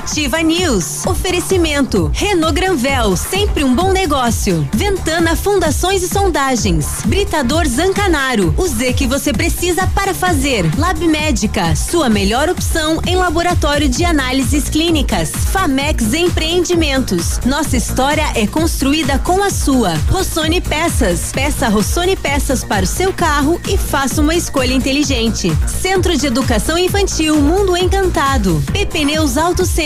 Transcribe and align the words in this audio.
Ativa 0.00 0.42
News. 0.42 1.04
Oferecimento. 1.04 2.10
Renault 2.14 2.54
Granvel, 2.54 3.14
sempre 3.18 3.62
um 3.62 3.74
bom 3.74 3.92
negócio. 3.92 4.66
Ventana 4.72 5.36
Fundações 5.36 6.02
e 6.02 6.08
Sondagens. 6.08 7.02
Britador 7.04 7.68
Zancanaro. 7.68 8.54
O 8.56 8.66
Z 8.66 8.94
que 8.94 9.06
você 9.06 9.30
precisa 9.30 9.86
para 9.88 10.14
fazer. 10.14 10.64
Lab 10.78 11.06
Médica, 11.06 11.76
sua 11.76 12.08
melhor 12.08 12.48
opção 12.48 12.98
em 13.06 13.14
laboratório 13.14 13.90
de 13.90 14.02
análises 14.02 14.70
clínicas. 14.70 15.32
Famex 15.52 16.14
Empreendimentos. 16.14 17.38
Nossa 17.44 17.76
história 17.76 18.24
é 18.34 18.46
construída 18.46 19.18
com 19.18 19.42
a 19.42 19.50
sua. 19.50 19.92
Rossoni 20.08 20.62
Peças. 20.62 21.30
Peça 21.30 21.68
Rossoni 21.68 22.16
Peças 22.16 22.64
para 22.64 22.84
o 22.84 22.88
seu 22.88 23.12
carro 23.12 23.60
e 23.68 23.76
faça 23.76 24.22
uma 24.22 24.34
escolha 24.34 24.72
inteligente. 24.72 25.52
Centro 25.68 26.16
de 26.16 26.26
Educação 26.26 26.78
Infantil 26.78 27.36
Mundo 27.36 27.76
Encantado. 27.76 28.64
PP 28.72 29.04
Neus 29.04 29.36
Auto 29.36 29.66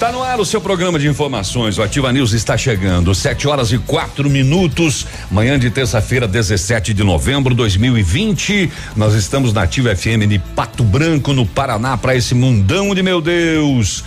Está 0.00 0.12
no 0.12 0.22
ar 0.22 0.40
o 0.40 0.46
seu 0.46 0.62
programa 0.62 0.98
de 0.98 1.06
informações. 1.06 1.76
O 1.76 1.82
Ativa 1.82 2.10
News 2.10 2.32
está 2.32 2.56
chegando. 2.56 3.14
Sete 3.14 3.46
horas 3.46 3.70
e 3.70 3.76
quatro 3.76 4.30
minutos. 4.30 5.06
Manhã 5.30 5.58
de 5.58 5.68
terça-feira, 5.68 6.26
17 6.26 6.94
de 6.94 7.04
novembro 7.04 7.50
de 7.50 7.58
2020. 7.58 8.72
Nós 8.96 9.12
estamos 9.12 9.52
na 9.52 9.64
Ativa 9.64 9.94
FM 9.94 10.26
de 10.26 10.38
Pato 10.38 10.82
Branco, 10.82 11.34
no 11.34 11.44
Paraná, 11.44 11.98
para 11.98 12.16
esse 12.16 12.34
mundão 12.34 12.94
de 12.94 13.02
meu 13.02 13.20
Deus. 13.20 14.02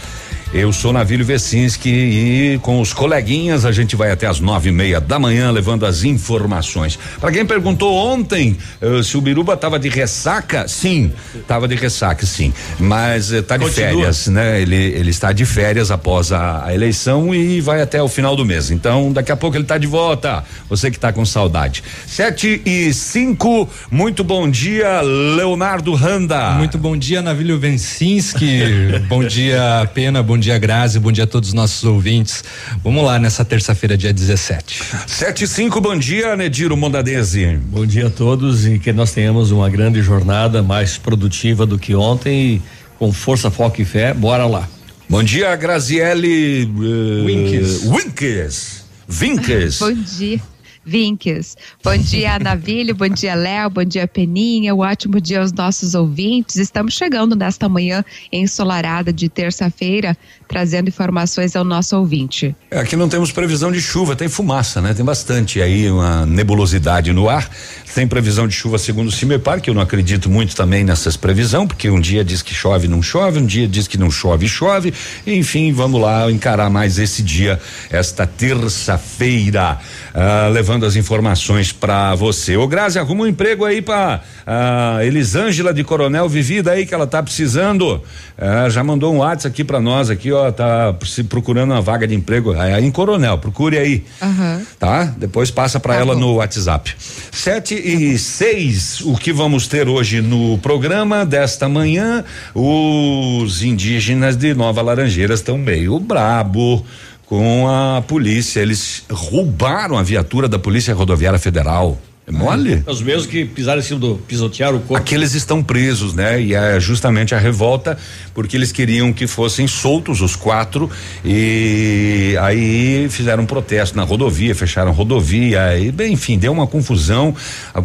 Eu 0.53 0.71
sou 0.71 0.93
Navílio 0.93 1.25
Vecinski 1.25 1.89
e 1.89 2.59
com 2.59 2.79
os 2.79 2.93
coleguinhas 2.93 3.65
a 3.65 3.71
gente 3.71 3.95
vai 3.95 4.11
até 4.11 4.27
as 4.27 4.39
nove 4.39 4.69
e 4.69 4.71
meia 4.71 5.01
da 5.01 5.17
manhã 5.17 5.49
levando 5.49 5.83
as 5.83 6.03
informações. 6.03 6.97
Para 7.19 7.31
quem 7.31 7.43
perguntou 7.43 7.91
ontem 7.91 8.55
uh, 8.79 9.03
se 9.03 9.17
o 9.17 9.21
Biruba 9.21 9.55
estava 9.55 9.79
de 9.79 9.89
ressaca, 9.89 10.67
sim, 10.67 11.11
estava 11.33 11.67
de 11.67 11.73
ressaca, 11.73 12.23
sim, 12.23 12.53
mas 12.79 13.31
está 13.31 13.57
de 13.57 13.65
Continua. 13.65 13.89
férias, 13.89 14.27
né? 14.27 14.61
Ele 14.61 14.75
ele 14.75 15.09
está 15.09 15.31
de 15.31 15.43
férias 15.43 15.89
após 15.89 16.31
a, 16.31 16.65
a 16.65 16.73
eleição 16.73 17.33
e 17.33 17.59
vai 17.59 17.81
até 17.81 17.99
o 17.99 18.07
final 18.07 18.35
do 18.35 18.45
mês. 18.45 18.69
Então 18.69 19.11
daqui 19.11 19.31
a 19.31 19.35
pouco 19.35 19.57
ele 19.57 19.63
está 19.63 19.79
de 19.79 19.87
volta. 19.87 20.43
Você 20.69 20.91
que 20.91 20.97
está 20.97 21.11
com 21.11 21.25
saudade. 21.25 21.83
Sete 22.05 22.61
e 22.63 22.93
cinco. 22.93 23.67
Muito 23.89 24.23
bom 24.23 24.47
dia, 24.47 25.01
Leonardo 25.01 25.95
Randa. 25.95 26.51
Muito 26.51 26.77
bom 26.77 26.95
dia, 26.95 27.23
Navílio 27.23 27.57
Vencinski. 27.57 28.99
bom 29.09 29.23
dia, 29.23 29.89
Pena. 29.95 30.21
Bom 30.21 30.37
dia, 30.37 30.42
Grazi. 30.59 30.99
Bom 30.99 31.11
dia 31.11 31.23
a 31.23 31.27
todos 31.27 31.49
os 31.49 31.53
nossos 31.53 31.83
ouvintes. 31.83 32.43
Vamos 32.83 33.03
lá 33.03 33.17
nessa 33.17 33.45
terça-feira, 33.45 33.97
dia 33.97 34.11
17. 34.11 34.83
Sete 35.07 35.45
e 35.45 35.47
cinco. 35.47 35.79
Bom 35.79 35.97
dia, 35.97 36.35
Nediro 36.35 36.75
Mondadese. 36.75 37.57
Bom 37.67 37.85
dia 37.85 38.07
a 38.07 38.09
todos 38.09 38.67
e 38.67 38.77
que 38.77 38.91
nós 38.91 39.11
tenhamos 39.11 39.51
uma 39.51 39.69
grande 39.69 40.01
jornada 40.01 40.61
mais 40.61 40.97
produtiva 40.97 41.65
do 41.65 41.79
que 41.79 41.95
ontem 41.95 42.55
e 42.55 42.61
com 42.99 43.13
força, 43.13 43.49
foco 43.49 43.81
e 43.81 43.85
fé. 43.85 44.13
Bora 44.13 44.45
lá. 44.45 44.67
Bom 45.09 45.23
dia, 45.23 45.55
Graziele 45.55 46.65
uh, 46.65 47.25
Winkes. 47.25 47.83
Winkes. 47.85 48.85
Vinkes. 49.07 49.79
Bom 49.81 49.93
dia. 49.93 50.52
Vinques. 50.85 51.55
Bom 51.83 51.97
dia, 51.97 52.37
Navilho. 52.39 52.95
Bom 52.95 53.07
dia, 53.07 53.35
Léo. 53.35 53.69
Bom 53.69 53.83
dia, 53.83 54.07
Peninha. 54.07 54.73
Um 54.75 54.79
ótimo 54.79 55.19
dia 55.19 55.39
aos 55.39 55.51
nossos 55.51 55.95
ouvintes. 55.95 56.57
Estamos 56.57 56.93
chegando 56.93 57.35
nesta 57.35 57.69
manhã 57.69 58.03
ensolarada 58.31 59.13
de 59.13 59.29
terça-feira, 59.29 60.17
trazendo 60.47 60.87
informações 60.87 61.55
ao 61.55 61.63
nosso 61.63 61.97
ouvinte. 61.97 62.55
É, 62.69 62.79
Aqui 62.79 62.95
não 62.95 63.09
temos 63.09 63.31
previsão 63.31 63.71
de 63.71 63.81
chuva, 63.81 64.15
tem 64.15 64.27
fumaça, 64.27 64.81
né? 64.81 64.93
Tem 64.93 65.05
bastante 65.05 65.61
aí 65.61 65.89
uma 65.89 66.25
nebulosidade 66.25 67.11
no 67.13 67.29
ar. 67.29 67.49
Tem 67.93 68.07
previsão 68.07 68.47
de 68.47 68.55
chuva 68.55 68.79
segundo 68.79 69.07
o 69.09 69.11
Cimepar, 69.11 69.61
que 69.61 69.69
eu 69.69 69.73
não 69.73 69.81
acredito 69.81 70.29
muito 70.29 70.55
também 70.55 70.83
nessas 70.83 71.15
previsão, 71.15 71.67
porque 71.67 71.89
um 71.89 71.99
dia 71.99 72.23
diz 72.23 72.41
que 72.41 72.53
chove, 72.53 72.87
não 72.87 73.03
chove, 73.03 73.39
um 73.39 73.45
dia 73.45 73.67
diz 73.67 73.87
que 73.87 73.97
não 73.97 74.09
chove, 74.09 74.47
chove. 74.47 74.93
Enfim, 75.27 75.71
vamos 75.71 76.01
lá 76.01 76.29
encarar 76.31 76.71
mais 76.71 76.97
esse 76.97 77.21
dia, 77.21 77.59
esta 77.91 78.25
terça-feira, 78.25 79.77
ah, 80.13 80.49
levando 80.51 80.85
as 80.85 80.95
informações 80.95 81.71
para 81.71 82.15
você. 82.15 82.57
Ô 82.57 82.67
Grazi, 82.67 82.97
arruma 82.97 83.23
um 83.23 83.27
emprego 83.27 83.63
aí 83.63 83.81
pra 83.81 84.21
ah, 84.45 84.99
Elisângela 85.03 85.71
de 85.71 85.83
Coronel 85.83 86.27
Vivida 86.27 86.71
aí 86.71 86.85
que 86.85 86.93
ela 86.95 87.05
tá 87.05 87.21
precisando. 87.21 88.01
Ah, 88.37 88.69
já 88.69 88.83
mandou 88.83 89.13
um 89.13 89.17
WhatsApp 89.19 89.53
aqui 89.53 89.63
para 89.63 89.79
nós 89.79 90.09
aqui, 90.09 90.31
ó, 90.33 90.51
tá 90.51 90.93
se 91.05 91.23
procurando 91.23 91.71
uma 91.71 91.81
vaga 91.81 92.07
de 92.07 92.15
emprego 92.15 92.53
ah, 92.53 92.79
em 92.81 92.91
Coronel. 92.91 93.37
Procure 93.37 93.77
aí. 93.77 94.03
Aham. 94.21 94.61
Tá? 94.79 95.03
Depois 95.17 95.49
passa 95.51 95.79
para 95.79 95.93
Tá 95.95 95.99
ela 96.01 96.13
bom. 96.13 96.19
no 96.19 96.33
WhatsApp. 96.35 96.93
Sete 97.31 97.75
e 97.75 98.17
seis, 98.17 99.01
o 99.01 99.15
que 99.15 99.31
vamos 99.31 99.67
ter 99.67 99.87
hoje 99.87 100.21
no 100.21 100.57
programa 100.57 101.25
desta 101.25 101.67
manhã? 101.69 102.23
Os 102.53 103.63
indígenas 103.63 104.35
de 104.35 104.53
Nova 104.53 104.81
Laranjeiras 104.81 105.39
estão 105.39 105.57
meio 105.57 105.99
brabo 105.99 106.85
com 107.25 107.67
a 107.67 108.01
polícia. 108.01 108.59
Eles 108.59 109.03
roubaram 109.09 109.97
a 109.97 110.03
viatura 110.03 110.47
da 110.47 110.59
Polícia 110.59 110.93
Rodoviária 110.93 111.39
Federal. 111.39 111.97
É 112.25 112.31
mole? 112.31 112.81
Os 112.87 113.01
mesmos 113.01 113.25
que 113.25 113.43
pisaram 113.43 113.79
em 113.79 113.83
cima 113.83 113.99
do 113.99 114.15
pisotearam 114.15 114.77
o 114.77 114.79
corpo. 114.79 114.95
Aqueles 114.95 115.33
estão 115.33 115.61
presos, 115.61 116.13
né? 116.13 116.41
E 116.41 116.53
é 116.53 116.79
justamente 116.79 117.35
a 117.35 117.37
revolta 117.37 117.97
porque 118.33 118.55
eles 118.55 118.71
queriam 118.71 119.11
que 119.11 119.27
fossem 119.27 119.67
soltos 119.67 120.21
os 120.21 120.35
quatro 120.35 120.89
e 121.23 122.35
aí 122.41 123.07
fizeram 123.09 123.43
um 123.43 123.45
protesto 123.45 123.97
na 123.97 124.03
rodovia, 124.03 124.55
fecharam 124.55 124.93
rodovia 124.93 125.77
e 125.77 125.91
bem, 125.91 126.13
enfim, 126.13 126.37
deu 126.37 126.53
uma 126.53 126.65
confusão 126.65 127.35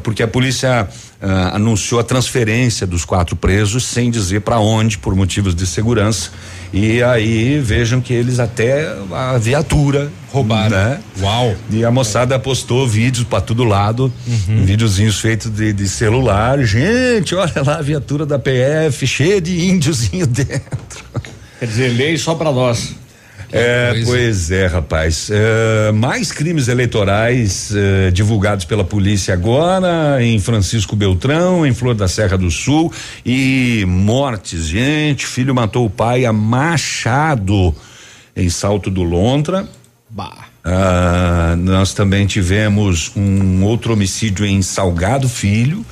porque 0.05 0.23
a 0.23 0.29
polícia 0.29 0.89
ah, 1.21 1.57
anunciou 1.57 2.01
a 2.01 2.05
transferência 2.05 2.87
dos 2.87 3.05
quatro 3.05 3.35
presos 3.37 3.85
sem 3.85 4.11
dizer 4.11 4.41
para 4.43 4.59
onde 4.61 4.99
por 4.99 5.15
motivos 5.17 5.55
de 5.55 5.67
segurança 5.67 6.31
e 6.73 7.03
aí 7.03 7.59
vejam 7.61 8.01
que 8.01 8.13
eles 8.13 8.39
até 8.39 8.87
a 9.13 9.39
viatura 9.39 10.11
Roubaram. 10.31 10.71
né? 10.77 11.01
Uau. 11.21 11.57
E 11.71 11.85
a 11.85 11.91
moçada 11.91 12.39
postou 12.39 12.87
vídeos 12.87 13.25
para 13.27 13.41
todo 13.41 13.65
lado, 13.65 14.13
Uhum. 14.27 14.65
videozinhos 14.65 15.19
feitos 15.19 15.51
de, 15.51 15.73
de 15.73 15.89
celular. 15.89 16.63
Gente, 16.63 17.35
olha 17.35 17.63
lá 17.65 17.79
a 17.79 17.83
viatura 17.83 18.27
da 18.27 18.39
PF, 18.39 19.07
cheia 19.07 19.41
de 19.41 19.59
índiozinho 19.71 20.27
dentro. 20.29 21.05
Quer 21.59 21.67
dizer, 21.67 21.89
lei 21.97 22.17
só 22.19 22.35
para 22.35 22.53
nós. 22.53 22.95
É, 23.51 23.91
coisa. 23.93 24.07
pois 24.07 24.51
é, 24.51 24.67
rapaz. 24.67 25.31
É, 25.31 25.93
mais 25.93 26.31
crimes 26.31 26.69
eleitorais 26.69 27.73
é, 27.75 28.11
divulgados 28.11 28.65
pela 28.65 28.85
polícia 28.85 29.33
agora 29.33 30.23
em 30.23 30.39
Francisco 30.39 30.95
Beltrão, 30.95 31.67
em 31.67 31.73
Flor 31.73 31.95
da 31.95 32.09
Serra 32.09 32.37
do 32.37 32.51
Sul 32.51 32.93
e 33.25 33.85
mortes. 33.87 34.67
Gente, 34.67 35.27
filho 35.27 35.55
matou 35.55 35.87
o 35.87 35.91
pai 35.91 36.25
a 36.25 36.33
machado 36.33 37.75
em 38.37 38.49
Salto 38.51 38.91
do 38.91 39.03
Lontra. 39.03 39.67
Bah. 40.11 40.47
Ah, 40.65 41.55
nós 41.57 41.95
também 41.95 42.27
tivemos 42.27 43.11
um 43.17 43.63
outro 43.65 43.95
homicídio 43.95 44.45
em 44.45 44.61
Salgado 44.61 45.29
Filho 45.29 45.85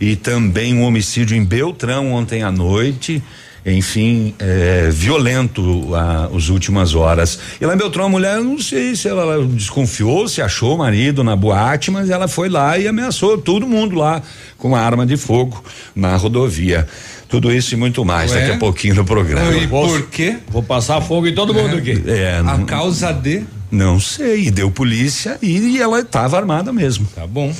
e 0.00 0.14
também 0.14 0.74
um 0.74 0.82
homicídio 0.82 1.36
em 1.36 1.44
Beltrão 1.44 2.12
ontem 2.12 2.42
à 2.42 2.50
noite. 2.52 3.22
Enfim, 3.66 4.34
é, 4.38 4.90
violento 4.90 5.88
as 6.34 6.48
últimas 6.50 6.94
horas. 6.94 7.38
E 7.58 7.64
lá 7.64 7.74
em 7.74 7.78
Beltrão, 7.78 8.04
a 8.04 8.08
mulher, 8.08 8.38
não 8.40 8.58
sei 8.58 8.94
se 8.94 9.08
ela 9.08 9.42
desconfiou, 9.46 10.28
se 10.28 10.42
achou 10.42 10.74
o 10.74 10.78
marido 10.78 11.24
na 11.24 11.34
boate, 11.34 11.90
mas 11.90 12.10
ela 12.10 12.28
foi 12.28 12.50
lá 12.50 12.78
e 12.78 12.86
ameaçou 12.86 13.38
todo 13.38 13.66
mundo 13.66 13.96
lá 13.96 14.20
com 14.58 14.68
uma 14.68 14.80
arma 14.80 15.06
de 15.06 15.16
fogo 15.16 15.64
na 15.96 16.14
rodovia. 16.16 16.86
Tudo 17.26 17.50
isso 17.50 17.72
e 17.74 17.76
muito 17.76 18.04
mais 18.04 18.30
Ué? 18.32 18.40
daqui 18.40 18.52
a 18.52 18.58
pouquinho 18.58 18.94
no 18.96 19.04
programa. 19.04 19.56
E 19.56 19.66
por 19.66 20.08
quê? 20.08 20.36
Vou 20.48 20.62
passar 20.62 21.00
fogo 21.00 21.26
em 21.26 21.34
todo 21.34 21.54
mundo 21.54 21.76
aqui. 21.76 22.02
É, 22.06 22.36
A 22.38 22.42
não, 22.42 22.66
causa 22.66 23.12
de. 23.12 23.44
não 23.70 23.98
sei, 23.98 24.50
deu 24.50 24.70
polícia 24.70 25.38
e, 25.40 25.58
e 25.58 25.80
ela 25.80 26.00
estava 26.00 26.36
armada 26.36 26.70
mesmo. 26.72 27.08
Tá 27.14 27.26
bom. 27.26 27.52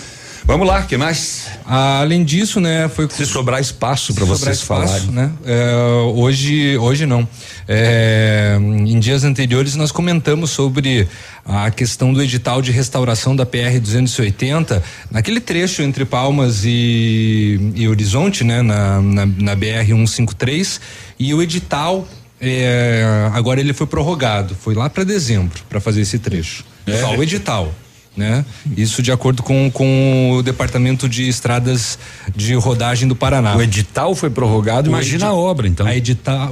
Vamos 0.46 0.66
lá, 0.68 0.82
que 0.82 0.96
mais? 0.98 1.46
Além 1.64 2.22
disso, 2.22 2.60
né, 2.60 2.86
foi 2.88 3.08
Se 3.08 3.24
sobrar 3.24 3.60
espaço 3.60 4.12
para 4.12 4.26
Sobrar 4.26 4.38
vocês 4.38 4.58
espaço, 4.58 5.06
falarem. 5.06 5.10
né? 5.10 5.32
É, 5.46 5.74
hoje, 6.14 6.76
hoje 6.76 7.06
não. 7.06 7.26
É, 7.66 8.58
em 8.60 9.00
dias 9.00 9.24
anteriores 9.24 9.74
nós 9.74 9.90
comentamos 9.90 10.50
sobre 10.50 11.08
a 11.46 11.70
questão 11.70 12.12
do 12.12 12.22
edital 12.22 12.60
de 12.60 12.70
restauração 12.70 13.34
da 13.34 13.46
PR 13.46 13.80
280 13.80 14.82
naquele 15.10 15.40
trecho 15.40 15.80
entre 15.80 16.04
Palmas 16.04 16.62
e, 16.64 17.72
e 17.74 17.88
Horizonte, 17.88 18.44
né? 18.44 18.60
Na, 18.60 19.00
na, 19.00 19.24
na 19.24 19.54
BR 19.54 19.86
153 19.86 20.80
e 21.18 21.32
o 21.32 21.42
edital 21.42 22.06
é, 22.38 23.30
agora 23.32 23.60
ele 23.60 23.72
foi 23.72 23.86
prorrogado, 23.86 24.54
foi 24.54 24.74
lá 24.74 24.90
para 24.90 25.04
dezembro 25.04 25.58
para 25.70 25.80
fazer 25.80 26.02
esse 26.02 26.18
trecho. 26.18 26.64
É. 26.86 27.00
Só 27.00 27.16
o 27.16 27.22
edital. 27.22 27.72
Né? 28.16 28.44
Isso 28.76 29.02
de 29.02 29.10
acordo 29.10 29.42
com, 29.42 29.68
com 29.72 30.32
o 30.38 30.42
Departamento 30.42 31.08
de 31.08 31.28
Estradas 31.28 31.98
de 32.34 32.54
Rodagem 32.54 33.08
do 33.08 33.16
Paraná. 33.16 33.56
O 33.56 33.62
edital 33.62 34.14
foi 34.14 34.30
prorrogado, 34.30 34.88
O 34.88 34.92
imagina 34.92 35.26
a 35.26 35.34
obra, 35.34 35.66
então. 35.66 35.84
A 35.84 35.92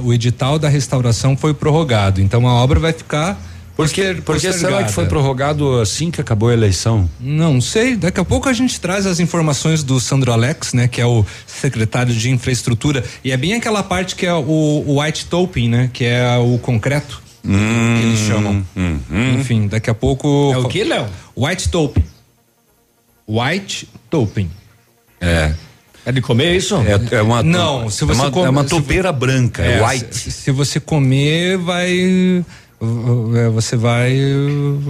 o 0.03 0.13
edital 0.13 0.59
da 0.59 0.67
restauração 0.67 1.37
foi 1.37 1.53
prorrogado, 1.53 2.19
então 2.19 2.45
a 2.47 2.53
obra 2.55 2.79
vai 2.81 2.91
ficar. 2.91 3.41
Por 3.75 3.89
que, 3.89 4.01
poster- 4.03 4.21
por 4.21 4.35
que 4.39 4.53
será 4.53 4.83
que 4.83 4.91
foi 4.91 5.05
prorrogado 5.07 5.79
assim 5.79 6.11
que 6.11 6.19
acabou 6.21 6.49
a 6.49 6.53
eleição? 6.53 7.09
Não 7.19 7.59
sei, 7.61 7.95
daqui 7.95 8.19
a 8.19 8.25
pouco 8.25 8.47
a 8.49 8.53
gente 8.53 8.79
traz 8.79 9.05
as 9.07 9.19
informações 9.21 9.83
do 9.83 9.99
Sandro 10.01 10.31
Alex, 10.31 10.73
né, 10.73 10.87
que 10.87 10.99
é 11.01 11.05
o 11.05 11.25
secretário 11.47 12.13
de 12.13 12.29
infraestrutura, 12.29 13.03
e 13.23 13.31
é 13.31 13.37
bem 13.37 13.53
aquela 13.53 13.81
parte 13.81 14.15
que 14.15 14.25
é 14.27 14.33
o, 14.33 14.83
o 14.85 15.01
white 15.01 15.25
topping, 15.25 15.69
né, 15.69 15.89
que 15.93 16.03
é 16.05 16.37
o 16.37 16.59
concreto 16.59 17.23
que 17.41 17.49
eles 17.49 18.19
chamam. 18.19 18.63
Enfim, 19.39 19.67
daqui 19.67 19.89
a 19.89 19.93
pouco 19.93 20.51
É 20.53 20.57
o 20.59 20.67
que, 20.67 20.83
Léo? 20.83 21.07
White 21.35 21.69
topping. 21.69 22.03
White 23.27 23.87
topping. 24.09 24.49
É. 25.19 25.53
É 26.05 26.11
de 26.11 26.21
comer 26.21 26.55
isso? 26.55 26.75
É, 26.77 27.15
é 27.17 27.21
uma, 27.21 27.41
Não, 27.41 27.89
se 27.89 28.03
você 28.03 28.11
é 28.19 28.23
uma, 28.23 28.31
come- 28.31 28.45
é 28.45 28.49
uma 28.49 28.63
se 28.63 28.69
topeira 28.69 29.11
branca, 29.13 29.63
é, 29.63 29.81
white. 29.85 30.13
Se, 30.15 30.31
se 30.31 30.51
você 30.51 30.77
comer, 30.79 31.57
vai 31.57 32.43
é, 33.35 33.49
você 33.49 33.77
vai 33.77 34.13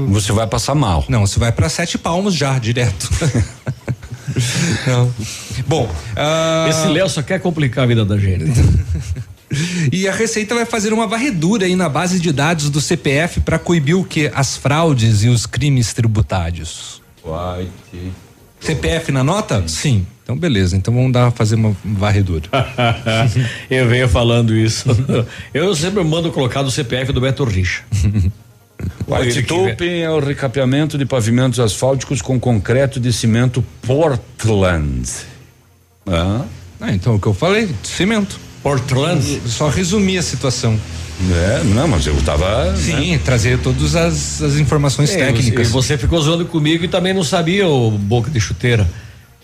Você 0.10 0.32
vai 0.32 0.48
passar 0.48 0.74
mal. 0.74 1.06
Não, 1.08 1.26
você 1.28 1.38
vai 1.40 1.52
para 1.52 1.70
sete 1.70 1.98
palmos 2.00 2.34
já, 2.34 2.58
direto. 2.58 3.10
Não. 4.88 5.14
Bom, 5.68 5.88
ah, 6.16 6.66
Esse 6.68 6.88
Léo 6.88 7.08
só 7.08 7.22
quer 7.22 7.40
complicar 7.40 7.84
a 7.84 7.88
vida 7.88 8.04
da 8.04 8.18
gente. 8.18 8.46
e 9.92 10.08
a 10.08 10.14
Receita 10.14 10.56
vai 10.56 10.66
fazer 10.66 10.94
uma 10.94 11.08
varredura 11.08 11.66
aí 11.66 11.76
na 11.76 11.90
base 11.90 12.20
de 12.20 12.32
dados 12.32 12.70
do 12.70 12.82
CPF 12.82 13.42
para 13.42 13.60
coibir 13.60 13.98
o 13.98 14.04
que? 14.04 14.32
As 14.34 14.58
fraudes 14.58 15.24
e 15.24 15.30
os 15.30 15.46
crimes 15.46 15.94
tributários. 15.94 17.02
White. 17.24 18.12
CPF 18.60 19.12
na 19.12 19.24
nota? 19.24 19.64
Sim. 19.68 20.06
Então 20.24 20.38
beleza, 20.38 20.78
então 20.78 20.94
vamos 20.94 21.12
dar 21.12 21.32
fazer 21.32 21.56
uma 21.56 21.76
varredura. 21.84 22.50
Eu 23.70 23.88
venho 23.90 24.08
falando 24.08 24.56
isso. 24.56 24.88
Eu 25.54 25.76
sempre 25.76 26.02
mando 26.04 26.32
colocar 26.32 26.64
no 26.64 26.72
CPF 26.72 27.12
do 27.12 27.20
Beto 27.20 27.44
Richa. 27.44 27.84
White 29.08 29.44
topping 29.44 30.00
é 30.00 30.10
o 30.10 30.20
recapeamento 30.20 30.98
de 30.98 31.06
pavimentos 31.06 31.60
asfálticos 31.60 32.22
com 32.22 32.40
concreto 32.40 33.00
de 33.00 33.14
cimento 33.14 33.64
Portland. 33.82 35.10
Ah, 36.08 36.46
Ah, 36.80 36.92
então 36.92 37.16
o 37.16 37.20
que 37.20 37.28
eu 37.28 37.34
falei, 37.34 37.70
cimento. 37.84 38.40
Portland. 38.64 39.42
Só 39.46 39.68
resumir 39.70 40.18
a 40.18 40.22
situação. 40.24 40.80
é, 41.32 41.64
não, 41.66 41.88
mas 41.88 42.08
eu 42.08 42.16
tava. 42.24 42.72
né? 42.72 42.78
Sim, 42.78 43.20
trazer 43.24 43.60
todas 43.60 43.96
as, 43.96 44.42
as 44.42 44.56
informações 44.56 45.12
É, 45.12 45.18
técnicas. 45.26 45.68
E 45.68 45.72
você 45.72 45.98
ficou 45.98 46.20
zoando 46.22 46.46
comigo 46.46 46.84
e 46.86 46.88
também 46.88 47.14
não 47.14 47.24
sabia 47.24 47.68
o 47.68 47.92
boca 47.92 48.32
de 48.32 48.40
chuteira. 48.40 48.90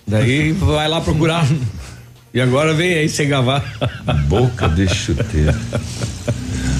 Daí 0.07 0.51
vai 0.53 0.87
lá 0.87 0.99
procurar. 1.01 1.45
E 2.31 2.39
agora 2.39 2.75
vem 2.75 2.93
aí 2.93 3.09
sem 3.09 3.27
gavar. 3.27 3.63
Boca 4.29 4.69
de 4.69 4.87
chuteira. 4.87 5.59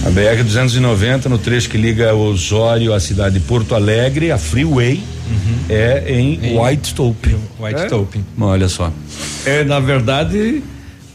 A 0.06 0.10
BR 0.12 0.44
290, 0.44 1.28
no 1.28 1.40
trecho 1.40 1.68
que 1.70 1.76
liga 1.76 2.14
Osório 2.14 2.94
à 2.94 3.00
cidade 3.00 3.40
de 3.40 3.46
Porto 3.46 3.74
Alegre, 3.74 4.32
a 4.32 4.38
Freeway, 4.38 5.02
é 5.68 6.04
em 6.08 6.56
White 6.56 6.94
Topping. 6.94 7.36
White 7.60 7.80
É? 7.82 7.86
topping. 7.88 8.24
Olha 8.40 8.70
só. 8.70 8.94
É, 9.44 9.64
na 9.64 9.80
verdade, 9.80 10.62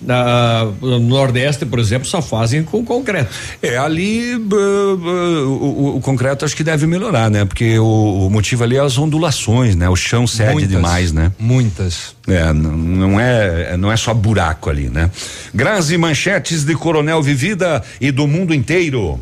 na, 0.04 0.64
no 0.80 0.98
Nordeste, 1.00 1.64
por 1.66 1.78
exemplo, 1.78 2.06
só 2.06 2.20
fazem 2.22 2.62
com 2.62 2.84
concreto. 2.84 3.30
É, 3.62 3.76
ali 3.76 4.38
b- 4.38 4.46
b- 4.46 5.08
o, 5.46 5.74
o- 5.92 5.96
o 5.96 6.00
concreto 6.00 6.44
acho 6.44 6.54
que 6.56 6.62
deve 6.64 6.86
melhorar, 6.86 7.30
né? 7.30 7.44
Porque 7.44 7.78
o, 7.78 8.26
o 8.26 8.30
motivo 8.30 8.64
ali 8.64 8.76
é 8.76 8.80
as 8.80 8.98
ondulações, 8.98 9.74
né? 9.74 9.88
O 9.88 9.96
chão 9.96 10.26
cede 10.26 10.52
Muitas, 10.52 10.70
demais, 10.70 11.12
né? 11.12 11.32
Muitas. 11.38 12.14
É, 12.26 12.52
não 12.52 13.18
é, 13.20 13.76
não 13.76 13.90
é 13.92 13.96
só 13.96 14.12
buraco 14.14 14.70
ali, 14.70 14.88
né? 14.88 15.10
Grazi 15.54 15.96
manchetes 15.98 16.64
de 16.64 16.74
Coronel 16.74 17.22
Vivida 17.22 17.82
e 18.00 18.10
do 18.10 18.26
mundo 18.26 18.54
inteiro. 18.54 19.18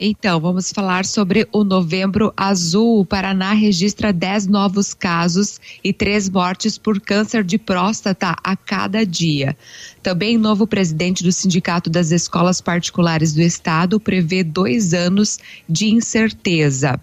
Então, 0.00 0.38
vamos 0.38 0.70
falar 0.70 1.04
sobre 1.04 1.48
o 1.50 1.64
Novembro 1.64 2.32
Azul. 2.36 3.00
O 3.00 3.04
Paraná 3.04 3.52
registra 3.52 4.12
10 4.12 4.46
novos 4.46 4.94
casos 4.94 5.60
e 5.82 5.92
três 5.92 6.28
mortes 6.28 6.78
por 6.78 7.00
câncer 7.00 7.42
de 7.42 7.58
próstata 7.58 8.36
a 8.44 8.54
cada 8.54 9.04
dia. 9.04 9.56
Também, 10.00 10.38
novo 10.38 10.68
presidente 10.68 11.24
do 11.24 11.32
Sindicato 11.32 11.90
das 11.90 12.12
Escolas 12.12 12.60
Particulares 12.60 13.34
do 13.34 13.42
Estado 13.42 13.98
prevê 13.98 14.44
dois 14.44 14.94
anos 14.94 15.40
de 15.68 15.88
incerteza. 15.88 17.00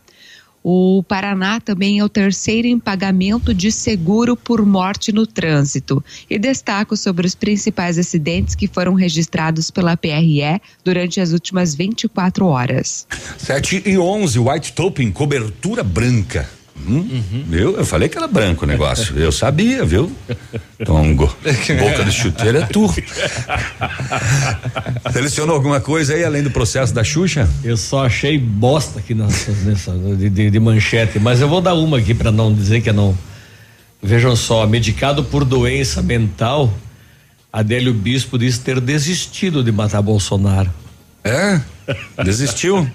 O 0.68 1.04
Paraná 1.04 1.60
também 1.60 2.00
é 2.00 2.04
o 2.04 2.10
terceiro 2.10 2.68
em 2.68 2.80
pagamento 2.80 3.54
de 3.54 3.72
seguro 3.72 4.36
por 4.36 4.66
morte 4.66 5.12
no 5.12 5.28
trânsito. 5.28 6.04
E 6.28 6.40
destaco 6.40 6.98
sobre 6.98 7.28
os 7.28 7.36
principais 7.36 8.00
acidentes 8.00 8.56
que 8.56 8.68
foram 8.68 8.96
registrados 8.96 9.70
pela 9.70 9.96
PRE 9.96 10.60
durante 10.84 11.22
as 11.22 11.34
últimas 11.34 11.76
24 11.76 12.48
horas. 12.48 13.06
7 13.38 13.84
e 13.86 13.96
11, 13.96 14.40
White 14.40 14.74
Topping, 14.74 15.12
cobertura 15.12 15.84
branca. 15.84 16.50
Hum? 16.88 17.24
Viu? 17.48 17.78
Eu 17.78 17.86
falei 17.86 18.08
que 18.10 18.18
era 18.18 18.28
branco 18.28 18.64
o 18.66 18.68
negócio. 18.68 19.18
Eu 19.18 19.32
sabia, 19.32 19.84
viu? 19.86 20.12
Tongo. 20.86 21.26
Boca 21.80 22.04
de 22.04 22.12
chuteira 22.12 22.60
é 22.60 22.66
tu. 22.66 22.94
Selecionou 25.12 25.56
alguma 25.56 25.80
coisa 25.80 26.14
aí 26.14 26.24
além 26.24 26.44
do 26.44 26.52
processo 26.52 26.94
da 26.94 27.04
Xuxa? 27.04 27.50
Eu 27.64 27.78
só 27.78 28.06
achei 28.06 28.38
bosta 28.38 29.00
aqui 29.00 29.14
nessa, 29.16 29.52
nessa 29.64 29.92
de, 29.92 30.30
de- 30.30 30.50
de 30.52 30.60
manchete, 30.60 31.18
mas 31.20 31.42
eu 31.42 31.48
vou 31.50 31.62
dar 31.62 31.74
uma 31.74 31.98
aqui 31.98 32.14
para 32.14 32.32
não 32.32 32.54
dizer 32.54 32.82
que 32.82 32.90
é 32.90 32.94
não. 32.94 33.18
Vejam 34.02 34.36
só, 34.36 34.68
medicado 34.68 35.24
por 35.24 35.44
doença 35.44 36.02
mental, 36.02 36.72
Adélio 37.52 37.94
Bispo 37.94 38.38
diz 38.38 38.58
ter 38.60 38.80
desistido 38.80 39.64
de 39.64 39.72
matar 39.72 40.02
Bolsonaro. 40.02 40.72
É? 41.26 41.60
Desistiu? 42.24 42.88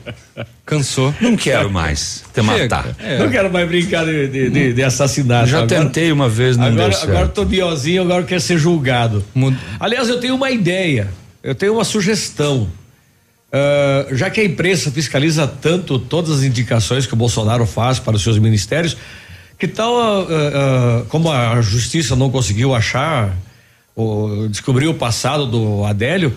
Cansou. 0.64 1.12
Não 1.20 1.36
quero 1.36 1.70
mais 1.70 2.22
te 2.32 2.40
Chega. 2.40 2.52
matar. 2.62 2.94
É. 3.00 3.18
Não 3.18 3.28
quero 3.28 3.52
mais 3.52 3.66
brincar 3.68 4.04
de, 4.04 4.28
de, 4.28 4.50
de- 4.50 4.72
de 4.72 4.82
assassinato. 4.84 5.48
Já 5.48 5.58
Agora- 5.62 5.82
tentei 5.82 6.12
uma 6.12 6.28
vez, 6.28 6.56
não 6.56 6.66
agora, 6.66 6.88
deu 6.90 6.92
certo. 6.92 7.10
agora 7.10 7.28
tô 7.28 7.44
biozinho, 7.44 8.02
agora 8.02 8.22
eu 8.22 8.26
quero 8.26 8.40
ser 8.40 8.56
julgado. 8.56 9.24
Mud- 9.34 9.58
Aliás, 9.80 10.08
eu 10.08 10.20
tenho 10.20 10.36
uma 10.36 10.50
ideia, 10.50 11.08
eu 11.42 11.54
tenho 11.54 11.74
uma 11.74 11.84
sugestão. 11.84 12.68
Ah, 13.52 14.06
já 14.12 14.30
que 14.30 14.40
a 14.40 14.44
imprensa 14.44 14.90
fiscaliza 14.92 15.44
tanto 15.46 15.98
todas 15.98 16.30
as 16.38 16.42
indicações 16.44 17.06
que 17.06 17.14
o 17.14 17.16
Bolsonaro 17.16 17.66
faz 17.66 17.98
para 17.98 18.14
os 18.14 18.22
seus 18.22 18.38
ministérios, 18.38 18.96
que 19.58 19.66
tal, 19.66 19.98
ah, 20.00 20.26
ah, 20.30 21.02
como 21.08 21.30
a 21.32 21.60
justiça 21.60 22.14
não 22.14 22.30
conseguiu 22.30 22.74
achar, 22.74 23.36
ou 23.96 24.48
descobrir 24.48 24.86
o 24.86 24.94
passado 24.94 25.46
do 25.46 25.84
Adélio, 25.84 26.32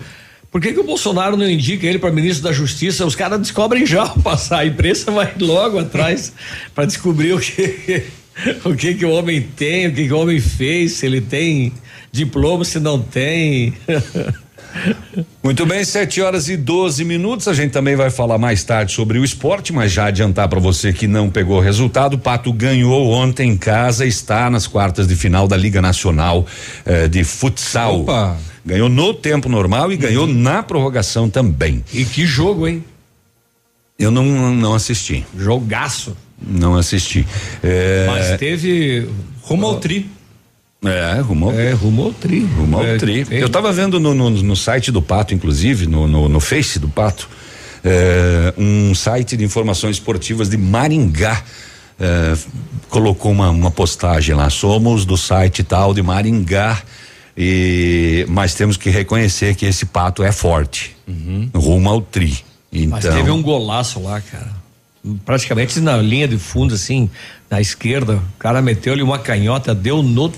por 0.54 0.60
que, 0.60 0.72
que 0.72 0.78
o 0.78 0.84
Bolsonaro 0.84 1.36
não 1.36 1.50
indica 1.50 1.84
ele 1.84 1.98
para 1.98 2.12
ministro 2.12 2.44
da 2.44 2.52
Justiça? 2.52 3.04
Os 3.04 3.16
caras 3.16 3.40
descobrem 3.40 3.84
já 3.84 4.04
o 4.04 4.22
passado, 4.22 4.60
a 4.60 4.66
imprensa 4.66 5.10
vai 5.10 5.32
logo 5.40 5.80
atrás 5.80 6.32
para 6.72 6.84
descobrir 6.84 7.32
o 7.32 7.40
que 7.40 8.04
o 8.64 8.72
que 8.72 8.94
que 8.94 9.04
o 9.04 9.10
homem 9.10 9.42
tem, 9.42 9.88
o 9.88 9.92
que 9.92 10.06
que 10.06 10.12
o 10.12 10.16
homem 10.20 10.38
fez, 10.38 10.92
se 10.92 11.06
ele 11.06 11.20
tem 11.20 11.72
diploma, 12.12 12.64
se 12.64 12.78
não 12.78 13.00
tem. 13.00 13.74
Muito 15.42 15.66
bem, 15.66 15.84
7 15.84 16.20
horas 16.20 16.48
e 16.48 16.56
12 16.56 17.04
minutos. 17.04 17.48
A 17.48 17.52
gente 17.52 17.72
também 17.72 17.96
vai 17.96 18.10
falar 18.10 18.38
mais 18.38 18.62
tarde 18.62 18.92
sobre 18.92 19.18
o 19.18 19.24
esporte, 19.24 19.72
mas 19.72 19.90
já 19.90 20.06
adiantar 20.06 20.48
para 20.48 20.60
você 20.60 20.92
que 20.92 21.08
não 21.08 21.30
pegou 21.30 21.58
o 21.58 21.60
resultado. 21.60 22.14
O 22.14 22.18
Pato 22.18 22.52
ganhou 22.52 23.10
ontem 23.10 23.50
em 23.50 23.56
casa, 23.56 24.06
está 24.06 24.48
nas 24.48 24.68
quartas 24.68 25.08
de 25.08 25.16
final 25.16 25.48
da 25.48 25.56
Liga 25.56 25.82
Nacional 25.82 26.46
eh, 26.86 27.08
de 27.08 27.24
Futsal. 27.24 28.02
Opa. 28.02 28.53
Ganhou 28.64 28.88
no 28.88 29.12
tempo 29.12 29.48
normal 29.48 29.92
e 29.92 29.96
ganhou 29.96 30.26
na 30.26 30.62
prorrogação 30.62 31.28
também. 31.28 31.84
E 31.92 32.04
que 32.04 32.24
jogo, 32.24 32.66
hein? 32.66 32.82
Eu 33.98 34.10
não, 34.10 34.24
não 34.54 34.74
assisti. 34.74 35.24
Jogaço. 35.38 36.16
Não 36.40 36.74
assisti. 36.74 37.26
É, 37.62 38.06
Mas 38.08 38.38
teve 38.38 39.08
Rumo 39.42 39.66
ao 39.66 39.78
tri. 39.78 40.10
é 40.84 41.20
rumo, 41.20 41.52
é 41.52 41.72
rumo 41.72 42.04
ao 42.04 42.12
tri. 42.12 42.40
rumo 42.40 42.78
ao 42.78 42.84
É, 42.84 42.96
tri. 42.96 43.26
Eu 43.30 43.46
estava 43.46 43.72
vendo 43.72 44.00
no, 44.00 44.14
no, 44.14 44.30
no 44.30 44.56
site 44.56 44.90
do 44.90 45.00
Pato, 45.02 45.34
inclusive, 45.34 45.86
no, 45.86 46.06
no, 46.08 46.28
no 46.28 46.40
Face 46.40 46.78
do 46.78 46.88
Pato, 46.88 47.28
é, 47.84 48.52
um 48.58 48.94
site 48.94 49.36
de 49.36 49.44
informações 49.44 49.96
esportivas 49.96 50.48
de 50.48 50.56
Maringá. 50.56 51.42
é, 52.00 52.34
colocou 52.88 53.30
uma, 53.32 53.50
uma 53.50 53.70
postagem 53.70 54.34
lá. 54.34 54.48
Somos 54.50 55.04
do 55.04 55.16
site 55.16 55.62
tal 55.62 55.92
de 55.94 56.02
Maringá. 56.02 56.82
E, 57.36 58.24
mas 58.28 58.54
temos 58.54 58.76
que 58.76 58.90
reconhecer 58.90 59.54
que 59.54 59.66
esse 59.66 59.86
pato 59.86 60.22
é 60.22 60.30
forte. 60.30 60.96
Rumo 61.54 61.88
ao 61.88 62.00
tri. 62.00 62.38
Então, 62.72 62.90
Mas 62.90 63.04
teve 63.04 63.30
um 63.30 63.42
golaço 63.42 64.00
lá, 64.02 64.20
cara. 64.20 64.52
Praticamente 65.24 65.80
na 65.80 65.96
linha 65.96 66.26
de 66.26 66.38
fundo, 66.38 66.74
assim, 66.74 67.10
na 67.50 67.60
esquerda. 67.60 68.16
O 68.16 68.38
cara 68.38 68.62
meteu-lhe 68.62 69.02
uma 69.02 69.18
canhota, 69.18 69.74
deu 69.74 70.02
no. 70.02 70.32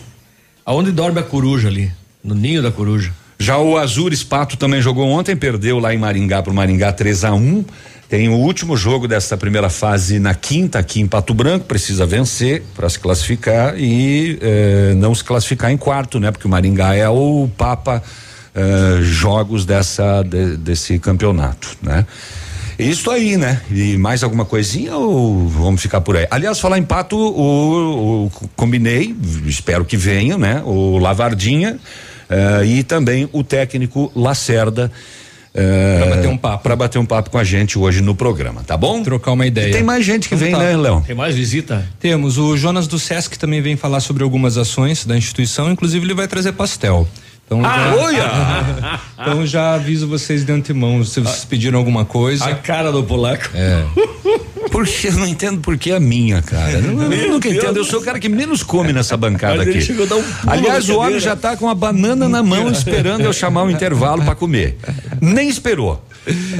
Aonde 0.64 0.90
dorme 0.90 1.20
a 1.20 1.22
coruja 1.22 1.68
ali? 1.68 1.92
No 2.22 2.34
ninho 2.34 2.62
da 2.62 2.72
coruja. 2.72 3.12
Já 3.38 3.58
o 3.58 3.76
Azures 3.76 4.24
Pato 4.24 4.56
também 4.56 4.80
jogou 4.80 5.08
ontem, 5.08 5.36
perdeu 5.36 5.78
lá 5.78 5.94
em 5.94 5.98
Maringá 5.98 6.42
pro 6.42 6.54
Maringá 6.54 6.92
3 6.92 7.24
a 7.24 7.34
1 7.34 7.64
tem 8.08 8.28
o 8.28 8.34
último 8.34 8.76
jogo 8.76 9.08
desta 9.08 9.36
primeira 9.36 9.68
fase 9.68 10.18
na 10.18 10.34
quinta 10.34 10.78
aqui 10.78 11.00
em 11.00 11.06
Pato 11.06 11.34
Branco, 11.34 11.66
precisa 11.66 12.06
vencer 12.06 12.62
para 12.74 12.88
se 12.88 12.98
classificar 12.98 13.74
e 13.76 14.38
eh, 14.40 14.94
não 14.96 15.14
se 15.14 15.24
classificar 15.24 15.72
em 15.72 15.76
quarto, 15.76 16.20
né? 16.20 16.30
Porque 16.30 16.46
o 16.46 16.50
Maringá 16.50 16.94
é 16.94 17.08
o 17.08 17.48
papa 17.56 18.02
eh, 18.54 19.00
jogos 19.02 19.64
dessa 19.64 20.22
de, 20.22 20.56
desse 20.56 20.98
campeonato, 21.00 21.76
né? 21.82 22.06
Isso 22.78 23.10
aí, 23.10 23.36
né? 23.36 23.60
E 23.70 23.96
mais 23.96 24.22
alguma 24.22 24.44
coisinha 24.44 24.94
ou 24.94 25.48
vamos 25.48 25.80
ficar 25.80 26.00
por 26.00 26.16
aí? 26.16 26.28
Aliás, 26.30 26.60
falar 26.60 26.78
em 26.78 26.82
pato, 26.82 27.16
o, 27.16 28.26
o 28.26 28.30
combinei, 28.54 29.16
espero 29.46 29.84
que 29.84 29.96
venha, 29.96 30.38
né? 30.38 30.62
O 30.64 30.98
Lavardinha 30.98 31.78
uh, 32.30 32.64
e 32.64 32.82
também 32.82 33.28
o 33.32 33.42
técnico 33.42 34.12
Lacerda. 34.14 34.92
Uh, 35.56 35.98
pra 36.04 36.16
bater 36.16 36.28
um 36.28 36.36
papo. 36.36 36.62
Pra 36.62 36.76
bater 36.76 36.98
um 36.98 37.06
papo 37.06 37.30
com 37.30 37.38
a 37.38 37.44
gente 37.44 37.78
hoje 37.78 38.02
no 38.02 38.14
programa, 38.14 38.62
tá 38.62 38.76
bom? 38.76 39.02
Trocar 39.02 39.32
uma 39.32 39.46
ideia. 39.46 39.70
E 39.70 39.72
tem 39.72 39.82
mais 39.82 40.04
gente 40.04 40.28
que 40.28 40.34
então 40.34 40.46
vem, 40.46 40.54
tá. 40.54 40.62
né, 40.62 40.76
Léo? 40.76 41.02
Tem 41.06 41.16
mais 41.16 41.34
visita? 41.34 41.86
Temos. 41.98 42.36
O 42.36 42.56
Jonas 42.56 42.86
do 42.86 42.98
Sesc 42.98 43.38
também 43.38 43.62
vem 43.62 43.74
falar 43.74 44.00
sobre 44.00 44.22
algumas 44.22 44.58
ações 44.58 45.06
da 45.06 45.16
instituição, 45.16 45.70
inclusive 45.70 46.04
ele 46.04 46.14
vai 46.14 46.28
trazer 46.28 46.52
pastel. 46.52 47.08
Então, 47.46 47.64
ah, 47.64 48.12
já, 48.12 49.00
então 49.22 49.46
já 49.46 49.74
aviso 49.74 50.08
vocês 50.08 50.44
de 50.44 50.52
antemão, 50.52 51.04
se 51.04 51.20
vocês 51.20 51.44
pediram 51.44 51.78
alguma 51.78 52.04
coisa. 52.04 52.44
A 52.44 52.54
cara 52.54 52.90
do 52.90 53.04
polaco. 53.04 53.50
É. 53.54 53.84
Porque 54.76 55.08
eu 55.08 55.12
não 55.12 55.26
entendo 55.26 55.60
por 55.60 55.78
que 55.78 55.90
a 55.90 55.98
minha, 55.98 56.42
cara. 56.42 56.72
Eu, 56.72 57.12
eu 57.12 57.28
nunca 57.30 57.48
entendo. 57.48 57.78
Eu 57.78 57.84
sou 57.84 58.00
o 58.00 58.02
cara 58.02 58.18
que 58.18 58.28
menos 58.28 58.62
come 58.62 58.92
nessa 58.92 59.16
bancada 59.16 59.62
aqui. 59.62 59.78
Um 59.92 60.50
Aliás, 60.50 60.88
o 60.90 60.98
homem 60.98 61.18
já 61.18 61.32
está 61.32 61.56
com 61.56 61.68
a 61.68 61.74
banana 61.74 62.28
na 62.28 62.42
mão 62.42 62.70
esperando 62.70 63.22
eu 63.22 63.32
chamar 63.32 63.64
o 63.64 63.70
intervalo 63.70 64.22
para 64.22 64.34
comer. 64.34 64.76
Nem 65.20 65.48
esperou. 65.48 66.02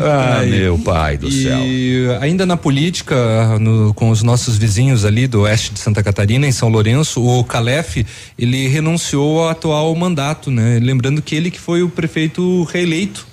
Ah, 0.01 0.43
meu 0.47 0.79
pai 0.79 1.17
do 1.17 1.29
e 1.29 1.43
céu. 1.43 1.59
E 1.59 2.07
ainda 2.21 2.47
na 2.47 2.57
política, 2.57 3.59
no, 3.59 3.93
com 3.95 4.11
os 4.11 4.23
nossos 4.23 4.57
vizinhos 4.57 5.05
ali 5.05 5.27
do 5.27 5.43
oeste 5.43 5.73
de 5.75 5.81
Santa 5.81 6.03
Catarina, 6.03 6.47
em 6.47 6.53
São 6.53 6.69
Lourenço, 6.69 7.23
o 7.23 7.43
Calef, 7.45 8.07
ele 8.39 8.69
renunciou 8.69 9.41
ao 9.41 9.49
atual 9.49 9.95
mandato, 9.95 10.51
né? 10.51 10.79
Lembrando 10.81 11.21
que 11.21 11.35
ele 11.35 11.51
que 11.51 11.59
foi 11.59 11.83
o 11.83 11.89
prefeito 11.89 12.63
reeleito. 12.65 13.27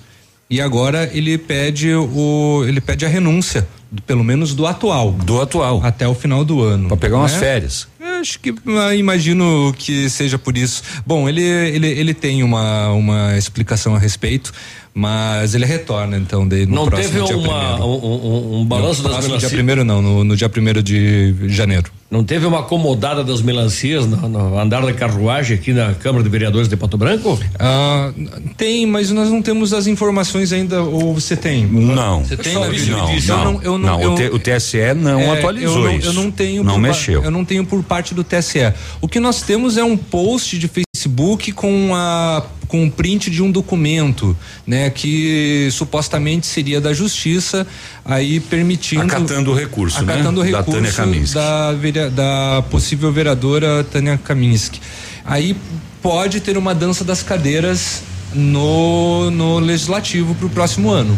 E 0.50 0.60
agora 0.60 1.08
ele 1.12 1.38
pede 1.38 1.94
o 1.94 2.64
ele 2.66 2.80
pede 2.80 3.06
a 3.06 3.08
renúncia, 3.08 3.66
pelo 4.06 4.24
menos 4.24 4.54
do 4.54 4.66
atual. 4.66 5.12
Do 5.12 5.40
atual. 5.40 5.80
Até 5.82 6.06
o 6.06 6.14
final 6.14 6.44
do 6.44 6.62
ano. 6.62 6.88
Para 6.88 6.96
pegar 6.96 7.18
umas 7.18 7.32
né? 7.32 7.38
férias. 7.38 7.88
Acho 8.20 8.38
que 8.40 8.54
ah, 8.66 8.94
imagino 8.94 9.74
que 9.76 10.08
seja 10.08 10.38
por 10.38 10.56
isso. 10.56 10.82
Bom, 11.06 11.28
ele 11.28 11.42
ele, 11.42 11.88
ele 11.88 12.14
tem 12.14 12.42
uma 12.42 12.90
uma 12.90 13.36
explicação 13.36 13.94
a 13.94 13.98
respeito 13.98 14.52
mas 14.96 15.56
ele 15.56 15.66
retorna 15.66 16.16
então 16.16 16.46
daí 16.46 16.64
no 16.64 16.76
não 16.76 16.86
próximo 16.86 17.26
teve 17.26 17.26
dia 17.26 17.36
uma, 17.36 17.84
um, 17.84 17.90
um, 17.90 18.60
um 18.60 18.64
balanço 18.64 19.02
no 19.02 19.08
das 19.08 19.24
melancias? 19.24 19.40
dia 19.40 19.50
primeiro 19.50 19.84
não, 19.84 20.00
no, 20.00 20.22
no 20.22 20.36
dia 20.36 20.48
primeiro 20.48 20.80
de 20.80 21.34
janeiro. 21.48 21.90
Não 22.08 22.22
teve 22.22 22.46
uma 22.46 22.60
acomodada 22.60 23.24
das 23.24 23.42
melancias 23.42 24.06
no, 24.06 24.28
no, 24.28 24.56
andar 24.56 24.82
da 24.82 24.92
carruagem 24.92 25.56
aqui 25.56 25.72
na 25.72 25.94
Câmara 25.94 26.22
de 26.22 26.30
Vereadores 26.30 26.68
de 26.68 26.76
Pato 26.76 26.96
Branco? 26.96 27.36
Ah, 27.58 28.12
tem, 28.56 28.86
mas 28.86 29.10
nós 29.10 29.30
não 29.30 29.42
temos 29.42 29.72
as 29.72 29.88
informações 29.88 30.52
ainda, 30.52 30.80
ou 30.80 31.12
você 31.12 31.36
tem? 31.36 31.66
Não. 31.66 32.24
Você 32.24 32.36
tem? 32.36 32.54
Não, 32.54 32.70
não, 32.70 33.52
não, 33.52 33.62
eu 33.62 33.78
não, 33.78 33.83
eu, 34.00 34.34
o, 34.34 34.38
TSE 34.38 34.94
não 34.96 35.20
é, 35.20 35.38
atualizou 35.38 35.78
eu 35.78 35.84
não, 35.84 35.96
isso. 35.98 36.08
Eu 36.08 36.12
não 36.12 36.30
tenho. 36.30 36.64
Não 36.64 36.74
por, 36.74 36.80
mexeu. 36.80 37.22
Eu 37.22 37.30
não 37.30 37.44
tenho 37.44 37.64
por 37.64 37.82
parte 37.82 38.14
do 38.14 38.24
TSE. 38.24 38.72
O 39.00 39.08
que 39.08 39.20
nós 39.20 39.42
temos 39.42 39.76
é 39.76 39.84
um 39.84 39.96
post 39.96 40.58
de 40.58 40.68
Facebook 40.68 41.52
com 41.52 41.94
a 41.94 42.44
com 42.66 42.82
um 42.82 42.90
print 42.90 43.30
de 43.30 43.40
um 43.40 43.52
documento, 43.52 44.36
né, 44.66 44.90
que 44.90 45.68
supostamente 45.70 46.44
seria 46.44 46.80
da 46.80 46.92
justiça, 46.92 47.64
aí 48.04 48.40
permitindo 48.40 49.02
acatando 49.02 49.52
o 49.52 49.54
recurso, 49.54 50.00
acatando 50.00 50.42
né? 50.42 50.50
o 50.50 50.56
recurso 50.56 51.34
da, 51.34 51.72
Tânia 51.72 51.92
da, 51.92 52.08
da 52.08 52.62
possível 52.62 53.12
vereadora 53.12 53.84
Tânia 53.84 54.18
Kaminski. 54.18 54.80
Aí 55.24 55.56
pode 56.02 56.40
ter 56.40 56.58
uma 56.58 56.74
dança 56.74 57.04
das 57.04 57.22
cadeiras 57.22 58.02
no 58.34 59.30
no 59.30 59.58
legislativo 59.60 60.34
para 60.34 60.46
o 60.46 60.50
próximo 60.50 60.90
ano. 60.90 61.16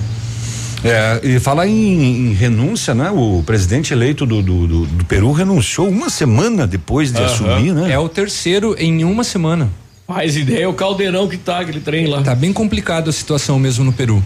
É, 0.87 1.21
e 1.23 1.41
falar 1.41 1.67
em, 1.67 2.31
em, 2.31 2.33
renúncia, 2.33 2.95
né? 2.95 3.11
O 3.11 3.43
presidente 3.45 3.93
eleito 3.93 4.25
do, 4.25 4.41
do, 4.41 4.67
do, 4.67 4.87
do 4.87 5.05
Peru 5.05 5.33
renunciou 5.33 5.89
uma 5.89 6.09
semana 6.09 6.67
depois 6.67 7.11
de 7.11 7.21
assumir, 7.21 7.73
né? 7.75 7.91
É 7.91 7.99
o 7.99 8.09
terceiro 8.09 8.77
em 8.79 9.05
uma 9.05 9.25
semana. 9.25 9.69
Faz 10.07 10.37
ideia 10.37 10.65
é 10.65 10.69
o 10.69 10.73
caldeirão 10.73 11.29
que 11.29 11.37
tá 11.37 11.59
aquele 11.59 11.81
trem 11.81 12.07
lá. 12.07 12.23
Tá 12.23 12.35
bem 12.35 12.53
complicado 12.53 13.11
a 13.11 13.13
situação 13.13 13.59
mesmo 13.59 13.85
no 13.85 13.93
Peru. 13.93 14.23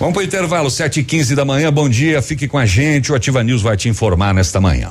Vamos 0.00 0.14
para 0.14 0.22
o 0.22 0.24
intervalo, 0.24 0.70
7 0.70 1.00
e 1.00 1.04
15 1.04 1.36
da 1.36 1.44
manhã. 1.44 1.72
Bom 1.72 1.88
dia, 1.88 2.20
fique 2.20 2.48
com 2.48 2.58
a 2.58 2.66
gente. 2.66 3.12
O 3.12 3.14
Ativa 3.14 3.44
News 3.44 3.62
vai 3.62 3.76
te 3.76 3.88
informar 3.88 4.34
nesta 4.34 4.60
manhã. 4.60 4.90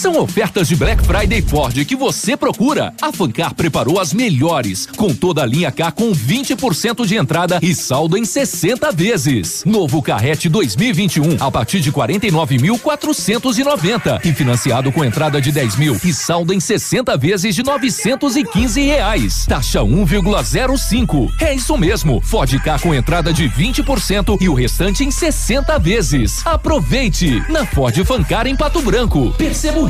São 0.00 0.18
ofertas 0.18 0.66
de 0.66 0.74
Black 0.76 1.04
Friday 1.04 1.42
Ford 1.42 1.84
que 1.84 1.94
você 1.94 2.34
procura. 2.34 2.94
A 3.02 3.12
Fancar 3.12 3.52
preparou 3.52 4.00
as 4.00 4.14
melhores, 4.14 4.86
com 4.96 5.14
toda 5.14 5.42
a 5.42 5.46
linha 5.46 5.70
K 5.70 5.92
com 5.92 6.10
20% 6.10 7.04
de 7.04 7.16
entrada 7.16 7.58
e 7.60 7.74
saldo 7.74 8.16
em 8.16 8.24
60 8.24 8.90
vezes. 8.92 9.62
Novo 9.66 10.00
Carrete 10.00 10.48
2021 10.48 11.36
a 11.38 11.50
partir 11.50 11.80
de 11.80 11.92
49.490 11.92 14.24
e 14.24 14.32
financiado 14.32 14.90
com 14.90 15.04
entrada 15.04 15.38
de 15.38 15.52
10 15.52 15.76
mil 15.76 15.94
e 16.02 16.14
saldo 16.14 16.54
em 16.54 16.60
60 16.60 17.14
vezes 17.18 17.54
de 17.54 17.62
915 17.62 18.80
reais. 18.80 19.44
Taxa 19.44 19.80
1,05. 19.80 21.30
É 21.42 21.54
isso 21.54 21.76
mesmo. 21.76 22.22
Ford 22.22 22.58
K 22.58 22.78
com 22.78 22.94
entrada 22.94 23.34
de 23.34 23.50
20% 23.50 24.38
e 24.40 24.48
o 24.48 24.54
restante 24.54 25.04
em 25.04 25.10
60 25.10 25.78
vezes. 25.78 26.40
Aproveite 26.46 27.44
na 27.50 27.66
Ford 27.66 28.02
Fancar 28.06 28.46
em 28.46 28.56
Pato 28.56 28.80
Branco. 28.80 29.34
Perceba 29.36 29.80
o 29.80 29.89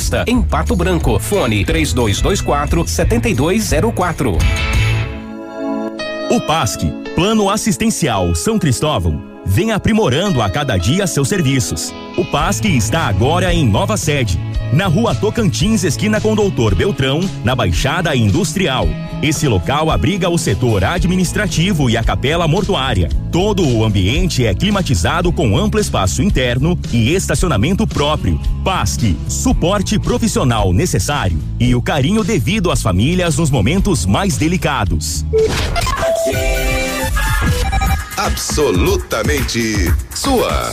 Paulista, 0.00 0.24
em 0.26 0.40
Pato 0.40 0.74
Branco. 0.74 1.18
Fone 1.18 1.64
3224 1.64 2.86
7204. 2.86 4.38
O 6.30 6.40
PASC, 6.40 6.84
Plano 7.14 7.50
Assistencial 7.50 8.34
São 8.34 8.58
Cristóvão, 8.58 9.22
vem 9.44 9.72
aprimorando 9.72 10.40
a 10.40 10.48
cada 10.48 10.78
dia 10.78 11.06
seus 11.06 11.28
serviços. 11.28 11.92
O 12.16 12.24
PASC 12.24 12.64
está 12.64 13.08
agora 13.08 13.52
em 13.52 13.66
nova 13.66 13.96
sede 13.96 14.38
na 14.72 14.86
rua 14.86 15.14
Tocantins, 15.14 15.82
esquina 15.82 16.20
com 16.20 16.34
Doutor 16.34 16.76
Beltrão, 16.76 17.20
na 17.44 17.56
Baixada 17.56 18.14
Industrial. 18.14 18.86
Esse 19.22 19.46
local 19.46 19.90
abriga 19.90 20.30
o 20.30 20.38
setor 20.38 20.82
administrativo 20.82 21.90
e 21.90 21.96
a 21.96 22.02
capela 22.02 22.48
mortuária. 22.48 23.08
Todo 23.30 23.66
o 23.66 23.84
ambiente 23.84 24.46
é 24.46 24.54
climatizado 24.54 25.30
com 25.30 25.58
amplo 25.58 25.78
espaço 25.78 26.22
interno 26.22 26.78
e 26.90 27.14
estacionamento 27.14 27.86
próprio. 27.86 28.40
PASC, 28.64 29.14
suporte 29.28 29.98
profissional 29.98 30.72
necessário 30.72 31.38
e 31.58 31.74
o 31.74 31.82
carinho 31.82 32.24
devido 32.24 32.70
às 32.70 32.80
famílias 32.80 33.36
nos 33.36 33.50
momentos 33.50 34.06
mais 34.06 34.38
delicados. 34.38 35.24
absolutamente 38.16 39.94
sua. 40.14 40.72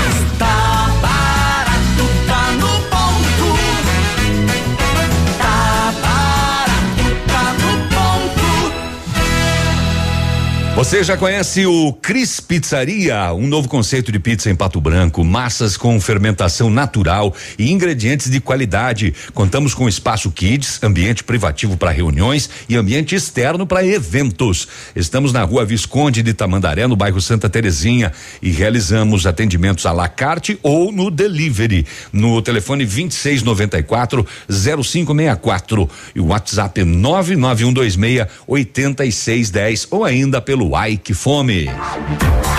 Você 10.81 11.03
já 11.03 11.15
conhece 11.15 11.63
o 11.67 11.93
Cris 11.93 12.39
Pizzaria, 12.39 13.31
um 13.35 13.45
novo 13.45 13.69
conceito 13.69 14.11
de 14.11 14.17
pizza 14.17 14.49
em 14.49 14.55
Pato 14.55 14.81
Branco, 14.81 15.23
massas 15.23 15.77
com 15.77 16.01
fermentação 16.01 16.71
natural 16.71 17.35
e 17.55 17.71
ingredientes 17.71 18.31
de 18.31 18.41
qualidade. 18.41 19.13
Contamos 19.31 19.75
com 19.75 19.87
espaço 19.87 20.31
kids, 20.31 20.81
ambiente 20.81 21.23
privativo 21.23 21.77
para 21.77 21.91
reuniões 21.91 22.49
e 22.67 22.75
ambiente 22.75 23.13
externo 23.13 23.67
para 23.67 23.85
eventos. 23.85 24.67
Estamos 24.95 25.31
na 25.31 25.43
Rua 25.43 25.63
Visconde 25.63 26.23
de 26.23 26.33
Tamandaré, 26.33 26.87
no 26.87 26.95
bairro 26.95 27.21
Santa 27.21 27.47
Terezinha, 27.47 28.11
e 28.41 28.49
realizamos 28.49 29.27
atendimentos 29.27 29.85
à 29.85 29.91
la 29.91 30.07
carte 30.07 30.57
ou 30.63 30.91
no 30.91 31.11
delivery, 31.11 31.85
no 32.11 32.41
telefone 32.41 32.85
2694 32.85 34.25
0564 34.49 35.89
e 36.15 36.19
o 36.19 36.25
WhatsApp 36.25 36.83
99126 36.83 38.25
8610 38.47 39.87
ou 39.91 40.03
ainda 40.03 40.41
pelo 40.41 40.70
Ike 40.73 41.13
Fome. 41.13 41.69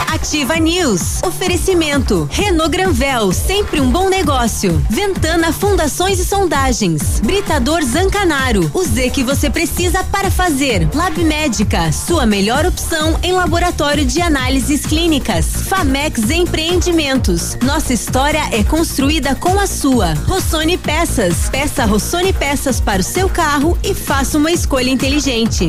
Ativa 0.06 0.56
News. 0.56 1.22
Oferecimento. 1.22 2.28
Renault 2.30 2.70
Granvel, 2.70 3.32
sempre 3.32 3.80
um 3.80 3.90
bom 3.90 4.10
negócio. 4.10 4.84
Ventana 4.90 5.52
Fundações 5.52 6.18
e 6.18 6.24
Sondagens. 6.24 7.20
Britador 7.20 7.82
Zancanaro. 7.82 8.70
O 8.74 8.84
Z 8.84 9.10
que 9.10 9.24
você 9.24 9.48
precisa 9.48 10.04
para 10.04 10.30
fazer. 10.30 10.88
Lab 10.94 11.18
Médica, 11.24 11.90
sua 11.90 12.26
melhor 12.26 12.66
opção 12.66 13.18
em 13.22 13.32
laboratório 13.32 14.04
de 14.04 14.20
análises 14.20 14.84
clínicas. 14.84 15.46
Famex 15.66 16.30
Empreendimentos. 16.30 17.56
Nossa 17.62 17.94
história 17.94 18.42
é 18.52 18.62
construída 18.62 19.34
com 19.34 19.58
a 19.58 19.66
sua. 19.66 20.12
Rossoni 20.26 20.76
Peças. 20.76 21.48
Peça 21.48 21.86
Rossoni 21.86 22.34
Peças 22.34 22.78
para 22.78 23.00
o 23.00 23.04
seu 23.04 23.28
carro 23.28 23.78
e 23.82 23.94
faça 23.94 24.36
uma 24.36 24.52
escolha 24.52 24.90
inteligente. 24.90 25.68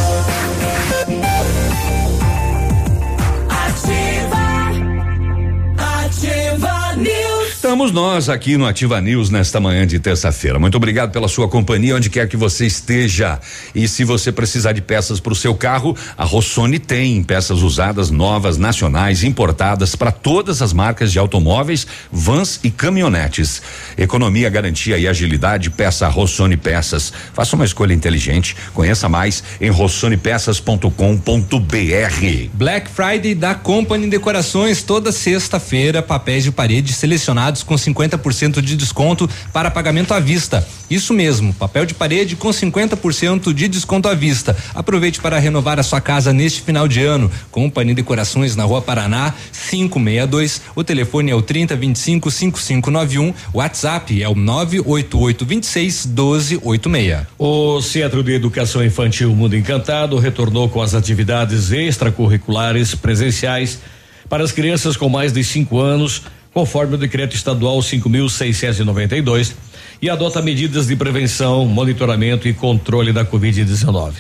Estamos 7.72 7.94
nós 7.94 8.28
aqui 8.28 8.58
no 8.58 8.66
Ativa 8.66 9.00
News 9.00 9.30
nesta 9.30 9.58
manhã 9.58 9.88
de 9.88 9.98
terça-feira. 9.98 10.60
Muito 10.60 10.76
obrigado 10.76 11.10
pela 11.10 11.30
sua 11.30 11.48
companhia, 11.48 11.96
onde 11.96 12.10
quer 12.10 12.28
que 12.28 12.36
você 12.36 12.66
esteja. 12.66 13.40
E 13.74 13.88
se 13.88 14.04
você 14.04 14.30
precisar 14.30 14.74
de 14.74 14.82
peças 14.82 15.22
para 15.22 15.32
o 15.32 15.36
seu 15.36 15.56
carro, 15.56 15.96
a 16.18 16.26
Rossoni 16.26 16.80
tem 16.80 17.24
peças 17.24 17.62
usadas, 17.62 18.12
novas, 18.12 18.58
nacionais, 18.58 19.24
importadas 19.24 19.96
para 19.96 20.12
todas 20.12 20.62
as 20.62 20.74
marcas 20.74 21.14
de 21.14 21.18
automóveis, 21.18 21.88
vans 22.12 22.60
e 22.62 22.70
caminhonetes. 22.70 23.62
Economia, 23.98 24.50
garantia 24.50 24.98
e 24.98 25.08
agilidade, 25.08 25.70
peça 25.70 26.10
Rossoni 26.10 26.58
Peças. 26.58 27.14
Faça 27.34 27.56
uma 27.56 27.64
escolha 27.64 27.94
inteligente. 27.94 28.54
Conheça 28.74 29.08
mais 29.08 29.42
em 29.62 29.70
rossonepeças.com.br. 29.70 32.50
Black 32.54 32.90
Friday 32.90 33.34
da 33.34 33.56
Company 33.56 34.10
Decorações 34.10 34.84
toda 34.84 35.10
sexta-feira, 35.14 36.02
papéis 36.02 36.44
de 36.44 36.52
parede 36.52 36.92
selecionados 36.92 37.62
com 37.72 37.76
50% 37.76 38.62
de 38.62 38.76
desconto 38.76 39.30
para 39.54 39.72
pagamento 39.72 40.14
à 40.14 40.20
vista. 40.20 40.68
Isso 40.90 41.14
mesmo, 41.14 41.54
papel 41.54 41.86
de 41.86 41.94
parede 41.94 42.36
com 42.36 42.50
50% 42.50 43.54
de 43.54 43.70
desconto 43.70 44.10
à 44.10 44.14
vista. 44.14 44.58
Aproveite 44.76 45.22
para 45.22 45.40
renovar 45.40 45.80
a 45.80 45.84
sua 45.84 46.02
casa 46.02 46.34
neste 46.34 46.62
final 46.62 46.86
de 46.86 47.02
ano. 47.02 47.32
Company 47.50 47.94
Decorações 47.94 48.58
na 48.58 48.66
Rua 48.66 48.82
Paraná, 48.82 49.34
562. 49.70 50.62
O 50.76 50.84
telefone 50.84 51.32
é 51.32 51.36
o 51.36 51.42
3025 51.42 52.30
5591. 52.30 53.34
O 53.54 53.60
WhatsApp 53.60 54.22
é 54.22 54.28
o 54.28 54.36
988 54.36 55.46
26 55.46 56.06
1286. 56.08 57.28
O 57.40 57.82
Centro 57.82 58.22
de 58.22 58.34
Educação 58.34 58.84
Infantil 58.84 59.34
Mundo 59.34 59.56
Encantado 59.56 60.18
retornou 60.18 60.68
com 60.68 60.82
as 60.82 60.94
atividades 60.94 61.72
extracurriculares 61.72 62.94
presenciais 62.96 63.80
para 64.28 64.44
as 64.44 64.52
crianças 64.52 64.98
com 64.98 65.08
mais 65.08 65.32
de 65.32 65.42
5 65.42 65.80
anos, 65.80 66.24
conforme 66.54 66.96
o 66.96 66.98
decreto 66.98 67.36
estadual 67.36 67.80
5.692, 67.80 69.54
e 70.02 70.10
adota 70.10 70.42
medidas 70.42 70.88
de 70.88 70.96
prevenção, 70.96 71.66
monitoramento 71.66 72.48
e 72.48 72.54
controle 72.54 73.14
da 73.14 73.24
Covid-19. 73.24 74.14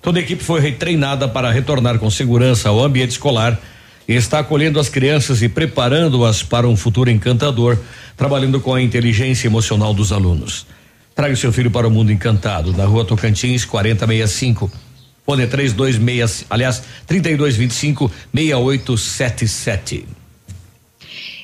Toda 0.00 0.18
a 0.18 0.22
equipe 0.22 0.42
foi 0.42 0.60
retreinada 0.60 1.28
para 1.28 1.50
retornar 1.50 1.98
com 1.98 2.08
segurança 2.10 2.68
ao 2.68 2.82
ambiente 2.82 3.10
escolar 3.10 3.60
e 4.08 4.14
está 4.14 4.38
acolhendo 4.38 4.80
as 4.80 4.88
crianças 4.88 5.42
e 5.42 5.48
preparando-as 5.48 6.42
para 6.42 6.66
um 6.66 6.76
futuro 6.76 7.10
encantador, 7.10 7.78
trabalhando 8.16 8.60
com 8.60 8.74
a 8.74 8.80
inteligência 8.80 9.46
emocional 9.46 9.92
dos 9.92 10.12
alunos. 10.12 10.66
Traga 11.14 11.36
seu 11.36 11.52
filho 11.52 11.70
para 11.70 11.86
o 11.86 11.90
mundo 11.90 12.10
encantado, 12.10 12.72
na 12.72 12.86
rua 12.86 13.04
Tocantins, 13.04 13.64
4065. 13.64 14.70
Fone 15.26 15.46
326, 15.46 16.46
aliás, 16.48 16.82
3225 17.06 18.10
6877. 18.32 20.19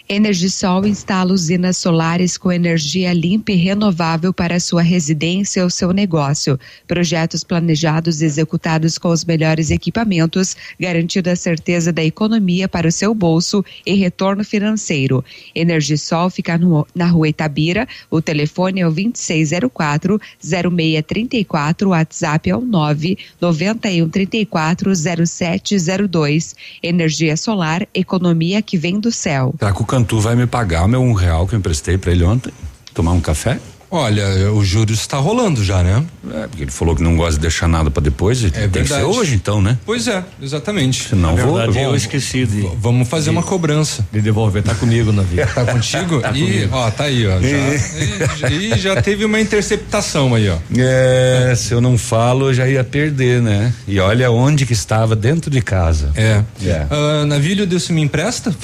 Energisol 0.08 0.86
instala 0.86 1.32
usinas 1.32 1.78
solares 1.78 2.36
com 2.36 2.52
energia 2.52 3.12
limpa 3.12 3.50
e 3.50 3.56
renovável 3.56 4.32
para 4.32 4.60
sua 4.60 4.80
residência 4.80 5.64
ou 5.64 5.68
seu 5.68 5.92
negócio. 5.92 6.56
Projetos 6.86 7.42
planejados 7.42 8.22
e 8.22 8.24
executados 8.24 8.98
com 8.98 9.08
os 9.08 9.24
melhores 9.24 9.72
equipamentos, 9.72 10.56
garantindo 10.78 11.28
a 11.28 11.34
certeza 11.34 11.92
da 11.92 12.04
economia 12.04 12.68
para 12.68 12.86
o 12.86 12.92
seu 12.92 13.12
bolso 13.12 13.64
e 13.84 13.94
retorno 13.94 14.44
financeiro. 14.44 15.24
Energisol 15.52 16.30
fica 16.30 16.56
no, 16.56 16.86
na 16.94 17.06
rua 17.06 17.28
Itabira, 17.28 17.88
o 18.08 18.22
telefone 18.22 18.82
é 18.82 18.86
o 18.86 18.92
2604 18.92 20.20
0634, 20.40 21.88
o 21.88 21.90
WhatsApp 21.90 22.48
é 22.48 22.56
o 22.56 22.60
9 22.60 23.18
9134 23.40 24.92
0702. 25.26 26.54
Energia 26.80 27.36
solar, 27.36 27.88
economia 27.92 28.62
que 28.62 28.78
vem 28.78 29.00
do 29.00 29.10
céu. 29.10 29.52
O 29.52 29.58
Cantu 29.96 30.20
vai 30.20 30.36
me 30.36 30.46
pagar 30.46 30.84
o 30.84 30.88
meu 30.88 31.00
um 31.00 31.14
real 31.14 31.46
que 31.46 31.54
eu 31.54 31.58
emprestei 31.58 31.96
para 31.96 32.12
ele 32.12 32.22
ontem? 32.22 32.52
Tomar 32.92 33.12
um 33.12 33.20
café? 33.22 33.58
Olha, 33.90 34.52
o 34.52 34.64
júri 34.64 34.92
está 34.92 35.18
rolando 35.18 35.62
já, 35.62 35.82
né? 35.82 36.04
É, 36.34 36.46
porque 36.48 36.64
ele 36.64 36.70
falou 36.70 36.96
que 36.96 37.02
não 37.02 37.16
gosta 37.16 37.34
de 37.34 37.40
deixar 37.40 37.68
nada 37.68 37.90
para 37.90 38.02
depois. 38.02 38.42
É 38.42 38.50
tem 38.50 38.68
verdade. 38.68 38.88
que 38.88 38.94
ser 38.94 39.04
hoje, 39.04 39.34
então, 39.34 39.62
né? 39.62 39.78
Pois 39.86 40.08
é, 40.08 40.24
exatamente. 40.42 41.08
Senão 41.08 41.36
vou, 41.36 41.72
vou. 41.72 41.82
Eu 41.82 41.94
esqueci 41.94 42.44
de. 42.46 42.68
Vamos 42.78 43.08
fazer 43.08 43.30
de, 43.30 43.36
uma 43.36 43.42
cobrança. 43.42 44.06
De 44.12 44.20
devolver. 44.20 44.62
Tá 44.62 44.74
comigo 44.74 45.12
na 45.12 45.22
vida. 45.22 45.46
Tá 45.56 45.64
contigo? 45.64 46.20
tá 46.20 46.32
e, 46.32 46.40
comigo. 46.40 46.76
ó, 46.76 46.90
tá 46.90 47.04
aí, 47.04 47.26
ó. 47.26 47.40
Já, 47.40 47.48
e, 48.50 48.74
e, 48.74 48.78
já 48.78 49.00
teve 49.00 49.24
uma 49.24 49.40
interceptação 49.40 50.34
aí, 50.34 50.50
ó. 50.50 50.58
É, 50.76 51.54
se 51.56 51.72
eu 51.72 51.80
não 51.80 51.96
falo, 51.96 52.50
eu 52.50 52.54
já 52.54 52.68
ia 52.68 52.84
perder, 52.84 53.40
né? 53.40 53.72
E 53.86 53.98
olha 53.98 54.30
onde 54.30 54.66
que 54.66 54.72
estava, 54.72 55.16
dentro 55.16 55.50
de 55.50 55.62
casa. 55.62 56.10
É. 56.14 56.42
é. 56.62 56.86
Uh, 56.90 57.26
navilho, 57.26 57.66
Deus 57.66 57.84
se 57.84 57.92
me 57.92 58.02
empresta? 58.02 58.54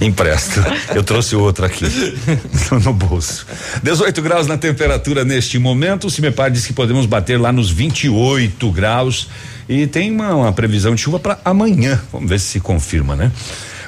Empresto. 0.00 0.64
Eu 0.94 1.02
trouxe 1.02 1.36
outro 1.36 1.66
aqui. 1.66 1.84
no 2.84 2.92
bolso. 2.92 3.46
18 3.82 4.20
graus 4.22 4.46
na 4.46 4.58
temperatura 4.58 5.24
neste 5.24 5.58
momento. 5.58 6.06
O 6.06 6.10
Cimepar 6.10 6.50
diz 6.50 6.66
que 6.66 6.72
podemos 6.72 7.06
bater 7.06 7.38
lá 7.38 7.52
nos 7.52 7.70
28 7.70 8.70
graus. 8.70 9.28
E 9.68 9.86
tem 9.86 10.10
uma, 10.10 10.34
uma 10.34 10.52
previsão 10.52 10.94
de 10.94 11.00
chuva 11.00 11.18
para 11.18 11.38
amanhã. 11.44 12.00
Vamos 12.12 12.28
ver 12.28 12.40
se 12.40 12.46
se 12.46 12.60
confirma, 12.60 13.14
né? 13.14 13.30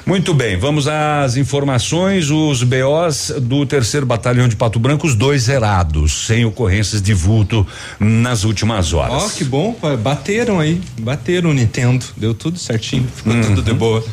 Muito 0.05 0.33
bem, 0.33 0.57
vamos 0.57 0.87
às 0.87 1.37
informações. 1.37 2.29
Os 2.29 2.63
BOs 2.63 3.33
do 3.41 3.65
terceiro 3.65 4.05
batalhão 4.05 4.47
de 4.47 4.55
Pato 4.55 4.79
Branco, 4.79 5.05
os 5.05 5.15
dois 5.15 5.43
zerados, 5.43 6.25
sem 6.25 6.43
ocorrências 6.43 7.01
de 7.01 7.13
vulto 7.13 7.65
nas 7.99 8.43
últimas 8.43 8.93
horas. 8.93 9.23
Ó, 9.23 9.27
oh, 9.27 9.29
que 9.29 9.43
bom, 9.43 9.75
bateram 9.99 10.59
aí, 10.59 10.81
bateram 10.99 11.51
o 11.51 11.53
Nintendo, 11.53 12.05
deu 12.17 12.33
tudo 12.33 12.57
certinho, 12.57 13.07
ficou 13.15 13.33
uhum. 13.33 13.41
tudo 13.41 13.61
de 13.61 13.73
boa. 13.73 14.03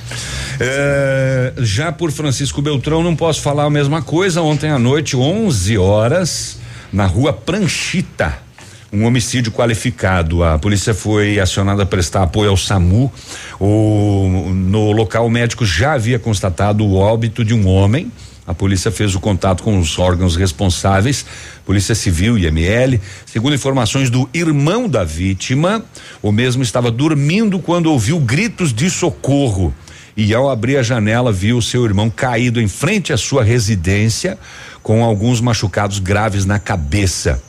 É, 0.60 1.52
já 1.58 1.90
por 1.90 2.10
Francisco 2.12 2.60
Beltrão, 2.60 3.02
não 3.02 3.16
posso 3.16 3.40
falar 3.40 3.64
a 3.64 3.70
mesma 3.70 4.02
coisa. 4.02 4.42
Ontem 4.42 4.70
à 4.70 4.78
noite, 4.78 5.16
11 5.16 5.78
horas, 5.78 6.58
na 6.92 7.06
rua 7.06 7.32
Pranchita 7.32 8.47
um 8.92 9.04
homicídio 9.04 9.52
qualificado. 9.52 10.42
A 10.42 10.58
polícia 10.58 10.94
foi 10.94 11.38
acionada 11.38 11.82
a 11.82 11.86
prestar 11.86 12.22
apoio 12.22 12.50
ao 12.50 12.56
SAMU. 12.56 13.12
O, 13.60 14.50
no 14.54 14.92
local, 14.92 15.26
o 15.26 15.30
médico 15.30 15.64
já 15.64 15.92
havia 15.92 16.18
constatado 16.18 16.84
o 16.84 16.94
óbito 16.94 17.44
de 17.44 17.54
um 17.54 17.66
homem. 17.68 18.10
A 18.46 18.54
polícia 18.54 18.90
fez 18.90 19.14
o 19.14 19.20
contato 19.20 19.62
com 19.62 19.78
os 19.78 19.98
órgãos 19.98 20.34
responsáveis, 20.34 21.26
Polícia 21.66 21.94
Civil 21.94 22.38
e 22.38 22.46
ML. 22.46 22.98
Segundo 23.26 23.54
informações 23.54 24.08
do 24.08 24.26
irmão 24.32 24.88
da 24.88 25.04
vítima, 25.04 25.84
o 26.22 26.32
mesmo 26.32 26.62
estava 26.62 26.90
dormindo 26.90 27.58
quando 27.58 27.92
ouviu 27.92 28.18
gritos 28.18 28.72
de 28.72 28.88
socorro. 28.88 29.74
E 30.16 30.34
ao 30.34 30.48
abrir 30.48 30.78
a 30.78 30.82
janela, 30.82 31.30
viu 31.30 31.60
seu 31.60 31.84
irmão 31.84 32.08
caído 32.08 32.58
em 32.58 32.66
frente 32.68 33.12
à 33.12 33.18
sua 33.18 33.44
residência, 33.44 34.38
com 34.82 35.04
alguns 35.04 35.42
machucados 35.42 35.98
graves 35.98 36.46
na 36.46 36.58
cabeça. 36.58 37.42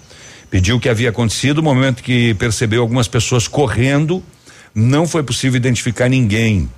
Pediu 0.49 0.77
o 0.77 0.79
que 0.79 0.89
havia 0.89 1.09
acontecido, 1.09 1.61
no 1.61 1.63
momento 1.63 2.01
que 2.01 2.33
percebeu 2.35 2.81
algumas 2.81 3.07
pessoas 3.07 3.47
correndo, 3.47 4.23
não 4.73 5.07
foi 5.07 5.21
possível 5.21 5.57
identificar 5.57 6.09
ninguém. 6.09 6.69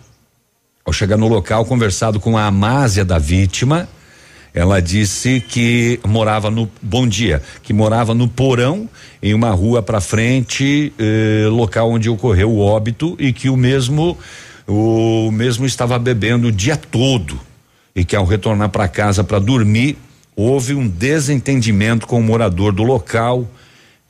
Ao 0.83 0.91
chegar 0.91 1.17
no 1.17 1.27
local, 1.27 1.63
conversado 1.65 2.19
com 2.19 2.37
a 2.37 2.45
Amásia 2.45 3.05
da 3.05 3.17
vítima, 3.17 3.87
ela 4.53 4.81
disse 4.81 5.39
que 5.39 5.99
morava 6.05 6.51
no 6.51 6.69
bom 6.81 7.07
dia, 7.07 7.41
que 7.63 7.71
morava 7.71 8.13
no 8.13 8.27
porão 8.27 8.89
em 9.23 9.33
uma 9.33 9.51
rua 9.51 9.81
para 9.81 10.01
frente, 10.01 10.91
eh, 10.99 11.47
local 11.49 11.91
onde 11.91 12.09
ocorreu 12.09 12.51
o 12.51 12.59
óbito 12.59 13.15
e 13.17 13.31
que 13.31 13.49
o 13.49 13.55
mesmo 13.55 14.17
o 14.67 15.31
mesmo 15.31 15.65
estava 15.65 15.97
bebendo 15.97 16.47
o 16.47 16.51
dia 16.51 16.77
todo 16.77 17.39
e 17.95 18.05
que 18.05 18.15
ao 18.15 18.25
retornar 18.25 18.69
para 18.69 18.87
casa 18.87 19.23
para 19.23 19.39
dormir 19.39 19.97
houve 20.41 20.73
um 20.73 20.87
desentendimento 20.87 22.07
com 22.07 22.19
o 22.19 22.23
morador 22.23 22.71
do 22.71 22.83
local 22.83 23.47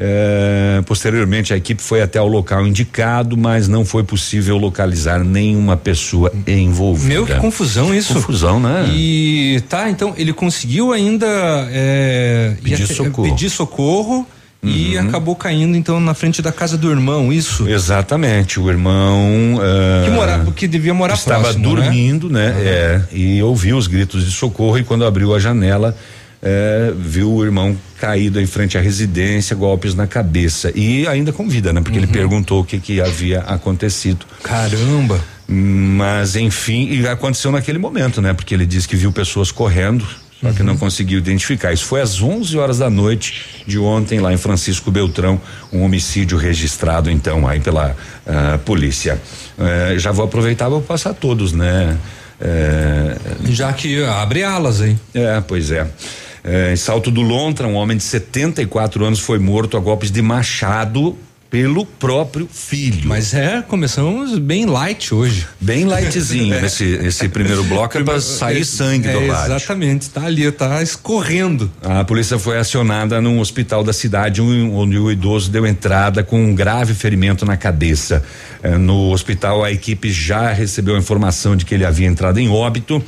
é, 0.04 0.82
posteriormente, 0.88 1.54
a 1.54 1.58
equipe 1.58 1.80
foi 1.80 2.02
até 2.02 2.20
o 2.20 2.26
local 2.26 2.66
indicado, 2.66 3.38
mas 3.38 3.68
não 3.68 3.86
foi 3.86 4.04
possível 4.04 4.58
localizar 4.58 5.24
nenhuma 5.24 5.78
pessoa 5.78 6.34
envolvida. 6.48 7.14
Meu, 7.14 7.24
que 7.24 7.36
confusão 7.36 7.94
isso. 7.94 8.16
Confusão, 8.16 8.60
né? 8.60 8.90
E 8.92 9.62
tá, 9.70 9.92
então 9.92 10.16
ele 10.18 10.34
conseguiu 10.34 10.92
ainda 10.92 11.28
é, 11.70 12.56
pedir 12.64 12.88
socorro. 12.88 13.30
Pedir 13.30 13.50
socorro 13.52 14.28
e 14.64 14.98
uhum. 14.98 15.08
acabou 15.08 15.36
caindo 15.36 15.78
então 15.78 16.00
na 16.00 16.16
frente 16.16 16.42
da 16.42 16.52
casa 16.52 16.80
do 16.80 16.90
irmão, 16.90 17.32
isso? 17.32 17.70
Exatamente, 17.70 18.60
o 18.60 18.68
irmão 18.72 19.56
uh, 19.56 20.06
que 20.06 20.10
morava, 20.10 20.52
que 20.52 20.68
devia 20.68 20.96
morar 20.96 21.14
estava 21.14 21.44
próximo, 21.44 21.76
né? 21.76 21.76
dormindo, 21.76 22.28
né? 22.28 22.50
né? 22.50 22.56
Uhum. 22.56 22.68
É, 22.68 23.02
e 23.12 23.44
ouviu 23.44 23.78
os 23.78 23.86
gritos 23.86 24.26
de 24.26 24.32
socorro 24.32 24.80
e 24.80 24.84
quando 24.84 25.06
abriu 25.06 25.36
a 25.36 25.38
janela 25.38 25.96
é, 26.42 26.92
viu 26.98 27.32
o 27.32 27.44
irmão 27.44 27.78
caído 28.00 28.42
em 28.42 28.48
frente 28.48 28.78
à 28.78 28.82
residência, 28.82 29.56
golpes 29.56 29.94
na 29.94 30.08
cabeça 30.08 30.72
e 30.76 31.08
ainda 31.08 31.32
com 31.32 31.48
vida, 31.48 31.72
né? 31.72 31.82
Porque 31.82 32.00
uhum. 32.00 32.06
ele 32.06 32.12
perguntou 32.12 32.62
o 32.62 32.66
que 32.66 32.80
que 32.80 33.00
havia 33.00 33.42
acontecido. 33.42 34.26
Caramba! 34.42 35.20
Mas 35.48 36.36
enfim, 36.36 36.90
e 36.90 37.08
aconteceu 37.08 37.52
naquele 37.52 37.78
momento, 37.78 38.22
né? 38.22 38.34
Porque 38.34 38.54
ele 38.54 38.66
disse 38.66 38.88
que 38.88 38.96
viu 38.96 39.12
pessoas 39.12 39.52
correndo, 39.52 40.08
só 40.40 40.48
uhum. 40.48 40.54
que 40.54 40.64
não 40.64 40.78
conseguiu 40.78 41.20
identificar. 41.20 41.72
Isso 41.74 41.86
foi 41.86 42.02
às 42.02 42.22
11 42.22 42.58
horas 42.58 42.80
da 42.80 42.90
noite 42.90 43.64
de 43.68 43.78
ontem 43.78 44.20
lá 44.20 44.34
em 44.34 44.38
Francisco 44.38 44.90
Beltrão, 44.90 45.40
um 45.72 45.84
homicídio 45.84 46.38
registrado 46.38 47.12
então 47.12 47.48
aí 47.48 47.60
pela 47.60 47.92
uh, 47.92 48.58
polícia. 48.60 49.22
Uh, 49.58 50.00
já 50.00 50.12
vou 50.12 50.26
aproveitar 50.26 50.70
para 50.70 50.80
passar 50.80 51.14
todos, 51.14 51.54
né? 51.54 51.98
Uh, 52.40 53.52
já 53.52 53.72
que 53.72 54.04
abre 54.04 54.44
alas, 54.44 54.82
hein? 54.82 55.00
É, 55.14 55.40
pois 55.42 55.70
é. 55.70 55.86
É, 56.44 56.74
em 56.74 56.76
Salto 56.76 57.12
do 57.12 57.22
Lontra, 57.22 57.68
um 57.68 57.76
homem 57.76 57.96
de 57.96 58.04
74 58.04 59.06
anos 59.06 59.20
foi 59.20 59.40
morto 59.40 59.78
a 59.78 59.80
golpes 59.80 60.12
de 60.12 60.22
machado 60.22 61.18
pelo 61.52 61.86
próprio 61.86 62.48
filho. 62.50 63.10
Mas 63.10 63.34
é, 63.34 63.62
começamos 63.62 64.40
bem 64.40 64.66
light 64.66 65.14
hoje. 65.14 65.46
Bem 65.60 65.84
lightzinho 65.84 66.54
é. 66.54 66.64
esse, 66.66 66.86
esse 66.86 67.28
primeiro 67.28 67.62
bloco 67.66 67.98
é 67.98 68.04
para 68.04 68.22
sair 68.22 68.64
sangue 68.64 69.10
é, 69.10 69.12
do 69.12 69.28
lado. 69.28 69.52
Exatamente, 69.52 70.10
tá 70.10 70.26
ali, 70.26 70.50
tá 70.50 70.82
escorrendo. 70.82 71.70
A 71.84 72.06
polícia 72.06 72.40
foi 72.40 72.58
acionada 72.58 73.20
num 73.20 73.42
hospital 73.42 73.84
da 73.84 73.92
cidade 73.92 74.42
onde 74.42 74.98
o 74.98 75.12
idoso 75.12 75.52
deu 75.52 75.68
entrada 75.68 76.24
com 76.24 76.42
um 76.42 76.56
grave 76.56 76.94
ferimento 76.94 77.46
na 77.46 77.58
cabeça. 77.58 78.24
É, 78.64 78.78
no 78.78 79.12
hospital 79.12 79.62
a 79.62 79.70
equipe 79.70 80.10
já 80.10 80.54
recebeu 80.54 80.96
a 80.96 81.00
informação 81.00 81.58
de 81.58 81.66
que 81.66 81.76
ele 81.76 81.84
havia 81.84 82.08
entrado 82.08 82.40
em 82.40 82.48
óbito 82.48 83.04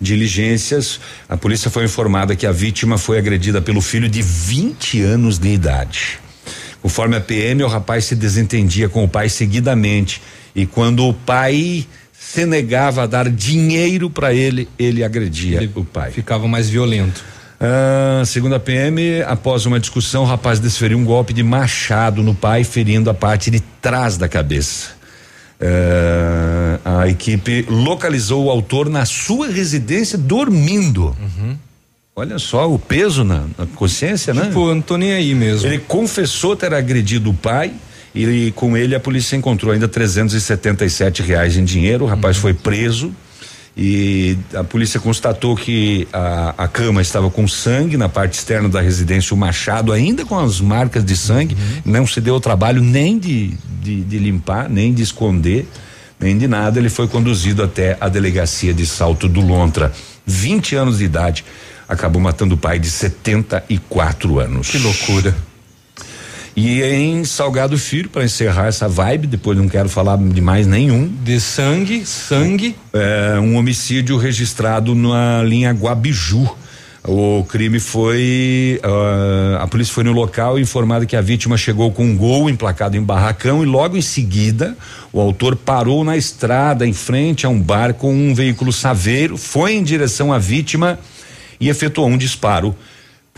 diligências, 0.00 1.00
a 1.28 1.36
polícia 1.36 1.70
foi 1.70 1.84
informada 1.84 2.36
que 2.36 2.46
a 2.46 2.52
vítima 2.52 2.98
foi 2.98 3.18
agredida 3.18 3.60
pelo 3.60 3.80
filho 3.80 4.08
de 4.08 4.22
20 4.22 5.02
anos 5.02 5.38
de 5.38 5.48
idade. 5.48 6.18
Conforme 6.80 7.16
a 7.16 7.20
PM, 7.20 7.62
o 7.64 7.68
rapaz 7.68 8.04
se 8.04 8.14
desentendia 8.14 8.88
com 8.88 9.04
o 9.04 9.08
pai 9.08 9.28
seguidamente 9.28 10.22
e 10.54 10.64
quando 10.66 11.06
o 11.06 11.12
pai 11.12 11.86
se 12.12 12.46
negava 12.46 13.02
a 13.02 13.06
dar 13.06 13.28
dinheiro 13.28 14.08
para 14.10 14.32
ele, 14.32 14.68
ele 14.78 15.02
agredia 15.02 15.58
ele 15.58 15.72
o 15.74 15.84
pai. 15.84 16.10
Ficava 16.12 16.46
mais 16.46 16.68
violento. 16.68 17.24
Ah, 17.60 18.22
segundo 18.24 18.54
a 18.54 18.60
PM, 18.60 19.22
após 19.22 19.66
uma 19.66 19.80
discussão, 19.80 20.22
o 20.22 20.26
rapaz 20.26 20.60
desferiu 20.60 20.98
um 20.98 21.04
golpe 21.04 21.32
de 21.32 21.42
machado 21.42 22.22
no 22.22 22.34
pai, 22.34 22.62
ferindo 22.62 23.10
a 23.10 23.14
parte 23.14 23.50
de 23.50 23.60
trás 23.60 24.16
da 24.16 24.28
cabeça. 24.28 24.97
É, 25.60 26.78
a 26.84 27.08
equipe 27.08 27.66
localizou 27.68 28.44
o 28.46 28.50
autor 28.50 28.88
na 28.88 29.04
sua 29.04 29.48
residência 29.48 30.16
dormindo. 30.16 31.16
Uhum. 31.20 31.56
Olha 32.14 32.38
só 32.38 32.72
o 32.72 32.78
peso 32.78 33.24
na, 33.24 33.44
na 33.56 33.66
consciência, 33.74 34.32
tipo, 34.32 34.44
né? 34.44 34.50
Tipo, 34.50 34.74
não 34.74 34.80
tô 34.80 34.96
nem 34.96 35.12
aí 35.12 35.34
mesmo. 35.34 35.68
Ele 35.68 35.78
confessou 35.78 36.56
ter 36.56 36.74
agredido 36.74 37.30
o 37.30 37.34
pai 37.34 37.72
e 38.14 38.52
com 38.56 38.76
ele 38.76 38.94
a 38.94 39.00
polícia 39.00 39.36
encontrou 39.36 39.72
ainda 39.72 39.86
377 39.86 41.22
reais 41.22 41.56
em 41.56 41.64
dinheiro. 41.64 42.04
O 42.04 42.08
rapaz 42.08 42.36
uhum. 42.36 42.42
foi 42.42 42.54
preso 42.54 43.12
e 43.80 44.36
a 44.54 44.64
polícia 44.64 44.98
constatou 44.98 45.54
que 45.54 46.08
a, 46.12 46.52
a, 46.58 46.66
cama 46.66 47.00
estava 47.00 47.30
com 47.30 47.46
sangue 47.46 47.96
na 47.96 48.08
parte 48.08 48.32
externa 48.32 48.68
da 48.68 48.80
residência, 48.80 49.32
o 49.32 49.36
machado 49.36 49.92
ainda 49.92 50.24
com 50.24 50.36
as 50.36 50.60
marcas 50.60 51.04
de 51.04 51.16
sangue, 51.16 51.54
uhum. 51.54 51.92
não 51.92 52.04
se 52.04 52.20
deu 52.20 52.34
o 52.34 52.40
trabalho 52.40 52.82
nem 52.82 53.16
de, 53.16 53.54
de, 53.80 54.02
de, 54.02 54.18
limpar, 54.18 54.68
nem 54.68 54.92
de 54.92 55.04
esconder, 55.04 55.68
nem 56.18 56.36
de 56.36 56.48
nada. 56.48 56.80
Ele 56.80 56.88
foi 56.88 57.06
conduzido 57.06 57.62
até 57.62 57.96
a 58.00 58.08
delegacia 58.08 58.74
de 58.74 58.84
Salto 58.84 59.28
do 59.28 59.40
Lontra, 59.40 59.92
20 60.26 60.74
anos 60.74 60.98
de 60.98 61.04
idade, 61.04 61.44
acabou 61.88 62.20
matando 62.20 62.56
o 62.56 62.58
pai 62.58 62.80
de 62.80 62.90
74 62.90 64.40
anos. 64.40 64.70
Que 64.70 64.78
loucura. 64.78 65.36
E 66.58 66.82
em 66.82 67.22
Salgado 67.22 67.78
Filho, 67.78 68.10
para 68.10 68.24
encerrar 68.24 68.66
essa 68.66 68.88
vibe, 68.88 69.28
depois 69.28 69.56
não 69.56 69.68
quero 69.68 69.88
falar 69.88 70.18
de 70.18 70.40
mais 70.40 70.66
nenhum. 70.66 71.06
De 71.22 71.38
sangue, 71.38 72.04
sangue. 72.04 72.74
É, 72.92 73.38
um 73.38 73.54
homicídio 73.54 74.16
registrado 74.16 74.92
na 74.92 75.40
linha 75.44 75.70
Guabiju. 75.70 76.50
O 77.04 77.44
crime 77.44 77.78
foi. 77.78 78.80
Uh, 78.84 79.62
a 79.62 79.68
polícia 79.68 79.94
foi 79.94 80.02
no 80.02 80.10
local 80.10 80.58
informada 80.58 81.06
que 81.06 81.14
a 81.14 81.20
vítima 81.20 81.56
chegou 81.56 81.92
com 81.92 82.04
um 82.04 82.16
gol 82.16 82.50
emplacado 82.50 82.96
em 82.96 83.02
barracão 83.04 83.62
e 83.62 83.66
logo 83.66 83.96
em 83.96 84.02
seguida 84.02 84.76
o 85.12 85.20
autor 85.20 85.54
parou 85.54 86.02
na 86.02 86.16
estrada 86.16 86.84
em 86.84 86.92
frente 86.92 87.46
a 87.46 87.48
um 87.48 87.60
bar 87.60 87.94
com 87.94 88.12
um 88.12 88.34
veículo 88.34 88.72
saveiro, 88.72 89.36
foi 89.36 89.74
em 89.74 89.82
direção 89.84 90.32
à 90.32 90.38
vítima 90.38 90.98
e 91.60 91.68
efetuou 91.68 92.08
um 92.08 92.18
disparo, 92.18 92.74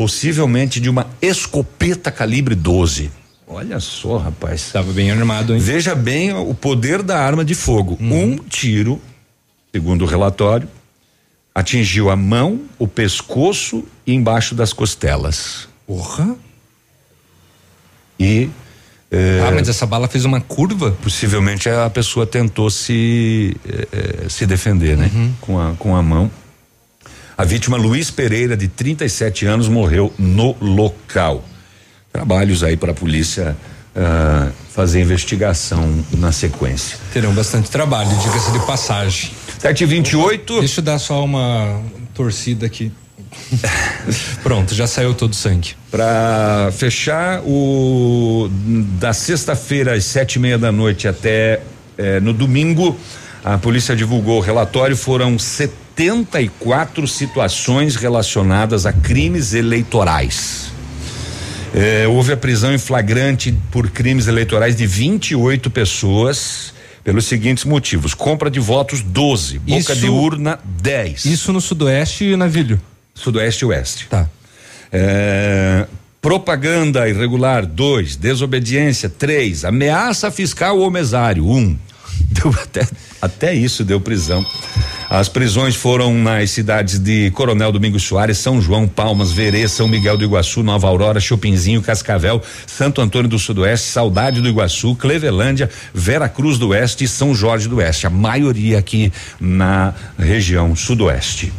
possivelmente 0.04 0.80
de 0.80 0.88
uma 0.88 1.06
escopeta 1.20 2.10
calibre 2.10 2.54
12. 2.54 3.10
Olha 3.46 3.78
só, 3.80 4.16
rapaz. 4.16 4.62
Estava 4.62 4.90
bem 4.94 5.10
armado, 5.10 5.52
hein? 5.52 5.60
Veja 5.60 5.94
bem 5.94 6.32
o 6.32 6.54
poder 6.54 7.02
da 7.02 7.18
arma 7.18 7.44
de 7.44 7.54
fogo. 7.54 7.98
Um 8.00 8.36
tiro, 8.38 8.98
segundo 9.70 10.06
o 10.06 10.06
relatório, 10.06 10.66
atingiu 11.54 12.08
a 12.08 12.16
mão, 12.16 12.62
o 12.78 12.88
pescoço 12.88 13.84
e 14.06 14.14
embaixo 14.14 14.54
das 14.54 14.72
costelas. 14.72 15.68
Porra! 15.86 16.34
E. 18.18 18.48
eh, 19.10 19.44
Ah, 19.46 19.50
mas 19.50 19.68
essa 19.68 19.84
bala 19.84 20.08
fez 20.08 20.24
uma 20.24 20.40
curva? 20.40 20.92
Possivelmente 21.02 21.68
a 21.68 21.90
pessoa 21.90 22.26
tentou 22.26 22.70
se 22.70 23.54
eh, 23.68 23.88
eh, 23.92 24.28
se 24.30 24.46
defender, 24.46 24.96
né? 24.96 25.10
Uhum. 25.12 25.34
Com 25.42 25.60
a 25.60 25.74
com 25.78 25.94
a 25.94 26.02
mão. 26.02 26.30
A 27.40 27.44
vítima 27.46 27.78
Luiz 27.78 28.10
Pereira, 28.10 28.54
de 28.54 28.68
37 28.68 29.46
anos, 29.46 29.66
morreu 29.66 30.12
no 30.18 30.54
local. 30.60 31.42
Trabalhos 32.12 32.62
aí 32.62 32.76
para 32.76 32.92
a 32.92 32.94
polícia 32.94 33.56
ah, 33.96 34.50
fazer 34.74 35.00
investigação 35.00 36.04
na 36.18 36.32
sequência. 36.32 36.98
Terão 37.14 37.32
bastante 37.32 37.70
trabalho, 37.70 38.10
diga-se 38.10 38.52
de 38.52 38.58
passagem. 38.66 39.30
728. 39.58 40.58
Deixa 40.58 40.80
eu 40.80 40.84
dar 40.84 40.98
só 40.98 41.24
uma 41.24 41.80
torcida 42.12 42.66
aqui. 42.66 42.92
Pronto, 44.44 44.74
já 44.74 44.86
saiu 44.86 45.14
todo 45.14 45.32
o 45.32 45.34
sangue. 45.34 45.70
Para 45.90 46.70
fechar 46.76 47.40
o 47.46 48.50
da 48.98 49.14
sexta-feira 49.14 49.94
às 49.94 50.04
sete 50.04 50.34
e 50.34 50.38
meia 50.40 50.58
da 50.58 50.70
noite 50.70 51.08
até 51.08 51.62
eh, 51.96 52.20
no 52.20 52.34
domingo, 52.34 52.94
a 53.42 53.56
polícia 53.56 53.96
divulgou 53.96 54.36
o 54.36 54.40
relatório. 54.40 54.94
Foram 54.94 55.38
74 56.00 57.06
situações 57.06 57.94
relacionadas 57.94 58.86
a 58.86 58.92
crimes 58.92 59.52
eleitorais. 59.52 60.72
Eh, 61.74 62.06
houve 62.08 62.32
a 62.32 62.38
prisão 62.38 62.72
em 62.72 62.78
flagrante 62.78 63.54
por 63.70 63.90
crimes 63.90 64.26
eleitorais 64.26 64.74
de 64.74 64.86
28 64.86 65.70
pessoas. 65.70 66.72
Pelos 67.04 67.26
seguintes 67.26 67.64
motivos: 67.66 68.14
compra 68.14 68.50
de 68.50 68.58
votos 68.58 69.02
12, 69.02 69.58
boca 69.58 69.78
Isso- 69.78 69.96
de 69.96 70.08
urna 70.08 70.58
10. 70.80 71.26
Isso 71.26 71.52
no 71.52 71.60
Sudoeste, 71.60 72.34
Navilho? 72.34 72.80
Sudoeste 73.14 73.64
e 73.64 73.66
Oeste. 73.66 74.06
Tá. 74.08 74.26
É, 74.90 75.86
propaganda 76.22 77.06
irregular, 77.10 77.66
dois. 77.66 78.16
Desobediência, 78.16 79.10
três. 79.10 79.66
Ameaça 79.66 80.30
fiscal 80.30 80.78
ou 80.78 80.90
mesário, 80.90 81.46
um. 81.46 81.76
Deu 82.30 82.54
até, 82.62 82.86
até 83.20 83.54
isso 83.54 83.84
deu 83.84 84.00
prisão. 84.00 84.44
As 85.08 85.28
prisões 85.28 85.74
foram 85.74 86.14
nas 86.14 86.50
cidades 86.50 86.98
de 86.98 87.32
Coronel 87.32 87.72
Domingos 87.72 88.04
Soares, 88.04 88.38
São 88.38 88.62
João, 88.62 88.86
Palmas, 88.86 89.32
Verê, 89.32 89.66
São 89.66 89.88
Miguel 89.88 90.16
do 90.16 90.24
Iguaçu, 90.24 90.62
Nova 90.62 90.86
Aurora, 90.86 91.18
Chopinzinho, 91.18 91.82
Cascavel, 91.82 92.40
Santo 92.64 93.00
Antônio 93.00 93.28
do 93.28 93.38
Sudoeste, 93.38 93.88
Saudade 93.88 94.40
do 94.40 94.48
Iguaçu, 94.48 94.94
Clevelândia, 94.94 95.68
Vera 95.92 96.28
Cruz 96.28 96.58
do 96.58 96.68
Oeste 96.68 97.04
e 97.04 97.08
São 97.08 97.34
Jorge 97.34 97.68
do 97.68 97.76
Oeste. 97.76 98.06
A 98.06 98.10
maioria 98.10 98.78
aqui 98.78 99.12
na 99.40 99.92
região 100.16 100.76
Sudoeste. 100.76 101.52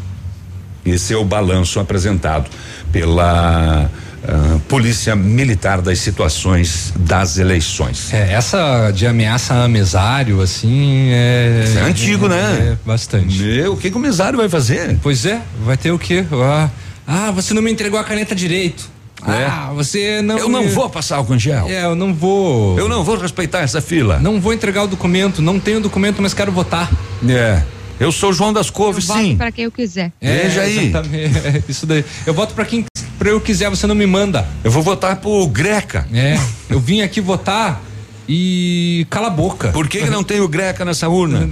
Esse 0.85 1.13
é 1.13 1.17
o 1.17 1.25
balanço 1.25 1.79
apresentado 1.79 2.49
pela 2.91 3.89
ah, 4.27 4.57
Polícia 4.67 5.15
Militar 5.15 5.81
das 5.81 5.99
situações 5.99 6.93
das 6.95 7.37
eleições. 7.37 8.13
É, 8.13 8.33
essa 8.33 8.91
de 8.91 9.05
ameaça 9.07 9.53
a 9.53 9.67
mesário, 9.67 10.41
assim, 10.41 11.09
é. 11.11 11.63
Isso 11.67 11.77
é 11.79 11.81
antigo, 11.81 12.27
né? 12.27 12.71
É, 12.73 12.77
bastante. 12.87 13.37
Meu, 13.41 13.73
o 13.73 13.77
que, 13.77 13.89
que 13.91 13.97
o 13.97 13.99
mesário 13.99 14.37
vai 14.37 14.47
fazer? 14.49 14.97
Pois 15.01 15.25
é, 15.25 15.41
vai 15.65 15.77
ter 15.77 15.91
o 15.91 15.99
quê? 15.99 16.25
Ah, 16.33 16.69
ah, 17.07 17.31
você 17.31 17.53
não 17.53 17.61
me 17.61 17.71
entregou 17.71 17.99
a 17.99 18.03
caneta 18.03 18.35
direito. 18.35 18.89
É. 19.27 19.45
Ah, 19.45 19.71
você 19.75 20.19
não. 20.23 20.37
Eu 20.37 20.49
não 20.49 20.61
me- 20.63 20.69
vou 20.69 20.89
passar 20.89 21.17
álcool 21.17 21.35
em 21.35 21.39
gel. 21.39 21.67
É, 21.69 21.83
eu 21.85 21.95
não 21.95 22.11
vou. 22.13 22.77
Eu 22.79 22.89
não 22.89 23.03
vou 23.03 23.17
respeitar 23.17 23.59
essa 23.59 23.79
fila. 23.79 24.17
Não 24.19 24.41
vou 24.41 24.51
entregar 24.51 24.83
o 24.83 24.87
documento, 24.87 25.41
não 25.43 25.59
tenho 25.59 25.79
documento, 25.79 26.21
mas 26.21 26.33
quero 26.33 26.51
votar. 26.51 26.89
É. 27.29 27.61
Eu 27.99 28.11
sou 28.11 28.33
João 28.33 28.51
das 28.51 28.71
Couves, 28.71 29.05
Voto 29.05 29.19
sim. 29.19 29.37
para 29.37 29.51
quem 29.51 29.65
eu 29.65 29.71
quiser. 29.71 30.11
É, 30.19 30.37
Veja 30.43 30.61
aí. 30.61 30.87
exatamente, 30.87 31.37
é, 31.45 31.63
Isso 31.69 31.85
daí. 31.85 32.03
Eu 32.25 32.33
voto 32.33 32.55
pra 32.55 32.65
quem 32.65 32.83
pra 33.21 33.29
eu 33.29 33.39
quiser, 33.39 33.69
você 33.69 33.85
não 33.85 33.93
me 33.93 34.07
manda. 34.07 34.47
Eu 34.63 34.71
vou 34.71 34.81
votar 34.81 35.15
pro 35.17 35.45
Greca. 35.45 36.07
É, 36.11 36.39
eu 36.67 36.79
vim 36.79 37.03
aqui 37.03 37.21
votar 37.21 37.79
e 38.27 39.05
cala 39.11 39.27
a 39.27 39.29
boca. 39.29 39.69
Por 39.69 39.87
que, 39.87 39.99
que 39.99 40.09
não 40.09 40.23
tem 40.23 40.39
o 40.39 40.47
Greca 40.47 40.83
nessa 40.83 41.07
urna? 41.07 41.47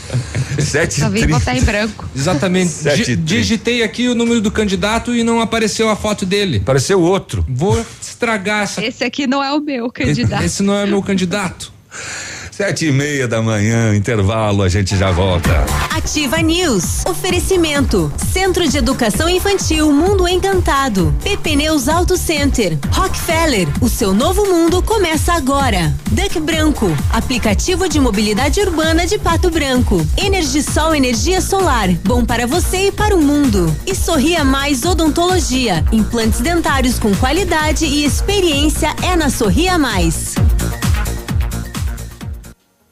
Sete 0.58 1.00
Só 1.00 1.10
vim 1.10 1.26
votar 1.26 1.54
em 1.54 1.62
branco. 1.62 2.08
Exatamente. 2.16 2.70
Sete 2.70 3.14
digitei 3.14 3.82
aqui 3.82 4.08
o 4.08 4.14
número 4.14 4.40
do 4.40 4.50
candidato 4.50 5.14
e 5.14 5.22
não 5.22 5.42
apareceu 5.42 5.90
a 5.90 5.96
foto 5.96 6.24
dele. 6.24 6.60
Pareceu 6.60 6.98
outro. 6.98 7.44
Vou 7.46 7.84
estragar 8.00 8.62
essa. 8.62 8.82
Esse 8.82 9.04
aqui 9.04 9.26
não 9.26 9.44
é 9.44 9.52
o 9.52 9.60
meu 9.60 9.92
candidato. 9.92 10.42
Esse 10.42 10.62
não 10.62 10.74
é 10.74 10.86
meu 10.86 11.02
candidato. 11.02 11.70
Sete 12.52 12.84
e 12.84 12.92
meia 12.92 13.26
da 13.26 13.40
manhã, 13.40 13.96
intervalo, 13.96 14.62
a 14.62 14.68
gente 14.68 14.94
já 14.94 15.10
volta. 15.10 15.64
Ativa 15.88 16.36
News. 16.42 17.02
Oferecimento. 17.06 18.12
Centro 18.30 18.68
de 18.68 18.76
Educação 18.76 19.26
Infantil 19.26 19.90
Mundo 19.90 20.28
Encantado. 20.28 21.14
PP 21.24 21.56
Neus 21.56 21.88
Auto 21.88 22.14
Center. 22.14 22.78
Rockefeller. 22.90 23.66
O 23.80 23.88
seu 23.88 24.12
novo 24.12 24.44
mundo 24.44 24.82
começa 24.82 25.32
agora. 25.32 25.94
Duck 26.10 26.38
Branco. 26.40 26.94
Aplicativo 27.10 27.88
de 27.88 27.98
mobilidade 27.98 28.60
urbana 28.60 29.06
de 29.06 29.18
Pato 29.18 29.50
Branco. 29.50 30.06
Energisol 30.22 30.94
Energia 30.94 31.40
Solar. 31.40 31.88
Bom 32.04 32.22
para 32.22 32.46
você 32.46 32.88
e 32.88 32.92
para 32.92 33.16
o 33.16 33.22
mundo. 33.22 33.74
E 33.86 33.94
Sorria 33.94 34.44
Mais 34.44 34.84
Odontologia. 34.84 35.82
Implantes 35.90 36.40
dentários 36.40 36.98
com 36.98 37.14
qualidade 37.14 37.86
e 37.86 38.04
experiência 38.04 38.94
é 39.02 39.16
na 39.16 39.30
Sorria 39.30 39.78
Mais. 39.78 40.34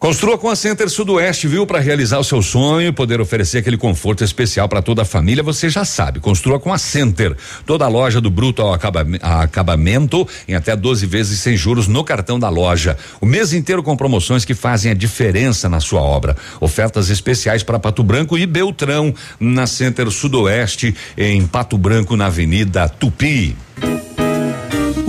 Construa 0.01 0.39
com 0.39 0.49
a 0.49 0.57
Center 0.57 0.89
Sudoeste, 0.89 1.47
viu? 1.47 1.67
Para 1.67 1.79
realizar 1.79 2.19
o 2.19 2.25
seu 2.25 2.41
sonho 2.41 2.89
e 2.89 2.93
poder 2.93 3.21
oferecer 3.21 3.59
aquele 3.59 3.77
conforto 3.77 4.25
especial 4.25 4.67
para 4.67 4.81
toda 4.81 5.03
a 5.03 5.05
família, 5.05 5.43
você 5.43 5.69
já 5.69 5.85
sabe. 5.85 6.21
Construa 6.21 6.59
com 6.59 6.73
a 6.73 6.79
Center. 6.79 7.37
Toda 7.67 7.85
a 7.85 7.89
loja 7.89 8.19
do 8.19 8.31
bruto 8.31 8.63
ao 8.63 8.73
acabamento 8.73 10.27
em 10.49 10.55
até 10.55 10.75
12 10.75 11.05
vezes 11.05 11.41
sem 11.41 11.55
juros 11.55 11.87
no 11.87 12.03
cartão 12.03 12.39
da 12.39 12.49
loja. 12.49 12.97
O 13.21 13.27
mês 13.27 13.53
inteiro 13.53 13.83
com 13.83 13.95
promoções 13.95 14.43
que 14.43 14.55
fazem 14.55 14.91
a 14.91 14.95
diferença 14.95 15.69
na 15.69 15.81
sua 15.81 16.01
obra. 16.01 16.35
Ofertas 16.63 17.11
especiais 17.11 17.63
para 17.63 17.79
Pato 17.79 18.03
Branco 18.03 18.39
e 18.39 18.47
Beltrão 18.47 19.15
na 19.39 19.67
Center 19.67 20.11
Sudoeste 20.11 20.95
em 21.15 21.47
Pato 21.47 21.77
Branco 21.77 22.17
na 22.17 22.25
Avenida 22.25 22.89
Tupi. 22.89 23.55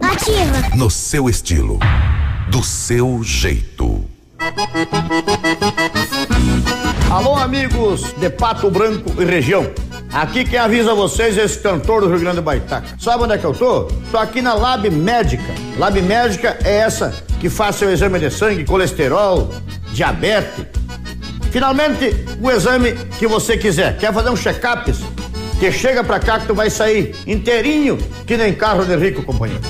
Ativa. 0.00 0.74
No 0.74 0.90
seu 0.90 1.28
estilo. 1.28 1.78
Do 2.50 2.62
seu 2.62 3.22
jeito. 3.22 4.06
Alô, 7.10 7.36
amigos 7.36 8.14
de 8.18 8.30
Pato 8.30 8.70
Branco 8.70 9.20
e 9.20 9.24
região. 9.24 9.70
Aqui 10.12 10.44
quem 10.44 10.58
avisa 10.58 10.94
vocês 10.94 11.36
é 11.36 11.44
esse 11.44 11.58
cantor 11.58 12.00
do 12.00 12.08
Rio 12.08 12.20
Grande 12.20 12.36
do 12.36 12.42
Baitaca. 12.42 12.86
Sabe 12.98 13.24
onde 13.24 13.34
é 13.34 13.38
que 13.38 13.44
eu 13.44 13.52
tô? 13.52 13.84
Tô 14.10 14.16
aqui 14.16 14.40
na 14.40 14.54
Lab 14.54 14.88
Médica. 14.88 15.52
Lab 15.78 16.00
Médica 16.00 16.56
é 16.64 16.78
essa 16.78 17.12
que 17.38 17.50
faz 17.50 17.76
seu 17.76 17.92
exame 17.92 18.18
de 18.18 18.30
sangue, 18.30 18.64
colesterol, 18.64 19.50
diabetes. 19.92 20.64
Finalmente, 21.56 22.14
o 22.38 22.50
exame 22.50 22.92
que 23.18 23.26
você 23.26 23.56
quiser. 23.56 23.96
Quer 23.96 24.12
fazer 24.12 24.28
um 24.28 24.36
check-up? 24.36 24.92
que 25.58 25.72
chega 25.72 26.04
pra 26.04 26.20
cá 26.20 26.38
que 26.38 26.46
tu 26.46 26.54
vai 26.54 26.68
sair 26.68 27.16
inteirinho, 27.26 27.96
que 28.26 28.36
nem 28.36 28.52
carro 28.52 28.84
de 28.84 28.94
rico, 28.94 29.22
companheiro. 29.22 29.62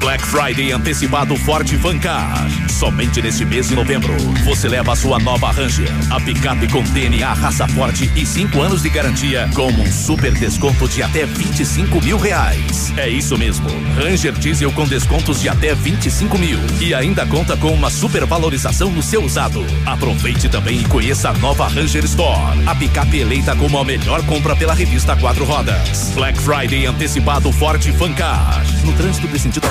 Black 0.00 0.24
Friday 0.24 0.72
antecipado 0.72 1.36
Ford 1.36 1.68
Fancar. 1.68 2.48
Somente 2.80 3.20
neste 3.20 3.44
mês 3.44 3.68
de 3.68 3.74
novembro, 3.74 4.16
você 4.42 4.66
leva 4.66 4.94
a 4.94 4.96
sua 4.96 5.18
nova 5.18 5.52
Ranger, 5.52 5.90
a 6.08 6.18
picape 6.18 6.66
com 6.66 6.82
DNA 6.82 7.30
raça 7.34 7.68
forte 7.68 8.10
e 8.16 8.24
5 8.24 8.58
anos 8.58 8.80
de 8.80 8.88
garantia, 8.88 9.50
com 9.54 9.66
um 9.66 9.92
super 9.92 10.32
desconto 10.32 10.88
de 10.88 11.02
até 11.02 11.26
25 11.26 12.00
mil 12.00 12.16
reais. 12.16 12.90
É 12.96 13.06
isso 13.06 13.36
mesmo, 13.36 13.68
Ranger 14.02 14.32
Diesel 14.32 14.72
com 14.72 14.86
descontos 14.86 15.42
de 15.42 15.48
até 15.50 15.74
25 15.74 16.38
mil 16.38 16.58
e 16.80 16.94
ainda 16.94 17.26
conta 17.26 17.54
com 17.54 17.70
uma 17.70 17.90
super 17.90 18.24
valorização 18.24 18.90
no 18.90 19.02
seu 19.02 19.22
usado. 19.22 19.62
Aproveite 19.84 20.48
também 20.48 20.80
e 20.80 20.84
conheça 20.84 21.28
a 21.28 21.34
nova 21.34 21.68
Ranger 21.68 22.06
Store, 22.06 22.58
a 22.64 22.74
picape 22.74 23.18
eleita 23.18 23.54
como 23.56 23.76
a 23.76 23.84
melhor 23.84 24.24
compra 24.24 24.56
pela 24.56 24.72
revista 24.72 25.14
Quatro 25.16 25.44
Rodas. 25.44 26.12
Black 26.14 26.40
Friday 26.40 26.86
antecipado 26.86 27.52
Ford 27.52 27.82
Fancar. 27.98 28.64
No 28.86 28.94
trânsito 28.94 29.28
desse 29.28 29.42
sentido. 29.42 29.68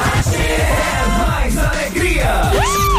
mais 1.17 1.57
alegria. 1.57 2.98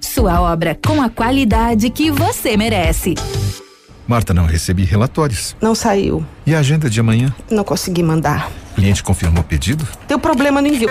Sua 0.00 0.40
obra 0.40 0.78
com 0.86 1.02
a 1.02 1.08
qualidade 1.10 1.90
que 1.90 2.10
você 2.10 2.56
merece. 2.56 3.14
Marta, 4.06 4.34
não 4.34 4.44
recebi 4.44 4.84
relatórios. 4.84 5.56
Não 5.60 5.74
saiu. 5.74 6.24
E 6.46 6.54
a 6.54 6.58
agenda 6.58 6.90
de 6.90 7.00
amanhã? 7.00 7.34
Não 7.50 7.64
consegui 7.64 8.02
mandar. 8.02 8.50
O 8.72 8.74
cliente 8.74 9.02
confirmou 9.02 9.40
o 9.40 9.44
pedido? 9.44 9.86
Deu 10.06 10.18
problema 10.18 10.60
no 10.60 10.68
envio. 10.68 10.90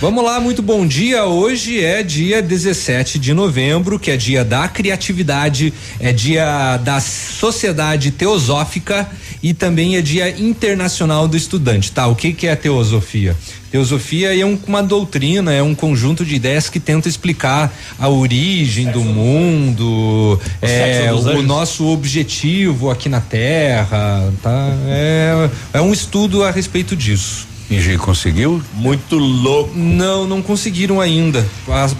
Vamos 0.00 0.24
lá, 0.24 0.40
muito 0.40 0.60
bom 0.60 0.86
dia. 0.86 1.24
Hoje 1.24 1.82
é 1.82 2.02
dia 2.02 2.42
17 2.42 3.18
de 3.18 3.32
novembro, 3.32 3.98
que 3.98 4.10
é 4.10 4.16
dia 4.16 4.44
da 4.44 4.66
criatividade, 4.68 5.72
é 6.00 6.12
dia 6.12 6.76
da 6.78 7.00
sociedade 7.00 8.10
teosófica 8.10 9.08
e 9.42 9.54
também 9.54 9.96
é 9.96 10.02
dia 10.02 10.28
internacional 10.28 11.28
do 11.28 11.36
estudante, 11.36 11.92
tá? 11.92 12.08
O 12.08 12.16
que 12.16 12.32
que 12.32 12.46
é 12.46 12.52
a 12.52 12.56
teosofia? 12.56 13.36
Teosofia 13.70 14.38
é 14.38 14.44
um, 14.44 14.58
uma 14.66 14.82
doutrina, 14.82 15.52
é 15.52 15.62
um 15.62 15.74
conjunto 15.74 16.24
de 16.24 16.34
ideias 16.34 16.68
que 16.68 16.80
tenta 16.80 17.08
explicar 17.08 17.72
a 17.98 18.08
origem 18.08 18.90
do 18.90 19.02
mundo, 19.02 20.40
é, 20.60 21.10
o 21.12 21.42
nosso 21.42 21.86
objetivo 21.86 22.90
aqui 22.90 23.08
na 23.08 23.20
Terra, 23.20 24.32
tá? 24.42 24.68
É, 24.88 25.48
é 25.72 25.80
um 25.80 25.92
estudo 25.92 26.42
a 26.42 26.50
respeito 26.50 26.96
disso. 26.96 27.53
E 27.70 27.80
conseguiu? 27.96 28.62
Muito 28.74 29.16
louco. 29.16 29.72
Não, 29.76 30.26
não 30.26 30.42
conseguiram 30.42 31.00
ainda. 31.00 31.46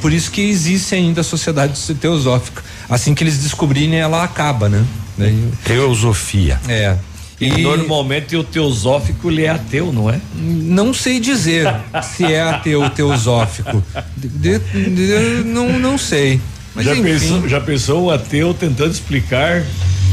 Por 0.00 0.12
isso 0.12 0.31
que 0.31 0.42
existe 0.42 0.94
ainda 0.94 1.22
a 1.22 1.24
sociedade 1.24 1.81
teosófica. 1.94 2.62
Assim 2.88 3.14
que 3.14 3.24
eles 3.24 3.38
descobrirem, 3.42 3.96
ela 3.98 4.22
acaba, 4.22 4.68
né? 4.68 4.85
Daí- 5.16 5.48
Teosofia. 5.64 6.61
É. 6.68 6.96
E, 7.40 7.62
normalmente 7.62 8.37
o 8.37 8.44
teosófico 8.44 9.31
ele 9.31 9.42
é 9.44 9.48
ateu, 9.50 9.92
não 9.92 10.09
é? 10.09 10.20
Não 10.37 10.94
sei 10.94 11.18
dizer 11.18 11.66
se 12.03 12.24
é 12.24 12.42
ateu 12.42 12.88
teosófico. 12.90 13.83
De- 14.16 14.29
de- 14.29 14.59
de- 14.61 15.44
não, 15.44 15.79
não 15.79 15.98
sei. 15.98 16.40
Mas 16.74 16.85
já, 16.87 16.92
enfim. 16.92 17.03
pensou, 17.03 17.48
já 17.48 17.61
pensou 17.61 18.05
um 18.07 18.11
ateu 18.11 18.53
tentando 18.55 18.90
explicar 18.92 19.64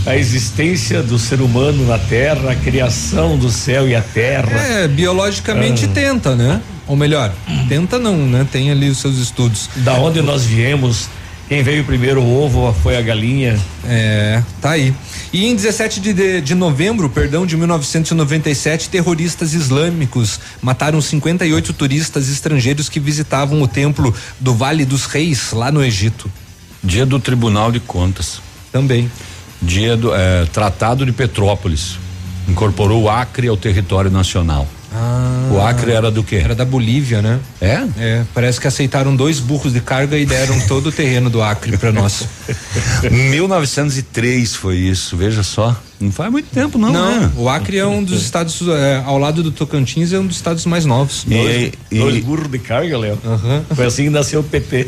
a 0.06 0.16
existência 0.16 1.04
do 1.04 1.20
ser 1.20 1.42
humano 1.42 1.86
na 1.86 1.98
Terra, 2.00 2.52
a 2.52 2.56
criação 2.56 3.38
do 3.38 3.52
céu 3.52 3.88
e 3.88 3.96
a 3.96 4.02
Terra? 4.02 4.60
É, 4.60 4.88
biologicamente 4.88 5.86
Ah. 5.86 5.90
tenta, 5.94 6.36
né? 6.36 6.62
Ou 6.88 6.96
melhor, 6.96 7.32
tenta 7.70 7.98
não, 8.00 8.18
né? 8.18 8.46
Tem 8.52 8.72
ali 8.72 8.90
os 8.90 8.98
seus 8.98 9.18
estudos. 9.18 9.70
Da 9.78 9.94
onde 9.94 10.22
nós 10.22 10.44
viemos? 10.44 11.08
Quem 11.48 11.64
veio 11.64 11.84
primeiro, 11.84 12.22
o 12.22 12.42
ovo 12.44 12.60
ou 12.62 12.74
foi 12.74 12.96
a 12.98 13.02
galinha? 13.02 13.60
É, 13.86 14.42
tá 14.62 14.72
aí. 14.72 14.94
E 15.34 15.46
em 15.46 15.56
17 15.56 16.00
de, 16.00 16.14
de, 16.14 16.42
de 16.42 16.56
novembro, 16.56 17.10
perdão, 17.10 17.46
de 17.46 17.56
1997, 17.58 18.90
terroristas 18.90 19.54
islâmicos 19.54 20.40
mataram 20.62 21.02
58 21.02 21.74
turistas 21.74 22.30
estrangeiros 22.30 22.88
que 22.90 23.00
visitavam 23.02 23.62
o 23.62 23.68
templo 23.68 24.14
do 24.40 24.54
Vale 24.56 24.86
dos 24.86 25.06
Reis, 25.06 25.52
lá 25.52 25.72
no 25.72 25.84
Egito. 25.84 26.32
Dia 26.84 27.06
do 27.06 27.20
Tribunal 27.20 27.70
de 27.72 27.80
Contas. 27.82 28.42
Também. 28.72 29.12
Dia 29.62 29.95
do 29.95 30.13
eh, 30.13 30.47
Tratado 30.52 31.06
de 31.06 31.12
Petrópolis. 31.12 32.00
Incorporou 32.47 33.04
o 33.04 33.10
Acre 33.10 33.47
ao 33.47 33.56
território 33.56 34.10
nacional. 34.10 34.67
O 35.52 35.62
Acre 35.62 35.92
era 35.92 36.12
do 36.12 36.22
quê? 36.24 36.36
Era 36.38 36.54
da 36.54 36.66
Bolívia, 36.66 37.22
né? 37.22 37.40
É? 37.62 37.84
É, 37.98 38.24
parece 38.34 38.60
que 38.60 38.68
aceitaram 38.68 39.16
dois 39.16 39.40
burros 39.40 39.72
de 39.74 39.80
carga 39.80 40.18
e 40.18 40.26
deram 40.26 40.60
todo 40.68 40.88
o 40.88 40.92
terreno 40.92 41.30
do 41.30 41.42
Acre 41.42 41.78
para 41.78 41.92
nós. 41.94 42.26
1903 43.10 44.56
foi 44.56 44.78
isso, 44.78 45.16
veja 45.16 45.44
só. 45.44 45.76
Não 46.00 46.12
faz 46.12 46.32
muito 46.32 46.48
tempo, 46.52 46.78
não. 46.78 46.92
Não, 46.92 47.20
né? 47.22 47.32
o 47.38 47.48
Acre 47.48 47.78
é 47.78 47.86
um 47.86 48.04
dos 48.04 48.22
estados, 48.24 48.60
é, 48.68 49.04
ao 49.06 49.18
lado 49.20 49.44
do 49.44 49.52
Tocantins, 49.52 50.12
é 50.12 50.20
um 50.20 50.26
dos 50.26 50.36
estados 50.38 50.66
mais 50.66 50.84
novos. 50.84 51.26
E- 51.30 51.72
e- 51.92 52.00
Dois 52.00 52.24
burros 52.24 52.48
de 52.50 52.58
carga, 52.60 52.98
Léo. 52.98 53.18
Foi 53.76 53.86
assim 53.86 54.06
que 54.06 54.10
nasceu 54.10 54.40
o 54.40 54.44
PT. 54.44 54.86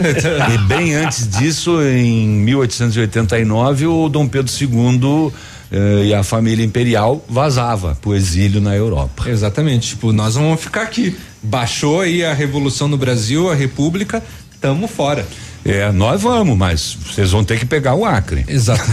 E 0.54 0.58
bem 0.68 0.96
antes 0.96 1.28
disso, 1.30 1.82
em 1.84 2.28
1889, 2.28 3.86
o 3.88 4.10
Dom 4.10 4.28
Pedro 4.28 4.52
II 4.60 5.32
eh, 5.72 6.06
e 6.06 6.14
a 6.14 6.24
família 6.24 6.64
imperial 6.64 7.24
vazava 7.28 7.98
pro 8.02 8.16
exílio 8.16 8.62
na 8.62 8.76
Europa. 8.76 9.30
Exatamente. 9.30 9.90
Tipo, 9.90 10.12
nós 10.12 10.36
vamos 10.36 10.62
ficar 10.62 10.84
aqui. 10.84 11.16
Baixou 11.42 12.02
aí 12.02 12.24
a 12.24 12.34
revolução 12.34 12.88
no 12.88 12.98
Brasil, 12.98 13.50
a 13.50 13.56
República, 13.56 14.24
tamo 14.62 14.88
fora. 14.88 15.26
É, 15.66 15.92
nós 15.92 16.22
vamos, 16.22 16.58
mas 16.58 16.98
vocês 17.06 17.32
vão 17.32 17.44
ter 17.44 17.58
que 17.58 17.66
pegar 17.66 17.96
o 17.96 18.06
Acre. 18.06 18.46
Exato. 18.48 18.84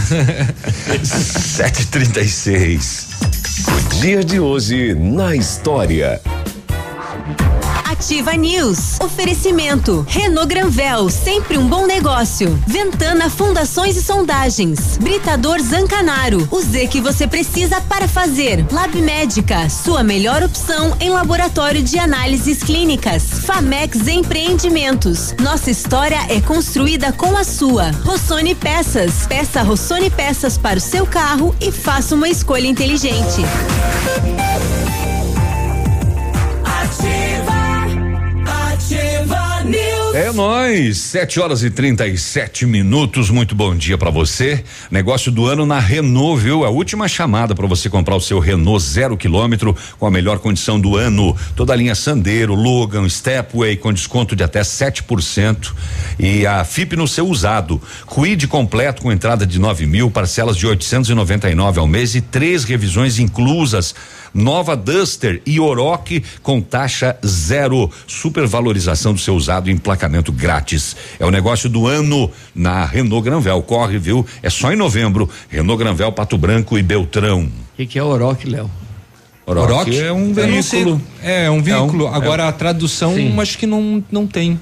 736. 1.03 3.07
O 3.67 4.01
dia 4.01 4.23
de 4.23 4.39
hoje 4.39 4.95
na 4.95 5.35
história. 5.35 6.21
Ativa 8.01 8.33
News. 8.33 8.99
Oferecimento. 8.99 10.03
Renault 10.09 10.47
Granvel, 10.47 11.07
sempre 11.07 11.55
um 11.55 11.67
bom 11.67 11.85
negócio. 11.85 12.59
Ventana 12.65 13.29
Fundações 13.29 13.95
e 13.95 14.01
Sondagens. 14.01 14.97
Britador 14.97 15.61
Zancanaro. 15.61 16.47
O 16.49 16.59
Z 16.61 16.87
que 16.87 16.99
você 16.99 17.27
precisa 17.27 17.79
para 17.79 18.07
fazer. 18.07 18.65
Lab 18.71 18.99
Médica, 18.99 19.69
sua 19.69 20.01
melhor 20.01 20.41
opção 20.41 20.97
em 20.99 21.11
laboratório 21.11 21.83
de 21.83 21.99
análises 21.99 22.63
clínicas. 22.63 23.21
Famex 23.45 24.07
Empreendimentos. 24.07 25.35
Nossa 25.39 25.69
história 25.69 26.25
é 26.27 26.41
construída 26.41 27.11
com 27.11 27.37
a 27.37 27.43
sua. 27.43 27.91
Rossoni 28.03 28.55
Peças. 28.55 29.27
Peça 29.27 29.61
Rossoni 29.61 30.09
Peças 30.09 30.57
para 30.57 30.79
o 30.79 30.81
seu 30.81 31.05
carro 31.05 31.55
e 31.61 31.71
faça 31.71 32.15
uma 32.15 32.27
escolha 32.27 32.65
inteligente. 32.65 33.43
É 40.21 40.31
nós, 40.31 40.99
7 40.99 41.39
horas 41.39 41.63
e 41.63 41.71
37 41.71 42.67
minutos. 42.67 43.31
Muito 43.31 43.55
bom 43.55 43.75
dia 43.75 43.97
para 43.97 44.11
você. 44.11 44.63
Negócio 44.91 45.31
do 45.31 45.47
ano 45.47 45.65
na 45.65 45.79
Renault, 45.79 46.43
viu? 46.43 46.63
A 46.63 46.69
última 46.69 47.07
chamada 47.07 47.55
para 47.55 47.65
você 47.65 47.89
comprar 47.89 48.15
o 48.15 48.21
seu 48.21 48.37
Renault 48.37 48.83
zero 48.83 49.17
quilômetro 49.17 49.75
com 49.97 50.05
a 50.05 50.11
melhor 50.11 50.37
condição 50.37 50.79
do 50.79 50.95
ano. 50.95 51.35
Toda 51.55 51.73
a 51.73 51.75
linha 51.75 51.95
Sandero, 51.95 52.53
Logan, 52.53 53.09
Stepway 53.09 53.75
com 53.77 53.91
desconto 53.91 54.35
de 54.35 54.43
até 54.43 54.61
7% 54.61 55.73
e 56.19 56.45
a 56.45 56.63
FIP 56.63 56.95
no 56.95 57.07
seu 57.07 57.27
usado. 57.27 57.81
Quid 58.05 58.47
completo 58.47 59.01
com 59.01 59.11
entrada 59.11 59.43
de 59.43 59.57
9 59.57 59.87
mil, 59.87 60.11
parcelas 60.11 60.55
de 60.55 60.67
899 60.67 61.79
ao 61.79 61.87
mês 61.87 62.13
e 62.13 62.21
três 62.21 62.63
revisões 62.63 63.17
inclusas. 63.17 63.95
Nova 64.33 64.75
Duster 64.75 65.41
e 65.45 65.59
Oroch 65.59 66.23
com 66.41 66.61
taxa 66.61 67.17
zero. 67.25 67.89
Supervalorização 68.07 69.13
do 69.13 69.19
seu 69.19 69.35
usado 69.35 69.69
e 69.69 69.73
emplacamento 69.73 70.31
grátis. 70.31 70.95
É 71.19 71.25
o 71.25 71.31
negócio 71.31 71.69
do 71.69 71.85
ano 71.87 72.31
na 72.55 72.85
Renault 72.85 73.23
Granvel. 73.23 73.61
Corre, 73.61 73.97
viu? 73.97 74.25
É 74.41 74.49
só 74.49 74.71
em 74.71 74.75
novembro. 74.75 75.29
Renault 75.49 75.83
Granvel, 75.83 76.11
Pato 76.11 76.37
Branco 76.37 76.77
e 76.77 76.83
Beltrão. 76.83 77.43
O 77.43 77.77
que, 77.77 77.85
que 77.85 77.99
é 77.99 78.03
Oroch, 78.03 78.45
Léo? 78.47 78.69
Oroch 79.45 79.89
é 79.99 80.11
um 80.13 80.33
Eu 80.37 80.47
não 80.47 80.63
sei. 80.63 80.83
veículo. 80.83 81.01
É, 81.21 81.49
um 81.49 81.61
veículo. 81.61 82.05
É 82.05 82.09
um- 82.09 82.13
Agora 82.13 82.43
é 82.43 82.45
um- 82.45 82.49
a 82.49 82.51
tradução 82.53 83.15
Sim. 83.15 83.37
acho 83.39 83.57
que 83.57 83.65
não, 83.67 84.03
não 84.11 84.25
tem. 84.27 84.59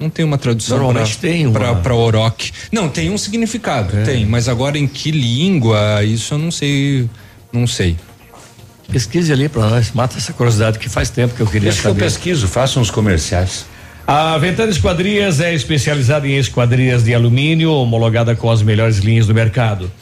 Não 0.00 0.08
tem 0.08 0.24
uma 0.24 0.38
tradução 0.38 0.78
Normalmente 0.78 1.16
pra, 1.18 1.28
tem 1.28 1.46
uma- 1.46 1.58
pra, 1.58 1.74
pra 1.76 1.94
Oroch. 1.94 2.52
Não, 2.72 2.88
tem 2.88 3.10
um 3.10 3.18
significado, 3.18 3.96
É. 3.98 4.02
tem, 4.04 4.24
mas 4.24 4.48
agora 4.48 4.78
em 4.78 4.86
que 4.86 5.10
língua, 5.10 6.02
isso 6.04 6.34
eu 6.34 6.38
não 6.38 6.50
sei, 6.50 7.08
não 7.52 7.66
sei. 7.66 7.96
Pesquise 8.90 9.32
ali 9.32 9.48
pra 9.50 9.68
nós, 9.68 9.92
mata 9.92 10.16
essa 10.16 10.32
curiosidade 10.32 10.78
que 10.78 10.88
faz 10.88 11.10
tempo 11.10 11.34
que 11.34 11.40
eu 11.40 11.46
queria 11.46 11.68
Deixa 11.68 11.82
que 11.82 11.88
eu 11.88 11.92
saber. 11.92 12.04
pesquiso, 12.04 12.48
façam 12.48 12.80
os 12.82 12.90
comerciais. 12.90 13.66
A 14.06 14.38
Ventana 14.38 14.70
Esquadrias 14.70 15.38
é 15.40 15.52
especializada 15.54 16.26
em 16.26 16.38
esquadrias 16.38 17.04
de 17.04 17.12
alumínio, 17.14 17.70
homologada 17.70 18.34
com 18.34 18.50
as 18.50 18.62
melhores 18.62 18.96
linhas 18.98 19.26
do 19.26 19.34
mercado. 19.34 19.92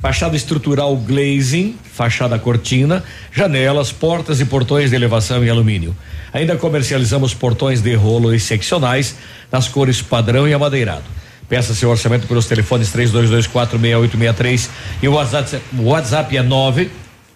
Fachada 0.00 0.34
estrutural 0.36 0.96
glazing, 0.96 1.76
fachada 1.92 2.36
cortina, 2.36 3.04
janelas, 3.32 3.92
portas 3.92 4.40
e 4.40 4.44
portões 4.44 4.90
de 4.90 4.96
elevação 4.96 5.44
em 5.44 5.48
alumínio. 5.48 5.96
Ainda 6.32 6.56
comercializamos 6.56 7.32
portões 7.32 7.80
de 7.80 7.94
rolo 7.94 8.34
e 8.34 8.40
seccionais 8.40 9.14
nas 9.52 9.68
cores 9.68 10.02
padrão 10.02 10.48
e 10.48 10.52
amadeirado. 10.52 11.04
Peça 11.48 11.72
seu 11.72 11.88
orçamento 11.88 12.26
pelos 12.26 12.46
telefones 12.46 12.88
32246863 12.88 14.68
e 15.00 15.08
o 15.08 15.12
WhatsApp, 15.12 15.60
o 15.78 15.82
WhatsApp 15.84 16.36
é 16.36 16.42
9 16.42 16.90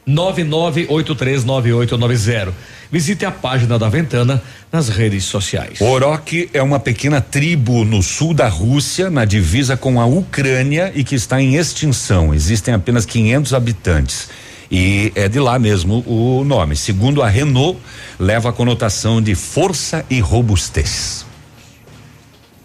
99839890. 0.08 2.52
Visite 2.90 3.26
a 3.26 3.30
página 3.30 3.78
da 3.78 3.88
Ventana 3.88 4.42
nas 4.72 4.88
redes 4.88 5.24
sociais. 5.24 5.80
Oroch 5.80 6.48
é 6.54 6.62
uma 6.62 6.80
pequena 6.80 7.20
tribo 7.20 7.84
no 7.84 8.02
sul 8.02 8.32
da 8.32 8.48
Rússia, 8.48 9.10
na 9.10 9.26
divisa 9.26 9.76
com 9.76 10.00
a 10.00 10.06
Ucrânia 10.06 10.90
e 10.94 11.04
que 11.04 11.14
está 11.14 11.40
em 11.40 11.56
extinção. 11.56 12.32
Existem 12.32 12.72
apenas 12.72 13.04
500 13.04 13.52
habitantes. 13.52 14.30
E 14.70 15.12
é 15.14 15.28
de 15.28 15.38
lá 15.38 15.58
mesmo 15.58 16.02
o 16.06 16.44
nome. 16.44 16.76
Segundo 16.76 17.22
a 17.22 17.28
Renault, 17.28 17.78
leva 18.18 18.50
a 18.50 18.52
conotação 18.52 19.20
de 19.20 19.34
força 19.34 20.04
e 20.08 20.20
robustez. 20.20 21.26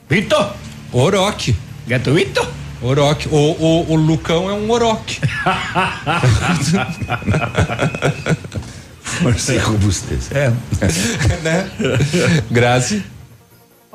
Vitor! 0.09 0.53
Oroch. 0.91 1.55
Gratuito? 1.87 2.62
Oroch. 2.83 3.27
O, 3.31 3.37
o, 3.37 3.91
o 3.91 3.95
Lucão 3.95 4.49
é 4.49 4.53
um 4.53 4.69
Oroch. 4.69 5.21
força 9.01 9.53
e 9.53 9.57
robustez. 9.57 10.31
É. 10.31 10.51
né? 11.43 11.69
Grazi. 12.51 13.03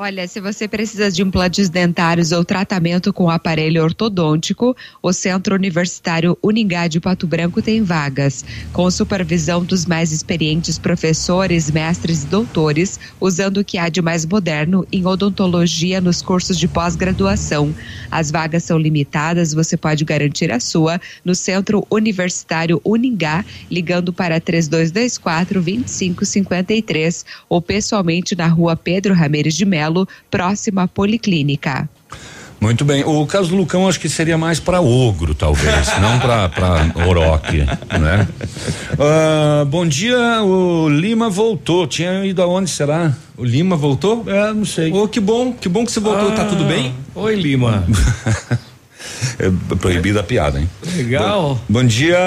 Olha, 0.00 0.28
se 0.28 0.40
você 0.40 0.68
precisa 0.68 1.10
de 1.10 1.22
implantes 1.22 1.68
dentários 1.68 2.30
ou 2.30 2.44
tratamento 2.44 3.12
com 3.12 3.28
aparelho 3.28 3.82
ortodôntico, 3.82 4.76
o 5.02 5.12
Centro 5.12 5.56
Universitário 5.56 6.38
Uningá 6.40 6.86
de 6.86 7.00
Pato 7.00 7.26
Branco 7.26 7.60
tem 7.60 7.82
vagas, 7.82 8.44
com 8.72 8.88
supervisão 8.92 9.64
dos 9.64 9.86
mais 9.86 10.12
experientes 10.12 10.78
professores, 10.78 11.68
mestres 11.68 12.22
e 12.22 12.28
doutores, 12.28 12.96
usando 13.20 13.56
o 13.56 13.64
que 13.64 13.76
há 13.76 13.88
de 13.88 14.00
mais 14.00 14.24
moderno 14.24 14.86
em 14.92 15.04
odontologia 15.04 16.00
nos 16.00 16.22
cursos 16.22 16.56
de 16.56 16.68
pós-graduação. 16.68 17.74
As 18.08 18.30
vagas 18.30 18.62
são 18.62 18.78
limitadas, 18.78 19.52
você 19.52 19.76
pode 19.76 20.04
garantir 20.04 20.52
a 20.52 20.60
sua 20.60 21.00
no 21.24 21.34
Centro 21.34 21.84
Universitário 21.90 22.80
Uningá, 22.84 23.44
ligando 23.68 24.12
para 24.12 24.40
3224 24.40 25.60
2553 25.60 27.24
ou 27.48 27.60
pessoalmente 27.60 28.36
na 28.36 28.46
rua 28.46 28.76
Pedro 28.76 29.12
Ramirez 29.12 29.56
de 29.56 29.64
Melo, 29.64 29.87
próxima 30.30 30.82
à 30.82 30.88
Policlínica. 30.88 31.88
Muito 32.60 32.84
bem. 32.84 33.04
O 33.04 33.24
caso 33.24 33.50
do 33.50 33.56
Lucão 33.56 33.88
acho 33.88 34.00
que 34.00 34.08
seria 34.08 34.36
mais 34.36 34.58
para 34.58 34.80
ogro, 34.80 35.32
talvez, 35.34 35.86
não 36.00 36.18
para 36.18 36.48
para 36.48 37.06
Oroch, 37.06 37.52
né? 37.52 38.26
Ah, 38.98 39.64
bom 39.64 39.86
dia, 39.86 40.42
o 40.42 40.88
Lima 40.88 41.30
voltou. 41.30 41.86
Tinha 41.86 42.24
ido 42.24 42.42
aonde 42.42 42.68
será? 42.68 43.16
O 43.36 43.44
Lima 43.44 43.76
voltou? 43.76 44.24
É, 44.26 44.52
não 44.52 44.64
sei. 44.64 44.92
Ô, 44.92 45.06
que 45.06 45.20
bom, 45.20 45.52
que 45.52 45.68
bom 45.68 45.84
que 45.86 45.92
você 45.92 46.00
voltou, 46.00 46.32
tá 46.32 46.44
tudo 46.44 46.64
bem? 46.64 46.94
Oi, 47.14 47.34
Lima. 47.36 47.84
É 49.38 49.76
proibida 49.76 50.20
a 50.20 50.22
piada, 50.22 50.60
hein? 50.60 50.68
Legal. 50.96 51.54
Bom, 51.68 51.80
bom 51.80 51.84
dia, 51.84 52.18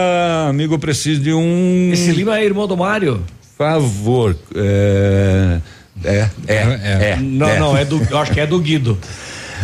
amigo. 0.49 0.73
Eu 0.73 0.79
preciso 0.79 1.21
de 1.21 1.33
um. 1.33 1.91
Esse 1.91 2.11
Lima 2.11 2.37
é 2.37 2.45
irmão 2.45 2.67
do 2.67 2.75
Mário? 2.75 3.23
Favor. 3.57 4.35
É. 4.55 5.59
É, 6.03 6.29
é, 6.47 6.55
é. 7.11 7.17
Não, 7.19 7.59
não, 7.59 7.77
é 7.77 7.85
do. 7.85 8.01
Eu 8.09 8.17
acho 8.17 8.31
que 8.31 8.39
é 8.39 8.47
do 8.47 8.59
Guido. 8.59 8.97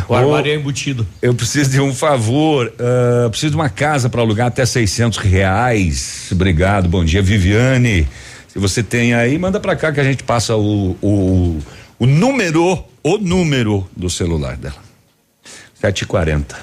O 0.07 0.13
armário 0.13 0.51
é 0.51 0.55
embutido. 0.55 1.07
Eu 1.21 1.33
preciso 1.33 1.71
de 1.71 1.81
um 1.81 1.93
favor. 1.93 2.71
ah, 2.79 3.29
preciso 3.29 3.51
de 3.51 3.55
uma 3.55 3.69
casa 3.69 4.09
para 4.09 4.21
alugar 4.21 4.47
até 4.47 4.65
600 4.65 5.17
reais. 5.17 6.29
Obrigado. 6.31 6.87
Bom 6.87 7.03
dia, 7.03 7.21
Viviane. 7.21 8.07
Se 8.47 8.59
você 8.59 8.83
tem 8.83 9.13
aí, 9.13 9.37
manda 9.37 9.59
para 9.59 9.75
cá 9.75 9.91
que 9.91 9.99
a 9.99 10.03
gente 10.03 10.23
passa 10.23 10.55
o, 10.55 10.97
o, 11.01 11.59
o 11.99 12.05
número, 12.05 12.83
o 13.03 13.17
número 13.17 13.87
do 13.95 14.09
celular 14.09 14.55
dela. 14.57 14.75
740. 15.75 16.57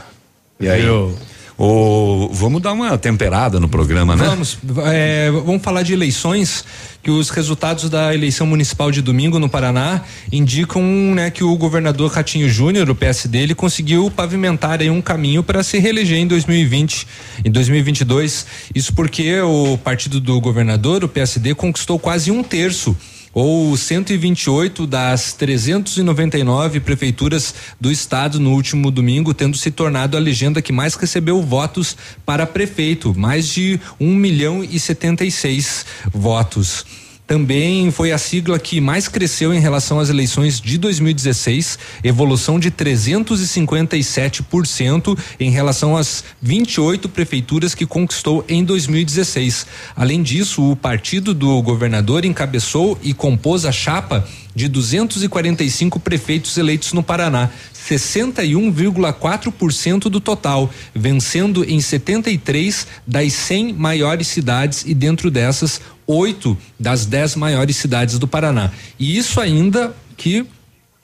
E 0.60 0.68
aí? 0.68 0.82
Viu? 0.82 1.16
O, 1.56 2.28
vamos 2.32 2.60
dar 2.60 2.72
uma 2.72 2.98
temperada 2.98 3.60
no 3.60 3.68
programa, 3.68 4.16
né? 4.16 4.24
Vamos, 4.24 4.58
é, 4.86 5.30
vamos 5.30 5.62
falar 5.62 5.82
de 5.82 5.92
eleições, 5.92 6.64
que 7.00 7.10
os 7.10 7.30
resultados 7.30 7.88
da 7.88 8.12
eleição 8.12 8.44
municipal 8.46 8.90
de 8.90 9.00
domingo 9.00 9.38
no 9.38 9.48
Paraná 9.48 10.02
indicam 10.32 10.82
né, 10.82 11.30
que 11.30 11.44
o 11.44 11.56
governador 11.56 12.10
Ratinho 12.10 12.48
Júnior, 12.48 12.90
o 12.90 12.94
PSD, 12.94 13.38
ele 13.38 13.54
conseguiu 13.54 14.10
pavimentar 14.10 14.80
aí 14.80 14.90
um 14.90 15.00
caminho 15.00 15.44
para 15.44 15.62
se 15.62 15.78
reeleger 15.78 16.18
em 16.18 16.26
2020, 16.26 17.06
em 17.44 17.50
2022. 17.50 18.46
Isso 18.74 18.92
porque 18.92 19.40
o 19.40 19.78
partido 19.78 20.18
do 20.18 20.40
governador, 20.40 21.04
o 21.04 21.08
PSD, 21.08 21.54
conquistou 21.54 21.98
quase 21.98 22.32
um 22.32 22.42
terço 22.42 22.96
ou 23.34 23.76
128 23.76 24.86
das 24.86 25.32
399 25.32 26.80
prefeituras 26.80 27.54
do 27.80 27.90
estado 27.90 28.38
no 28.38 28.52
último 28.52 28.90
domingo, 28.90 29.34
tendo 29.34 29.56
se 29.56 29.70
tornado 29.70 30.16
a 30.16 30.20
legenda 30.20 30.62
que 30.62 30.72
mais 30.72 30.94
recebeu 30.94 31.42
votos 31.42 31.96
para 32.24 32.46
prefeito, 32.46 33.12
mais 33.14 33.48
de 33.48 33.80
1 33.98 34.14
milhão 34.14 34.62
e 34.62 34.78
76 34.78 35.84
votos. 36.12 37.03
Também 37.26 37.90
foi 37.90 38.12
a 38.12 38.18
sigla 38.18 38.58
que 38.58 38.82
mais 38.82 39.08
cresceu 39.08 39.54
em 39.54 39.58
relação 39.58 39.98
às 39.98 40.10
eleições 40.10 40.60
de 40.60 40.76
2016, 40.76 41.78
evolução 42.02 42.60
de 42.60 42.70
357% 42.70 45.18
em 45.40 45.50
relação 45.50 45.96
às 45.96 46.22
28 46.42 47.08
prefeituras 47.08 47.74
que 47.74 47.86
conquistou 47.86 48.44
em 48.46 48.62
2016. 48.62 49.66
Além 49.96 50.22
disso, 50.22 50.70
o 50.70 50.76
partido 50.76 51.32
do 51.32 51.62
governador 51.62 52.26
encabeçou 52.26 52.98
e 53.02 53.14
compôs 53.14 53.64
a 53.64 53.72
chapa 53.72 54.28
de 54.54 54.68
245 54.68 55.98
prefeitos 55.98 56.58
eleitos 56.58 56.92
no 56.92 57.02
Paraná, 57.02 57.48
61,4% 57.74 60.02
do 60.02 60.20
total, 60.20 60.70
vencendo 60.94 61.64
em 61.64 61.80
73 61.80 62.86
das 63.06 63.32
100 63.32 63.72
maiores 63.72 64.28
cidades 64.28 64.84
e 64.86 64.92
dentro 64.94 65.30
dessas 65.30 65.80
oito 66.06 66.56
das 66.78 67.06
dez 67.06 67.34
maiores 67.34 67.76
cidades 67.76 68.18
do 68.18 68.26
Paraná. 68.28 68.70
E 68.98 69.16
isso 69.16 69.40
ainda 69.40 69.94
que 70.16 70.46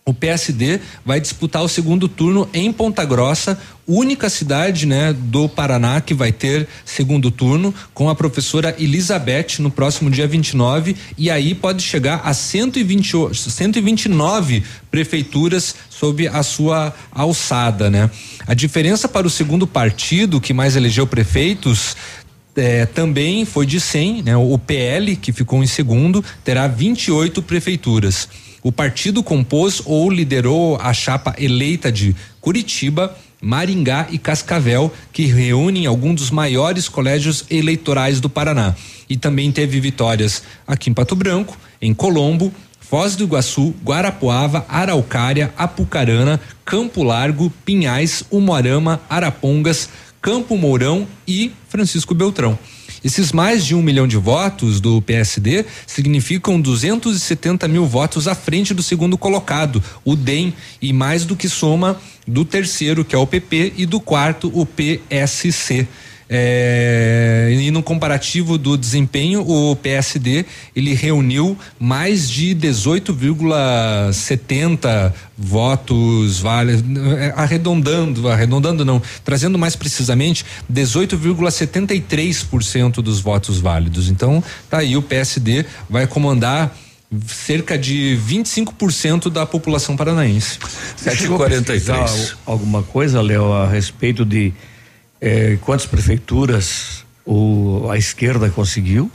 o 0.05 0.15
PSD 0.15 0.81
vai 1.05 1.21
disputar 1.21 1.63
o 1.63 1.69
segundo 1.69 2.09
turno 2.09 2.49
em 2.55 2.73
Ponta 2.73 3.05
Grossa, 3.05 3.57
única 3.87 4.31
cidade, 4.31 4.87
né, 4.87 5.13
do 5.13 5.49
Paraná 5.49 6.01
que 6.01 6.15
vai 6.15 6.33
ter 6.33 6.67
segundo 6.85 7.31
turno, 7.31 7.73
com 7.93 8.09
a 8.09 8.15
professora 8.15 8.75
Elizabeth 8.79 9.59
no 9.59 9.71
próximo 9.71 10.11
dia 10.11 10.27
29 10.27 10.97
e 11.19 11.31
aí 11.31 11.55
pode 11.55 11.83
chegar 11.83 12.23
a 12.25 12.33
120, 12.33 13.17
o- 13.17 13.35
129 13.35 14.63
prefeituras 14.91 15.75
sob 15.91 16.27
a 16.29 16.43
sua 16.43 16.95
alçada, 17.13 17.91
né? 17.91 18.11
A 18.47 18.55
diferença 18.55 19.09
para 19.09 19.27
o 19.27 19.31
segundo 19.31 19.67
partido 19.67 20.41
que 20.41 20.55
mais 20.55 20.77
elegeu 20.77 21.07
prefeitos 21.07 21.97
é, 22.61 22.87
também 22.87 23.45
foi 23.45 23.65
de 23.65 23.81
100, 23.81 24.23
né? 24.23 24.37
O 24.37 24.59
PL, 24.59 25.17
que 25.17 25.33
ficou 25.33 25.63
em 25.63 25.67
segundo, 25.67 26.25
terá 26.45 26.69
28 26.69 27.43
prefeituras. 27.43 28.29
O 28.63 28.71
partido 28.71 29.23
compôs 29.23 29.83
ou 29.87 30.11
liderou 30.11 30.77
a 30.77 30.93
chapa 30.93 31.35
eleita 31.39 31.91
de 31.91 32.15
Curitiba, 32.41 33.17
Maringá 33.41 34.07
e 34.11 34.19
Cascavel, 34.19 34.93
que 35.13 35.25
reúnem 35.25 35.87
alguns 35.87 36.17
dos 36.17 36.31
maiores 36.31 36.89
colégios 36.89 37.47
eleitorais 37.51 38.21
do 38.21 38.29
Paraná. 38.29 38.75
E 39.09 39.17
também 39.17 39.51
teve 39.51 39.81
vitórias 39.81 40.43
aqui 40.67 40.91
em 40.91 40.95
Pato 40.95 41.17
Branco, 41.17 41.57
em 41.81 41.95
Colombo, 41.95 42.53
Foz 42.79 43.17
do 43.17 43.25
Iguaçu, 43.25 43.73
Guarapuava, 43.83 44.67
Araucária, 44.69 45.55
Apucarana, 45.57 46.41
Campo 46.65 47.03
Largo, 47.03 47.49
Pinhais, 47.65 48.25
Umuarama, 48.31 49.01
Arapongas, 49.09 49.89
Campo 50.21 50.57
Mourão 50.57 51.07
e 51.27 51.53
Francisco 51.69 52.15
Beltrão. 52.15 52.59
Esses 53.03 53.33
mais 53.33 53.65
de 53.65 53.75
um 53.75 53.83
milhão 53.83 54.07
de 54.07 54.19
votos 54.19 54.79
do 54.79 55.01
PSD 55.01 55.65
significam 55.87 56.61
270 56.61 57.67
mil 57.67 57.87
votos 57.87 58.29
à 58.29 58.35
frente 58.35 58.75
do 58.75 58.83
segundo 58.83 59.17
colocado, 59.17 59.83
o 60.05 60.15
DEM, 60.15 60.53
e 60.83 60.93
mais 60.93 61.25
do 61.25 61.35
que 61.35 61.49
soma 61.49 61.99
do 62.27 62.45
terceiro, 62.45 63.05
que 63.05 63.15
é 63.15 63.19
o 63.19 63.27
PP, 63.27 63.73
e 63.79 63.87
do 63.87 63.99
quarto, 63.99 64.53
o 64.55 64.67
PSC. 64.67 65.89
É, 66.33 67.53
e 67.61 67.73
no 67.73 67.83
comparativo 67.83 68.57
do 68.57 68.77
desempenho, 68.77 69.41
o 69.41 69.75
PSD 69.75 70.45
ele 70.77 70.95
reuniu 70.95 71.59
mais 71.77 72.31
de 72.31 72.55
18,70 72.55 75.13
votos 75.37 76.39
válidos, 76.39 76.85
arredondando, 77.35 78.29
arredondando 78.29 78.85
não, 78.85 79.03
trazendo 79.25 79.59
mais 79.59 79.75
precisamente 79.75 80.47
18,73% 80.73 83.03
dos 83.03 83.19
votos 83.21 83.59
válidos. 83.59 84.09
Então, 84.09 84.41
tá 84.69 84.79
aí 84.79 84.97
o 84.97 85.03
PSD 85.03 85.67
vai 85.89 86.07
comandar 86.07 86.73
cerca 87.27 87.77
de 87.77 88.17
25% 88.25 89.31
da 89.31 89.45
população 89.45 89.97
paranaense. 89.97 90.61
7h43. 91.05 92.37
Alguma 92.47 92.85
coisa, 92.85 93.21
Léo, 93.21 93.53
a 93.53 93.67
respeito 93.67 94.25
de 94.25 94.53
eh, 95.21 95.59
quantas 95.61 95.87
prefeituras 95.87 97.05
o, 97.25 97.89
a 97.91 97.99
esquerda 97.99 98.49
conseguiu 98.49 99.11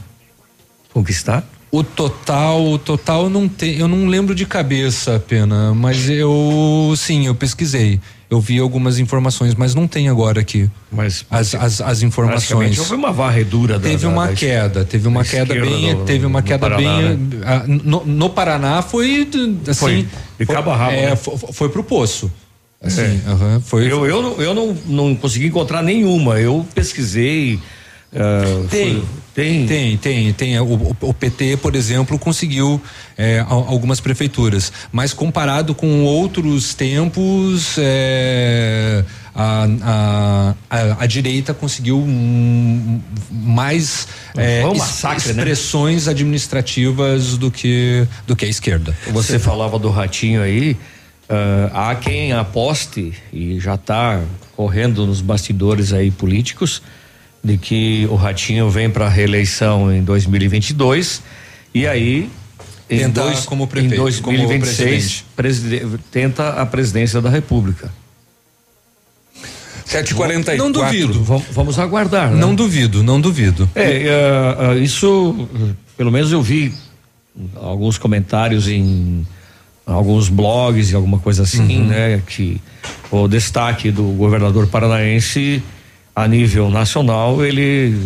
conquistar? 0.93 1.43
O 1.71 1.83
total, 1.83 2.65
o 2.65 2.79
total 2.79 3.29
não 3.29 3.49
tem, 3.49 3.77
eu 3.77 3.87
não 3.87 4.07
lembro 4.07 4.33
de 4.33 4.45
cabeça, 4.45 5.19
pena, 5.19 5.73
mas 5.73 6.09
eu 6.09 6.93
sim, 6.95 7.25
eu 7.25 7.35
pesquisei. 7.35 7.99
Eu 8.29 8.39
vi 8.39 8.59
algumas 8.59 8.97
informações, 8.97 9.53
mas 9.53 9.75
não 9.75 9.87
tem 9.87 10.09
agora 10.09 10.41
aqui. 10.41 10.69
Mas 10.91 11.25
as, 11.29 11.53
as, 11.53 11.81
as 11.81 12.01
informações. 12.01 12.77
Houve 12.79 12.95
uma 12.95 13.11
varredura 13.11 13.77
da, 13.77 13.87
Teve 13.87 14.03
da, 14.03 14.09
uma 14.09 14.27
da, 14.27 14.33
queda, 14.33 14.85
teve 14.85 15.07
uma 15.07 15.23
queda 15.23 15.53
bem, 15.53 15.95
do, 15.95 16.05
teve 16.05 16.25
uma 16.25 16.41
queda 16.41 16.69
Paraná, 16.69 16.97
bem. 16.97 17.17
Né? 17.17 17.41
Ah, 17.45 17.63
no, 17.67 18.05
no, 18.05 18.29
Paraná 18.29 18.81
foi 18.81 19.29
assim. 19.67 19.73
Foi 19.73 20.07
de 20.39 20.45
cabo 20.45 20.71
a 20.71 20.77
rabo. 20.77 20.91
É, 20.93 21.09
né? 21.09 21.15
foi, 21.15 21.37
foi 21.37 21.69
pro 21.69 21.83
poço. 21.83 22.31
Assim, 22.81 23.21
é. 23.25 23.29
uhum, 23.29 23.61
foi, 23.61 23.91
eu, 23.91 24.05
eu, 24.05 24.21
não, 24.21 24.41
eu 24.41 24.53
não, 24.53 24.77
não 24.85 25.15
consegui 25.15 25.47
encontrar 25.47 25.81
nenhuma. 25.81 26.39
Eu 26.39 26.65
pesquisei. 26.73 27.55
Uh, 28.13 28.67
tem, 28.69 28.93
foi, 28.93 29.05
tem, 29.35 29.65
tem, 29.65 29.97
tem, 29.97 30.33
tem. 30.33 30.59
O, 30.59 30.95
o, 31.01 31.13
PT, 31.13 31.57
por 31.57 31.75
exemplo, 31.75 32.17
conseguiu 32.17 32.81
é, 33.17 33.43
algumas 33.45 33.99
prefeituras, 33.99 34.71
mas 34.91 35.13
comparado 35.13 35.75
com 35.75 36.05
outros 36.05 36.73
tempos, 36.73 37.75
é, 37.77 39.03
a, 39.35 39.67
a, 39.81 40.55
a, 40.69 41.03
a, 41.03 41.05
direita 41.05 41.53
conseguiu 41.53 41.97
um, 41.97 43.01
mais 43.29 44.07
é, 44.37 44.65
um 44.65 44.77
massacre, 44.77 45.31
expressões 45.31 46.05
né? 46.05 46.11
administrativas 46.11 47.37
do 47.37 47.51
que 47.51 48.07
do 48.25 48.37
que 48.37 48.45
a 48.45 48.47
esquerda. 48.47 48.95
Você 49.11 49.37
falava 49.37 49.77
do 49.77 49.89
ratinho 49.89 50.41
aí. 50.41 50.77
Uh, 51.27 51.73
há 51.73 51.95
quem 51.95 52.33
aposte 52.33 53.13
e 53.33 53.59
já 53.59 53.73
está 53.73 54.21
correndo 54.55 55.07
nos 55.07 55.21
bastidores 55.21 55.91
aí 55.91 56.11
políticos 56.11 56.83
de 57.43 57.57
que 57.57 58.07
o 58.11 58.15
Ratinho 58.15 58.69
vem 58.69 58.91
para 58.91 59.07
a 59.07 59.09
reeleição 59.09 59.91
em 59.91 60.03
2022 60.03 61.23
e 61.73 61.87
aí 61.87 62.29
em, 62.87 63.09
dois, 63.09 63.45
como 63.45 63.65
prefeito, 63.65 63.95
em 63.95 63.97
2026 63.97 65.25
como 65.35 65.97
tenta 66.11 66.49
a 66.49 66.65
presidência 66.65 67.19
da 67.19 67.29
República. 67.29 67.91
744. 69.85 70.57
Não 70.63 70.71
duvido. 70.71 71.23
Vamos, 71.23 71.45
vamos 71.51 71.79
aguardar. 71.79 72.31
Né? 72.31 72.37
Não 72.37 72.53
duvido, 72.53 73.03
não 73.03 73.19
duvido. 73.19 73.69
É, 73.73 74.59
uh, 74.59 74.71
uh, 74.71 74.77
isso, 74.77 75.47
pelo 75.97 76.11
menos 76.11 76.31
eu 76.31 76.41
vi 76.41 76.73
alguns 77.55 77.97
comentários 77.97 78.67
em 78.67 79.25
alguns 79.85 80.29
blogs 80.29 80.91
e 80.91 80.95
alguma 80.95 81.19
coisa 81.19 81.43
assim, 81.43 81.81
uhum. 81.81 81.87
né? 81.87 82.21
Que 82.25 82.61
o 83.11 83.27
destaque 83.27 83.91
do 83.91 84.03
governador 84.03 84.67
paranaense 84.67 85.61
a 86.15 86.27
nível 86.27 86.69
nacional 86.69 87.45
ele 87.45 87.97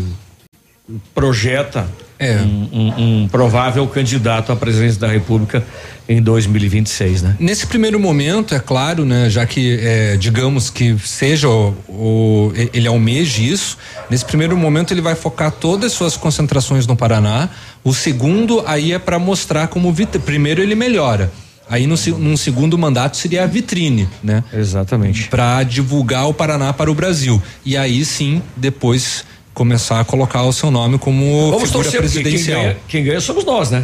projeta 1.13 1.87
é. 2.17 2.37
um, 2.39 2.69
um, 2.73 3.21
um, 3.21 3.27
provável 3.27 3.87
candidato 3.87 4.51
à 4.51 4.55
presidência 4.55 4.99
da 4.99 5.07
República 5.07 5.63
em 6.07 6.21
2026, 6.21 7.21
né? 7.21 7.37
Nesse 7.39 7.67
primeiro 7.67 7.99
momento, 7.99 8.53
é 8.53 8.59
claro, 8.59 9.05
né? 9.05 9.29
Já 9.29 9.45
que 9.45 9.79
é, 9.79 10.17
digamos 10.17 10.69
que 10.69 10.97
seja 10.99 11.47
o, 11.47 11.75
o, 11.87 12.53
ele 12.73 12.87
almeje 12.87 13.47
isso, 13.47 13.77
nesse 14.09 14.25
primeiro 14.25 14.57
momento 14.57 14.91
ele 14.91 15.01
vai 15.01 15.15
focar 15.15 15.51
todas 15.51 15.91
as 15.91 15.97
suas 15.97 16.17
concentrações 16.17 16.85
no 16.85 16.95
Paraná. 16.95 17.47
O 17.83 17.93
segundo 17.93 18.63
aí 18.65 18.91
é 18.91 18.99
para 18.99 19.17
mostrar 19.17 19.67
como 19.67 19.95
primeiro 20.25 20.61
ele 20.61 20.75
melhora. 20.75 21.31
Aí 21.69 21.85
no 21.85 21.95
num 22.17 22.35
segundo 22.35 22.77
mandato 22.77 23.15
seria 23.15 23.43
a 23.43 23.45
vitrine, 23.45 24.09
né? 24.23 24.43
Exatamente. 24.51 25.27
Para 25.27 25.61
divulgar 25.63 26.27
o 26.27 26.33
Paraná 26.33 26.73
para 26.73 26.89
o 26.89 26.95
Brasil. 26.95 27.41
E 27.63 27.77
aí 27.77 28.03
sim, 28.03 28.41
depois 28.57 29.23
começar 29.53 29.99
a 29.99 30.05
colocar 30.05 30.43
o 30.43 30.53
seu 30.53 30.71
nome 30.71 30.97
como 30.97 31.51
Vamos 31.51 31.69
figura 31.69 31.83
torcer, 31.83 31.99
presidencial. 31.99 32.59
Quem 32.59 32.63
ganha, 32.69 32.77
quem 32.87 33.03
ganha, 33.03 33.21
somos 33.21 33.45
nós, 33.45 33.69
né? 33.69 33.83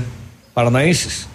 Paranaenses. 0.54 1.28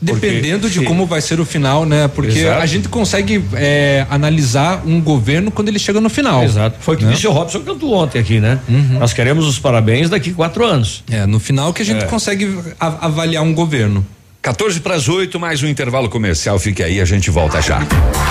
Dependendo 0.00 0.68
Porque, 0.68 0.80
de 0.80 0.84
como 0.84 1.06
vai 1.06 1.22
ser 1.22 1.40
o 1.40 1.44
final, 1.46 1.86
né? 1.86 2.06
Porque 2.06 2.38
Exato. 2.38 2.60
a 2.60 2.66
gente 2.66 2.86
consegue 2.88 3.42
é, 3.54 4.06
analisar 4.10 4.82
um 4.86 5.00
governo 5.00 5.50
quando 5.50 5.68
ele 5.68 5.78
chega 5.78 6.02
no 6.02 6.10
final. 6.10 6.44
Exato. 6.44 6.76
Foi 6.80 6.96
o 6.96 6.98
que 6.98 7.04
né? 7.06 7.12
disse 7.12 7.26
o 7.26 7.32
Robson 7.32 7.60
cantou 7.60 7.94
ontem 7.94 8.18
aqui, 8.18 8.38
né? 8.38 8.58
Uhum. 8.68 8.98
Nós 8.98 9.14
queremos 9.14 9.46
os 9.46 9.58
parabéns 9.58 10.10
daqui 10.10 10.34
quatro 10.34 10.66
anos. 10.66 11.02
É, 11.10 11.24
no 11.24 11.40
final 11.40 11.72
que 11.72 11.80
a 11.80 11.84
gente 11.84 12.04
É. 12.04 12.06
consegue 12.06 12.58
avaliar 12.78 13.42
um 13.42 13.54
governo. 13.54 14.04
14 14.46 14.78
para 14.78 14.94
as 14.94 15.08
8, 15.08 15.40
mais 15.40 15.60
um 15.64 15.66
intervalo 15.66 16.08
comercial. 16.08 16.56
Fique 16.56 16.80
aí, 16.80 17.00
a 17.00 17.04
gente 17.04 17.32
volta 17.32 17.60
já. 17.60 17.80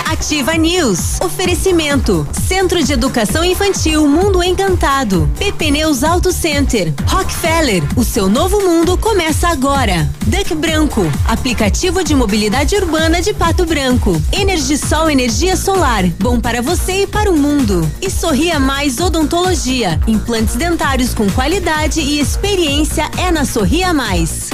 Ativa 0.10 0.54
News. 0.54 1.20
Oferecimento. 1.20 2.26
Centro 2.48 2.82
de 2.82 2.94
Educação 2.94 3.44
Infantil 3.44 4.08
Mundo 4.08 4.42
Encantado. 4.42 5.30
PP 5.38 5.72
Neus 5.72 6.06
Auto 6.06 6.32
Center. 6.32 6.94
Rockefeller. 7.06 7.84
O 7.98 8.06
seu 8.06 8.30
novo 8.30 8.62
mundo 8.62 8.98
começa 8.98 9.50
agora. 9.50 10.10
Duck 10.26 10.56
Branco. 10.56 11.02
Aplicativo 11.28 12.02
de 12.02 12.16
mobilidade 12.16 12.78
urbana 12.78 13.22
de 13.22 13.34
Pato 13.34 13.66
Branco. 13.66 14.16
Energisol 14.32 15.10
Energia 15.10 15.58
Solar. 15.58 16.06
Bom 16.18 16.40
para 16.40 16.62
você 16.62 17.02
e 17.02 17.08
para 17.08 17.30
o 17.30 17.36
mundo. 17.38 17.86
E 18.02 18.10
Sorria 18.10 18.58
Mais 18.58 19.02
Odontologia. 19.02 20.00
Implantes 20.08 20.56
dentários 20.56 21.14
com 21.14 21.30
qualidade 21.32 22.00
e 22.00 22.22
experiência 22.22 23.12
é 23.18 23.30
na 23.32 23.44
Sorria 23.44 23.94
Mais. 23.94 24.50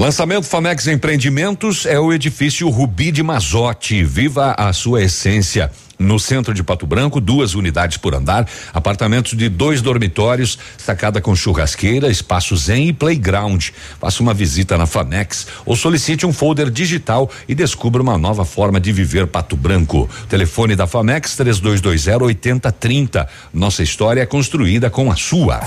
Lançamento 0.00 0.46
Famex 0.46 0.86
Empreendimentos 0.86 1.84
é 1.84 2.00
o 2.00 2.10
edifício 2.10 2.66
Rubi 2.70 3.12
de 3.12 3.22
Mazote. 3.22 4.02
Viva 4.02 4.54
a 4.56 4.72
sua 4.72 5.02
essência. 5.02 5.70
No 5.98 6.18
centro 6.18 6.54
de 6.54 6.62
Pato 6.62 6.86
Branco, 6.86 7.20
duas 7.20 7.54
unidades 7.54 7.98
por 7.98 8.14
andar, 8.14 8.48
apartamentos 8.72 9.36
de 9.36 9.50
dois 9.50 9.82
dormitórios, 9.82 10.58
sacada 10.78 11.20
com 11.20 11.36
churrasqueira, 11.36 12.08
espaço 12.08 12.56
zen 12.56 12.88
e 12.88 12.92
playground. 12.94 13.68
Faça 14.00 14.22
uma 14.22 14.32
visita 14.32 14.78
na 14.78 14.86
Famex 14.86 15.48
ou 15.66 15.76
solicite 15.76 16.24
um 16.24 16.32
folder 16.32 16.70
digital 16.70 17.30
e 17.46 17.54
descubra 17.54 18.00
uma 18.00 18.16
nova 18.16 18.46
forma 18.46 18.80
de 18.80 18.94
viver 18.94 19.26
Pato 19.26 19.54
Branco. 19.54 20.08
Telefone 20.30 20.74
da 20.74 20.86
Famex 20.86 21.36
3220 21.36 22.22
8030. 22.22 23.28
Nossa 23.52 23.82
história 23.82 24.22
é 24.22 24.26
construída 24.26 24.88
com 24.88 25.12
a 25.12 25.16
sua. 25.16 25.60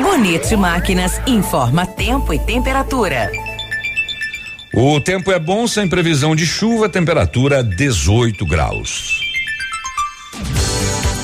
Bonito 0.00 0.58
Máquinas 0.58 1.20
informa 1.28 1.86
tempo 1.86 2.34
e 2.34 2.40
temperatura. 2.40 3.30
O 4.80 5.00
tempo 5.00 5.32
é 5.32 5.40
bom, 5.40 5.66
sem 5.66 5.88
previsão 5.88 6.36
de 6.36 6.46
chuva, 6.46 6.88
temperatura 6.88 7.64
18 7.64 8.46
graus. 8.46 9.18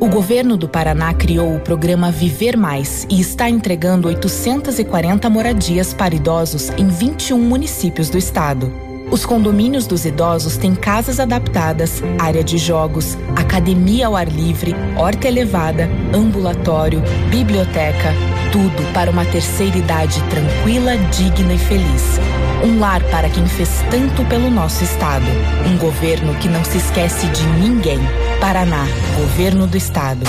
O 0.00 0.08
governo 0.08 0.56
do 0.56 0.68
Paraná 0.68 1.12
criou 1.12 1.56
o 1.56 1.58
programa 1.58 2.12
Viver 2.12 2.56
Mais 2.56 3.04
e 3.10 3.20
está 3.20 3.50
entregando 3.50 4.06
840 4.06 5.28
moradias 5.28 5.92
para 5.92 6.14
idosos 6.14 6.70
em 6.78 6.86
21 6.86 7.36
municípios 7.36 8.08
do 8.08 8.16
estado. 8.16 8.72
Os 9.10 9.26
condomínios 9.26 9.88
dos 9.88 10.04
idosos 10.04 10.56
têm 10.56 10.72
casas 10.72 11.18
adaptadas, 11.18 12.00
área 12.16 12.44
de 12.44 12.58
jogos, 12.58 13.18
academia 13.34 14.06
ao 14.06 14.14
ar 14.14 14.28
livre, 14.28 14.72
horta 14.96 15.26
elevada, 15.26 15.90
ambulatório, 16.14 17.02
biblioteca, 17.28 18.14
tudo 18.52 18.92
para 18.94 19.10
uma 19.10 19.24
terceira 19.24 19.78
idade 19.78 20.22
tranquila, 20.30 20.96
digna 21.10 21.54
e 21.54 21.58
feliz. 21.58 22.20
Um 22.64 22.78
lar 22.78 23.02
para 23.10 23.28
quem 23.28 23.46
fez 23.48 23.84
tanto 23.90 24.24
pelo 24.26 24.48
nosso 24.48 24.84
estado. 24.84 25.26
Um 25.66 25.76
governo 25.76 26.34
que 26.36 26.48
não 26.48 26.64
se 26.64 26.78
esquece 26.78 27.26
de 27.28 27.42
ninguém. 27.60 27.98
Paraná, 28.40 28.86
Governo 29.16 29.66
do 29.66 29.76
Estado. 29.76 30.20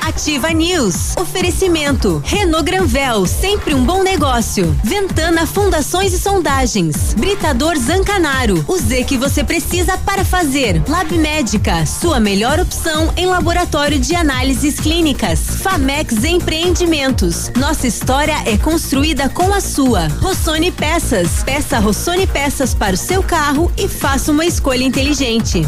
Ativa 0.00 0.50
News. 0.50 1.16
Oferecimento. 1.16 2.20
Renault 2.24 2.64
Granvel, 2.64 3.26
sempre 3.26 3.72
um 3.74 3.84
bom 3.84 4.02
negócio. 4.02 4.76
Ventana 4.82 5.46
Fundações 5.46 6.12
e 6.12 6.18
Sondagens. 6.18 7.14
Britador 7.14 7.76
Zancanaro. 7.78 8.64
O 8.66 8.76
Z 8.76 9.04
que 9.04 9.16
você 9.16 9.44
precisa 9.44 9.96
para 9.98 10.24
fazer. 10.24 10.82
Lab 10.88 11.16
Médica, 11.16 11.86
sua 11.86 12.18
melhor 12.18 12.58
opção 12.58 13.12
em 13.16 13.26
laboratório 13.26 13.98
de 13.98 14.14
análises 14.14 14.80
clínicas. 14.80 15.40
Famex 15.62 16.24
Empreendimentos. 16.24 17.50
Nossa 17.56 17.86
história 17.86 18.36
é 18.46 18.58
construída 18.58 19.28
com 19.28 19.52
a 19.54 19.60
sua. 19.60 20.08
Rossoni 20.20 20.72
Peças. 20.72 21.42
Peça 21.44 21.78
Rossoni 21.78 22.26
Peças 22.26 22.74
para 22.74 22.94
o 22.94 22.98
seu 22.98 23.22
carro 23.22 23.70
e 23.76 23.88
faça 23.88 24.32
uma 24.32 24.44
escolha 24.44 24.82
inteligente. 24.82 25.62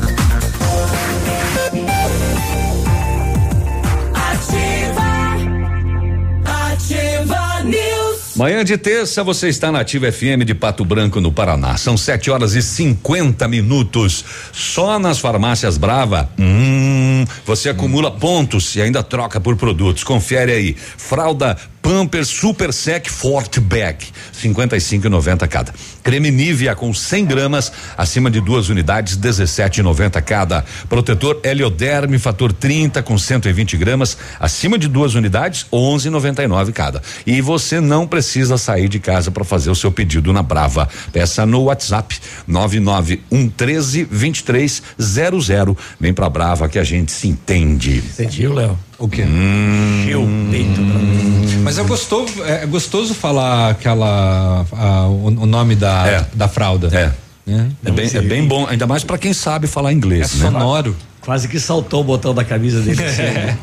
Manhã 8.37 8.63
de 8.63 8.77
terça, 8.77 9.25
você 9.25 9.49
está 9.49 9.73
na 9.73 9.81
Ativa 9.81 10.13
FM 10.13 10.45
de 10.45 10.55
Pato 10.55 10.85
Branco, 10.85 11.23
no 11.23 11.33
Paraná. 11.33 11.79
São 11.79 11.97
7 11.97 12.31
horas 12.31 12.55
e 12.55 12.61
50 12.61 13.49
minutos. 13.49 14.23
Só 14.53 14.99
nas 14.99 15.19
farmácias 15.19 15.79
Brava, 15.79 16.29
hum, 16.39 17.25
você 17.47 17.71
acumula 17.71 18.11
pontos 18.11 18.77
e 18.77 18.83
ainda 18.83 19.03
troca 19.03 19.41
por 19.41 19.57
produtos. 19.57 20.05
Confere 20.05 20.53
aí. 20.53 20.77
Fralda 20.99 21.57
Pampers 21.87 22.27
Super 22.27 22.73
Sec 22.73 23.09
Forte 23.09 23.61
Bag, 23.61 24.07
55,90 24.43 25.47
cada. 25.47 25.73
Creme 26.03 26.33
Nivea 26.33 26.75
com 26.75 26.93
100 26.93 27.25
gramas, 27.25 27.71
acima 27.97 28.29
de 28.29 28.41
duas 28.41 28.69
unidades, 28.69 29.17
17,90 29.17 30.21
cada. 30.21 30.65
Protetor 30.89 31.39
Helioderme 31.45 32.19
Fator 32.19 32.53
30 32.53 33.05
com 33.05 33.17
120 33.17 33.77
gramas, 33.77 34.19
acima 34.41 34.77
de 34.77 34.89
duas 34.89 35.15
unidades, 35.15 35.65
11,99 35.73 36.73
cada. 36.73 37.01
E 37.25 37.41
você 37.41 37.81
não 37.81 38.05
precisa 38.05 38.59
sair 38.59 38.89
de 38.89 38.99
casa 38.99 39.31
para 39.31 39.45
fazer 39.45 39.71
o 39.71 39.77
seu 39.77 39.93
pedido 39.93 40.33
na 40.33 40.43
Brava. 40.43 40.89
Peça 41.13 41.47
no 41.47 41.67
WhatsApp 41.67 42.19
99113 42.49 44.07
2300. 44.07 45.77
Vem 46.01 46.13
pra 46.13 46.29
Brava 46.29 46.69
que 46.69 46.81
a 46.81 46.85
gente 46.85 47.13
se 47.13 47.29
entende. 47.29 47.99
Entendi, 47.99 48.49
Léo. 48.49 48.77
O 48.99 49.09
quê? 49.09 49.23
Hum, 49.25 50.01
Encheu 50.03 50.23
o 50.23 50.51
peito 50.51 50.75
pra 50.75 50.99
mim. 51.01 51.63
Mas 51.63 51.79
é 51.79 51.83
gostoso, 51.85 52.43
é 52.45 52.65
gostoso 52.67 53.15
falar 53.15 53.71
aquela 53.71 54.65
a- 54.73 55.07
o, 55.09 55.27
o 55.27 55.47
nome 55.47 55.75
da, 55.75 56.27
da 56.33 56.49
fralda. 56.49 56.89
É. 56.97 57.13
É, 57.49 57.67
É 57.85 57.91
bem, 57.93 58.11
é 58.13 58.21
bem 58.23 58.45
bom, 58.49 58.67
ainda 58.67 58.87
mais 58.89 59.05
para 59.05 59.17
quem 59.19 59.33
sabe 59.33 59.67
falar 59.69 59.93
inglês, 59.93 60.33
É 60.41 60.45
né? 60.45 60.51
sonoro. 60.51 60.97
Quase 61.27 61.49
que 61.49 61.59
saltou 61.59 62.03
o 62.03 62.05
botão 62.05 62.33
da 62.33 62.45
camisa 62.45 62.81
dele. 62.81 63.03
assim, 63.05 63.23
né? 63.23 63.59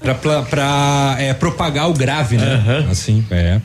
pra, 0.00 0.14
pra, 0.14 0.14
pra- 0.14 0.42
pra, 0.42 1.16
é, 1.18 1.34
propagar 1.34 1.88
o 1.90 1.92
grave, 1.92 2.38
né? 2.38 2.86
Assim, 2.90 3.22
é. 3.30 3.60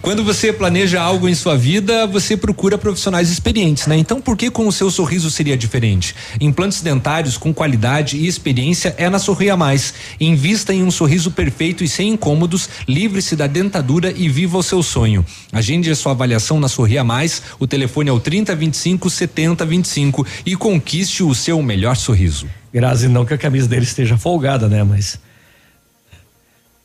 Quando 0.00 0.22
você 0.22 0.52
planeja 0.52 1.00
algo 1.02 1.28
em 1.28 1.34
sua 1.34 1.56
vida, 1.56 2.06
você 2.06 2.36
procura 2.36 2.78
profissionais 2.78 3.30
experientes, 3.30 3.88
né? 3.88 3.96
Então, 3.96 4.20
por 4.20 4.36
que 4.36 4.48
com 4.48 4.68
o 4.68 4.72
seu 4.72 4.92
sorriso 4.92 5.28
seria 5.28 5.56
diferente? 5.56 6.14
Implantes 6.40 6.82
dentários 6.82 7.36
com 7.36 7.52
qualidade 7.52 8.16
e 8.16 8.28
experiência 8.28 8.94
é 8.96 9.10
na 9.10 9.18
Sorria 9.18 9.56
Mais. 9.56 9.92
Invista 10.20 10.72
em 10.72 10.84
um 10.84 10.92
sorriso 10.92 11.32
perfeito 11.32 11.82
e 11.82 11.88
sem 11.88 12.10
incômodos, 12.10 12.68
livre-se 12.86 13.34
da 13.34 13.48
dentadura 13.48 14.12
e 14.16 14.28
viva 14.28 14.56
o 14.56 14.62
seu 14.62 14.84
sonho. 14.84 15.26
Agende 15.52 15.90
a 15.90 15.96
sua 15.96 16.12
avaliação 16.12 16.60
na 16.60 16.68
Sorria 16.68 17.02
Mais. 17.02 17.42
O 17.58 17.66
telefone 17.66 18.08
é 18.08 18.12
o 18.12 18.20
3025 18.20 19.10
7025 19.10 20.24
e 20.46 20.54
conquiste 20.54 21.24
o 21.24 21.34
seu 21.34 21.60
melhor 21.60 21.87
sorriso. 21.94 22.48
Grazi, 22.72 23.08
não 23.08 23.24
que 23.24 23.34
a 23.34 23.38
camisa 23.38 23.68
dele 23.68 23.84
esteja 23.84 24.16
folgada, 24.16 24.68
né? 24.68 24.82
Mas. 24.82 25.18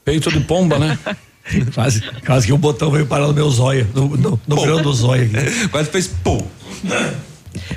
Peito 0.06 0.32
de 0.32 0.39
pomba, 0.41 0.78
né? 0.80 0.97
quase, 1.74 2.01
quase 2.26 2.47
que 2.47 2.54
o 2.54 2.58
botão 2.58 2.91
veio 2.91 3.06
parar 3.06 3.28
no 3.28 3.34
meu 3.34 3.49
zóio, 3.49 3.88
no, 3.93 4.18
no, 4.18 4.39
no 4.47 4.62
grão 4.62 4.82
do 4.82 4.93
zóio 4.93 5.26
aqui. 5.26 5.68
Quase 5.70 5.89
fez 5.89 6.08
pum. 6.08 6.45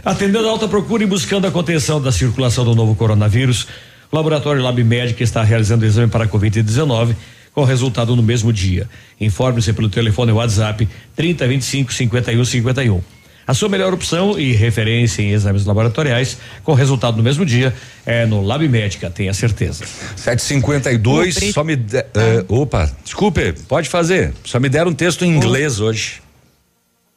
Atendendo 0.04 0.46
a 0.46 0.50
alta 0.50 0.66
procura 0.68 1.02
e 1.02 1.06
buscando 1.06 1.46
a 1.46 1.50
contenção 1.50 2.00
da 2.00 2.10
circulação 2.10 2.64
do 2.64 2.74
novo 2.74 2.94
coronavírus, 2.94 3.66
o 4.10 4.16
Laboratório 4.16 4.62
Lab 4.62 4.82
Médica 4.82 5.22
está 5.22 5.42
realizando 5.42 5.82
o 5.82 5.86
exame 5.86 6.10
para 6.10 6.24
a 6.24 6.28
Covid-19 6.28 7.14
com 7.52 7.64
resultado 7.64 8.14
no 8.14 8.22
mesmo 8.22 8.52
dia. 8.52 8.88
Informe-se 9.20 9.72
pelo 9.72 9.88
telefone 9.88 10.30
WhatsApp 10.32 10.88
3025 11.14 11.92
5151. 11.92 13.15
A 13.46 13.54
sua 13.54 13.68
melhor 13.68 13.94
opção 13.94 14.38
e 14.38 14.52
referência 14.52 15.22
em 15.22 15.30
exames 15.30 15.64
laboratoriais 15.64 16.36
com 16.64 16.74
resultado 16.74 17.16
no 17.16 17.22
mesmo 17.22 17.46
dia 17.46 17.72
é 18.04 18.26
no 18.26 18.42
Lab 18.42 18.68
Médica, 18.68 19.08
tenha 19.08 19.32
certeza. 19.32 19.84
752, 20.16 21.52
só 21.52 21.62
me. 21.62 21.76
De, 21.76 21.98
eh, 21.98 22.44
opa, 22.48 22.90
desculpe, 23.04 23.54
pode 23.68 23.88
fazer. 23.88 24.34
Só 24.44 24.58
me 24.58 24.68
deram 24.68 24.90
um 24.90 24.94
texto 24.94 25.24
em 25.24 25.28
inglês 25.36 25.78
hoje. 25.78 26.25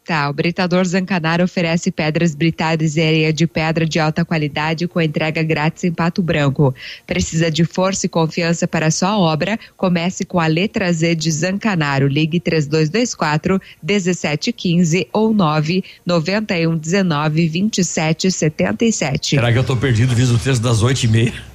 Tá, 0.10 0.28
o 0.28 0.34
Britador 0.34 0.84
Zancanaro 0.86 1.44
oferece 1.44 1.92
pedras 1.92 2.34
britadas 2.34 2.98
e 2.98 3.00
areia 3.00 3.32
de 3.32 3.46
pedra 3.46 3.86
de 3.86 4.00
alta 4.00 4.26
qualidade 4.26 4.88
com 4.88 5.00
entrega 5.00 5.44
grátis 5.44 5.84
em 5.84 5.92
Pato 5.92 6.24
Branco. 6.24 6.74
Precisa 7.06 7.52
de 7.52 7.64
força 7.64 8.08
e 8.08 8.10
confiança 8.10 8.68
para 8.68 8.90
sua 8.90 9.20
obra? 9.20 9.60
Comece 9.78 10.26
com 10.26 10.40
a 10.40 10.48
letra 10.48 10.92
Z 10.92 11.14
de 11.14 11.30
Zancanaro. 11.30 12.08
Ligue 12.08 12.40
3224 12.40 13.62
1715 13.84 15.08
ou 15.14 15.32
991 15.32 16.76
19 16.76 17.48
27 17.48 18.32
77. 18.32 19.36
Será 19.36 19.54
que 19.54 19.60
eu 19.60 19.64
tô 19.64 19.78
perdido? 19.78 20.16
Fiz 20.16 20.32
o 20.32 20.40
texto 20.40 20.64
das 20.64 20.82
oito 20.82 21.04
e 21.04 21.08
meia. 21.08 21.49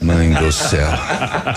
Mãe 0.00 0.32
do 0.32 0.52
céu. 0.52 0.88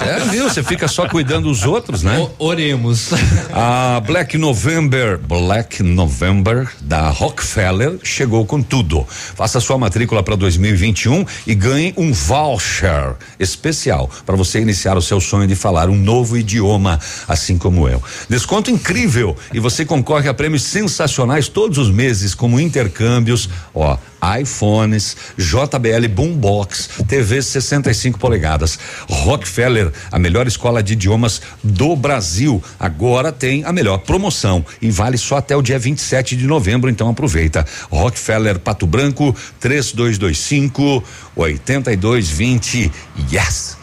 É, 0.02 0.20
viu? 0.30 0.50
Você 0.50 0.64
fica 0.64 0.88
só 0.88 1.08
cuidando 1.08 1.48
dos 1.48 1.66
outros, 1.66 2.04
né? 2.04 2.28
oremos. 2.40 3.10
A 3.54 4.02
Black 4.06 4.38
November, 4.38 5.18
Black 5.18 5.84
November 5.84 6.70
da 6.82 7.10
Rockefeller 7.10 8.00
chegou 8.04 8.46
com 8.46 8.62
tudo. 8.62 9.06
Faça 9.08 9.60
sua 9.60 9.78
matrícula 9.78 10.24
para 10.24 10.36
2021 10.36 11.26
e 11.46 11.56
ganhe 11.56 11.94
um 11.98 12.12
voucher 12.12 13.16
especial 13.40 14.10
para 14.26 14.36
você 14.36 14.60
iniciar 14.60 14.98
o 14.98 15.02
seu 15.02 15.20
sonho 15.20 15.48
de 15.48 15.56
falar 15.56 15.90
um 15.90 15.96
novo 15.96 16.38
idioma, 16.38 17.00
assim 17.28 17.58
como 17.58 17.88
eu. 17.88 18.02
Desconto 18.30 18.72
incrível 18.72 19.36
e 19.54 19.60
você 19.60 19.86
concorre 19.86 20.30
a 20.30 20.34
prêmios 20.34 20.64
sensacionais 20.64 21.48
todos 21.48 21.78
os 21.78 21.90
meses, 21.90 22.34
como 22.34 22.60
intercâmbios, 22.60 23.50
ó, 23.74 23.98
iPhones, 24.42 25.16
JBL 25.38 26.08
Boombox, 26.10 26.90
TV 27.08 27.42
65 27.42 28.18
polegadas. 28.20 28.80
Rockefeller, 29.10 29.92
a 30.12 30.18
melhor 30.20 30.48
escola 30.48 30.82
de 30.82 30.94
idiomas 30.94 31.42
do 31.64 31.96
Brasil, 31.96 32.64
agora 32.80 33.32
tem 33.32 33.64
a 33.66 33.72
melhor 33.74 34.00
promoção 34.00 34.66
e 34.82 34.90
vale 34.90 35.18
só 35.18 35.38
até 35.38 35.56
o 35.56 35.62
dia 35.62 35.78
27 35.78 36.36
de 36.36 36.46
novembro, 36.48 36.90
então 36.90 37.10
aproveita. 37.10 37.66
Rockefeller 37.90 38.60
Pato 38.60 38.88
Branco 38.88 39.36
3225 39.60 41.04
8220. 41.36 42.92
Yes. 43.32 43.78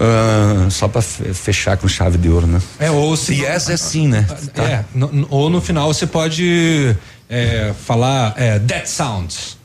Ah, 0.00 0.66
só 0.70 0.88
para 0.88 1.02
fechar 1.02 1.76
com 1.76 1.86
chave 1.86 2.16
de 2.18 2.28
ouro, 2.28 2.46
né? 2.46 2.60
É, 2.80 2.90
ou 2.90 3.16
se. 3.16 3.34
Yes 3.34 3.68
é 3.68 3.76
sim, 3.76 4.08
né? 4.08 4.26
É, 4.56 4.82
no- 4.94 5.12
no- 5.12 5.26
ou 5.30 5.50
no 5.50 5.60
final 5.60 5.92
você 5.92 6.06
pode 6.06 6.96
é, 7.28 7.72
falar 7.84 8.34
é, 8.36 8.58
Dead 8.58 8.86
Sounds. 8.86 9.56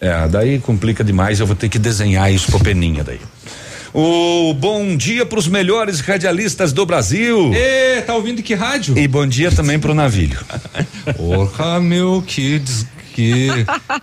É, 0.00 0.28
daí 0.28 0.58
complica 0.58 1.02
demais, 1.02 1.40
eu 1.40 1.46
vou 1.46 1.56
ter 1.56 1.68
que 1.68 1.78
desenhar 1.78 2.32
isso 2.32 2.50
pro 2.50 2.60
Peninha 2.60 3.02
daí. 3.02 3.20
O 3.94 4.52
bom 4.52 4.94
dia 4.94 5.24
pros 5.24 5.48
melhores 5.48 6.00
radialistas 6.00 6.70
do 6.70 6.84
Brasil. 6.84 7.50
Ê, 7.54 8.02
tá 8.02 8.14
ouvindo 8.14 8.42
que 8.42 8.52
rádio? 8.54 8.96
E 8.98 9.08
bom 9.08 9.26
dia 9.26 9.50
também 9.50 9.78
pro 9.78 9.94
navilho. 9.94 10.38
Porra, 11.16 11.80
meu, 11.80 12.22
que, 12.26 12.58
des- 12.58 12.86
que 13.16 13.48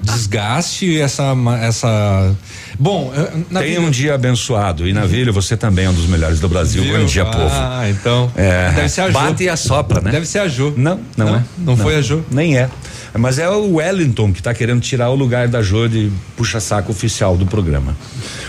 desgaste 0.02 1.00
essa. 1.00 1.36
essa... 1.62 2.36
Bom, 2.80 3.14
eh, 3.16 3.32
na 3.52 3.60
Tenha 3.60 3.80
um 3.80 3.92
dia 3.92 4.16
abençoado. 4.16 4.88
E 4.88 4.94
navilho, 4.94 5.32
você 5.32 5.56
também 5.56 5.86
é 5.86 5.90
um 5.92 5.94
dos 5.94 6.08
melhores 6.08 6.40
do 6.40 6.50
Brasil. 6.50 6.82
Viu? 6.82 6.98
Bom 6.98 7.06
dia, 7.06 7.24
povo. 7.24 7.48
Ah, 7.52 7.88
então. 7.88 8.32
É, 8.36 8.72
Deve 8.72 8.90
ser 8.90 9.02
a 9.02 9.08
Jo. 9.08 9.14
Bate 9.14 9.44
e 9.44 9.50
assopra, 9.50 10.02
né? 10.02 10.10
Deve 10.10 10.26
ser 10.26 10.40
a 10.40 10.48
Jo. 10.48 10.74
Não, 10.76 11.00
não, 11.16 11.28
Não? 11.28 11.36
é. 11.36 11.44
Não 11.60 11.78
foi 11.78 11.96
a 11.96 12.02
Jo? 12.02 12.26
Nem 12.32 12.58
é. 12.58 12.68
Mas 13.16 13.38
é 13.38 13.48
o 13.48 13.76
Wellington 13.76 14.34
que 14.34 14.42
tá 14.42 14.52
querendo 14.52 14.82
tirar 14.82 15.12
o 15.12 15.16
lugar 15.16 15.48
da 15.48 15.62
Jo 15.62 15.88
de 15.88 16.12
puxa-saco 16.36 16.92
oficial 16.92 17.38
do 17.38 17.46
programa. 17.46 17.96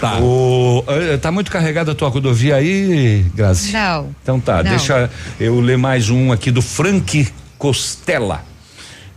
Tá. 0.00 0.18
O, 0.20 0.82
eh, 0.88 1.18
tá 1.18 1.30
muito 1.30 1.50
carregada 1.50 1.92
a 1.92 1.94
tua 1.94 2.08
rodovia 2.08 2.56
aí, 2.56 3.26
Grazi? 3.34 3.70
Não. 3.72 4.08
Então 4.22 4.40
tá, 4.40 4.62
Não. 4.62 4.70
deixa 4.70 5.10
eu 5.38 5.60
ler 5.60 5.76
mais 5.76 6.08
um 6.08 6.32
aqui 6.32 6.50
do 6.50 6.62
Frank 6.62 7.28
Costela. 7.58 8.42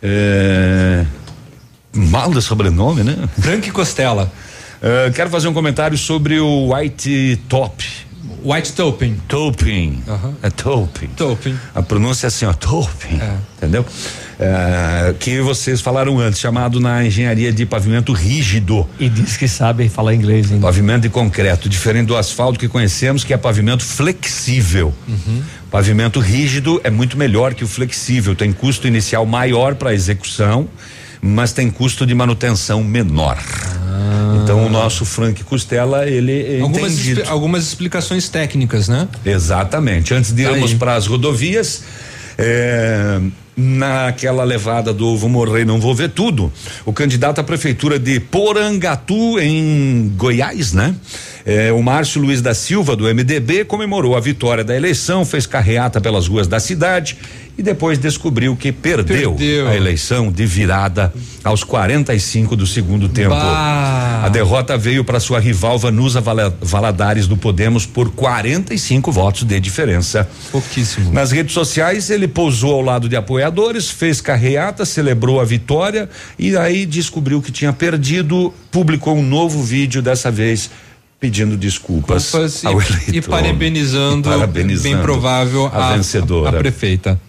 É, 0.03 1.05
mal 1.97 2.31
de 2.31 2.41
sobrenome, 2.41 3.03
né? 3.03 3.15
Frank 3.39 3.69
Costela. 3.71 4.31
É, 4.81 5.11
quero 5.11 5.29
fazer 5.29 5.47
um 5.47 5.53
comentário 5.53 5.97
sobre 5.97 6.39
o 6.39 6.73
White 6.73 7.41
Top. 7.49 7.83
White 8.43 8.73
Topin. 8.73 9.17
Topin. 9.27 10.01
É 10.41 10.49
Topin. 10.49 11.07
Topin. 11.07 11.57
A 11.73 11.81
pronúncia 11.81 12.27
é 12.27 12.29
assim, 12.29 12.45
ó, 12.45 12.53
Topin. 12.53 13.19
Entendeu? 13.57 13.85
É, 14.39 15.15
que 15.19 15.41
vocês 15.41 15.81
falaram 15.81 16.19
antes, 16.19 16.39
chamado 16.39 16.79
na 16.79 17.03
engenharia 17.03 17.51
de 17.51 17.65
pavimento 17.65 18.13
rígido. 18.13 18.87
E 18.99 19.09
diz 19.09 19.35
que 19.35 19.47
sabem 19.47 19.89
falar 19.89 20.13
inglês 20.13 20.51
ainda. 20.51 20.61
Pavimento 20.61 21.01
de 21.01 21.09
concreto, 21.09 21.67
diferente 21.67 22.07
do 22.07 22.15
asfalto 22.15 22.59
que 22.59 22.67
conhecemos, 22.67 23.23
que 23.23 23.33
é 23.33 23.37
pavimento 23.37 23.83
flexível. 23.83 24.93
Pavimento 25.71 26.19
rígido 26.19 26.79
é 26.83 26.89
muito 26.89 27.17
melhor 27.17 27.53
que 27.53 27.63
o 27.63 27.67
flexível, 27.67 28.35
tem 28.35 28.53
custo 28.53 28.87
inicial 28.87 29.25
maior 29.25 29.75
para 29.75 29.93
execução, 29.93 30.69
mas 31.21 31.51
tem 31.53 31.69
custo 31.69 32.05
de 32.05 32.13
manutenção 32.15 32.83
menor. 32.83 33.37
Então 34.43 34.65
o 34.65 34.69
nosso 34.69 35.03
Frank 35.05 35.43
Costela, 35.43 36.07
ele 36.07 36.61
Algumas, 36.61 36.93
entende 36.93 37.11
expli- 37.19 37.29
algumas 37.29 37.63
explicações 37.67 38.29
técnicas, 38.29 38.87
né? 38.87 39.07
Exatamente. 39.25 40.13
Antes 40.13 40.31
de 40.31 40.43
Tá 40.43 40.51
irmos 40.51 40.73
para 40.73 40.95
as 40.95 41.07
rodovias, 41.07 41.83
é, 42.37 43.19
naquela 43.55 44.43
levada 44.43 44.93
do 44.93 45.17
vou 45.17 45.29
morrer, 45.29 45.65
não 45.65 45.79
vou 45.79 45.95
ver 45.95 46.09
tudo, 46.11 46.51
o 46.85 46.93
candidato 46.93 47.39
à 47.39 47.43
prefeitura 47.43 47.97
de 47.97 48.19
Porangatu, 48.19 49.39
em 49.39 50.13
Goiás, 50.15 50.73
né? 50.73 50.93
É, 51.49 51.71
o 51.71 51.81
Márcio 51.81 52.21
Luiz 52.21 52.41
da 52.41 52.53
Silva, 52.53 52.93
do 52.93 53.05
MDB, 53.05 53.63
comemorou 53.63 54.17
a 54.17 54.19
vitória 54.19 54.65
da 54.65 54.75
eleição, 54.75 55.23
fez 55.23 55.45
carreata 55.45 56.01
pelas 56.01 56.27
ruas 56.27 56.45
da 56.45 56.59
cidade 56.59 57.15
e 57.57 57.63
depois 57.63 57.97
descobriu 57.97 58.53
que 58.53 58.69
perdeu, 58.69 59.31
Perdeu. 59.33 59.65
a 59.69 59.73
eleição 59.73 60.29
de 60.29 60.45
virada 60.45 61.13
aos 61.45 61.63
45 61.63 62.53
do 62.53 62.67
segundo 62.67 63.07
tempo. 63.07 63.29
Bah. 63.29 64.23
A 64.25 64.29
derrota 64.29 64.77
veio 64.77 65.05
para 65.05 65.21
sua 65.21 65.39
rival 65.39 65.79
Vanusa 65.79 66.19
Vala- 66.19 66.53
Valadares 66.61 67.27
do 67.27 67.37
Podemos 67.37 67.85
por 67.85 68.11
45 68.11 69.09
votos 69.09 69.43
de 69.43 69.57
diferença. 69.57 70.27
Pouquíssimo. 70.51 71.13
Nas 71.13 71.31
redes 71.31 71.53
sociais, 71.53 72.09
ele 72.09 72.27
pousou 72.27 72.73
ao 72.73 72.81
lado 72.81 73.07
de 73.07 73.15
apoiadores, 73.15 73.89
fez 73.89 74.19
carreata, 74.19 74.83
celebrou 74.83 75.39
a 75.39 75.45
vitória 75.45 76.09
e 76.37 76.57
aí 76.57 76.85
descobriu 76.85 77.41
que 77.41 77.53
tinha 77.53 77.71
perdido, 77.71 78.53
publicou 78.69 79.15
um 79.15 79.23
novo 79.23 79.63
vídeo 79.63 80.01
dessa 80.01 80.29
vez 80.29 80.69
pedindo 81.19 81.57
desculpas 81.57 82.23
Desculpas 82.23 82.65
ao 82.65 82.81
e, 82.81 82.85
eleitor. 82.85 83.15
e 83.15 83.21
parabenizando, 83.21 84.29
E 84.29 84.31
parabenizando 84.31 84.95
bem 84.95 85.01
provável 85.03 85.65
a, 85.73 85.93
vencedora. 85.95 86.57
a 86.57 86.59
prefeita. 86.59 87.19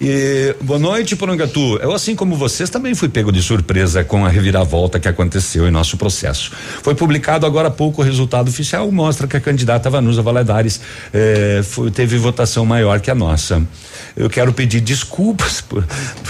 E, 0.00 0.54
boa 0.60 0.78
noite, 0.78 1.16
Porangatu. 1.16 1.78
Eu, 1.78 1.92
assim 1.94 2.14
como 2.14 2.36
vocês, 2.36 2.68
também 2.68 2.94
fui 2.94 3.08
pego 3.08 3.32
de 3.32 3.42
surpresa 3.42 4.04
com 4.04 4.26
a 4.26 4.28
reviravolta 4.28 5.00
que 5.00 5.08
aconteceu 5.08 5.66
em 5.66 5.70
nosso 5.70 5.96
processo. 5.96 6.52
Foi 6.82 6.94
publicado 6.94 7.46
agora 7.46 7.68
há 7.68 7.70
pouco 7.70 8.02
o 8.02 8.04
resultado 8.04 8.48
oficial, 8.48 8.90
mostra 8.92 9.26
que 9.26 9.36
a 9.36 9.40
candidata 9.40 9.88
Vanusa 9.88 10.20
Valadares 10.20 10.80
eh, 11.14 11.62
foi- 11.64 11.90
teve 11.90 12.18
votação 12.18 12.66
maior 12.66 13.00
que 13.00 13.10
a 13.10 13.14
nossa. 13.14 13.62
Eu 14.14 14.28
quero 14.28 14.52
pedir 14.52 14.80
desculpas 14.80 15.62
por- 15.62 15.84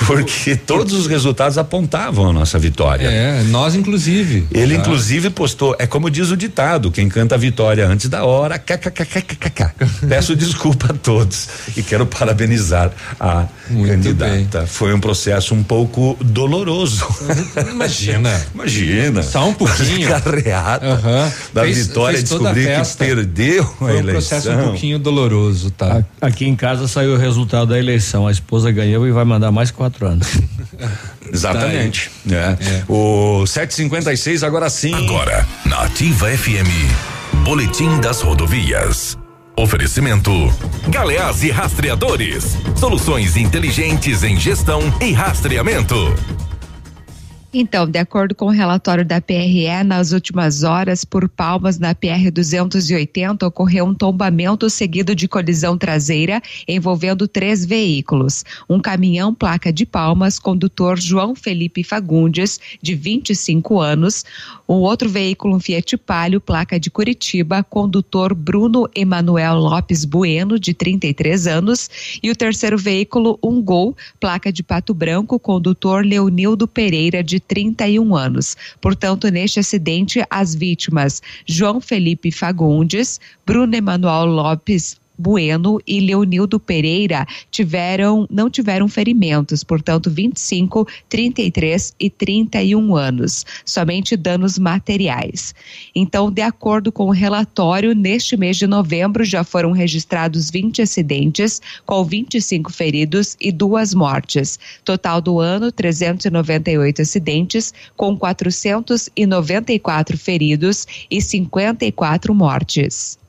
porque 0.06 0.54
todos 0.54 0.92
os 0.92 1.06
resultados 1.08 1.58
apontavam 1.58 2.30
a 2.30 2.32
nossa 2.32 2.58
vitória. 2.60 3.08
É, 3.08 3.42
nós 3.44 3.74
inclusive. 3.74 4.46
Ele, 4.52 4.74
tá? 4.76 4.80
inclusive, 4.80 5.28
postou, 5.30 5.74
é 5.78 5.86
como 5.88 6.08
diz 6.08 6.30
o 6.30 6.36
ditado, 6.36 6.90
quem 6.92 7.08
canta 7.08 7.34
a 7.34 7.38
vitória 7.38 7.86
antes 7.86 8.08
da 8.08 8.24
hora, 8.24 8.58
kkkkkk. 8.60 9.70
Peço 10.08 10.36
desculpa 10.36 10.92
a 10.92 10.94
todos 10.94 11.48
e 11.76 11.82
quero 11.82 12.06
parabenizar 12.06 12.92
a 13.18 13.46
candidata. 13.68 14.66
Foi 14.66 14.94
um 14.94 15.00
processo 15.00 15.54
um 15.54 15.62
pouco 15.62 16.16
doloroso. 16.20 17.06
Imagina. 17.70 18.40
Imagina. 18.54 19.22
Só 19.22 19.48
um 19.48 19.54
pouquinho. 19.54 20.08
Carreata 20.20 20.86
Aham. 20.86 21.32
da 21.52 21.62
Fez- 21.62 21.86
vitória, 21.88 22.18
fez 22.18 22.30
a 22.32 22.34
descobrir 22.36 22.82
que 22.82 22.96
perdeu 22.96 23.62
a 23.62 23.66
Foi 23.66 23.86
um 23.94 23.98
eleição. 23.98 24.12
processo 24.40 24.50
um 24.50 24.64
pouquinho 24.64 24.98
doloroso, 24.98 25.70
tá? 25.70 26.04
Aqui 26.20 26.46
em 26.46 26.56
casa 26.56 26.86
saiu 26.88 27.14
o 27.14 27.18
resultado 27.18 27.68
da 27.68 27.78
eleição. 27.78 28.26
A 28.26 28.32
esposa 28.32 28.70
ganhou 28.70 29.06
e 29.06 29.12
vai 29.12 29.24
mandar 29.24 29.50
mais 29.50 29.70
quatro 29.70 30.06
anos. 30.06 30.26
Exatamente. 31.32 32.10
É. 32.30 32.82
O 32.88 33.44
756 33.46 34.42
agora 34.44 34.70
sim. 34.70 34.94
Agora, 34.94 35.46
na 35.64 35.82
Ativa 35.82 36.28
FM, 36.28 37.42
Boletim 37.44 38.00
das 38.00 38.20
Rodovias. 38.20 39.16
Oferecimento: 39.58 40.30
Galeás 40.88 41.42
e 41.42 41.50
Rastreadores. 41.50 42.58
Soluções 42.76 43.36
inteligentes 43.36 44.22
em 44.22 44.38
gestão 44.38 44.82
e 45.00 45.12
rastreamento. 45.12 45.96
Então, 47.52 47.88
de 47.88 47.98
acordo 47.98 48.34
com 48.34 48.46
o 48.46 48.50
relatório 48.50 49.04
da 49.04 49.20
PRE, 49.20 49.82
nas 49.84 50.12
últimas 50.12 50.62
horas, 50.62 51.04
por 51.04 51.28
Palmas, 51.28 51.78
na 51.78 51.94
PR 51.94 52.30
280, 52.30 53.46
ocorreu 53.46 53.86
um 53.86 53.94
tombamento 53.94 54.68
seguido 54.68 55.14
de 55.14 55.28
colisão 55.28 55.78
traseira 55.78 56.42
envolvendo 56.66 57.26
três 57.26 57.64
veículos. 57.64 58.44
Um 58.68 58.80
caminhão 58.80 59.32
placa 59.32 59.72
de 59.72 59.86
Palmas, 59.86 60.38
condutor 60.38 60.98
João 60.98 61.34
Felipe 61.34 61.82
Fagundes, 61.82 62.60
de 62.82 62.94
25 62.94 63.80
anos. 63.80 64.24
Um 64.68 64.74
outro 64.74 65.08
veículo, 65.08 65.56
um 65.56 65.60
Fiat 65.60 65.96
Palio, 65.96 66.40
placa 66.40 66.78
de 66.78 66.90
Curitiba, 66.90 67.62
condutor 67.62 68.34
Bruno 68.34 68.88
Emanuel 68.94 69.54
Lopes 69.54 70.04
Bueno, 70.04 70.58
de 70.58 70.74
33 70.74 71.46
anos. 71.46 71.88
E 72.22 72.30
o 72.30 72.36
terceiro 72.36 72.76
veículo, 72.76 73.38
um 73.42 73.62
Gol, 73.62 73.96
placa 74.18 74.52
de 74.52 74.62
Pato 74.62 74.92
Branco, 74.92 75.38
condutor 75.38 76.04
Leonildo 76.04 76.66
Pereira, 76.66 77.22
de 77.22 77.45
31 77.48 78.14
anos. 78.14 78.56
Portanto, 78.80 79.28
neste 79.28 79.60
acidente, 79.60 80.22
as 80.30 80.54
vítimas 80.54 81.22
João 81.46 81.80
Felipe 81.80 82.30
Fagundes, 82.30 83.20
Bruno 83.44 83.74
Emanuel 83.74 84.26
Lopes 84.26 84.96
Bueno 85.18 85.80
e 85.86 86.00
Leonildo 86.00 86.60
Pereira 86.60 87.26
tiveram 87.50 88.26
não 88.30 88.50
tiveram 88.50 88.88
ferimentos, 88.88 89.64
portanto 89.64 90.10
25, 90.10 90.86
33 91.08 91.94
e 91.98 92.10
31 92.10 92.96
anos, 92.96 93.46
somente 93.64 94.16
danos 94.16 94.58
materiais. 94.58 95.54
Então, 95.94 96.30
de 96.30 96.42
acordo 96.42 96.92
com 96.92 97.06
o 97.06 97.12
relatório, 97.12 97.94
neste 97.94 98.36
mês 98.36 98.56
de 98.56 98.66
novembro 98.66 99.24
já 99.24 99.42
foram 99.42 99.72
registrados 99.72 100.50
20 100.50 100.82
acidentes 100.82 101.60
com 101.84 102.04
25 102.04 102.72
feridos 102.72 103.36
e 103.40 103.50
duas 103.50 103.94
mortes. 103.94 104.58
Total 104.84 105.20
do 105.20 105.40
ano 105.40 105.72
398 105.72 107.02
acidentes 107.02 107.72
com 107.96 108.16
494 108.16 110.18
feridos 110.18 110.86
e 111.10 111.20
54 111.20 112.34
mortes. 112.34 113.18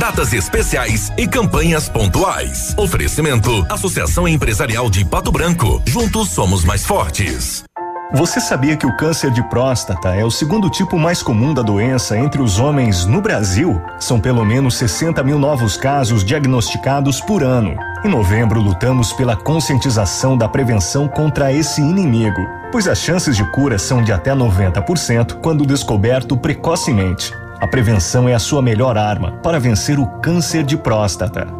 Datas 0.00 0.32
especiais 0.32 1.12
e 1.18 1.28
campanhas 1.28 1.86
pontuais. 1.86 2.74
Oferecimento: 2.78 3.50
Associação 3.68 4.26
Empresarial 4.26 4.88
de 4.88 5.04
Pato 5.04 5.30
Branco. 5.30 5.82
Juntos 5.84 6.30
somos 6.30 6.64
mais 6.64 6.86
fortes. 6.86 7.64
Você 8.14 8.40
sabia 8.40 8.78
que 8.78 8.86
o 8.86 8.96
câncer 8.96 9.30
de 9.30 9.46
próstata 9.50 10.14
é 10.14 10.24
o 10.24 10.30
segundo 10.30 10.70
tipo 10.70 10.98
mais 10.98 11.22
comum 11.22 11.52
da 11.52 11.60
doença 11.60 12.16
entre 12.16 12.40
os 12.40 12.58
homens 12.58 13.04
no 13.04 13.20
Brasil? 13.20 13.78
São 14.00 14.18
pelo 14.18 14.42
menos 14.42 14.76
60 14.76 15.22
mil 15.22 15.38
novos 15.38 15.76
casos 15.76 16.24
diagnosticados 16.24 17.20
por 17.20 17.42
ano. 17.42 17.76
Em 18.02 18.08
novembro, 18.08 18.58
lutamos 18.58 19.12
pela 19.12 19.36
conscientização 19.36 20.34
da 20.34 20.48
prevenção 20.48 21.08
contra 21.08 21.52
esse 21.52 21.82
inimigo, 21.82 22.40
pois 22.72 22.88
as 22.88 23.00
chances 23.00 23.36
de 23.36 23.44
cura 23.52 23.78
são 23.78 24.02
de 24.02 24.12
até 24.12 24.34
90% 24.34 25.40
quando 25.42 25.66
descoberto 25.66 26.38
precocemente. 26.38 27.34
A 27.60 27.66
prevenção 27.68 28.26
é 28.26 28.32
a 28.32 28.38
sua 28.38 28.62
melhor 28.62 28.96
arma 28.96 29.32
para 29.42 29.60
vencer 29.60 29.98
o 29.98 30.06
câncer 30.20 30.64
de 30.64 30.78
próstata. 30.78 31.59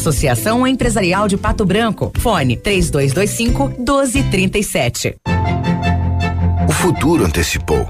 Associação 0.00 0.66
Empresarial 0.66 1.28
de 1.28 1.36
Pato 1.36 1.66
Branco. 1.66 2.10
Fone 2.18 2.56
3225 2.56 3.68
1237. 3.68 5.16
O 6.66 6.72
futuro 6.72 7.26
antecipou. 7.26 7.86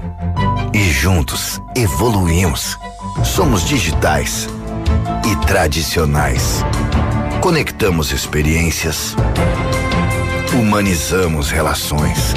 E 0.73 0.91
juntos 0.91 1.61
evoluímos. 1.73 2.77
Somos 3.23 3.65
digitais 3.65 4.49
e 5.25 5.45
tradicionais. 5.47 6.65
Conectamos 7.39 8.11
experiências. 8.11 9.15
Humanizamos 10.53 11.49
relações. 11.49 12.33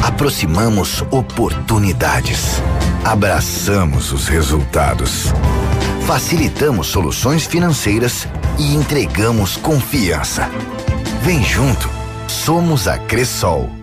Aproximamos 0.00 1.02
oportunidades. 1.10 2.62
Abraçamos 3.04 4.12
os 4.12 4.28
resultados. 4.28 5.34
Facilitamos 6.06 6.86
soluções 6.86 7.46
financeiras 7.46 8.28
e 8.58 8.74
entregamos 8.74 9.56
confiança. 9.56 10.50
Vem 11.22 11.42
junto, 11.42 11.88
somos 12.26 12.88
a 12.88 12.98
Cressol. 12.98 13.77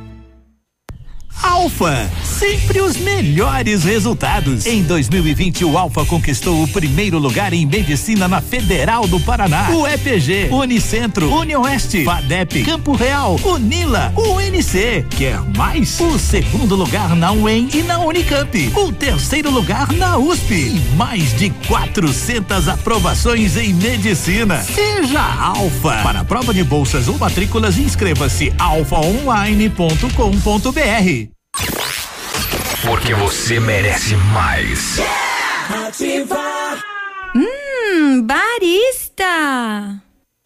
Alfa, 1.42 2.10
sempre 2.24 2.82
os 2.82 2.98
melhores 2.98 3.84
resultados. 3.84 4.66
Em 4.66 4.84
2020, 4.84 5.66
o 5.66 5.78
Alfa 5.78 6.06
conquistou 6.06 6.64
o 6.64 6.68
primeiro 6.68 7.18
lugar 7.18 7.54
em 7.54 7.66
medicina 7.66 8.28
na 8.28 8.42
Federal 8.42 9.08
do 9.08 9.20
Paraná. 9.20 9.70
O 9.72 9.88
EPG, 9.88 10.50
Unicentro, 10.52 11.32
Unioeste, 11.34 12.04
FADEP, 12.04 12.64
Campo 12.64 12.94
Real, 12.94 13.40
Unila, 13.44 14.14
UNC. 14.16 15.06
Quer 15.18 15.40
mais? 15.56 16.00
O 16.00 16.18
segundo 16.18 16.76
lugar 16.76 17.16
na 17.16 17.32
UEM 17.32 17.70
e 17.74 17.84
na 17.84 18.00
Unicamp. 18.00 18.72
O 18.76 18.92
terceiro 18.92 19.52
lugar 19.52 19.92
na 19.94 20.18
USP. 20.18 20.54
E 20.54 20.80
mais 20.96 21.36
de 21.38 21.50
400 21.68 22.68
aprovações 22.68 23.58
em 23.58 23.74
medicina. 23.74 24.64
Seja 24.64 25.22
Alfa. 25.22 26.02
Para 26.04 26.24
prova 26.24 26.54
de 26.54 26.64
bolsas 26.64 27.08
ou 27.08 27.18
matrículas, 27.18 27.78
inscreva-se 27.78 28.54
alfaonline.com.br. 28.58 31.25
Porque 32.86 33.16
você 33.16 33.60
merece 33.60 34.16
mais. 34.16 35.00
Ativa. 35.88 36.78
Hum, 37.36 38.22
barista. 38.22 39.26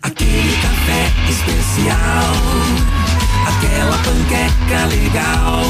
Aquele 0.02 0.56
café 0.62 1.12
especial. 1.30 2.34
Aquela 3.46 3.98
panqueca 3.98 4.86
legal. 4.86 5.64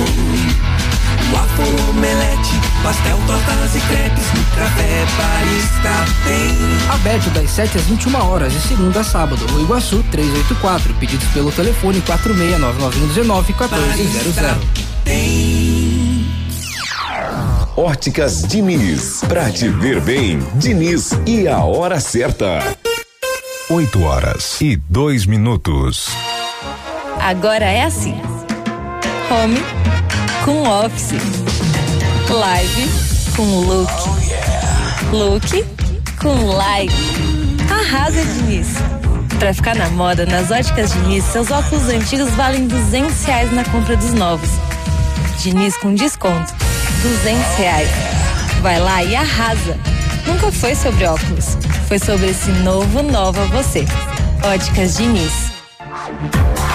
Waffle, 1.33 1.89
omelete, 1.89 2.53
pastel, 2.83 3.17
tortas 3.25 3.75
e 3.75 3.79
crepes 3.81 4.25
no 4.33 4.43
café 4.55 5.05
barista 5.17 5.89
Aberto 6.93 7.29
das 7.31 7.49
7 7.51 7.77
às 7.77 7.83
21 7.85 8.15
horas, 8.15 8.53
de 8.53 8.61
segunda 8.61 8.99
a 8.99 9.03
sábado. 9.03 9.43
No 9.51 9.61
Iguaçu 9.61 10.03
384. 10.11 10.93
Pedidos 10.95 11.27
pelo 11.29 11.51
telefone 11.51 11.99
469919 12.01 13.53
1400. 13.53 14.79
Óticas 17.79 18.43
Diniz. 18.43 19.21
Pra 19.25 19.49
te 19.49 19.69
ver 19.69 20.01
bem, 20.01 20.39
Diniz 20.55 21.11
e 21.25 21.47
a 21.47 21.63
hora 21.63 21.97
certa. 22.01 22.59
8 23.69 24.03
horas 24.03 24.59
e 24.59 24.75
dois 24.75 25.25
minutos. 25.25 26.09
Agora 27.21 27.63
é 27.63 27.83
assim: 27.83 28.19
home 29.31 29.63
com 30.43 30.63
office, 30.67 31.13
live 32.29 32.89
com 33.37 33.61
look, 33.61 33.93
look 35.13 35.65
com 36.21 36.47
live. 36.47 36.93
Arrasa, 37.71 38.21
Diniz! 38.25 38.73
Pra 39.39 39.53
ficar 39.53 39.77
na 39.77 39.89
moda, 39.91 40.25
nas 40.25 40.51
óticas 40.51 40.91
Diniz, 40.91 41.23
seus 41.23 41.49
óculos 41.49 41.87
antigos 41.87 42.29
valem 42.31 42.67
200 42.67 43.23
reais 43.23 43.53
na 43.53 43.63
compra 43.63 43.95
dos 43.95 44.13
novos. 44.13 44.49
Diniz 45.41 45.77
com 45.77 45.93
desconto, 45.93 46.53
200 47.01 47.55
reais. 47.55 47.89
Vai 48.61 48.79
lá 48.79 49.03
e 49.03 49.15
arrasa! 49.15 49.77
Nunca 50.25 50.51
foi 50.51 50.75
sobre 50.75 51.05
óculos, 51.05 51.57
foi 51.87 51.97
sobre 51.97 52.27
esse 52.29 52.51
novo 52.51 53.01
nova 53.01 53.45
você. 53.45 53.85
Óticas 54.43 54.97
Diniz. 54.97 55.58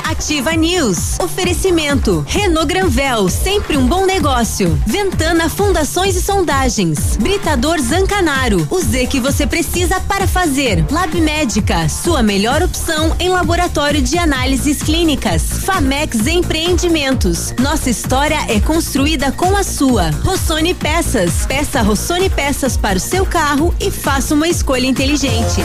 Ativa 0.04 0.52
News. 0.52 1.18
Oferecimento. 1.20 2.24
Renault 2.26 2.66
Granvel, 2.66 3.28
sempre 3.28 3.76
um 3.76 3.86
bom 3.86 4.04
negócio. 4.04 4.78
Ventana 4.86 5.48
Fundações 5.48 6.16
e 6.16 6.22
Sondagens. 6.22 7.16
Britador 7.16 7.80
Zancanaro. 7.80 8.66
O 8.70 8.80
Z 8.80 9.06
que 9.06 9.20
você 9.20 9.46
precisa 9.46 10.00
para 10.00 10.26
fazer. 10.26 10.84
Lab 10.90 11.20
Médica, 11.20 11.88
sua 11.88 12.22
melhor 12.22 12.62
opção 12.62 13.14
em 13.20 13.28
laboratório 13.28 14.02
de 14.02 14.18
análises 14.18 14.82
clínicas. 14.82 15.42
Famex 15.64 16.26
Empreendimentos. 16.26 17.54
Nossa 17.58 17.90
história 17.90 18.38
é 18.48 18.60
construída 18.60 19.30
com 19.32 19.56
a 19.56 19.62
sua. 19.62 20.10
Rossoni 20.22 20.74
Peças. 20.74 21.46
Peça 21.46 21.82
Rossoni 21.82 22.28
Peças 22.28 22.76
para 22.76 22.98
o 22.98 23.00
seu 23.00 23.24
carro 23.24 23.74
e 23.78 23.90
faça 23.90 24.34
uma 24.34 24.48
escolha 24.48 24.86
inteligente. 24.86 25.60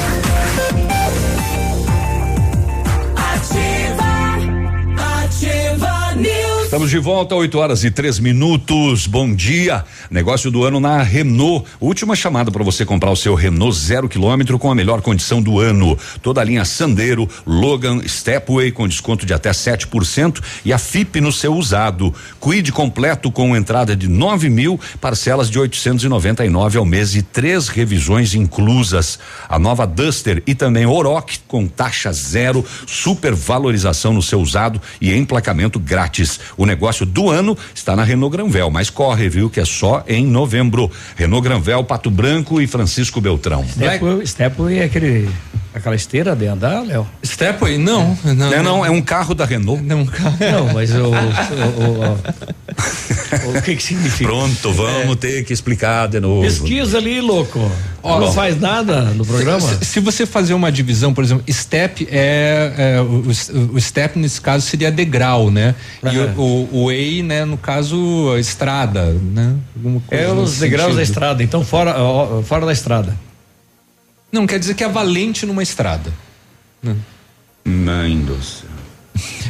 Estamos 6.79 6.91
de 6.91 6.99
volta, 6.99 7.35
8 7.35 7.57
horas 7.57 7.83
e 7.83 7.91
três 7.91 8.19
minutos. 8.19 9.05
Bom 9.05 9.35
dia. 9.35 9.83
Negócio 10.09 10.49
do 10.49 10.63
ano 10.63 10.79
na 10.79 11.03
Renault. 11.03 11.65
Última 11.77 12.15
chamada 12.15 12.51
para 12.51 12.63
você 12.63 12.85
comprar 12.85 13.11
o 13.11 13.17
seu 13.17 13.35
Renault 13.35 13.77
zero 13.77 14.07
quilômetro 14.07 14.57
com 14.57 14.71
a 14.71 14.75
melhor 14.75 15.01
condição 15.01 15.41
do 15.41 15.59
ano. 15.59 15.97
Toda 16.21 16.39
a 16.39 16.43
linha 16.45 16.63
Sandero, 16.63 17.27
Logan, 17.45 17.99
Stepway 18.07 18.71
com 18.71 18.87
desconto 18.87 19.25
de 19.25 19.33
até 19.33 19.51
7% 19.51 20.41
e 20.63 20.71
a 20.71 20.77
FIP 20.77 21.19
no 21.19 21.33
seu 21.33 21.53
usado. 21.53 22.15
Quid 22.39 22.71
completo 22.71 23.29
com 23.29 23.57
entrada 23.57 23.93
de 23.93 24.07
9 24.07 24.49
mil, 24.49 24.79
parcelas 25.01 25.49
de 25.49 25.59
899 25.59 26.77
ao 26.77 26.85
mês 26.85 27.13
e 27.13 27.21
três 27.21 27.67
revisões 27.67 28.33
inclusas. 28.33 29.19
A 29.49 29.59
nova 29.59 29.85
Duster 29.85 30.41
e 30.47 30.55
também 30.55 30.85
Oroch 30.85 31.41
com 31.45 31.67
taxa 31.67 32.13
zero, 32.13 32.65
super 32.87 33.35
valorização 33.35 34.13
no 34.13 34.21
seu 34.21 34.39
usado 34.39 34.81
e 35.01 35.13
emplacamento 35.13 35.77
grátis. 35.77 36.39
O 36.55 36.68
negócio 36.69 37.05
do 37.05 37.29
ano 37.29 37.57
está 37.73 37.95
na 37.95 38.03
Renault 38.03 38.35
Granvel, 38.35 38.69
mas 38.69 38.89
corre, 38.89 39.27
viu, 39.27 39.49
que 39.49 39.59
é 39.59 39.65
só 39.65 40.03
em 40.07 40.25
novembro. 40.25 40.89
Renault 41.15 41.43
Granvel, 41.43 41.83
Pato 41.83 42.09
Branco 42.09 42.61
e 42.61 42.67
Francisco 42.67 43.19
Beltrão. 43.19 43.65
Stepway, 43.67 44.25
Stepway 44.27 44.79
é 44.79 44.83
aquele, 44.83 45.29
aquela 45.73 45.95
esteira 45.95 46.35
de 46.35 46.47
andar, 46.47 46.81
Léo? 46.85 47.07
Stepway? 47.25 47.77
Não, 47.77 48.17
não. 48.23 48.53
É, 48.53 48.61
não, 48.61 48.85
é 48.85 48.89
um 48.89 49.01
carro 49.01 49.33
da 49.35 49.45
Renault. 49.45 49.81
Não, 49.83 50.01
um 50.01 50.05
carro. 50.05 50.35
Não, 50.39 50.73
mas 50.73 50.91
o. 50.93 51.05
o, 51.07 52.13
o, 53.53 53.57
o 53.57 53.61
que 53.61 53.75
que 53.75 53.83
significa? 53.83 54.29
Pronto, 54.29 54.71
vamos 54.73 55.15
ter 55.17 55.43
que 55.43 55.53
explicar 55.53 56.07
de 56.07 56.19
novo. 56.19 56.41
Pesquisa 56.41 56.97
ali, 56.97 57.21
louco. 57.21 57.59
Ó, 58.01 58.19
não 58.19 58.31
faz 58.31 58.59
nada 58.59 59.01
no 59.01 59.25
programa? 59.25 59.59
Se, 59.59 59.85
se 59.85 59.99
você 59.99 60.25
fazer 60.25 60.53
uma 60.53 60.71
divisão, 60.71 61.13
por 61.13 61.23
exemplo, 61.23 61.43
step 61.51 62.07
é, 62.09 62.73
é, 62.97 63.01
o, 63.01 63.23
o- 63.75 63.81
step 63.81 64.17
nesse 64.17 64.39
caso 64.39 64.65
seria 64.65 64.89
degrau, 64.91 65.51
né? 65.51 65.75
E 66.03 66.07
Aham. 66.17 66.33
o, 66.37 66.69
o, 66.71 66.85
way, 66.87 67.21
né, 67.21 67.43
no 67.43 67.57
caso, 67.57 68.31
a 68.35 68.39
estrada, 68.39 69.05
né? 69.21 69.55
É 70.09 70.27
os 70.29 70.59
degraus 70.59 70.95
da 70.95 71.01
sentido. 71.01 71.11
estrada, 71.11 71.43
então 71.43 71.63
fora, 71.63 71.95
ó, 72.01 72.41
fora 72.41 72.65
da 72.65 72.71
estrada. 72.71 73.13
Não, 74.31 74.45
quer 74.45 74.59
dizer 74.59 74.75
que 74.75 74.83
é 74.83 74.87
valente 74.87 75.45
numa 75.45 75.63
estrada. 75.63 76.13
Mãe 77.65 78.19
do 78.21 78.41
céu. 78.41 78.78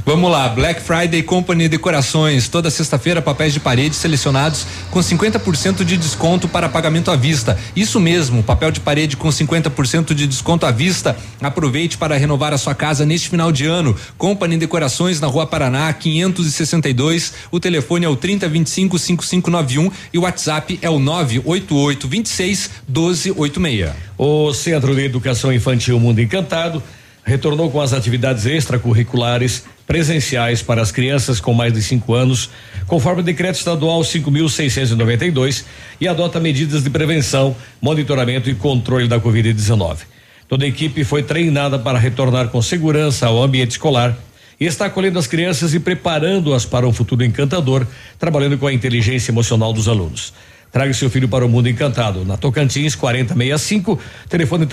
Vamos 0.06 0.32
lá, 0.32 0.50
Black 0.50 0.82
Friday 0.82 1.22
Company 1.24 1.68
Decorações. 1.68 2.48
Toda 2.48 2.70
sexta-feira, 2.70 3.22
papéis 3.22 3.54
de 3.54 3.60
parede 3.60 3.96
selecionados 3.96 4.66
com 4.90 5.00
50% 5.00 5.84
de 5.84 5.98
desconto 5.98 6.48
para 6.48 6.70
pagamento 6.70 7.12
à 7.12 7.16
vista. 7.16 7.58
Isso 7.76 8.00
mesmo, 8.00 8.42
papel 8.42 8.72
de 8.72 8.80
parede 8.80 9.18
com 9.18 9.30
50% 9.30 10.14
de 10.14 10.26
desconto 10.26 10.66
à 10.66 10.72
vista. 10.72 11.16
Aproveite 11.42 11.98
para 11.98 12.18
renovar 12.18 12.54
a 12.54 12.58
sua 12.58 12.74
casa 12.74 13.06
neste 13.06 13.30
final 13.30 13.52
de 13.52 13.66
ano. 13.66 13.96
Company 14.18 14.58
Decorações 14.58 15.20
na 15.20 15.28
Rua 15.28 15.46
Paraná, 15.46 15.92
562. 15.94 17.34
O 17.52 17.60
telefone 17.60 18.06
é 18.06 18.10
o 18.10 18.16
3025 18.16 18.98
5591 18.98 19.92
e 20.14 20.18
o 20.18 20.22
WhatsApp 20.22 20.80
é 20.82 20.90
o 20.90 21.00
988 21.00 22.08
26 22.08 22.70
1286. 22.88 23.92
O 24.18 24.54
Centro 24.54 24.96
de 24.96 25.06
Educação 25.06 25.54
Infantil 25.54 26.00
Mundo 26.00 26.20
Encantado 26.20 26.84
retornou 27.30 27.70
com 27.70 27.80
as 27.80 27.94
atividades 27.94 28.46
extracurriculares 28.46 29.64
presenciais 29.86 30.62
para 30.62 30.82
as 30.82 30.92
crianças 30.92 31.40
com 31.40 31.54
mais 31.54 31.72
de 31.72 31.82
cinco 31.82 32.14
anos, 32.14 32.50
conforme 32.88 33.22
o 33.22 33.24
decreto 33.24 33.56
estadual 33.56 34.02
5.692 34.02 35.64
e 36.02 36.08
adota 36.08 36.40
medidas 36.40 36.84
de 36.84 36.90
prevenção, 36.90 37.56
monitoramento 37.82 38.50
e 38.50 38.56
controle 38.56 39.08
da 39.08 39.20
Covid-19. 39.20 40.00
Toda 40.48 40.66
a 40.66 40.68
equipe 40.68 41.04
foi 41.04 41.22
treinada 41.22 41.78
para 41.78 42.00
retornar 42.00 42.50
com 42.50 42.62
segurança 42.62 43.28
ao 43.28 43.42
ambiente 43.42 43.72
escolar 43.72 44.18
e 44.60 44.66
está 44.66 44.88
acolhendo 44.88 45.20
as 45.20 45.28
crianças 45.28 45.74
e 45.74 45.80
preparando-as 45.80 46.66
para 46.66 46.88
um 46.88 46.92
futuro 46.92 47.24
encantador, 47.24 47.86
trabalhando 48.18 48.58
com 48.58 48.66
a 48.66 48.74
inteligência 48.74 49.32
emocional 49.32 49.72
dos 49.72 49.88
alunos. 49.88 50.34
Traga 50.72 50.94
seu 50.94 51.10
filho 51.10 51.28
para 51.28 51.46
o 51.46 51.50
mundo 51.50 51.68
encantado. 51.68 52.24
Na 52.24 52.38
Tocantins 52.38 52.96
4065, 52.96 54.00
telefone 54.28 54.66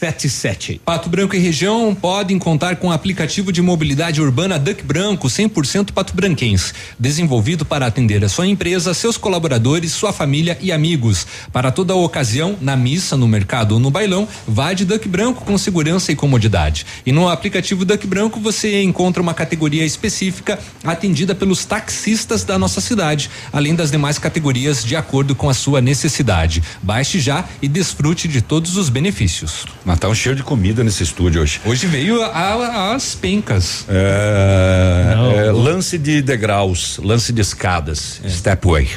32256877. 0.00 0.80
Pato 0.84 1.08
Branco 1.08 1.36
e 1.36 1.38
região 1.38 1.94
podem 1.94 2.38
contar 2.38 2.76
com 2.76 2.88
o 2.88 2.92
aplicativo 2.92 3.52
de 3.52 3.60
mobilidade 3.60 4.20
urbana 4.20 4.58
Duck 4.58 4.82
Branco 4.82 5.28
100% 5.28 5.92
pato 5.92 6.14
branquense, 6.14 6.72
desenvolvido 6.98 7.64
para 7.64 7.86
atender 7.86 8.24
a 8.24 8.28
sua 8.28 8.46
empresa, 8.46 8.94
seus 8.94 9.16
colaboradores, 9.16 9.92
sua 9.92 10.12
família 10.12 10.56
e 10.60 10.72
amigos. 10.72 11.26
Para 11.52 11.70
toda 11.70 11.94
ocasião, 11.94 12.56
na 12.60 12.76
missa, 12.76 13.16
no 13.16 13.28
mercado 13.28 13.72
ou 13.72 13.80
no 13.80 13.90
bailão, 13.90 14.26
vá 14.46 14.72
de 14.72 14.84
Duck 14.84 15.08
Branco 15.08 15.44
com 15.44 15.58
segurança 15.58 16.10
e 16.10 16.16
comodidade. 16.16 16.86
E 17.04 17.12
no 17.12 17.28
aplicativo 17.28 17.84
Duck 17.84 18.06
Branco 18.06 18.40
você 18.40 18.82
encontra 18.82 19.22
uma 19.22 19.34
categoria 19.34 19.84
específica 19.84 20.58
atendida 20.84 21.34
pelos 21.34 21.64
taxistas 21.64 22.44
da 22.44 22.58
nossa 22.58 22.80
cidade, 22.80 23.30
além 23.52 23.74
das 23.74 23.90
demais 23.90 24.18
categorias 24.18 24.84
de 24.84 24.96
acordo 24.96 25.34
com 25.34 25.48
a 25.48 25.54
sua 25.54 25.80
necessidade. 25.80 26.62
Baixe 26.82 27.18
já 27.18 27.44
e 27.60 27.68
desfrute 27.68 28.28
de 28.28 28.40
todos 28.40 28.76
os 28.76 28.88
benefícios. 28.88 29.66
Mas 29.90 29.98
tá 29.98 30.08
um 30.08 30.14
cheiro 30.14 30.36
de 30.36 30.44
comida 30.44 30.84
nesse 30.84 31.02
estúdio 31.02 31.42
hoje. 31.42 31.60
Hoje 31.64 31.88
veio 31.88 32.22
a- 32.22 32.28
a- 32.28 32.94
as 32.94 33.16
pencas. 33.16 33.84
É, 33.88 35.14
é, 35.48 35.50
lance 35.50 35.98
de 35.98 36.22
degraus, 36.22 37.00
lance 37.02 37.32
de 37.32 37.40
escadas, 37.40 38.20
stepway, 38.28 38.88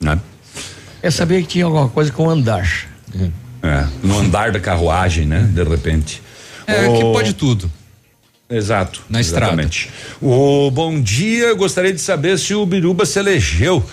né? 0.00 0.16
Eu 1.02 1.10
sabia 1.10 1.40
que 1.42 1.48
tinha 1.48 1.64
alguma 1.64 1.88
coisa 1.88 2.12
com 2.12 2.30
andar. 2.30 2.86
É, 3.64 3.84
no 4.00 4.16
andar 4.16 4.52
da 4.52 4.60
carruagem, 4.60 5.26
né? 5.26 5.40
De 5.52 5.64
repente. 5.64 6.22
É, 6.68 6.86
O- 6.86 6.94
que 6.98 7.02
pode 7.02 7.32
tudo. 7.32 7.68
Exato. 8.48 9.02
Na 9.10 9.20
estrada. 9.20 9.46
exatamente. 9.54 9.90
O 10.22 10.70
bom 10.70 11.00
dia, 11.00 11.46
eu 11.46 11.56
gostaria 11.56 11.92
de 11.92 12.00
saber 12.00 12.38
se 12.38 12.54
o 12.54 12.64
Biruba 12.64 13.04
se 13.04 13.18
elegeu. 13.18 13.84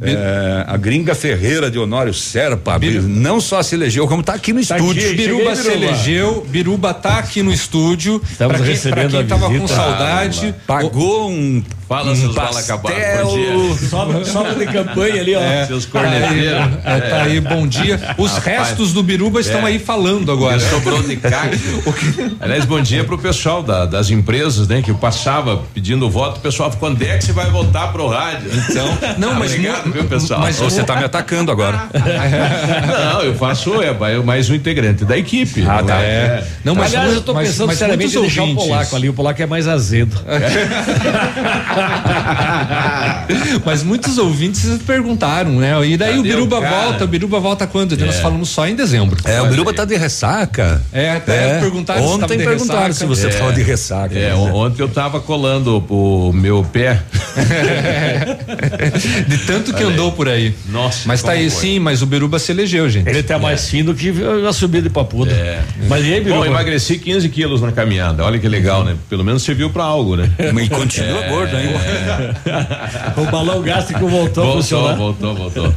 É, 0.00 0.64
a 0.66 0.76
gringa 0.76 1.12
Ferreira 1.12 1.68
de 1.68 1.76
Honório 1.78 2.14
Serpa, 2.14 2.78
não 3.02 3.40
só 3.40 3.60
se 3.64 3.74
elegeu, 3.74 4.06
como 4.06 4.20
está 4.20 4.34
aqui 4.34 4.52
no 4.52 4.60
estúdio. 4.60 5.16
Biruba 5.16 5.56
se 5.56 5.68
elegeu, 5.68 6.46
Biruba 6.48 6.94
tá 6.94 7.18
aqui 7.18 7.42
no 7.42 7.52
estúdio. 7.52 8.22
Estamos 8.30 8.56
pra 8.56 8.64
quem, 8.64 8.74
recebendo 8.74 9.10
pra 9.10 9.18
quem 9.18 9.26
a 9.26 9.28
tava 9.28 9.46
com 9.46 9.52
visita. 9.52 9.74
saudade. 9.74 10.54
Pagou 10.66 11.30
um 11.30 11.62
Fala, 11.88 12.10
Um 12.12 12.16
seus 12.16 12.34
bala 12.34 12.52
pastel. 12.52 12.74
acabados. 12.76 13.22
Bom 13.32 13.36
dia. 13.38 13.88
Sobra, 13.88 14.24
sobra 14.26 14.54
de 14.56 14.66
campanha 14.66 15.20
ali, 15.22 15.34
ó. 15.34 15.40
É, 15.40 15.66
Seus 15.66 15.86
tá 15.86 16.00
aí, 16.00 16.10
corneteiros. 16.20 16.68
é, 16.84 17.00
tá 17.00 17.22
aí, 17.22 17.40
bom 17.40 17.66
dia. 17.66 17.98
Os 18.18 18.30
Rapaz, 18.32 18.44
restos 18.68 18.92
do 18.92 19.02
Biruba 19.02 19.40
estão 19.40 19.60
é. 19.60 19.64
aí 19.70 19.78
falando 19.78 20.30
agora. 20.30 20.60
Sobrou 20.60 21.02
de 21.02 21.16
cacto. 21.16 21.58
Aliás, 22.40 22.66
bom 22.66 22.78
dia 22.82 23.04
pro 23.04 23.16
pessoal 23.16 23.62
da- 23.62 23.86
das 23.86 24.10
empresas, 24.10 24.68
né? 24.68 24.82
Que 24.82 24.92
passava 24.92 25.62
pedindo 25.72 26.10
voto, 26.10 26.36
o 26.36 26.40
pessoal 26.40 26.70
ficou, 26.70 26.90
quando 26.90 27.02
é 27.02 27.16
que 27.16 27.24
você 27.24 27.32
vai 27.32 27.50
voltar 27.50 27.90
pro 27.90 28.06
rádio? 28.08 28.50
Então, 28.68 28.86
Não, 29.16 29.34
mas 29.34 29.52
obrigado, 29.52 29.90
viu, 29.90 30.04
pessoal? 30.04 30.40
Mas 30.40 30.56
você 30.58 30.82
tá 30.84 30.94
me 30.96 31.04
atacando 31.04 31.50
agora. 31.50 31.84
Não, 33.14 33.22
eu 33.22 33.34
faço, 33.34 33.80
é, 33.82 33.94
mais 34.22 34.50
um 34.50 34.54
integrante 34.54 35.06
da 35.06 35.16
equipe. 35.16 35.64
Ah, 35.66 35.82
tá. 35.82 35.96
É. 36.02 36.44
Não, 36.62 36.74
mas, 36.74 36.94
Aliás, 36.94 37.14
eu 37.14 37.22
tô 37.22 37.32
mas- 37.32 37.48
pensando 37.48 37.68
mas 37.68 37.78
seriamente 37.78 38.14
em 38.16 38.20
deixar 38.20 38.42
o 38.42 38.44
ouvintes- 38.44 38.66
polaco 38.66 38.94
ali. 38.96 39.08
O 39.08 39.14
polaco 39.14 39.42
é 39.42 39.46
mais 39.46 39.66
azedo. 39.66 40.14
Mas 43.64 43.82
muitos 43.82 44.18
ouvintes 44.18 44.66
perguntaram, 44.86 45.52
né? 45.52 45.72
E 45.86 45.96
daí 45.96 46.08
Cadê 46.16 46.20
o 46.20 46.22
Biruba 46.22 46.58
o 46.58 46.60
volta, 46.62 47.04
o 47.04 47.06
Biruba 47.08 47.40
volta 47.40 47.66
quando? 47.66 47.96
Nós 47.96 48.16
É. 48.16 48.20
falamos 48.20 48.48
só 48.48 48.66
em 48.66 48.74
dezembro. 48.74 49.18
É, 49.24 49.40
o 49.42 49.46
Biruba 49.46 49.72
tá 49.72 49.84
de 49.84 49.96
ressaca. 49.96 50.82
É, 50.92 51.10
até 51.12 51.58
perguntaram 51.60 52.00
se 52.02 52.06
tava 52.08 52.24
Ontem 52.24 52.38
de 52.38 52.44
perguntaram 52.44 52.86
ressaca. 52.86 52.94
se 52.94 53.04
você 53.06 53.26
É. 53.26 53.30
tava 53.30 53.52
de 53.52 53.62
ressaca. 53.62 54.18
É, 54.18 54.34
on- 54.34 54.54
ontem 54.54 54.82
eu 54.82 54.88
tava 54.88 55.20
colando 55.20 55.78
o 55.88 56.32
meu 56.32 56.64
pé. 56.64 57.00
De 59.28 59.38
tanto 59.38 59.72
que 59.72 59.78
Olha 59.82 59.88
aí. 59.88 59.92
andou 59.92 60.12
por 60.12 60.28
aí. 60.28 60.54
Nossa, 60.68 61.00
Mas 61.06 61.22
tá 61.22 61.32
aí 61.32 61.50
foi. 61.50 61.60
sim, 61.60 61.78
mas 61.78 62.02
o 62.02 62.06
Biruba 62.06 62.38
se 62.38 62.52
elegeu, 62.52 62.88
gente. 62.88 63.08
Ele 63.08 63.22
tá 63.22 63.38
mais 63.38 63.68
fino 63.68 63.94
que 63.94 64.12
a 64.48 64.52
subida 64.52 64.82
de 64.82 64.90
papuda. 64.90 65.32
É. 65.32 65.60
Mas 65.88 66.04
e 66.04 66.12
aí, 66.14 66.20
Bom, 66.20 66.24
Biruba? 66.26 66.46
emagreci 66.46 66.98
15 66.98 67.28
quilos 67.28 67.60
na 67.60 67.72
caminhada. 67.72 68.24
Olha 68.24 68.38
que 68.38 68.48
legal, 68.48 68.84
né? 68.84 68.96
Pelo 69.08 69.24
menos 69.24 69.42
serviu 69.42 69.70
pra 69.70 69.84
algo, 69.84 70.16
né? 70.16 70.28
E 70.58 70.68
continua 70.68 71.22
gordo 71.28 71.56
ainda. 71.56 71.67
O 73.16 73.30
balão 73.30 73.62
gástrico 73.62 74.06
voltou, 74.08 74.42
a 74.42 74.46
Voltou, 74.46 74.62
funcionar. 74.62 74.96
voltou, 74.96 75.34
voltou. 75.34 75.74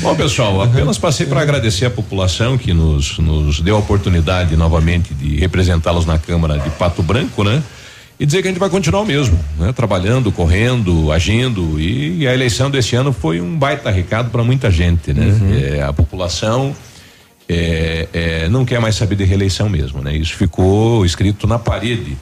Bom, 0.00 0.14
pessoal, 0.14 0.62
apenas 0.62 0.98
passei 0.98 1.26
para 1.26 1.40
agradecer 1.40 1.86
a 1.86 1.90
população 1.90 2.56
que 2.56 2.72
nos, 2.72 3.18
nos 3.18 3.60
deu 3.60 3.76
a 3.76 3.78
oportunidade 3.78 4.56
novamente 4.56 5.12
de 5.14 5.36
representá-los 5.36 6.06
na 6.06 6.18
Câmara 6.18 6.58
de 6.58 6.70
Pato 6.70 7.02
Branco, 7.02 7.44
né? 7.44 7.62
E 8.20 8.26
dizer 8.26 8.42
que 8.42 8.48
a 8.48 8.50
gente 8.50 8.58
vai 8.58 8.68
continuar 8.68 9.02
o 9.02 9.06
mesmo, 9.06 9.38
né? 9.58 9.72
Trabalhando, 9.72 10.32
correndo, 10.32 11.12
agindo 11.12 11.80
e, 11.80 12.26
a 12.26 12.34
eleição 12.34 12.68
desse 12.68 12.96
ano 12.96 13.12
foi 13.12 13.40
um 13.40 13.56
baita 13.56 13.90
recado 13.90 14.30
para 14.30 14.42
muita 14.42 14.70
gente, 14.70 15.12
né? 15.12 15.76
É, 15.76 15.82
a 15.82 15.92
população 15.92 16.74
é, 17.48 18.08
é, 18.12 18.48
não 18.48 18.64
quer 18.64 18.80
mais 18.80 18.96
saber 18.96 19.14
de 19.14 19.24
reeleição 19.24 19.68
mesmo, 19.68 20.02
né? 20.02 20.16
Isso 20.16 20.34
ficou 20.34 21.06
escrito 21.06 21.46
na 21.46 21.58
parede. 21.58 22.16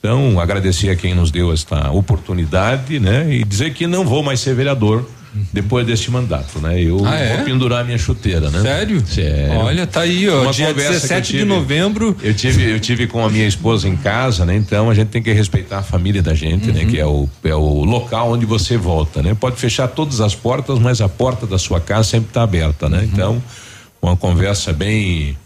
Então, 0.00 0.40
agradecer 0.40 0.88
a 0.88 0.96
quem 0.96 1.14
nos 1.14 1.30
deu 1.30 1.52
esta 1.52 1.90
oportunidade, 1.90 2.98
né? 2.98 3.32
E 3.34 3.44
dizer 3.44 3.74
que 3.74 3.86
não 3.86 4.02
vou 4.04 4.22
mais 4.22 4.40
ser 4.40 4.54
vereador 4.54 5.06
depois 5.52 5.86
deste 5.86 6.10
mandato, 6.10 6.58
né? 6.58 6.82
Eu 6.82 7.04
Ah, 7.06 7.14
é? 7.16 7.36
vou 7.36 7.44
pendurar 7.44 7.84
minha 7.84 7.98
chuteira, 7.98 8.50
né? 8.50 8.62
Sério? 8.62 9.06
Sério. 9.06 9.58
Olha, 9.58 9.86
tá 9.86 10.00
aí, 10.00 10.26
ó. 10.26 10.42
Uma 10.42 10.52
dia 10.52 10.68
conversa 10.68 10.88
que 10.90 10.94
eu 10.96 11.00
17 11.02 11.26
de 11.26 11.32
tive- 11.40 11.44
novembro. 11.44 12.16
Eu 12.22 12.32
tive, 12.34 12.70
eu 12.72 12.80
tive 12.80 13.06
com 13.06 13.22
a 13.24 13.28
minha 13.28 13.46
esposa 13.46 13.86
em 13.86 13.94
casa, 13.94 14.46
né? 14.46 14.56
Então 14.56 14.88
a 14.88 14.94
gente 14.94 15.08
tem 15.08 15.22
que 15.22 15.30
respeitar 15.32 15.78
a 15.80 15.82
família 15.82 16.22
da 16.22 16.32
gente, 16.34 16.72
né? 16.72 16.86
Que 16.86 16.98
é 16.98 17.06
o, 17.06 17.28
é 17.44 17.54
o 17.54 17.84
local 17.84 18.32
onde 18.32 18.46
você 18.46 18.78
volta, 18.78 19.22
né? 19.22 19.36
Pode 19.38 19.56
fechar 19.56 19.86
todas 19.86 20.20
as 20.22 20.34
portas, 20.34 20.78
mas 20.78 21.02
a 21.02 21.08
porta 21.10 21.46
da 21.46 21.58
sua 21.58 21.78
casa 21.78 22.04
sempre 22.04 22.28
está 22.30 22.42
aberta, 22.42 22.88
né? 22.88 23.02
Então, 23.04 23.40
uma 24.00 24.16
conversa 24.16 24.72
bem 24.72 25.36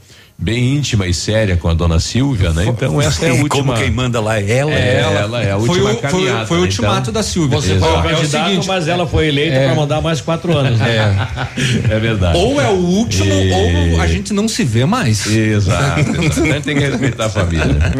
bem 0.44 0.76
íntima 0.76 1.06
e 1.06 1.14
séria 1.14 1.56
com 1.56 1.68
a 1.68 1.74
dona 1.74 1.98
Silvia, 1.98 2.50
né? 2.52 2.66
Então 2.68 3.00
essa 3.00 3.24
é 3.24 3.30
a 3.30 3.32
última. 3.32 3.48
como 3.48 3.72
quem 3.74 3.90
manda 3.90 4.20
lá 4.20 4.38
é 4.38 4.58
ela. 4.58 4.70
É 4.72 5.00
ela, 5.00 5.42
é 5.42 5.52
a 5.52 5.58
Foi 5.58 5.68
última 5.68 5.84
o- 5.84 5.86
foi 5.86 5.94
o- 5.94 6.00
caminhada. 6.00 6.46
foi 6.46 6.56
o 6.58 6.60
né? 6.60 6.66
ultimato 6.66 7.00
Então, 7.00 7.12
da 7.14 7.22
Silvia. 7.22 7.60
Você 7.60 7.78
foi 7.78 7.88
o 7.88 7.94
É 7.94 7.98
o 7.98 8.02
candidato, 8.02 8.46
seguinte, 8.48 8.68
mas 8.68 8.86
ela 8.88 9.06
foi 9.06 9.28
eleita 9.28 9.56
é. 9.56 9.66
para 9.66 9.74
mandar 9.74 10.00
mais 10.02 10.20
quatro 10.20 10.56
anos. 10.56 10.78
né? 10.78 11.28
É 11.90 11.98
verdade. 11.98 12.36
Ou 12.36 12.60
é 12.60 12.68
o 12.68 12.74
último, 12.74 13.24
E- 13.32 13.92
ou 13.94 14.00
a 14.02 14.06
gente 14.06 14.32
não 14.34 14.46
se 14.46 14.64
vê 14.64 14.84
mais. 14.84 15.26
Exato, 15.26 16.00
exato. 16.10 16.40
A 16.42 16.52
gente 16.52 16.62
tem 16.62 16.76
que 16.76 16.82
respeitar 16.88 17.24
a 17.26 17.28
família. 17.30 17.64
né? 17.64 17.92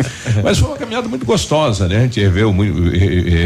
Mas 0.42 0.58
foi 0.58 0.68
uma 0.68 0.76
caminhada 0.76 1.08
muito 1.08 1.24
gostosa, 1.24 1.88
né? 1.88 1.96
A 1.96 2.00
gente 2.02 2.20
reviu, 2.20 2.54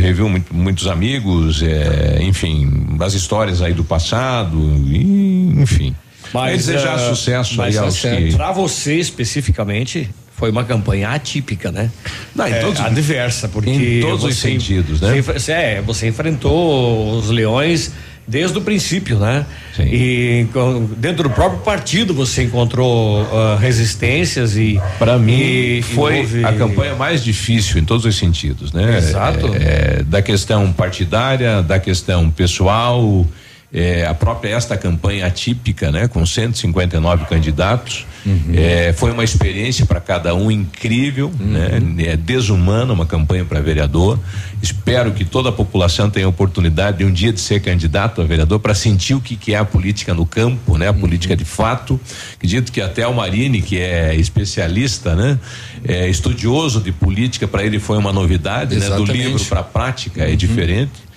reviu 0.03 0.28
muito- 0.28 0.53
muitos 0.55 0.86
amigos, 0.88 1.62
é, 1.62 2.18
enfim, 2.22 2.96
as 3.01 3.14
histórias 3.14 3.62
aí 3.62 3.72
do 3.72 3.84
passado, 3.84 4.59
e, 4.86 5.53
enfim. 5.61 5.94
Mas 6.33 6.66
desejar 6.66 6.95
ah, 6.95 6.99
sucesso 7.14 7.57
mas 7.57 7.76
aí 7.76 7.85
aos 7.85 8.01
que. 8.01 8.33
Para 8.37 8.53
você 8.53 8.95
especificamente, 8.97 10.09
foi 10.37 10.51
uma 10.51 10.64
campanha 10.64 11.11
atípica, 11.11 11.70
né? 11.72 11.91
Não, 12.35 12.47
em 12.47 12.53
É, 12.53 12.61
todos- 12.61 12.81
adversa, 12.81 13.49
porque 13.49 13.70
em 13.70 14.01
todos 14.01 14.24
os 14.24 14.37
você- 14.37 14.49
sentidos, 14.53 15.01
né? 15.01 15.20
Você, 15.20 15.53
é, 15.53 15.83
você 15.85 16.07
enfrentou 16.09 17.18
os 17.18 17.29
leões 17.31 17.93
desde 18.26 18.59
o 18.59 18.61
princípio, 18.61 19.18
né? 19.18 19.47
E 19.81 20.47
com- 20.53 20.85
dentro 20.99 21.22
do 21.24 21.31
próprio 21.31 21.61
partido 21.61 22.12
você 22.12 22.43
encontrou 22.43 23.22
ah, 23.33 23.57
resistências 23.59 24.55
e 24.57 24.79
Para 24.99 25.18
mim 25.18 25.33
e- 25.33 25.79
e 25.79 25.83
foi 25.83 26.45
a 26.45 26.53
campanha 26.53 26.95
mais 26.95 27.24
difícil 27.24 27.81
em 27.81 27.85
todos 27.85 28.05
os 28.05 28.16
sentidos, 28.16 28.70
né? 28.72 28.99
Exato. 28.99 29.47
É, 29.55 30.01
é, 30.01 30.03
da 30.03 30.20
questão 30.20 30.70
partidária, 30.72 31.62
da 31.62 31.81
questão 31.81 32.31
pessoal, 32.31 33.26
é, 33.73 34.07
a 34.07 34.14
própria 34.14 34.51
esta 34.51 34.77
campanha 34.79 35.27
atípica, 35.27 35.93
né? 35.93 36.09
Com 36.09 36.25
159 36.25 37.27
candidatos, 37.27 38.07
é, 38.55 38.93
foi 38.95 39.11
uma 39.11 39.23
experiência 39.23 39.85
para 39.85 40.01
cada 40.01 40.35
um 40.35 40.51
incrível, 40.51 41.33
né? 41.39 41.79
É 41.99 42.16
desumana 42.16 42.93
uma 42.93 43.05
campanha 43.05 43.45
para 43.45 43.61
vereador. 43.61 44.19
Espero 44.62 45.12
que 45.12 45.25
toda 45.25 45.51
a 45.51 45.53
população 45.53 46.09
tenha 46.09 46.25
a 46.25 46.29
oportunidade 46.29 46.99
de 46.99 47.05
um 47.05 47.12
dia 47.12 47.33
de 47.33 47.41
ser 47.41 47.61
candidato 47.61 48.21
a 48.23 48.25
vereador 48.25 48.59
para 48.59 48.75
sentir 48.75 49.14
o 49.14 49.21
que, 49.21 49.37
que 49.37 49.55
é 49.55 49.59
a 49.59 49.64
política 49.64 50.14
no 50.14 50.25
campo, 50.25 50.79
né? 50.79 50.89
A 50.89 50.93
política 50.95 51.37
de 51.37 51.45
fato. 51.45 52.01
Acredito 52.35 52.73
que 52.73 52.81
até 52.81 53.07
o 53.07 53.14
Marini, 53.14 53.61
que 53.61 53.79
é 53.79 54.14
especialista, 54.14 55.14
né? 55.14 55.39
É, 55.87 56.09
estudioso 56.09 56.81
de 56.81 56.91
política, 56.91 57.47
para 57.47 57.62
ele 57.62 57.79
foi 57.79 57.99
uma 57.99 58.12
novidade, 58.14 58.77
né? 58.77 58.87
Do 58.87 58.95
Exatamente. 58.95 59.12
livro 59.12 59.45
para 59.45 59.61
a 59.61 59.64
prática 59.64 60.25
é 60.25 60.35
diferente. 60.35 61.07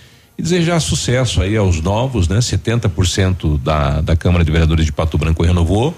E 0.41 0.43
desejar 0.43 0.79
sucesso 0.79 1.39
aí 1.39 1.55
aos 1.55 1.79
novos, 1.81 2.27
né? 2.27 2.39
70% 2.39 3.59
da, 3.59 4.01
da 4.01 4.15
Câmara 4.15 4.43
de 4.43 4.49
Vereadores 4.49 4.87
de 4.87 4.91
Pato 4.91 5.15
Branco 5.15 5.43
renovou. 5.43 5.95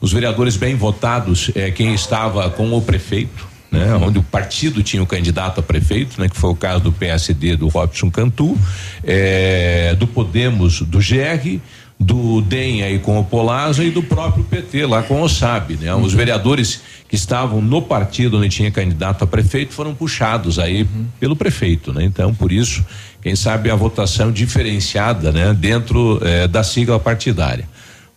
Os 0.00 0.10
vereadores 0.10 0.56
bem 0.56 0.74
votados 0.74 1.50
é 1.54 1.70
quem 1.70 1.92
estava 1.92 2.48
com 2.48 2.72
o 2.72 2.80
prefeito, 2.80 3.46
né? 3.70 3.94
Onde 3.96 4.18
o 4.18 4.22
partido 4.22 4.82
tinha 4.82 5.02
o 5.02 5.06
candidato 5.06 5.60
a 5.60 5.62
prefeito, 5.62 6.18
né? 6.18 6.26
Que 6.26 6.38
foi 6.38 6.48
o 6.48 6.56
caso 6.56 6.84
do 6.84 6.90
PSD 6.90 7.54
do 7.54 7.68
Robson 7.68 8.10
Cantu, 8.10 8.58
é, 9.04 9.94
do 9.94 10.06
Podemos 10.06 10.80
do 10.80 10.96
GR, 10.96 11.60
do 12.02 12.40
DEM 12.40 12.82
aí 12.82 12.98
com 12.98 13.18
o 13.18 13.24
Polasa 13.24 13.84
e 13.84 13.90
do 13.90 14.02
próprio 14.02 14.44
PT 14.44 14.86
lá 14.86 15.02
com 15.02 15.22
o 15.22 15.28
SAB, 15.28 15.78
né? 15.80 15.94
Os 15.94 16.12
vereadores 16.12 16.82
que 17.08 17.14
estavam 17.14 17.60
no 17.60 17.80
partido 17.80 18.38
onde 18.38 18.48
tinha 18.48 18.70
candidato 18.70 19.22
a 19.22 19.26
prefeito 19.26 19.72
foram 19.72 19.94
puxados 19.94 20.58
aí 20.58 20.86
pelo 21.20 21.36
prefeito, 21.36 21.92
né? 21.92 22.04
Então, 22.04 22.34
por 22.34 22.50
isso, 22.50 22.84
quem 23.22 23.36
sabe 23.36 23.70
a 23.70 23.76
votação 23.76 24.32
diferenciada, 24.32 25.30
né? 25.30 25.54
Dentro 25.54 26.20
eh, 26.22 26.48
da 26.48 26.64
sigla 26.64 26.98
partidária. 26.98 27.68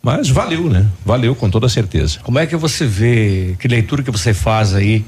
Mas 0.02 0.30
valeu, 0.30 0.70
né? 0.70 0.86
Valeu 1.04 1.36
com 1.36 1.50
toda 1.50 1.68
certeza. 1.68 2.20
Como 2.22 2.38
é 2.38 2.46
que 2.46 2.56
você 2.56 2.86
vê, 2.86 3.56
que 3.60 3.68
leitura 3.68 4.04
que 4.04 4.12
você 4.12 4.34
faz 4.34 4.74
aí 4.74 5.04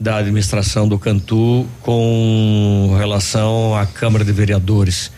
da 0.00 0.16
administração 0.16 0.88
do 0.88 0.98
Cantu 0.98 1.66
com 1.82 2.94
relação 2.98 3.76
à 3.76 3.84
Câmara 3.84 4.24
de 4.24 4.32
Vereadores? 4.32 5.10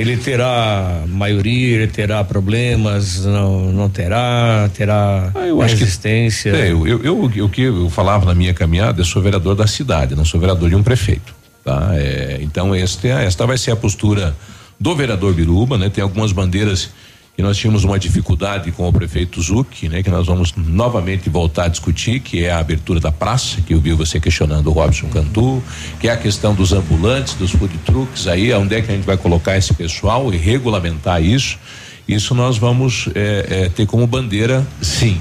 Ele 0.00 0.16
terá 0.16 1.02
maioria, 1.08 1.76
ele 1.78 1.88
terá 1.88 2.22
problemas, 2.22 3.24
não, 3.24 3.72
não 3.72 3.88
terá, 3.90 4.70
terá 4.72 5.30
Ah, 5.34 5.40
eu 5.46 5.60
acho 5.60 5.74
que- 5.74 5.80
resistência. 5.80 6.50
É, 6.50 6.70
eu, 6.70 6.86
eu, 6.86 7.02
eu- 7.04 7.44
o 7.44 7.48
que 7.48 7.62
eu 7.62 7.90
falava 7.90 8.24
na 8.24 8.34
minha 8.34 8.54
caminhada, 8.54 9.00
eu 9.00 9.04
sou 9.04 9.20
vereador 9.20 9.54
da 9.56 9.66
cidade, 9.66 10.14
não 10.14 10.24
sou 10.24 10.38
vereador 10.38 10.68
de 10.68 10.76
um 10.76 10.82
prefeito, 10.82 11.34
tá? 11.64 11.90
É, 11.94 12.38
então 12.40 12.74
este, 12.76 13.08
é- 13.08 13.24
esta 13.24 13.44
vai 13.46 13.58
ser 13.58 13.72
a 13.72 13.76
postura 13.76 14.36
do 14.78 14.94
vereador 14.94 15.34
Biruba, 15.34 15.76
né? 15.76 15.88
Tem 15.88 16.02
algumas 16.02 16.30
bandeiras 16.30 16.90
que 17.38 17.42
nós 17.42 17.56
tínhamos 17.56 17.84
uma 17.84 18.00
dificuldade 18.00 18.72
com 18.72 18.88
o 18.88 18.92
prefeito 18.92 19.40
Zuc, 19.40 19.88
né? 19.88 20.02
Que 20.02 20.10
nós 20.10 20.26
vamos 20.26 20.52
novamente 20.56 21.30
voltar 21.30 21.66
a 21.66 21.68
discutir, 21.68 22.18
que 22.18 22.44
é 22.44 22.50
a 22.50 22.58
abertura 22.58 22.98
da 22.98 23.12
praça, 23.12 23.60
que 23.60 23.74
eu 23.74 23.80
vi 23.80 23.92
você 23.92 24.18
questionando 24.18 24.66
o 24.66 24.72
Robson 24.72 25.06
Cantu, 25.06 25.62
que 26.00 26.08
é 26.08 26.10
a 26.10 26.16
questão 26.16 26.52
dos 26.52 26.72
ambulantes, 26.72 27.34
dos 27.34 27.52
food 27.52 27.78
trucks, 27.86 28.26
aí 28.26 28.52
onde 28.54 28.74
é 28.74 28.82
que 28.82 28.90
a 28.90 28.94
gente 28.96 29.04
vai 29.04 29.16
colocar 29.16 29.56
esse 29.56 29.72
pessoal 29.72 30.34
e 30.34 30.36
regulamentar 30.36 31.22
isso. 31.22 31.60
Isso 32.08 32.34
nós 32.34 32.58
vamos 32.58 33.08
é, 33.14 33.46
é, 33.48 33.68
ter 33.68 33.86
como 33.86 34.04
bandeira, 34.04 34.66
sim. 34.82 35.20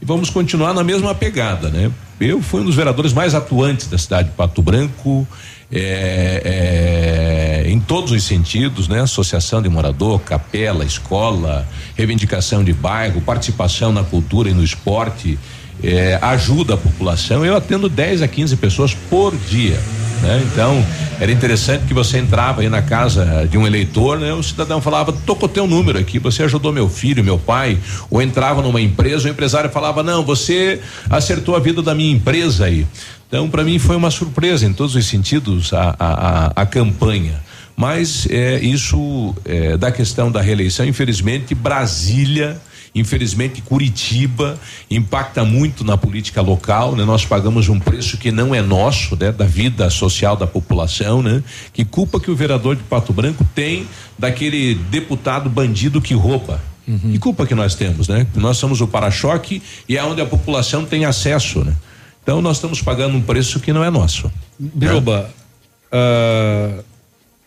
E 0.00 0.04
vamos 0.04 0.30
continuar 0.30 0.72
na 0.72 0.84
mesma 0.84 1.16
pegada, 1.16 1.68
né? 1.68 1.90
Eu 2.20 2.40
fui 2.40 2.60
um 2.60 2.64
dos 2.64 2.76
vereadores 2.76 3.12
mais 3.12 3.34
atuantes 3.34 3.88
da 3.88 3.98
cidade 3.98 4.28
de 4.28 4.36
Pato 4.36 4.62
Branco, 4.62 5.26
é, 5.72 7.64
é, 7.64 7.70
em 7.70 7.78
todos 7.78 8.10
os 8.12 8.24
sentidos, 8.24 8.88
né? 8.88 9.00
Associação 9.00 9.62
de 9.62 9.68
morador, 9.68 10.20
capela, 10.20 10.84
escola, 10.84 11.66
reivindicação 11.96 12.64
de 12.64 12.72
bairro, 12.72 13.20
participação 13.20 13.92
na 13.92 14.02
cultura 14.02 14.50
e 14.50 14.54
no 14.54 14.64
esporte, 14.64 15.38
é, 15.82 16.18
ajuda 16.20 16.74
a 16.74 16.76
população. 16.76 17.44
Eu 17.44 17.56
atendo 17.56 17.88
10 17.88 18.22
a 18.22 18.28
15 18.28 18.56
pessoas 18.56 18.94
por 18.94 19.34
dia, 19.36 19.78
né? 20.22 20.42
Então, 20.52 20.84
Era 21.20 21.30
interessante 21.30 21.84
que 21.84 21.92
você 21.92 22.16
entrava 22.16 22.62
aí 22.62 22.70
na 22.70 22.80
casa 22.80 23.46
de 23.46 23.58
um 23.58 23.66
eleitor, 23.66 24.18
né? 24.18 24.32
O 24.32 24.42
cidadão 24.42 24.80
falava, 24.80 25.12
tô 25.12 25.36
com 25.36 25.44
o 25.44 25.48
teu 25.48 25.66
número 25.66 25.98
aqui, 25.98 26.18
você 26.18 26.42
ajudou 26.44 26.72
meu 26.72 26.88
filho, 26.88 27.22
meu 27.22 27.38
pai, 27.38 27.78
ou 28.08 28.22
entrava 28.22 28.62
numa 28.62 28.80
empresa, 28.80 29.28
o 29.28 29.30
empresário 29.30 29.68
falava, 29.68 30.02
não, 30.02 30.24
você 30.24 30.80
acertou 31.10 31.54
a 31.54 31.60
vida 31.60 31.82
da 31.82 31.94
minha 31.94 32.10
empresa 32.10 32.64
aí. 32.64 32.86
Então, 33.30 33.48
para 33.48 33.62
mim 33.62 33.78
foi 33.78 33.94
uma 33.94 34.10
surpresa 34.10 34.66
em 34.66 34.72
todos 34.72 34.96
os 34.96 35.06
sentidos 35.06 35.72
a, 35.72 35.94
a, 35.96 36.48
a, 36.48 36.62
a 36.62 36.66
campanha. 36.66 37.40
Mas 37.76 38.26
é 38.28 38.58
isso 38.58 39.34
é, 39.44 39.76
da 39.76 39.92
questão 39.92 40.32
da 40.32 40.42
reeleição, 40.42 40.84
infelizmente, 40.84 41.54
Brasília 41.54 42.60
Infelizmente, 42.94 43.62
Curitiba 43.62 44.58
impacta 44.90 45.44
muito 45.44 45.84
na 45.84 45.96
política 45.96 46.42
local, 46.42 46.96
né? 46.96 47.04
Nós 47.04 47.24
pagamos 47.24 47.68
um 47.68 47.78
preço 47.78 48.18
que 48.18 48.32
não 48.32 48.54
é 48.54 48.60
nosso, 48.60 49.16
né? 49.16 49.30
Da 49.30 49.44
vida 49.44 49.88
social 49.90 50.36
da 50.36 50.46
população, 50.46 51.22
né? 51.22 51.42
Que 51.72 51.84
culpa 51.84 52.18
que 52.18 52.30
o 52.30 52.34
vereador 52.34 52.74
de 52.74 52.82
Pato 52.82 53.12
Branco 53.12 53.46
tem 53.54 53.86
daquele 54.18 54.74
deputado 54.74 55.48
bandido 55.48 56.00
que 56.00 56.14
rouba? 56.14 56.60
Uhum. 56.86 57.12
Que 57.12 57.18
culpa 57.20 57.46
que 57.46 57.54
nós 57.54 57.76
temos, 57.76 58.08
né? 58.08 58.26
Nós 58.34 58.56
somos 58.56 58.80
o 58.80 58.88
para-choque 58.88 59.62
e 59.88 59.96
é 59.96 60.02
onde 60.02 60.20
a 60.20 60.26
população 60.26 60.84
tem 60.84 61.04
acesso, 61.04 61.64
né? 61.64 61.76
Então 62.22 62.40
nós 62.40 62.56
estamos 62.56 62.80
pagando 62.82 63.16
um 63.16 63.22
preço 63.22 63.60
que 63.60 63.72
não 63.72 63.84
é 63.84 63.90
nosso. 63.90 64.30
Biruba, 64.58 65.22
né? 65.22 66.78
uh, 66.78 66.84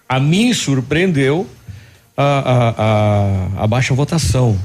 a 0.07 0.19
mim 0.19 0.53
surpreendeu 0.53 1.47
a, 2.17 2.23
a, 2.23 2.69
a, 2.69 3.63
a 3.63 3.67
baixa 3.67 3.93
votação. 3.93 4.59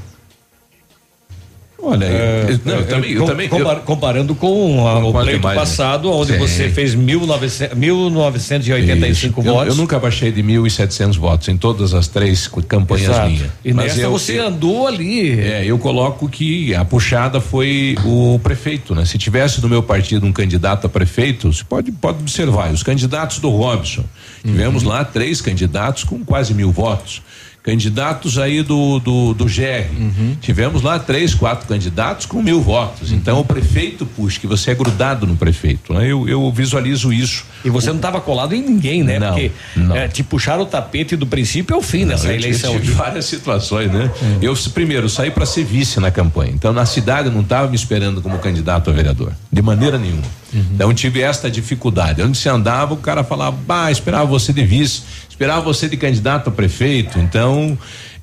Olha, 1.81 2.05
é, 2.05 2.59
não, 2.65 2.75
eu, 2.75 2.87
também, 2.87 3.11
eu, 3.11 3.25
também 3.25 3.47
compar, 3.47 3.79
comparando 3.79 4.35
com 4.35 4.85
a, 4.85 4.99
o 4.99 5.13
pleito 5.13 5.41
mais, 5.41 5.57
passado, 5.57 6.09
né? 6.09 6.15
onde 6.15 6.33
Sim. 6.33 6.37
você 6.37 6.69
fez 6.69 6.93
1900, 6.93 7.77
1985 7.77 9.39
Isso. 9.39 9.49
votos. 9.49 9.67
Eu, 9.67 9.73
eu, 9.73 9.75
nunca 9.75 9.97
baixei 9.97 10.31
de 10.31 10.43
1.700 10.43 11.17
votos 11.17 11.47
em 11.47 11.55
todas 11.55 11.93
as 11.93 12.07
três 12.07 12.47
campanhas 12.67 13.09
Exato. 13.09 13.29
minhas. 13.29 13.49
E 13.63 13.73
Mas 13.73 13.85
nessa 13.85 14.01
eu, 14.01 14.11
você 14.11 14.37
andou 14.39 14.87
ali. 14.87 15.39
É, 15.39 15.63
eu 15.65 15.77
coloco 15.77 16.27
que 16.27 16.75
a 16.75 16.83
puxada 16.83 17.39
foi 17.39 17.95
o 18.05 18.39
prefeito, 18.43 18.93
né? 18.93 19.05
Se 19.05 19.17
tivesse 19.17 19.61
no 19.61 19.69
meu 19.69 19.81
partido 19.81 20.25
um 20.25 20.33
candidato 20.33 20.85
a 20.85 20.89
prefeito, 20.89 21.51
você 21.51 21.63
pode 21.63 21.91
pode 21.93 22.19
observar 22.19 22.71
os 22.71 22.83
candidatos 22.83 23.39
do 23.39 23.49
Robson. 23.49 24.03
Tivemos 24.43 24.83
uhum. 24.83 24.89
lá 24.89 25.05
três 25.05 25.41
candidatos 25.41 26.03
com 26.03 26.23
quase 26.25 26.53
mil 26.53 26.71
votos 26.71 27.21
candidatos 27.69 28.39
aí 28.39 28.63
do 28.63 28.99
do, 28.99 29.33
do 29.35 29.45
GR. 29.45 29.91
Uhum. 29.95 30.35
Tivemos 30.41 30.81
lá 30.81 30.97
três, 30.97 31.35
quatro 31.35 31.67
candidatos 31.67 32.25
com 32.25 32.41
mil 32.41 32.61
votos. 32.61 33.11
Uhum. 33.11 33.17
Então 33.17 33.39
o 33.39 33.45
prefeito 33.45 34.07
puxa, 34.07 34.39
que 34.39 34.47
você 34.47 34.71
é 34.71 34.75
grudado 34.75 35.27
no 35.27 35.35
prefeito. 35.35 35.93
Né? 35.93 36.07
Eu, 36.07 36.27
eu 36.27 36.51
visualizo 36.51 37.13
isso. 37.13 37.45
E 37.63 37.69
você 37.69 37.89
o... 37.89 37.93
não 37.93 37.99
estava 37.99 38.19
colado 38.19 38.55
em 38.55 38.61
ninguém, 38.61 39.03
né? 39.03 39.19
Não, 39.19 39.27
Porque 39.27 39.51
não. 39.75 39.95
É, 39.95 40.07
te 40.07 40.23
puxaram 40.23 40.63
o 40.63 40.65
tapete 40.65 41.15
do 41.15 41.27
princípio 41.27 41.75
ao 41.75 41.81
fim 41.81 42.01
não, 42.01 42.07
nessa 42.07 42.33
eleição. 42.33 42.73
Tive 42.73 42.93
várias 42.93 43.25
situações, 43.25 43.91
né? 43.91 44.11
Uhum. 44.19 44.37
Eu 44.41 44.55
primeiro 44.73 45.07
saí 45.07 45.29
para 45.29 45.45
ser 45.45 45.63
vice 45.63 45.99
na 45.99 46.09
campanha. 46.09 46.51
Então 46.51 46.73
na 46.73 46.85
cidade 46.87 47.27
eu 47.27 47.33
não 47.33 47.41
estava 47.41 47.67
me 47.67 47.75
esperando 47.75 48.21
como 48.21 48.39
candidato 48.39 48.89
a 48.89 48.93
vereador, 48.93 49.33
de 49.51 49.61
maneira 49.61 49.97
nenhuma. 49.97 50.38
Uhum. 50.53 50.65
Então 50.73 50.93
tive 50.93 51.21
esta 51.21 51.49
dificuldade. 51.49 52.21
Onde 52.21 52.37
você 52.37 52.49
andava, 52.49 52.93
o 52.93 52.97
cara 52.97 53.23
falava, 53.23 53.55
bah, 53.65 53.91
esperava 53.91 54.25
você 54.25 54.51
de 54.51 54.63
vice 54.63 55.03
esperava 55.39 55.61
você 55.61 55.87
de 55.87 55.95
candidato 55.95 56.49
a 56.49 56.51
prefeito, 56.51 57.17
então 57.17 57.77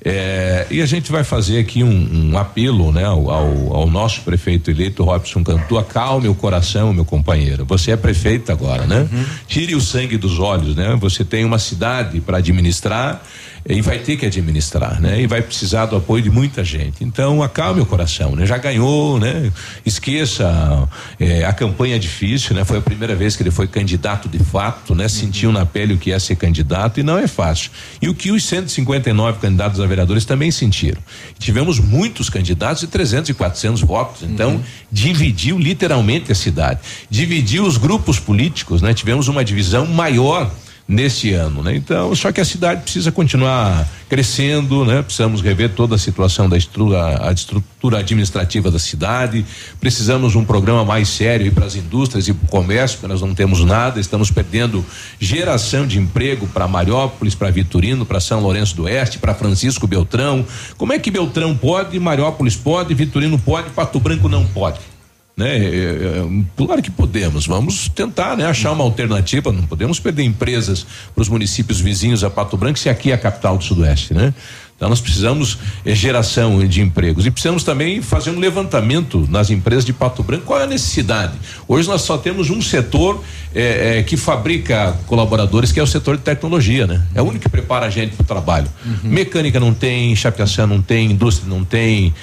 é, 0.05 0.67
e 0.69 0.83
a 0.83 0.85
gente 0.85 1.11
vai 1.11 1.23
fazer 1.23 1.57
aqui 1.57 1.83
um, 1.83 2.31
um 2.31 2.37
apelo, 2.37 2.91
né, 2.91 3.03
ao, 3.03 3.29
ao, 3.31 3.89
nosso 3.89 4.21
prefeito 4.21 4.69
eleito 4.69 5.03
Robson 5.03 5.43
Cantu, 5.43 5.79
acalme 5.79 6.27
o 6.27 6.35
coração, 6.35 6.93
meu 6.93 7.03
companheiro. 7.03 7.65
Você 7.65 7.91
é 7.91 7.97
prefeito 7.97 8.51
agora, 8.51 8.85
né? 8.85 9.07
Uhum. 9.11 9.25
Tire 9.47 9.73
o 9.73 9.81
sangue 9.81 10.15
dos 10.15 10.37
olhos, 10.37 10.75
né? 10.75 10.95
Você 10.99 11.25
tem 11.25 11.43
uma 11.43 11.57
cidade 11.57 12.21
para 12.21 12.37
administrar 12.37 13.23
e 13.69 13.81
vai 13.81 13.99
ter 13.99 14.15
que 14.15 14.25
administrar, 14.25 15.01
né? 15.01 15.21
E 15.21 15.27
vai 15.27 15.41
precisar 15.41 15.87
do 15.87 15.97
apoio 15.97 16.23
de 16.23 16.29
muita 16.29 16.63
gente. 16.63 17.03
Então, 17.03 17.43
acalme 17.43 17.81
o 17.81 17.85
coração, 17.85 18.33
né? 18.33 18.45
Já 18.45 18.57
ganhou, 18.57 19.19
né? 19.19 19.51
Esqueça 19.85 20.87
é, 21.19 21.43
a 21.43 21.51
campanha 21.51 21.99
difícil, 21.99 22.55
né? 22.55 22.63
Foi 22.63 22.77
a 22.77 22.81
primeira 22.81 23.13
vez 23.13 23.35
que 23.35 23.43
ele 23.43 23.51
foi 23.51 23.67
candidato 23.67 24.29
de 24.29 24.39
fato, 24.39 24.95
né? 24.95 25.09
Sentiu 25.09 25.51
na 25.51 25.65
pele 25.65 25.95
o 25.95 25.97
que 25.97 26.13
é 26.13 26.19
ser 26.19 26.37
candidato 26.37 27.01
e 27.01 27.03
não 27.03 27.17
é 27.17 27.27
fácil. 27.27 27.69
E 28.01 28.07
o 28.07 28.15
que 28.15 28.31
os 28.31 28.45
159 28.45 29.39
candidatos 29.39 29.81
a 29.81 29.85
vereadores 29.85 30.23
também 30.23 30.49
sentiram. 30.49 31.01
Tivemos 31.37 31.77
muitos 31.77 32.29
candidatos 32.29 32.81
de 32.81 32.87
300 32.87 33.31
e 33.31 33.33
400 33.33 33.81
votos, 33.81 34.23
então 34.23 34.51
uhum. 34.51 34.63
dividiu 34.89 35.59
literalmente 35.59 36.31
a 36.31 36.35
cidade, 36.35 36.79
dividiu 37.09 37.65
os 37.65 37.75
grupos 37.75 38.17
políticos, 38.17 38.81
né? 38.81 38.93
Tivemos 38.93 39.27
uma 39.27 39.43
divisão 39.43 39.85
maior 39.85 40.49
neste 40.87 41.33
ano, 41.33 41.61
né? 41.61 41.75
Então, 41.75 42.15
só 42.15 42.31
que 42.31 42.39
a 42.39 42.45
cidade 42.45 42.81
precisa 42.81 43.11
continuar 43.11 43.85
crescendo, 44.07 44.85
né? 44.85 45.01
Precisamos 45.01 45.41
rever 45.41 45.71
toda 45.71 45.95
a 45.95 45.97
situação 45.97 46.47
da 46.47 46.57
estrutura, 46.57 47.27
a 47.27 47.31
estrutura 47.31 47.99
administrativa 47.99 48.71
da 48.71 48.79
cidade. 48.79 49.45
Precisamos 49.81 50.35
um 50.35 50.45
programa 50.45 50.85
mais 50.85 51.09
sério 51.09 51.51
para 51.51 51.65
as 51.65 51.75
indústrias 51.75 52.27
e 52.29 52.33
para 52.33 52.45
o 52.45 52.49
comércio, 52.49 52.97
porque 52.97 53.11
nós 53.11 53.21
não 53.21 53.35
temos 53.35 53.63
nada. 53.65 53.99
Estamos 53.99 54.31
perdendo 54.31 54.85
geração 55.19 55.85
de 55.85 55.99
emprego 55.99 56.47
para 56.47 56.67
Mariópolis, 56.67 57.35
para 57.35 57.51
Vitorino, 57.51 58.05
para 58.05 58.21
São 58.21 58.39
Lourenço 58.39 58.75
do 58.75 58.83
Oeste, 58.83 59.19
para 59.19 59.33
Francisco 59.33 59.85
Beltrão. 59.85 60.45
Como 60.77 60.93
é 60.93 60.99
que 60.99 61.11
Beltrão 61.11 61.55
pode, 61.55 61.99
Mariópolis 61.99 62.55
pode, 62.55 62.93
Vitorino 62.93 63.37
pode, 63.37 63.71
Pato 63.71 63.99
Branco 63.99 64.29
não 64.29 64.45
pode? 64.45 64.79
Né? 65.37 65.55
É, 65.55 65.65
é, 65.65 65.69
é, 65.69 66.43
claro 66.57 66.81
que 66.81 66.89
podemos, 66.89 67.45
vamos 67.45 67.87
tentar, 67.89 68.35
né? 68.35 68.45
Achar 68.47 68.71
uma 68.71 68.83
alternativa, 68.83 69.51
não 69.51 69.67
podemos 69.67 69.99
perder 69.99 70.23
empresas 70.23 70.85
para 71.13 71.21
os 71.21 71.29
municípios 71.29 71.79
vizinhos 71.79 72.23
a 72.23 72.29
Pato 72.29 72.57
Branco 72.57 72.79
se 72.79 72.89
aqui 72.89 73.11
é 73.11 73.13
a 73.13 73.17
capital 73.19 73.55
do 73.55 73.63
Sudoeste, 73.63 74.15
né? 74.15 74.33
Então 74.77 74.89
nós 74.89 75.01
precisamos 75.01 75.57
é, 75.83 75.95
geração 75.95 76.65
de 76.67 76.81
empregos 76.81 77.25
e 77.25 77.31
precisamos 77.31 77.63
também 77.63 77.99
fazer 77.99 78.29
um 78.29 78.39
levantamento 78.39 79.27
nas 79.27 79.49
empresas 79.49 79.83
de 79.83 79.91
Pato 79.91 80.21
Branco. 80.21 80.45
Qual 80.45 80.59
é 80.61 80.65
a 80.65 80.67
necessidade? 80.67 81.33
Hoje 81.67 81.87
nós 81.87 82.03
só 82.03 82.15
temos 82.15 82.51
um 82.51 82.61
setor 82.61 83.23
é, 83.55 83.97
é, 83.97 84.03
que 84.03 84.15
fabrica 84.15 84.95
colaboradores, 85.07 85.71
que 85.71 85.79
é 85.79 85.83
o 85.83 85.87
setor 85.87 86.17
de 86.17 86.21
tecnologia, 86.21 86.85
né? 86.85 87.03
É 87.15 87.21
o 87.23 87.25
único 87.25 87.45
que 87.45 87.49
prepara 87.49 87.87
a 87.87 87.89
gente 87.89 88.15
para 88.15 88.23
o 88.23 88.25
trabalho. 88.27 88.67
Uhum. 88.85 89.09
Mecânica 89.09 89.59
não 89.59 89.73
tem, 89.73 90.15
chapeação 90.15 90.67
não 90.67 90.81
tem, 90.81 91.11
indústria 91.11 91.49
não 91.49 91.65
tem, 91.65 92.13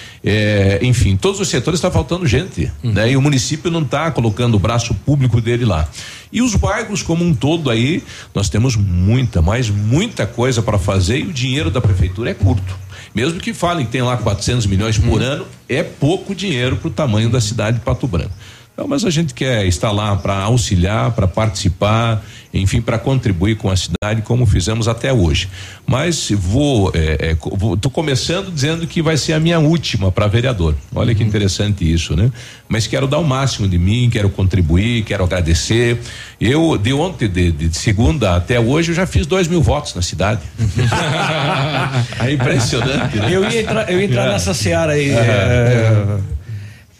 enfim, 0.80 1.16
todos 1.16 1.40
os 1.40 1.48
setores 1.48 1.78
está 1.78 1.90
faltando 1.90 2.24
gente, 2.24 2.70
uhum. 2.84 2.92
né? 2.92 3.10
E 3.10 3.16
o 3.16 3.20
município 3.20 3.68
não 3.68 3.82
está 3.82 4.12
colocando 4.12 4.54
o 4.54 4.60
braço 4.60 4.94
público 4.94 5.40
dele 5.40 5.64
lá. 5.64 5.88
E 6.34 6.42
os 6.42 6.56
bairros 6.56 7.00
como 7.00 7.24
um 7.24 7.32
todo 7.32 7.70
aí, 7.70 8.02
nós 8.34 8.48
temos 8.48 8.74
muita, 8.74 9.40
mas 9.40 9.70
muita 9.70 10.26
coisa 10.26 10.60
para 10.60 10.80
fazer 10.80 11.20
e 11.20 11.22
o 11.22 11.32
dinheiro 11.32 11.70
da 11.70 11.80
prefeitura 11.80 12.30
é 12.30 12.34
curto. 12.34 12.76
Mesmo 13.14 13.38
que 13.38 13.54
falem 13.54 13.86
que 13.86 13.92
tem 13.92 14.02
lá 14.02 14.16
400 14.16 14.66
milhões 14.66 14.98
por 14.98 15.20
hum. 15.20 15.24
ano, 15.24 15.46
é 15.68 15.84
pouco 15.84 16.34
dinheiro 16.34 16.74
para 16.76 16.88
o 16.88 16.90
tamanho 16.90 17.30
da 17.30 17.40
cidade 17.40 17.78
de 17.78 17.84
Pato 17.84 18.08
Branco. 18.08 18.32
Então, 18.74 18.88
mas 18.88 19.04
a 19.04 19.10
gente 19.10 19.32
quer 19.32 19.64
estar 19.66 19.92
lá 19.92 20.16
para 20.16 20.34
auxiliar, 20.34 21.12
para 21.12 21.28
participar, 21.28 22.20
enfim, 22.52 22.80
para 22.80 22.98
contribuir 22.98 23.56
com 23.56 23.70
a 23.70 23.76
cidade 23.76 24.20
como 24.22 24.44
fizemos 24.46 24.88
até 24.88 25.12
hoje. 25.12 25.48
Mas 25.86 26.32
vou, 26.32 26.90
é, 26.92 27.30
é, 27.30 27.36
vou, 27.40 27.76
tô 27.76 27.88
começando 27.88 28.50
dizendo 28.50 28.84
que 28.84 29.00
vai 29.00 29.16
ser 29.16 29.32
a 29.34 29.38
minha 29.38 29.60
última 29.60 30.10
para 30.10 30.26
vereador. 30.26 30.74
Olha 30.92 31.10
uhum. 31.12 31.14
que 31.14 31.22
interessante 31.22 31.90
isso, 31.90 32.16
né? 32.16 32.32
Mas 32.68 32.88
quero 32.88 33.06
dar 33.06 33.18
o 33.18 33.24
máximo 33.24 33.68
de 33.68 33.78
mim, 33.78 34.10
quero 34.10 34.28
contribuir, 34.28 35.04
quero 35.04 35.22
agradecer. 35.22 36.00
Eu 36.40 36.76
de 36.76 36.92
ontem, 36.92 37.28
de, 37.28 37.52
de 37.52 37.76
segunda 37.76 38.34
até 38.34 38.58
hoje, 38.58 38.90
eu 38.90 38.96
já 38.96 39.06
fiz 39.06 39.24
dois 39.24 39.46
mil 39.46 39.62
votos 39.62 39.94
na 39.94 40.02
cidade. 40.02 40.40
é 42.18 42.32
impressionante. 42.32 43.18
Né? 43.18 43.28
Eu 43.30 43.48
ia 43.48 43.60
entrar, 43.60 43.88
eu 43.88 44.00
ia 44.00 44.04
entrar 44.04 44.26
é. 44.26 44.32
nessa 44.32 44.52
seara 44.52 44.94
aí. 44.94 45.10
É, 45.10 46.18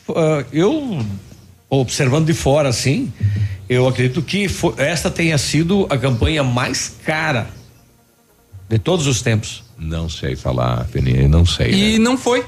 é, 0.09 0.45
eu 0.53 1.05
observando 1.81 2.27
de 2.27 2.35
fora 2.35 2.69
assim, 2.69 3.13
eu 3.69 3.89
acredito 3.89 4.23
que 4.23 4.49
for, 4.49 4.75
esta 4.79 5.11
tenha 5.11 5.39
sido 5.39 5.87
a 5.91 5.97
campanha 5.97 6.43
mais 6.43 6.97
cara 7.05 7.49
de 8.69 8.79
todos 8.79 9.07
os 9.07 9.23
tempos. 9.23 9.63
Não 9.79 10.09
sei 10.09 10.37
falar, 10.37 10.87
Peninha, 10.87 11.29
não 11.29 11.45
sei. 11.45 11.73
E 11.73 11.93
né? 11.93 12.05
não 12.05 12.17
foi. 12.17 12.45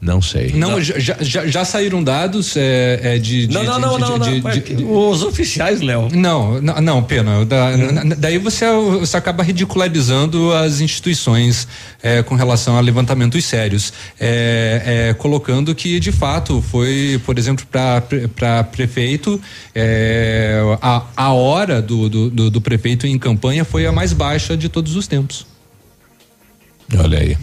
Não 0.00 0.20
sei. 0.20 0.52
Não, 0.52 0.72
não. 0.72 0.80
Já, 0.80 1.16
já, 1.20 1.46
já, 1.46 1.64
saíram 1.64 2.04
dados 2.04 2.54
é, 2.54 3.00
é 3.02 3.18
de, 3.18 3.46
de, 3.46 3.54
Não, 3.54 3.64
não, 3.64 3.80
não, 3.80 3.98
não, 3.98 4.18
de, 4.18 4.74
não, 4.74 5.10
Os 5.10 5.22
oficiais, 5.22 5.80
Léo. 5.80 6.10
Não, 6.12 6.60
não, 6.60 6.80
não, 6.82 7.02
pena. 7.02 7.44
Da, 7.46 7.70
hum. 7.70 8.10
Daí 8.18 8.36
você, 8.36 8.66
você 9.00 9.16
acaba 9.16 9.42
ridicularizando 9.42 10.52
as 10.52 10.80
instituições 10.80 11.66
é, 12.02 12.22
com 12.22 12.34
relação 12.34 12.76
a 12.76 12.80
levantamentos 12.80 13.42
sérios. 13.46 13.90
É, 14.20 15.08
é, 15.08 15.14
colocando 15.14 15.74
que, 15.74 15.98
de 15.98 16.12
fato, 16.12 16.60
foi, 16.60 17.18
por 17.24 17.38
exemplo, 17.38 17.64
para 17.66 18.64
prefeito, 18.64 19.40
é, 19.74 20.60
a, 20.82 21.04
a 21.16 21.32
hora 21.32 21.80
do, 21.80 22.08
do, 22.10 22.30
do, 22.30 22.50
do 22.50 22.60
prefeito 22.60 23.06
em 23.06 23.18
campanha 23.18 23.64
foi 23.64 23.86
a 23.86 23.92
mais 23.92 24.12
baixa 24.12 24.58
de 24.58 24.68
todos 24.68 24.94
os 24.94 25.06
tempos. 25.08 25.55
Olha 26.94 27.18
aí. 27.18 27.36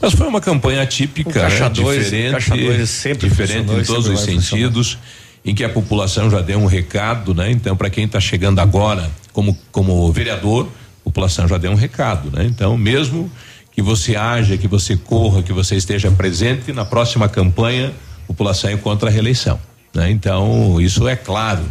Mas 0.00 0.12
foi 0.12 0.26
uma 0.26 0.40
campanha 0.40 0.84
típica, 0.84 1.40
caixa 1.40 1.64
né? 1.64 1.70
dois, 1.70 2.04
diferente, 2.04 2.32
caixa 2.32 2.56
dois 2.56 2.90
sempre 2.90 3.28
diferente 3.28 3.72
em 3.72 3.84
todos 3.84 4.08
os 4.08 4.20
sentidos, 4.20 4.98
em 5.44 5.54
que 5.54 5.64
a 5.64 5.68
população 5.68 6.30
já 6.30 6.40
deu 6.40 6.58
um 6.58 6.66
recado, 6.66 7.34
né? 7.34 7.50
Então, 7.50 7.74
para 7.76 7.88
quem 7.88 8.04
está 8.04 8.20
chegando 8.20 8.58
agora, 8.58 9.10
como, 9.32 9.56
como 9.72 10.12
vereador, 10.12 10.68
a 11.00 11.04
população 11.04 11.48
já 11.48 11.56
deu 11.56 11.70
um 11.70 11.76
recado, 11.76 12.30
né? 12.30 12.44
Então, 12.44 12.76
mesmo 12.76 13.30
que 13.72 13.80
você 13.80 14.16
haja, 14.16 14.58
que 14.58 14.68
você 14.68 14.96
corra, 14.96 15.42
que 15.42 15.52
você 15.52 15.76
esteja 15.76 16.10
presente, 16.10 16.72
na 16.72 16.84
próxima 16.84 17.28
campanha, 17.28 17.94
a 18.24 18.26
população 18.26 18.70
encontra 18.70 19.08
a 19.08 19.12
reeleição. 19.12 19.58
Né? 19.94 20.10
Então, 20.10 20.80
isso 20.80 21.08
é 21.08 21.16
claro. 21.16 21.64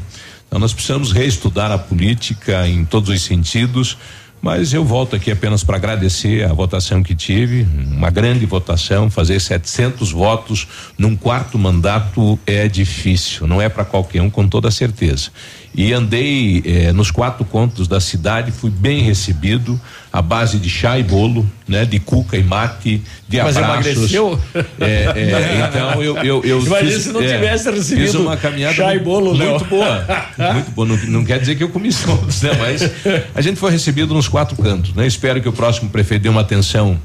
Então, 0.47 0.59
nós 0.59 0.73
precisamos 0.73 1.11
reestudar 1.11 1.71
a 1.71 1.77
política 1.77 2.67
em 2.67 2.83
todos 2.83 3.09
os 3.09 3.21
sentidos, 3.21 3.97
mas 4.41 4.73
eu 4.73 4.85
volto 4.85 5.15
aqui 5.15 5.31
apenas 5.31 5.63
para 5.63 5.75
agradecer 5.75 6.45
a 6.45 6.53
votação 6.53 7.03
que 7.03 7.15
tive, 7.15 7.67
uma 7.91 8.09
grande 8.09 8.45
votação, 8.45 9.09
fazer 9.09 9.39
700 9.39 10.11
votos 10.11 10.67
num 10.97 11.15
quarto 11.15 11.57
mandato 11.57 12.39
é 12.45 12.67
difícil, 12.67 13.47
não 13.47 13.61
é 13.61 13.67
para 13.67 13.83
qualquer 13.83 14.21
um, 14.21 14.29
com 14.29 14.47
toda 14.47 14.71
certeza. 14.71 15.29
E 15.73 15.93
andei 15.93 16.63
eh, 16.65 16.91
nos 16.91 17.11
quatro 17.11 17.45
contos 17.45 17.87
da 17.87 17.99
cidade, 17.99 18.51
fui 18.51 18.69
bem 18.71 19.01
recebido, 19.01 19.79
à 20.11 20.21
base 20.21 20.57
de 20.57 20.69
chá 20.69 20.97
e 20.97 21.03
bolo, 21.03 21.49
né, 21.67 21.85
de 21.85 21.99
cuca 21.99 22.35
e 22.35 22.43
mate, 22.43 23.01
de 23.27 23.37
Mas 23.37 23.55
abraços. 23.55 23.85
emagreceu? 23.85 24.39
É, 24.79 24.85
é, 25.15 25.69
então 25.69 26.03
eu 26.03 26.17
eu, 26.17 26.43
eu 26.43 26.65
Imagina 26.65 26.91
fiz, 26.91 27.03
se 27.03 27.11
não 27.11 27.21
é, 27.21 27.35
tivesse 27.35 27.69
recebido 27.69 28.05
fiz 28.05 28.15
uma 28.15 28.35
caminhada 28.35 28.75
chá 28.75 28.95
e 28.95 28.99
bolo, 28.99 29.33
Léo. 29.33 29.51
muito 29.51 29.65
boa, 29.69 30.05
muito 30.53 30.71
boa. 30.71 30.87
Não, 30.87 30.97
não 31.07 31.25
quer 31.25 31.39
dizer 31.39 31.55
que 31.55 31.63
eu 31.63 31.69
comi 31.69 31.93
todos, 31.93 32.41
né? 32.41 32.51
Mas 32.57 32.89
a 33.35 33.41
gente 33.41 33.59
foi 33.59 33.71
recebido 33.71 34.13
nos 34.13 34.27
quatro 34.27 34.57
cantos, 34.61 34.93
né? 34.95 35.05
Espero 35.05 35.39
que 35.41 35.47
o 35.47 35.53
próximo 35.53 35.89
prefeito 35.89 36.23
dê 36.23 36.29
uma 36.29 36.41
atenção 36.41 36.99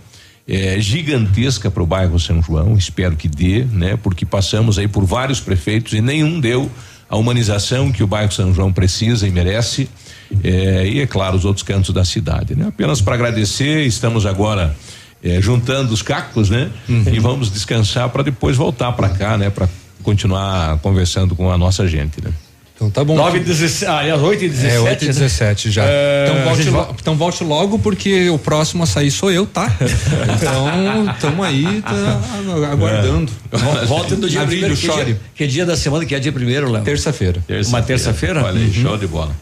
é, 0.47 0.79
gigantesca 0.79 1.71
para 1.71 1.83
o 1.83 1.87
bairro 1.87 2.19
São 2.19 2.43
João, 2.43 2.77
espero 2.77 3.17
que 3.17 3.29
dê, 3.29 3.65
né? 3.71 3.99
Porque 4.03 4.27
passamos 4.27 4.79
aí 4.79 4.89
por 4.89 5.05
vários 5.05 5.41
prefeitos 5.41 5.93
e 5.93 6.01
nenhum 6.01 6.41
deu 6.41 6.71
a 7.15 7.17
humanização 7.17 7.93
que 7.93 8.03
o 8.03 8.09
bairro 8.09 8.33
São 8.33 8.53
João 8.53 8.73
precisa 8.73 9.27
e 9.27 9.31
merece. 9.31 9.89
É, 10.43 10.85
e 10.87 11.01
é 11.01 11.07
claro, 11.07 11.37
os 11.37 11.45
outros 11.45 11.63
cantos 11.63 11.95
da 11.95 12.05
cidade, 12.05 12.57
né? 12.57 12.67
Apenas 12.69 13.01
para 13.01 13.15
agradecer, 13.15 13.87
estamos 13.87 14.27
agora 14.27 14.75
é, 15.23 15.41
juntando 15.41 15.95
os 15.95 16.03
cacos, 16.03 16.51
né? 16.51 16.71
E 17.13 17.21
vamos 17.21 17.53
descansar 17.53 18.09
para 18.09 18.25
depois 18.25 18.57
voltar 18.57 18.91
para 18.93 19.11
cá, 19.11 19.39
né? 19.39 19.49
Para 19.49 19.69
continuar 20.03 20.79
conversando 20.79 21.37
com 21.37 21.53
a 21.53 21.57
nossa 21.57 21.87
gente, 21.87 22.21
né? 22.21 22.33
Então 22.77 22.91
tá 22.91 23.05
bom. 23.05 23.15
9 23.15 23.39
e 23.39 23.41
17, 23.45 23.87
aliás, 23.87 24.21
8 24.21 24.45
e 24.45 24.49
17. 24.49 24.75
É, 24.75 24.81
8 24.81 25.05
e 25.05 25.07
17 25.07 25.71
já. 25.71 25.85
É, 25.87 26.27
então, 26.29 26.45
volte 26.45 26.65
lo- 26.71 26.73
vai- 26.73 26.95
então 27.01 27.17
volte 27.17 27.45
logo, 27.45 27.79
porque 27.79 28.29
o 28.31 28.39
próximo 28.39 28.83
a 28.83 28.87
sair 28.87 29.13
sou 29.13 29.31
eu, 29.31 29.47
tá? 29.47 29.73
Então, 30.37 31.11
estamos 31.13 31.47
aí, 31.47 31.81
tá 31.83 32.21
aguardando. 32.73 33.31
Vol- 33.53 33.87
Volta 33.87 34.17
no 34.17 34.29
dia 34.29 34.41
Navilho, 34.41 34.61
primeiro. 34.63 34.77
Que 34.81 34.87
chore. 34.87 35.05
dia, 35.05 35.21
que 35.35 35.47
dia 35.47 35.65
da 35.65 35.77
semana 35.77 36.05
que 36.05 36.15
é 36.15 36.19
dia 36.19 36.33
primeiro, 36.33 36.71
Léo? 36.71 36.83
Terça-feira. 36.83 37.41
Uma 37.69 37.83
terça-feira? 37.83 38.43
Olha 38.45 38.59
aí, 38.59 38.67
Uhum. 38.67 38.73
show 38.73 38.97
de 38.99 39.07
bola. 39.07 39.35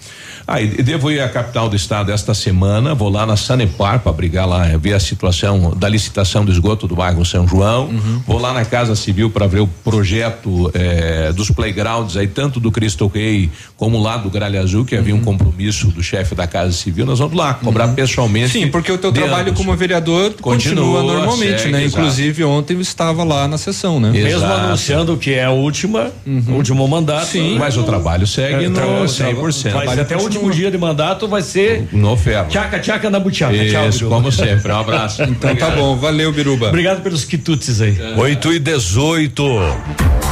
Ah, 0.47 0.61
e 0.61 0.67
devo 0.83 1.11
ir 1.11 1.21
à 1.21 1.29
capital 1.29 1.69
do 1.69 1.77
estado 1.77 2.11
esta 2.13 2.35
semana, 2.35 2.95
vou 2.95 3.09
lá 3.09 3.25
na 3.25 3.37
Sanepar 3.37 4.01
para 4.01 4.13
brigar 4.13 4.47
lá, 4.49 4.67
eh, 4.69 4.77
ver 4.77 4.93
a 4.95 5.01
situação 5.01 5.73
da 5.77 5.89
licitação 5.89 6.45
do 6.45 6.51
esgoto 6.53 6.87
do 6.89 6.97
bairro 6.97 7.25
São 7.25 7.47
João. 7.47 7.87
Uhum. 7.87 8.23
Vou 8.27 8.39
lá 8.41 8.53
na 8.53 8.65
Casa 8.65 8.95
Civil 8.97 9.31
para 9.31 9.47
ver 9.47 9.61
o 9.61 9.67
projeto 9.67 10.71
eh, 10.75 11.33
dos 11.33 11.51
playgrounds 11.51 12.17
aí, 12.17 12.27
tanto 12.27 12.59
do 12.59 12.71
Cristo 12.73 13.07
Rei 13.07 13.51
como 13.77 14.03
lá 14.03 14.17
do 14.17 14.29
Gralha 14.31 14.61
Azul, 14.61 14.85
que 14.85 14.97
havia 14.97 15.15
um 15.15 15.19
Uhum. 15.19 15.25
compromisso 15.25 15.87
do 15.89 16.03
chefe 16.03 16.35
da 16.35 16.47
Casa 16.47 16.73
Civil. 16.73 17.07
Nós 17.07 17.19
vamos 17.21 17.37
lá 17.37 17.55
cobrar 17.55 17.89
pessoalmente. 17.89 18.51
Sim, 18.51 18.69
porque 18.69 18.91
o 18.91 18.99
teu 18.99 19.13
trabalho 19.13 19.51
ambos. 19.51 19.59
como 19.65 19.77
vereador 19.77 20.33
continua, 20.41 20.85
Continua, 20.85 21.03
normalmente, 21.03 21.59
segue, 21.61 21.73
né? 21.73 21.85
exato. 21.85 22.01
Inclusive 22.03 22.45
ontem 22.45 22.75
eu 22.75 22.81
estava 22.81 23.23
lá 23.25 23.47
na 23.47 23.57
sessão, 23.59 24.01
né? 24.01 24.11
Mesmo 24.11 24.45
anunciando 24.45 25.17
que 25.17 25.33
é 25.35 25.45
a 25.45 25.51
última, 25.51 26.11
o 26.27 26.53
último 26.53 26.87
mandato. 26.89 27.27
Sim. 27.27 27.57
Mas 27.59 27.77
o 27.77 27.83
trabalho 27.85 28.27
segue 28.27 28.69
no 28.69 28.75
tra- 28.75 28.87
100%. 29.07 29.73
Vai 29.85 30.01
até 30.01 30.17
o 30.17 30.21
último 30.37 30.51
dia 30.53 30.71
de 30.71 30.79
mandato 30.79 31.29
vai 31.29 31.43
ser 31.43 31.89
No 31.93 32.17
ferro. 32.17 32.49
tchaca 32.49 32.79
tchaca 32.79 33.11
na. 33.11 33.21
Tchau, 33.21 33.89
Isso, 33.89 33.99
Biruba. 33.99 34.17
como 34.17 34.33
sempre. 34.33 34.73
Um 34.73 34.79
abraço. 34.79 35.23
Então 35.23 35.55
tá 35.57 35.71
bom, 35.71 35.97
valeu, 35.97 36.33
Biruba. 36.33 36.69
Obrigado 36.69 37.03
pelos 37.03 37.25
quitutes 37.25 37.81
aí. 37.81 37.97
8 38.17 38.53
e 38.53 38.59
18. 38.59 40.32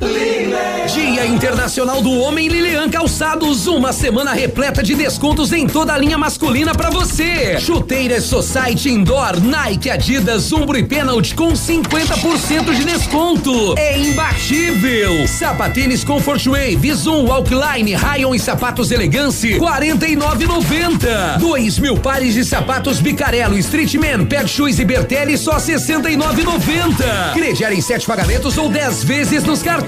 Dia 0.00 1.26
Internacional 1.26 2.00
do 2.00 2.12
Homem 2.20 2.46
Lilian 2.48 2.88
Calçados, 2.88 3.66
uma 3.66 3.92
semana 3.92 4.32
repleta 4.32 4.80
de 4.80 4.94
descontos 4.94 5.52
em 5.52 5.66
toda 5.66 5.92
a 5.92 5.98
linha 5.98 6.16
masculina 6.16 6.72
pra 6.72 6.88
você. 6.88 7.58
Chuteiras 7.58 8.24
Society 8.24 8.90
Indoor, 8.90 9.40
Nike, 9.40 9.90
Adidas, 9.90 10.52
Umbro 10.52 10.78
e 10.78 10.84
Penalty 10.84 11.34
com 11.34 11.52
50% 11.52 12.74
de 12.74 12.84
desconto. 12.84 13.74
É 13.76 13.98
imbatível. 13.98 15.26
Sapatênis 15.26 16.04
Comfort 16.04 16.46
Wave, 16.46 16.94
Zoom, 16.94 17.26
Walkline, 17.26 17.94
Rayon 17.94 18.34
e 18.34 18.38
sapatos 18.38 18.92
Elegance, 18.92 19.58
49,90. 19.58 21.38
Dois 21.38 21.78
mil 21.78 21.96
pares 21.96 22.34
de 22.34 22.44
sapatos 22.44 23.00
Bicarello, 23.00 23.58
Streetman, 23.58 24.26
Pet 24.26 24.48
Shoes 24.48 24.78
e 24.78 24.84
Bertelli 24.84 25.36
só 25.36 25.56
69,90. 25.56 27.32
Crediar 27.34 27.72
em 27.72 27.80
sete 27.80 28.06
pagamentos 28.06 28.56
ou 28.56 28.68
10 28.68 29.02
vezes 29.02 29.42
nos 29.42 29.60
cartões. 29.60 29.87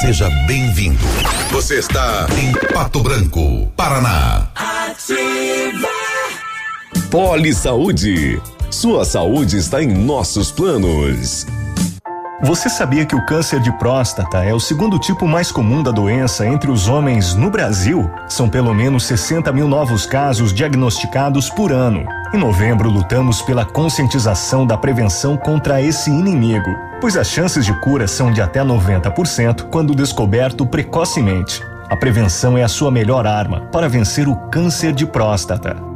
Seja 0.00 0.28
bem-vindo. 0.46 1.06
Você 1.50 1.78
está 1.78 2.26
em 2.38 2.52
Pato 2.74 3.00
Branco, 3.00 3.66
Paraná. 3.74 4.46
Ativa. 4.54 5.88
Poli 7.10 7.54
Saúde. 7.54 8.38
Sua 8.70 9.06
saúde 9.06 9.56
está 9.56 9.82
em 9.82 9.86
nossos 9.86 10.52
planos. 10.52 11.46
Você 12.42 12.68
sabia 12.68 13.06
que 13.06 13.16
o 13.16 13.24
câncer 13.24 13.60
de 13.60 13.72
próstata 13.78 14.44
é 14.44 14.52
o 14.52 14.60
segundo 14.60 14.98
tipo 14.98 15.26
mais 15.26 15.50
comum 15.50 15.82
da 15.82 15.90
doença 15.90 16.46
entre 16.46 16.70
os 16.70 16.86
homens 16.86 17.34
no 17.34 17.50
Brasil? 17.50 18.10
São 18.28 18.46
pelo 18.46 18.74
menos 18.74 19.06
60 19.06 19.50
mil 19.54 19.66
novos 19.66 20.04
casos 20.04 20.52
diagnosticados 20.52 21.48
por 21.48 21.72
ano. 21.72 22.04
Em 22.34 22.36
novembro, 22.36 22.90
lutamos 22.90 23.40
pela 23.40 23.64
conscientização 23.64 24.66
da 24.66 24.76
prevenção 24.76 25.34
contra 25.34 25.80
esse 25.80 26.10
inimigo, 26.10 26.68
pois 27.00 27.16
as 27.16 27.28
chances 27.28 27.64
de 27.64 27.72
cura 27.80 28.06
são 28.06 28.30
de 28.30 28.42
até 28.42 28.60
90% 28.62 29.70
quando 29.70 29.94
descoberto 29.94 30.66
precocemente. 30.66 31.62
A 31.88 31.96
prevenção 31.96 32.58
é 32.58 32.62
a 32.62 32.68
sua 32.68 32.90
melhor 32.90 33.26
arma 33.26 33.62
para 33.72 33.88
vencer 33.88 34.28
o 34.28 34.36
câncer 34.50 34.92
de 34.92 35.06
próstata. 35.06 35.95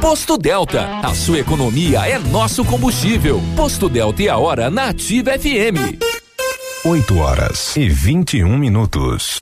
Posto 0.00 0.36
Delta, 0.36 1.00
a 1.02 1.14
sua 1.14 1.38
economia 1.38 2.06
é 2.06 2.18
nosso 2.18 2.64
combustível. 2.64 3.42
Posto 3.56 3.88
Delta 3.88 4.22
e 4.22 4.28
a 4.28 4.36
hora 4.36 4.70
na 4.70 4.90
Ativa 4.90 5.32
FM. 5.32 5.98
8 6.84 7.18
horas 7.18 7.76
e 7.76 7.88
21 7.88 8.56
minutos. 8.58 9.40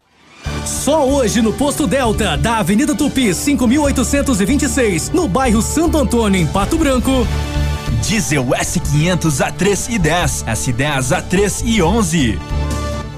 Só 0.64 1.06
hoje 1.06 1.42
no 1.42 1.52
Posto 1.52 1.86
Delta, 1.86 2.36
da 2.36 2.58
Avenida 2.58 2.94
Tupi, 2.94 3.34
5826, 3.34 5.10
no 5.10 5.26
bairro 5.28 5.60
Santo 5.60 5.98
Antônio, 5.98 6.40
em 6.40 6.46
Pato 6.46 6.78
Branco. 6.78 7.26
Diesel 8.06 8.44
S500 8.44 9.52
A3 9.52 9.94
e 9.94 9.98
10, 9.98 10.44
S10 10.44 11.22
A3 11.22 11.62
e 11.64 11.82
11. 11.82 12.38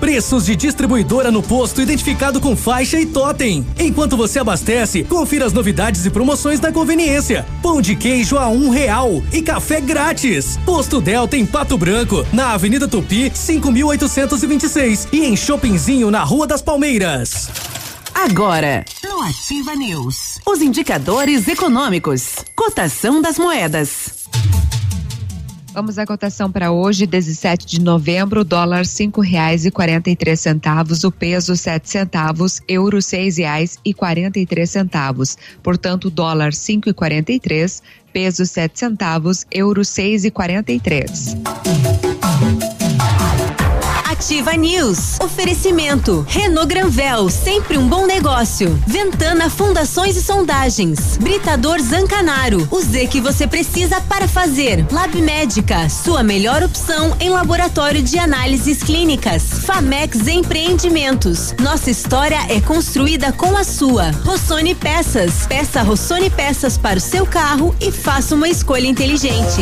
Preços 0.07 0.47
de 0.47 0.55
distribuidora 0.55 1.33
no 1.33 1.43
posto 1.43 1.83
identificado 1.83 2.41
com 2.41 2.55
faixa 2.55 2.97
e 2.97 3.05
totem. 3.05 3.66
Enquanto 3.77 4.16
você 4.16 4.39
abastece, 4.39 5.03
confira 5.03 5.45
as 5.45 5.53
novidades 5.53 6.07
e 6.07 6.11
promoções 6.11 6.61
da 6.61 6.70
conveniência. 6.70 7.45
Pão 7.61 7.83
de 7.83 7.97
queijo 7.97 8.39
a 8.39 8.47
um 8.47 8.70
real 8.70 9.20
e 9.33 9.43
café 9.43 9.81
grátis. 9.81 10.61
Posto 10.65 11.01
Delta 11.01 11.37
em 11.37 11.45
Pato 11.45 11.77
Branco, 11.77 12.24
na 12.33 12.53
Avenida 12.53 12.87
Tupi, 12.87 13.33
5826 13.35 15.09
e 15.11 15.24
em 15.24 15.37
Shoppingzinho 15.37 16.09
na 16.09 16.23
Rua 16.23 16.47
das 16.47 16.62
Palmeiras. 16.62 17.51
Agora, 18.15 18.85
no 19.03 19.23
Ativa 19.23 19.74
News, 19.74 20.39
os 20.47 20.62
indicadores 20.62 21.49
econômicos, 21.49 22.45
cotação 22.55 23.20
das 23.20 23.41
moedas. 23.41 24.16
Vamos 25.77 25.98
à 25.98 26.07
cotação 26.07 26.51
para 26.51 26.73
hoje, 26.73 27.05
17 27.07 27.66
de 27.66 27.82
novembro, 27.82 28.43
dólar 28.43 28.86
cinco 28.86 29.20
reais 29.20 29.66
e 29.66 29.70
quarenta 29.70 30.09
e 30.09 30.16
três 30.16 30.40
centavos, 30.40 31.05
o 31.05 31.12
peso 31.12 31.55
sete 31.55 31.90
centavos, 31.90 32.62
euro 32.66 33.03
seis 33.03 33.36
reais 33.36 33.78
e 33.85 33.93
quarenta 33.93 34.39
e 34.39 34.47
três 34.47 34.70
centavos. 34.70 35.36
Portanto, 35.62 36.09
dólar 36.09 36.55
cinco 36.55 36.89
e 36.89 36.94
quarenta 36.94 37.31
e 37.31 37.39
três, 37.39 37.82
peso 38.11 38.47
sete 38.47 38.78
centavos, 38.78 39.44
euro 39.51 39.85
seis 39.85 40.24
e 40.24 40.31
quarenta 40.31 40.73
e 40.73 40.81
três. 40.81 41.36
Ativa 44.16 44.55
News. 44.55 45.20
Oferecimento. 45.20 46.24
Renault 46.26 46.66
Granvel, 46.66 47.28
sempre 47.28 47.76
um 47.76 47.86
bom 47.86 48.06
negócio. 48.06 48.82
Ventana 48.86 49.51
Fundações 49.51 50.16
e 50.16 50.22
Sondagens. 50.22 51.18
Britador 51.18 51.78
Zancanaro. 51.82 52.66
O 52.70 52.80
Z 52.80 53.09
que 53.09 53.20
você 53.20 53.47
precisa 53.47 54.01
para 54.01 54.26
fazer. 54.26 54.86
Lab 54.90 55.20
Médica, 55.20 55.90
sua 55.90 56.22
melhor 56.22 56.62
opção 56.62 57.14
em 57.20 57.28
laboratório 57.28 58.02
de 58.02 58.18
análises 58.18 58.82
clínicas. 58.82 59.43
Famex 59.66 60.26
Empreendimentos. 60.26 61.55
Nossa 61.60 61.90
história 61.90 62.38
é 62.48 62.59
construída 62.59 63.32
com 63.32 63.55
a 63.55 63.64
sua. 63.64 64.12
Rossoni 64.24 64.74
Peças. 64.74 65.47
Peça 65.47 65.82
Rossoni 65.82 66.30
Peças 66.30 66.78
para 66.78 66.97
o 66.97 67.02
seu 67.02 67.26
carro 67.26 67.76
e 67.78 67.93
faça 67.93 68.34
uma 68.34 68.48
escolha 68.48 68.86
inteligente. 68.86 69.60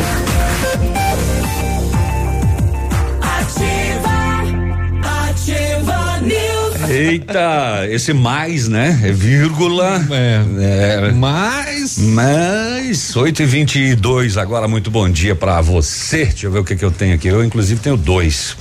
Eita, 6.94 7.88
esse 7.90 8.12
mais, 8.12 8.68
né? 8.68 9.00
É 9.02 9.10
vírgula. 9.10 10.00
É. 10.10 11.10
mais. 11.12 11.98
Mais. 11.98 13.16
8 13.16 13.42
e 13.42 13.46
22 13.46 14.36
agora, 14.36 14.68
muito 14.68 14.90
bom 14.90 15.08
dia 15.08 15.34
pra 15.34 15.60
você. 15.60 16.26
Deixa 16.26 16.46
eu 16.46 16.52
ver 16.52 16.60
o 16.60 16.64
que, 16.64 16.76
que 16.76 16.84
eu 16.84 16.92
tenho 16.92 17.14
aqui. 17.14 17.26
Eu, 17.26 17.44
inclusive, 17.44 17.80
tenho 17.80 17.96
dois. 17.96 18.56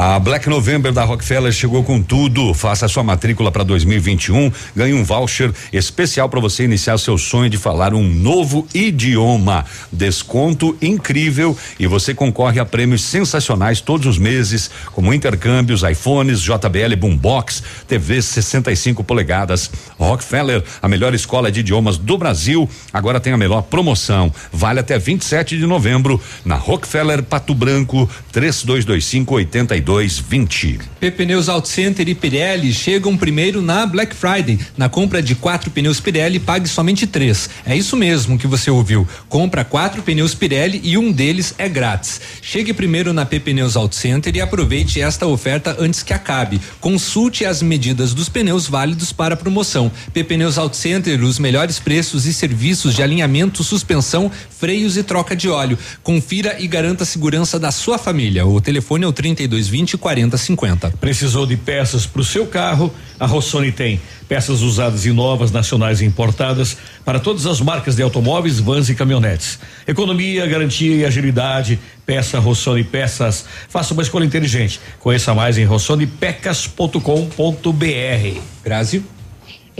A 0.00 0.16
Black 0.20 0.48
November 0.48 0.92
da 0.92 1.02
Rockefeller 1.02 1.50
chegou 1.50 1.82
com 1.82 2.00
tudo. 2.00 2.54
Faça 2.54 2.86
sua 2.86 3.02
matrícula 3.02 3.50
para 3.50 3.64
2021. 3.64 4.52
Ganhe 4.76 4.94
um 4.94 5.02
voucher 5.02 5.52
especial 5.72 6.28
para 6.28 6.38
você 6.38 6.62
iniciar 6.62 6.96
seu 6.98 7.18
sonho 7.18 7.50
de 7.50 7.56
falar 7.56 7.92
um 7.92 8.08
novo 8.08 8.64
idioma. 8.72 9.64
Desconto 9.90 10.78
incrível 10.80 11.58
e 11.80 11.88
você 11.88 12.14
concorre 12.14 12.60
a 12.60 12.64
prêmios 12.64 13.02
sensacionais 13.02 13.80
todos 13.80 14.06
os 14.06 14.18
meses, 14.18 14.70
como 14.92 15.12
intercâmbios, 15.12 15.82
iPhones, 15.82 16.42
JBL 16.42 16.94
Boombox, 16.96 17.64
TVs 17.88 18.26
65 18.26 19.02
polegadas. 19.02 19.68
Rockefeller, 19.98 20.62
a 20.80 20.86
melhor 20.86 21.12
escola 21.12 21.50
de 21.50 21.58
idiomas 21.58 21.98
do 21.98 22.16
Brasil, 22.16 22.70
agora 22.92 23.18
tem 23.18 23.32
a 23.32 23.36
melhor 23.36 23.62
promoção. 23.62 24.32
Vale 24.52 24.78
até 24.78 24.96
27 24.96 25.58
de 25.58 25.66
novembro 25.66 26.22
na 26.44 26.54
Rockefeller 26.54 27.20
Pato 27.20 27.52
Branco 27.52 28.08
3225 28.30 29.34
82 29.34 29.87
20. 29.88 30.80
PP 31.00 31.10
Pneus 31.12 31.48
Auto 31.48 31.66
Center 31.66 32.06
e 32.06 32.14
Pirelli 32.14 32.74
chegam 32.74 33.16
primeiro 33.16 33.62
na 33.62 33.86
Black 33.86 34.14
Friday. 34.14 34.58
Na 34.76 34.86
compra 34.86 35.22
de 35.22 35.34
quatro 35.34 35.70
pneus 35.70 35.98
Pirelli, 35.98 36.38
pague 36.38 36.68
somente 36.68 37.06
três. 37.06 37.48
É 37.64 37.74
isso 37.74 37.96
mesmo 37.96 38.36
que 38.38 38.46
você 38.46 38.70
ouviu. 38.70 39.08
Compra 39.30 39.64
quatro 39.64 40.02
pneus 40.02 40.34
Pirelli 40.34 40.82
e 40.84 40.98
um 40.98 41.10
deles 41.10 41.54
é 41.56 41.70
grátis. 41.70 42.20
Chegue 42.42 42.74
primeiro 42.74 43.14
na 43.14 43.24
PP 43.24 43.52
Pneus 43.52 43.76
Auto 43.76 43.94
Center 43.94 44.36
e 44.36 44.42
aproveite 44.42 45.00
esta 45.00 45.26
oferta 45.26 45.74
antes 45.78 46.02
que 46.02 46.12
acabe. 46.12 46.60
Consulte 46.80 47.46
as 47.46 47.62
medidas 47.62 48.12
dos 48.12 48.28
pneus 48.28 48.66
válidos 48.66 49.10
para 49.10 49.32
a 49.32 49.38
promoção. 49.38 49.90
PP 50.12 50.34
Pneus 50.34 50.58
Auto 50.58 50.76
Center, 50.76 51.24
os 51.24 51.38
melhores 51.38 51.78
preços 51.78 52.26
e 52.26 52.34
serviços 52.34 52.94
de 52.94 53.02
alinhamento, 53.02 53.64
suspensão, 53.64 54.30
freios 54.50 54.98
e 54.98 55.02
troca 55.02 55.34
de 55.34 55.48
óleo. 55.48 55.78
Confira 56.02 56.56
e 56.58 56.66
garanta 56.66 57.04
a 57.04 57.06
segurança 57.06 57.58
da 57.58 57.70
sua 57.70 57.96
família. 57.96 58.44
O 58.44 58.60
telefone 58.60 59.04
é 59.04 59.08
o 59.08 59.12
3220 59.12 59.77
4050. 59.96 60.94
Precisou 61.00 61.46
de 61.46 61.56
peças 61.56 62.06
para 62.06 62.20
o 62.20 62.24
seu 62.24 62.46
carro? 62.46 62.92
A 63.20 63.26
Rossoni 63.26 63.70
tem 63.70 64.00
peças 64.28 64.62
usadas 64.62 65.06
e 65.06 65.12
novas, 65.12 65.50
nacionais 65.50 66.00
e 66.00 66.04
importadas 66.04 66.76
para 67.04 67.20
todas 67.20 67.46
as 67.46 67.60
marcas 67.60 67.96
de 67.96 68.02
automóveis, 68.02 68.58
vans 68.58 68.88
e 68.88 68.94
caminhonetes. 68.94 69.58
Economia, 69.86 70.46
garantia 70.46 70.96
e 70.96 71.04
agilidade. 71.04 71.78
Peça 72.04 72.38
Rossoni 72.38 72.84
Peças. 72.84 73.44
Faça 73.68 73.92
uma 73.92 74.02
escolha 74.02 74.24
inteligente. 74.24 74.80
Conheça 74.98 75.34
mais 75.34 75.58
em 75.58 75.64
rossonipecas.com.br. 75.64 78.40
Brasil. 78.64 79.17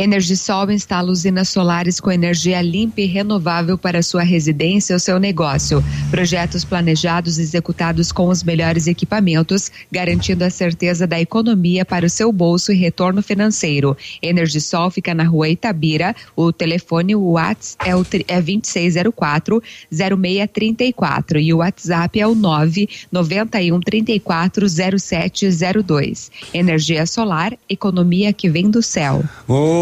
Energisol 0.01 0.70
instala 0.70 1.11
usinas 1.11 1.49
solares 1.49 1.99
com 1.99 2.12
energia 2.12 2.62
limpa 2.62 3.01
e 3.01 3.07
renovável 3.07 3.77
para 3.77 4.01
sua 4.01 4.23
residência 4.23 4.95
ou 4.95 5.01
seu 5.01 5.19
negócio. 5.19 5.83
Projetos 6.09 6.65
planejados 6.65 7.37
e 7.37 7.43
executados 7.43 8.12
com 8.12 8.29
os 8.29 8.45
melhores 8.45 8.87
equipamentos, 8.87 9.73
garantindo 9.91 10.45
a 10.45 10.51
certeza 10.51 11.05
da 11.05 11.20
economia 11.20 11.85
para 11.85 12.07
o 12.07 12.09
seu 12.11 12.31
bolso 12.31 12.70
e 12.70 12.77
retorno 12.77 13.25
financeiro. 13.25 13.97
Energisol 14.23 14.89
fica 14.89 15.12
na 15.12 15.25
rua 15.25 15.49
Itabira. 15.49 16.15
O 16.37 16.53
telefone, 16.53 17.16
o 17.16 17.33
WhatsApp 17.33 17.91
é, 17.91 17.97
o, 17.97 18.07
é 18.29 18.41
2604 18.41 19.61
0634 19.91 21.41
e 21.41 21.53
o 21.53 21.57
WhatsApp 21.57 22.20
é 22.20 22.27
o 22.29 22.37
991 22.37 23.81
34 23.81 24.65
0702. 24.69 26.31
Energia 26.55 27.05
solar, 27.05 27.59
economia 27.69 28.33
que 28.33 28.49
vem 28.49 28.70
do 28.70 28.81
céu. 28.81 29.25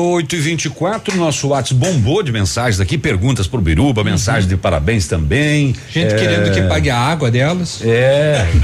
8 0.06 0.36
e 0.36 0.38
24 0.38 1.16
nosso 1.16 1.48
WhatsApp 1.48 1.74
bombou 1.74 2.22
de 2.22 2.32
mensagens 2.32 2.80
aqui, 2.80 2.96
perguntas 2.98 3.46
pro 3.46 3.60
Biruba, 3.60 4.00
Uhum. 4.02 4.10
mensagens 4.10 4.46
de 4.46 4.56
parabéns 4.56 5.06
também. 5.06 5.74
Gente 5.90 6.14
É, 6.14 6.18
querendo 6.18 6.52
que 6.52 6.62
pague 6.62 6.90
a 6.90 6.98
água 6.98 7.30
delas. 7.30 7.80
É. 7.84 8.46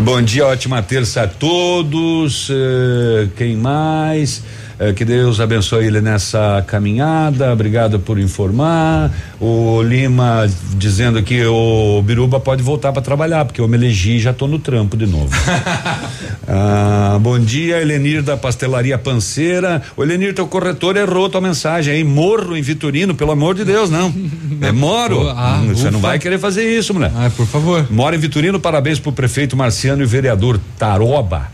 Bom 0.00 0.22
dia, 0.22 0.46
ótima 0.46 0.82
terça 0.82 1.22
a 1.22 1.26
todos. 1.28 2.48
eh, 2.50 3.28
quem 3.36 3.56
mais? 3.56 4.42
Eh, 4.80 4.92
que 4.92 5.04
Deus 5.04 5.40
abençoe 5.40 5.86
ele 5.86 6.00
nessa 6.00 6.62
caminhada. 6.66 7.52
Obrigado 7.52 7.98
por 7.98 8.18
informar. 8.18 9.10
O 9.40 9.82
Lima 9.82 10.48
dizendo 10.76 11.22
que 11.22 11.44
o 11.44 12.00
Biruba 12.02 12.38
pode 12.38 12.62
voltar 12.62 12.92
para 12.92 13.02
trabalhar, 13.02 13.44
porque 13.44 13.60
eu 13.60 13.66
me 13.68 13.76
elegi 13.76 14.12
e 14.12 14.20
já 14.20 14.32
tô 14.32 14.46
no 14.46 14.58
trampo 14.58 14.96
de 14.96 15.06
novo. 15.06 15.28
Ah, 16.50 17.18
bom 17.20 17.38
dia, 17.38 17.76
Elenir 17.78 18.22
da 18.22 18.34
Pastelaria 18.34 18.96
Panceira. 18.96 19.82
O 19.94 20.02
Elenir, 20.02 20.32
teu 20.34 20.46
corretor 20.46 20.96
errou 20.96 21.28
tua 21.28 21.42
mensagem 21.42 21.92
aí. 21.92 22.02
Morro 22.04 22.56
em 22.56 22.62
Vitorino, 22.62 23.14
pelo 23.14 23.32
amor 23.32 23.54
de 23.54 23.64
Deus, 23.66 23.90
não. 23.90 24.10
É 24.62 24.72
moro. 24.72 25.28
Ah, 25.28 25.60
Hum, 25.62 25.68
Você 25.74 25.90
não 25.90 26.00
vai 26.00 26.18
querer 26.18 26.38
fazer 26.38 26.64
isso, 26.64 26.94
mulher. 26.94 27.12
Ah, 27.14 27.30
por 27.36 27.46
favor. 27.46 27.86
Mora 27.90 28.16
em 28.16 28.18
Vitorino, 28.18 28.58
parabéns 28.58 28.98
pro 28.98 29.12
prefeito 29.12 29.56
Marciano 29.58 30.02
e 30.02 30.06
vereador 30.06 30.58
Taroba. 30.78 31.48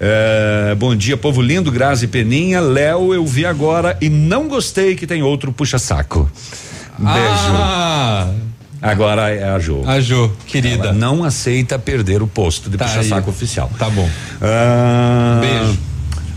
É, 0.00 0.76
bom 0.76 0.94
dia, 0.94 1.16
povo 1.16 1.42
lindo, 1.42 1.72
Grazi 1.72 2.06
Peninha. 2.06 2.60
Léo, 2.60 3.12
eu 3.12 3.26
vi 3.26 3.44
agora 3.44 3.96
e 4.00 4.08
não 4.08 4.46
gostei 4.48 4.94
que 4.94 5.06
tem 5.06 5.22
outro 5.22 5.52
puxa-saco. 5.52 6.30
Beijo. 6.98 7.52
Ah, 7.54 8.28
Agora 8.80 9.28
é 9.34 9.42
a 9.50 9.58
Jo. 9.58 9.82
a 9.84 9.98
Jo, 10.00 10.30
querida. 10.46 10.88
Ela 10.88 10.92
não 10.92 11.24
aceita 11.24 11.78
perder 11.80 12.22
o 12.22 12.28
posto 12.28 12.70
de 12.70 12.76
Tá 12.76 12.84
puxa-saco 12.84 13.28
oficial. 13.30 13.68
Tá 13.76 13.90
bom. 13.90 14.08
Ah, 14.40 15.40
Beijo. 15.40 15.78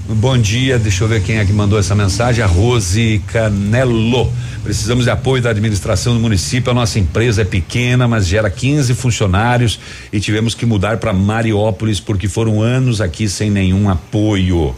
Bom 0.09 0.37
dia, 0.37 0.77
deixa 0.79 1.03
eu 1.03 1.07
ver 1.07 1.21
quem 1.21 1.37
é 1.37 1.45
que 1.45 1.53
mandou 1.53 1.77
essa 1.79 1.93
mensagem. 1.95 2.43
A 2.43 2.47
Rose 2.47 3.21
Canelo. 3.27 4.31
Precisamos 4.63 5.05
de 5.05 5.11
apoio 5.11 5.41
da 5.41 5.49
administração 5.49 6.13
do 6.13 6.19
município. 6.19 6.71
A 6.71 6.73
nossa 6.73 6.99
empresa 6.99 7.41
é 7.41 7.45
pequena, 7.45 8.07
mas 8.07 8.27
gera 8.27 8.49
15 8.49 8.93
funcionários 8.93 9.79
e 10.13 10.19
tivemos 10.19 10.53
que 10.53 10.65
mudar 10.65 10.97
para 10.97 11.11
Mariópolis 11.11 11.99
porque 11.99 12.27
foram 12.27 12.61
anos 12.61 13.01
aqui 13.01 13.27
sem 13.27 13.49
nenhum 13.49 13.89
apoio. 13.89 14.75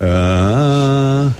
Ah, 0.00 1.30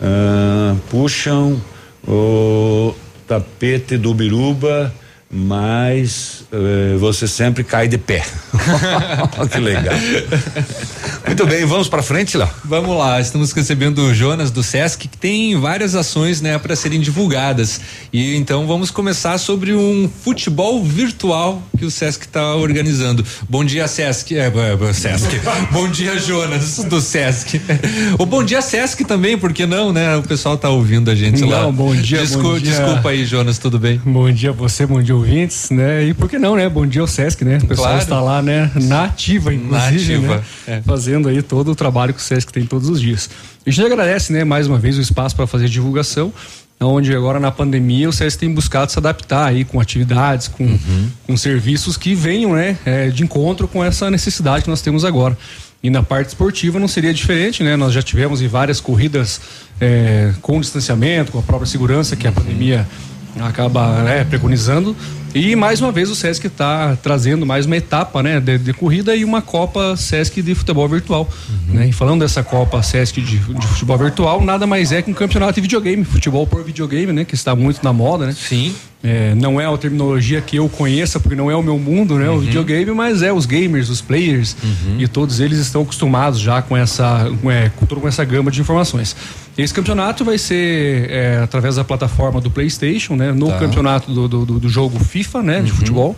ah, 0.00 0.76
puxam 0.90 1.60
o 2.06 2.94
tapete 3.26 3.96
do 3.96 4.12
Biruba 4.14 4.92
mas 5.30 6.45
você 6.98 7.26
sempre 7.26 7.64
cai 7.64 7.88
de 7.88 7.98
pé. 7.98 8.24
que 9.50 9.58
legal. 9.58 9.94
Muito 11.26 11.46
bem, 11.46 11.64
vamos 11.64 11.88
para 11.88 12.02
frente, 12.02 12.36
Léo. 12.36 12.48
Vamos 12.64 12.96
lá, 12.96 13.20
estamos 13.20 13.52
recebendo 13.52 13.98
o 13.98 14.14
Jonas 14.14 14.50
do 14.50 14.62
Sesc 14.62 15.06
que 15.08 15.18
tem 15.18 15.58
várias 15.58 15.94
ações, 15.94 16.40
né, 16.40 16.58
para 16.58 16.76
serem 16.76 17.00
divulgadas. 17.00 17.80
E 18.12 18.36
então 18.36 18.66
vamos 18.66 18.90
começar 18.90 19.38
sobre 19.38 19.74
um 19.74 20.08
futebol 20.22 20.82
virtual 20.82 21.62
que 21.76 21.84
o 21.84 21.90
Sesc 21.90 22.26
está 22.26 22.54
organizando. 22.54 23.24
Bom 23.48 23.64
dia, 23.64 23.88
Sesc. 23.88 24.36
É, 24.36 24.46
é, 24.46 24.88
é, 24.88 24.92
Sesc. 24.92 25.40
bom 25.72 25.88
dia, 25.88 26.18
Jonas 26.18 26.78
do 26.84 27.00
Sesc. 27.00 27.60
O 28.18 28.26
bom 28.26 28.44
dia, 28.44 28.62
Sesc 28.62 29.04
também, 29.04 29.36
porque 29.36 29.66
não, 29.66 29.92
né? 29.92 30.16
O 30.16 30.22
pessoal 30.22 30.56
tá 30.56 30.68
ouvindo 30.68 31.10
a 31.10 31.14
gente 31.14 31.40
não, 31.40 31.48
lá. 31.48 31.72
Bom 31.72 31.94
dia, 31.94 32.20
Descul 32.20 32.42
bom 32.42 32.58
dia. 32.58 32.70
Desculpa 32.70 33.10
aí, 33.10 33.24
Jonas, 33.24 33.58
tudo 33.58 33.78
bem? 33.78 34.00
Bom 34.04 34.30
dia 34.30 34.50
a 34.50 34.52
você, 34.52 34.86
bom 34.86 35.02
dia 35.02 35.14
ouvintes, 35.14 35.70
né? 35.70 36.04
E 36.04 36.14
por 36.14 36.28
que 36.28 36.38
não, 36.38 36.45
né? 36.54 36.68
Bom 36.68 36.86
dia 36.86 37.00
ao 37.00 37.06
Sesc, 37.06 37.44
né? 37.44 37.58
O 37.62 37.66
pessoal 37.66 37.88
Claro. 37.88 38.02
está 38.02 38.20
lá, 38.20 38.42
né? 38.42 38.70
Na 38.74 39.04
ativa, 39.04 39.52
inclusive, 39.52 39.72
Na 39.72 39.86
ativa, 39.88 40.36
né? 40.36 40.42
é. 40.68 40.80
Fazendo 40.82 41.28
aí 41.28 41.40
todo 41.42 41.70
o 41.72 41.74
trabalho 41.74 42.12
que 42.14 42.20
o 42.20 42.22
Sesc 42.22 42.52
tem 42.52 42.64
todos 42.66 42.88
os 42.88 43.00
dias. 43.00 43.28
A 43.66 43.70
gente 43.70 43.84
agradece, 43.84 44.32
né? 44.32 44.44
Mais 44.44 44.66
uma 44.68 44.78
vez 44.78 44.98
o 44.98 45.00
espaço 45.00 45.34
para 45.34 45.46
fazer 45.46 45.68
divulgação, 45.68 46.32
onde 46.78 47.14
agora 47.16 47.40
na 47.40 47.50
pandemia 47.50 48.08
o 48.08 48.12
Sesc 48.12 48.38
tem 48.38 48.52
buscado 48.52 48.92
se 48.92 48.98
adaptar 48.98 49.46
aí 49.46 49.64
com 49.64 49.80
atividades, 49.80 50.46
com, 50.46 50.64
Uhum. 50.64 51.08
com 51.26 51.36
serviços 51.36 51.96
que 51.96 52.14
venham, 52.14 52.54
né? 52.54 52.76
é, 52.84 53.08
de 53.08 53.22
encontro 53.24 53.66
com 53.66 53.82
essa 53.82 54.10
necessidade 54.10 54.62
que 54.64 54.70
nós 54.70 54.82
temos 54.82 55.04
agora. 55.04 55.36
E 55.82 55.90
na 55.90 56.02
parte 56.02 56.28
esportiva 56.28 56.78
não 56.78 56.88
seria 56.88 57.12
diferente, 57.14 57.62
né? 57.62 57.76
Nós 57.76 57.92
já 57.92 58.02
tivemos 58.02 58.42
em 58.42 58.48
várias 58.48 58.80
corridas 58.80 59.40
é, 59.80 60.32
com 60.42 60.60
distanciamento, 60.60 61.32
com 61.32 61.38
a 61.38 61.42
própria 61.42 61.66
segurança 61.66 62.16
que 62.16 62.26
a 62.26 62.32
pandemia 62.32 62.86
acaba 63.40 64.02
né, 64.02 64.24
preconizando. 64.24 64.96
E 65.36 65.54
mais 65.54 65.82
uma 65.82 65.92
vez 65.92 66.10
o 66.10 66.14
Sesc 66.14 66.46
está 66.46 66.96
trazendo 66.96 67.44
mais 67.44 67.66
uma 67.66 67.76
etapa 67.76 68.22
né, 68.22 68.40
de, 68.40 68.56
de 68.56 68.72
corrida 68.72 69.14
e 69.14 69.22
uma 69.22 69.42
Copa 69.42 69.94
Sesc 69.94 70.40
de 70.40 70.54
futebol 70.54 70.88
virtual. 70.88 71.28
Né? 71.68 71.88
E 71.88 71.92
falando 71.92 72.20
dessa 72.20 72.42
Copa 72.42 72.82
Sesc 72.82 73.20
de, 73.20 73.36
de 73.38 73.66
futebol 73.66 73.98
virtual, 73.98 74.42
nada 74.42 74.66
mais 74.66 74.92
é 74.92 75.02
que 75.02 75.10
um 75.10 75.14
campeonato 75.14 75.56
de 75.56 75.60
videogame, 75.60 76.04
futebol 76.04 76.46
por 76.46 76.64
videogame, 76.64 77.12
né? 77.12 77.26
Que 77.26 77.34
está 77.34 77.54
muito 77.54 77.84
na 77.84 77.92
moda, 77.92 78.24
né? 78.26 78.32
Sim. 78.32 78.74
É, 79.08 79.34
não 79.36 79.60
é 79.60 79.72
a 79.72 79.76
terminologia 79.76 80.40
que 80.40 80.56
eu 80.56 80.68
conheça, 80.68 81.20
porque 81.20 81.36
não 81.36 81.48
é 81.48 81.54
o 81.54 81.62
meu 81.62 81.78
mundo, 81.78 82.18
né? 82.18 82.28
O 82.28 82.40
videogame, 82.40 82.90
mas 82.90 83.22
é 83.22 83.32
os 83.32 83.46
gamers, 83.46 83.88
os 83.88 84.00
players, 84.00 84.56
e 84.98 85.06
todos 85.06 85.38
eles 85.38 85.58
estão 85.60 85.82
acostumados 85.82 86.40
já 86.40 86.60
com 86.60 86.76
essa, 86.76 87.30
com, 87.40 87.48
é, 87.50 87.68
com 87.76 87.86
toda 87.86 88.08
essa 88.08 88.24
gama 88.24 88.50
de 88.50 88.60
informações. 88.60 89.14
Esse 89.56 89.72
campeonato 89.72 90.24
vai 90.24 90.38
ser 90.38 91.08
é, 91.08 91.38
através 91.42 91.76
da 91.76 91.84
plataforma 91.84 92.40
do 92.40 92.50
PlayStation, 92.50 93.14
né? 93.14 93.30
No 93.32 93.46
Tá. 93.48 93.58
campeonato 93.58 94.12
do, 94.12 94.26
do, 94.28 94.44
do- 94.58 94.68
jogo 94.68 94.98
FIFA, 94.98 95.42
né? 95.42 95.60
De 95.62 95.70
futebol. 95.70 96.16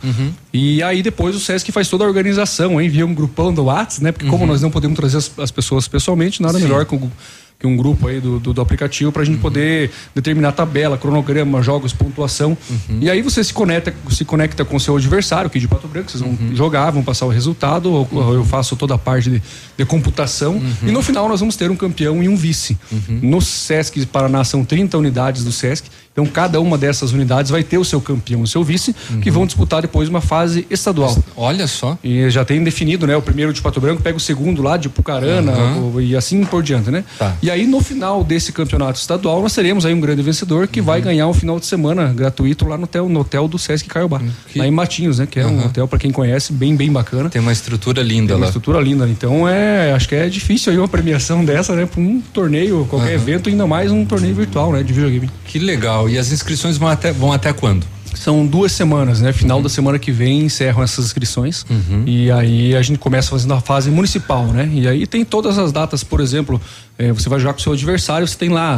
E 0.53 0.81
aí 0.83 1.01
depois 1.01 1.35
o 1.35 1.39
SESC 1.39 1.71
faz 1.71 1.87
toda 1.89 2.03
a 2.03 2.07
organização, 2.07 2.81
envia 2.81 3.05
um 3.05 3.13
grupão 3.13 3.53
do 3.53 3.65
WhatsApp, 3.65 4.03
né? 4.03 4.11
Porque 4.11 4.27
como 4.27 4.45
nós 4.45 4.61
não 4.61 4.71
podemos 4.71 4.97
trazer 4.97 5.17
as, 5.17 5.31
as 5.37 5.51
pessoas 5.51 5.87
pessoalmente, 5.87 6.41
nada 6.41 6.57
Sim. 6.57 6.63
melhor 6.63 6.85
que 6.85 6.95
o 6.95 7.11
que 7.59 7.67
um 7.67 7.75
grupo 7.75 8.07
aí 8.07 8.21
do, 8.21 8.39
do, 8.39 8.53
do 8.53 8.61
aplicativo 8.61 9.11
para 9.11 9.21
a 9.21 9.25
gente 9.25 9.39
poder 9.39 9.91
determinar 10.15 10.53
tabela, 10.53 10.97
cronograma, 10.97 11.61
jogos, 11.61 11.91
pontuação. 11.91 12.57
E 13.01 13.09
aí 13.09 13.21
você 13.21 13.43
se 13.43 13.53
conecta, 13.53 13.93
se 14.09 14.23
conecta 14.23 14.63
com 14.63 14.77
o 14.77 14.79
seu 14.79 14.95
adversário 14.95 15.47
aqui 15.47 15.59
de 15.59 15.67
Pato 15.67 15.85
Branco, 15.85 16.09
vocês 16.09 16.21
vão 16.23 16.37
jogar, 16.55 16.89
vão 16.91 17.03
passar 17.03 17.25
o 17.25 17.29
resultado, 17.29 17.91
ou- 17.91 18.07
ou 18.13 18.33
eu 18.33 18.45
faço 18.45 18.77
toda 18.77 18.93
a 18.95 18.97
parte 18.97 19.29
de, 19.29 19.41
de 19.77 19.85
computação. 19.85 20.61
E 20.83 20.89
no 20.91 21.01
final 21.01 21.27
nós 21.27 21.41
vamos 21.41 21.57
ter 21.57 21.69
um 21.69 21.75
campeão 21.75 22.23
e 22.23 22.29
um 22.29 22.35
vice. 22.37 22.77
No 23.09 23.41
Sesc 23.41 24.05
Paraná 24.05 24.45
são 24.45 24.63
30 24.63 24.97
unidades 24.97 25.43
do 25.43 25.51
Sesc. 25.51 25.89
Então 26.11 26.25
cada 26.25 26.59
uma 26.59 26.77
dessas 26.77 27.13
unidades 27.13 27.49
vai 27.51 27.63
ter 27.63 27.77
o 27.77 27.85
seu 27.85 28.01
campeão 28.01 28.41
o 28.41 28.47
seu 28.47 28.61
vice, 28.63 28.93
que 29.21 29.29
vão 29.31 29.45
disputar 29.45 29.81
depois 29.81 30.09
uma 30.09 30.19
fase 30.21 30.65
estadual. 30.69 31.15
Olha 31.37 31.65
só. 31.67 31.97
E 32.03 32.29
já 32.29 32.43
tem 32.43 32.61
definido, 32.63 33.05
né? 33.07 33.15
O 33.15 33.21
primeiro 33.21 33.53
de 33.53 33.61
Pato 33.61 33.79
Branco 33.79 34.01
pega 34.01 34.17
o 34.17 34.19
segundo 34.19 34.61
lá 34.61 34.75
de 34.75 34.89
Pucarana 34.89 35.53
e 36.01 36.15
assim 36.15 36.43
por 36.43 36.61
diante, 36.63 36.89
né? 36.91 37.03
Tá. 37.17 37.35
E 37.41 37.48
aí 37.49 37.65
no 37.67 37.81
final 37.81 38.23
desse 38.23 38.51
campeonato 38.51 38.99
estadual 38.99 39.41
nós 39.41 39.53
teremos 39.53 39.85
aí 39.85 39.93
um 39.93 39.99
grande 39.99 40.21
vencedor 40.21 40.67
que 40.67 40.81
vai 40.81 41.01
ganhar 41.01 41.27
um 41.27 41.33
final 41.33 41.59
de 41.59 41.65
semana 41.65 42.11
gratuito 42.13 42.65
lá 42.67 42.77
no 42.77 42.83
hotel, 42.83 43.09
no 43.09 43.19
hotel 43.21 43.47
do 43.47 43.57
Sesc 43.57 43.87
Caiobá, 43.87 44.21
lá 44.55 44.67
em 44.67 44.71
Matinhos, 44.71 45.19
né? 45.19 45.25
Que 45.25 45.39
é 45.39 45.45
um 45.45 45.65
hotel 45.65 45.87
para 45.87 45.99
quem 45.99 46.11
conhece 46.11 46.53
bem 46.53 46.75
bem 46.75 46.91
bacana. 46.91 47.29
Tem 47.29 47.41
uma 47.41 47.51
estrutura 47.51 48.01
linda 48.01 48.27
Tem 48.27 48.35
uma 48.35 48.41
lá. 48.41 48.45
estrutura 48.47 48.79
linda. 48.79 49.07
Então 49.07 49.47
é, 49.47 49.93
acho 49.93 50.07
que 50.07 50.15
é 50.15 50.27
difícil 50.29 50.71
aí 50.71 50.77
uma 50.77 50.87
premiação 50.87 51.43
dessa, 51.43 51.75
né? 51.75 51.85
Para 51.85 52.01
um 52.01 52.21
torneio, 52.33 52.85
qualquer 52.89 53.13
Aham. 53.15 53.15
evento, 53.15 53.49
ainda 53.49 53.65
mais 53.67 53.91
um 53.91 54.05
torneio 54.05 54.35
virtual, 54.35 54.71
né? 54.73 54.83
De 54.83 54.93
videogame. 54.93 55.29
Que 55.45 55.59
legal. 55.59 56.09
E 56.09 56.17
as 56.17 56.31
inscrições 56.31 56.77
vão 56.77 56.87
até, 56.89 57.11
vão 57.11 57.31
até 57.33 57.51
quando? 57.53 57.85
São 58.15 58.45
duas 58.45 58.71
semanas, 58.71 59.21
né? 59.21 59.31
Final 59.31 59.61
da 59.61 59.69
semana 59.69 59.97
que 59.99 60.11
vem 60.11 60.41
encerram 60.41 60.81
essas 60.83 61.05
inscrições. 61.05 61.63
E 62.05 62.29
aí 62.31 62.75
a 62.75 62.81
gente 62.81 62.97
começa 62.97 63.29
fazendo 63.29 63.53
a 63.53 63.61
fase 63.61 63.89
municipal, 63.91 64.45
né? 64.47 64.67
E 64.73 64.87
aí 64.87 65.07
tem 65.07 65.23
todas 65.23 65.57
as 65.59 65.71
datas, 65.71 66.03
por 66.03 66.19
exemplo, 66.19 66.59
eh, 66.99 67.13
você 67.13 67.29
vai 67.29 67.39
jogar 67.39 67.53
com 67.53 67.59
o 67.59 67.63
seu 67.63 67.71
adversário, 67.71 68.27
você 68.27 68.37
tem 68.37 68.49
lá, 68.49 68.77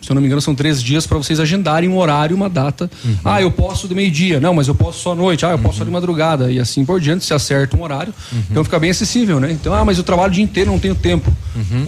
se 0.00 0.08
eu 0.08 0.14
não 0.14 0.22
me 0.22 0.28
engano, 0.28 0.40
são 0.40 0.54
três 0.54 0.80
dias 0.80 1.04
para 1.04 1.18
vocês 1.18 1.40
agendarem 1.40 1.88
um 1.88 1.98
horário, 1.98 2.34
uma 2.36 2.48
data. 2.48 2.88
Ah, 3.24 3.42
eu 3.42 3.50
posso 3.50 3.88
do 3.88 3.94
meio-dia, 3.94 4.38
não, 4.38 4.54
mas 4.54 4.68
eu 4.68 4.74
posso 4.74 5.00
só 5.00 5.12
à 5.12 5.14
noite, 5.16 5.44
ah, 5.44 5.50
eu 5.50 5.58
posso 5.58 5.78
só 5.78 5.84
de 5.84 5.90
madrugada, 5.90 6.50
e 6.50 6.60
assim 6.60 6.84
por 6.84 7.00
diante, 7.00 7.24
se 7.24 7.34
acerta 7.34 7.76
um 7.76 7.82
horário. 7.82 8.14
Então 8.48 8.62
fica 8.62 8.78
bem 8.78 8.90
acessível, 8.90 9.40
né? 9.40 9.50
Então, 9.50 9.74
ah, 9.74 9.84
mas 9.84 9.98
eu 9.98 10.04
trabalho 10.04 10.30
o 10.30 10.34
dia 10.34 10.44
inteiro, 10.44 10.70
não 10.70 10.78
tenho 10.78 10.94
tempo. 10.94 11.30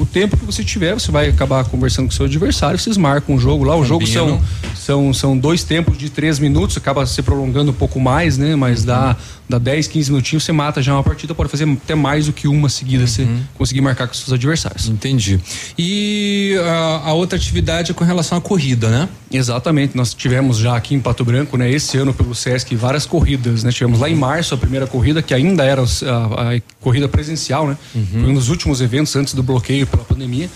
O 0.00 0.05
tempo 0.05 0.36
que 0.36 0.44
você 0.44 0.64
tiver, 0.64 0.94
você 0.94 1.12
vai 1.12 1.28
acabar 1.28 1.64
conversando 1.64 2.06
com 2.06 2.12
o 2.12 2.14
seu 2.16 2.26
adversário, 2.26 2.78
vocês 2.78 2.96
marcam 2.96 3.36
um 3.36 3.38
jogo 3.38 3.62
lá. 3.62 3.76
O 3.76 3.84
jogo 3.84 4.05
são, 4.06 4.40
são, 4.74 5.14
são 5.14 5.38
dois 5.38 5.62
tempos 5.62 5.96
de 5.96 6.10
três 6.10 6.40
minutos, 6.40 6.76
acaba 6.76 7.06
se 7.06 7.22
prolongando 7.22 7.70
um 7.70 7.74
pouco 7.74 8.00
mais, 8.00 8.36
né? 8.36 8.56
Mas 8.56 8.82
dá, 8.82 9.16
dá 9.49 9.59
10, 9.59 9.87
15 9.89 10.11
minutinhos, 10.11 10.45
você 10.45 10.53
mata 10.53 10.83
já 10.83 10.93
uma 10.93 11.03
partida, 11.03 11.35
pode 11.35 11.49
fazer 11.51 11.69
até 11.69 11.95
mais 11.95 12.27
do 12.27 12.33
que 12.33 12.47
uma 12.47 12.69
seguida, 12.69 13.07
você 13.07 13.27
conseguir 13.55 13.81
marcar 13.81 14.07
com 14.07 14.15
seus 14.15 14.33
adversários. 14.33 14.89
Entendi. 14.89 15.41
E 15.77 16.55
a, 16.65 17.03
a 17.09 17.12
outra 17.15 17.39
atividade 17.39 17.91
é 17.91 17.95
com 17.95 18.05
relação 18.05 18.37
à 18.37 18.41
corrida, 18.41 18.89
né? 18.91 19.09
Exatamente, 19.33 19.97
nós 19.97 20.12
tivemos 20.15 20.59
já 20.59 20.77
aqui 20.77 20.95
em 20.95 21.01
Pato 21.01 21.25
Branco, 21.25 21.57
né, 21.57 21.70
esse 21.70 21.97
ano 21.99 22.12
pelo 22.15 22.35
Sesc, 22.35 22.75
várias 22.77 23.07
corridas, 23.07 23.62
né? 23.65 23.70
Tivemos 23.73 24.01
lá 24.01 24.09
em 24.09 24.15
março 24.15 24.55
a 24.55 24.59
primeira 24.59 24.87
corrida, 24.87 25.23
que 25.23 25.33
ainda 25.35 25.65
era 25.65 25.83
os- 25.83 26.03
a, 26.03 26.55
a 26.57 26.61
corrida 26.81 27.09
presencial, 27.09 27.69
né? 27.69 27.77
Foi 27.93 28.31
um 28.31 28.35
dos 28.35 28.49
últimos 28.49 28.81
eventos 28.81 29.15
antes 29.16 29.35
do 29.35 29.43
bloqueio 29.43 29.87
pela 29.87 30.05
pandemia. 30.05 30.49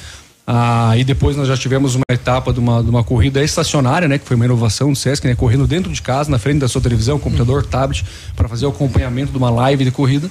Ah, 0.45 0.95
e 0.97 1.05
depois 1.05 1.37
nós 1.37 1.47
já 1.47 1.57
tivemos 1.57 1.95
uma 1.95 2.03
etapa 2.11 2.53
de 2.53 2.59
uma, 2.59 2.83
de 2.83 2.91
uma 2.91 3.05
corrida 3.05 3.43
estacionária, 3.45 4.09
né? 4.09 4.19
Que 4.19 4.27
foi 4.27 4.35
uma 4.35 4.45
inovação 4.45 4.91
do 4.91 4.97
Sesc, 4.97 5.25
né? 5.27 5.37
Correndo 5.37 5.67
dentro 5.69 5.93
de 5.93 6.03
casa, 6.03 6.31
na 6.31 6.39
frente 6.39 6.59
da 6.59 6.69
sua 6.69 6.81
televisão, 6.81 7.19
computador, 7.19 7.65
tablet, 7.65 8.05
para 8.35 8.49
fazer 8.49 8.67
o 8.67 8.71
acompanhamento 8.71 9.31
de 9.31 9.39
uma 9.39 9.51
live 9.51 9.85
de 9.85 9.93
corrida. 9.93 10.29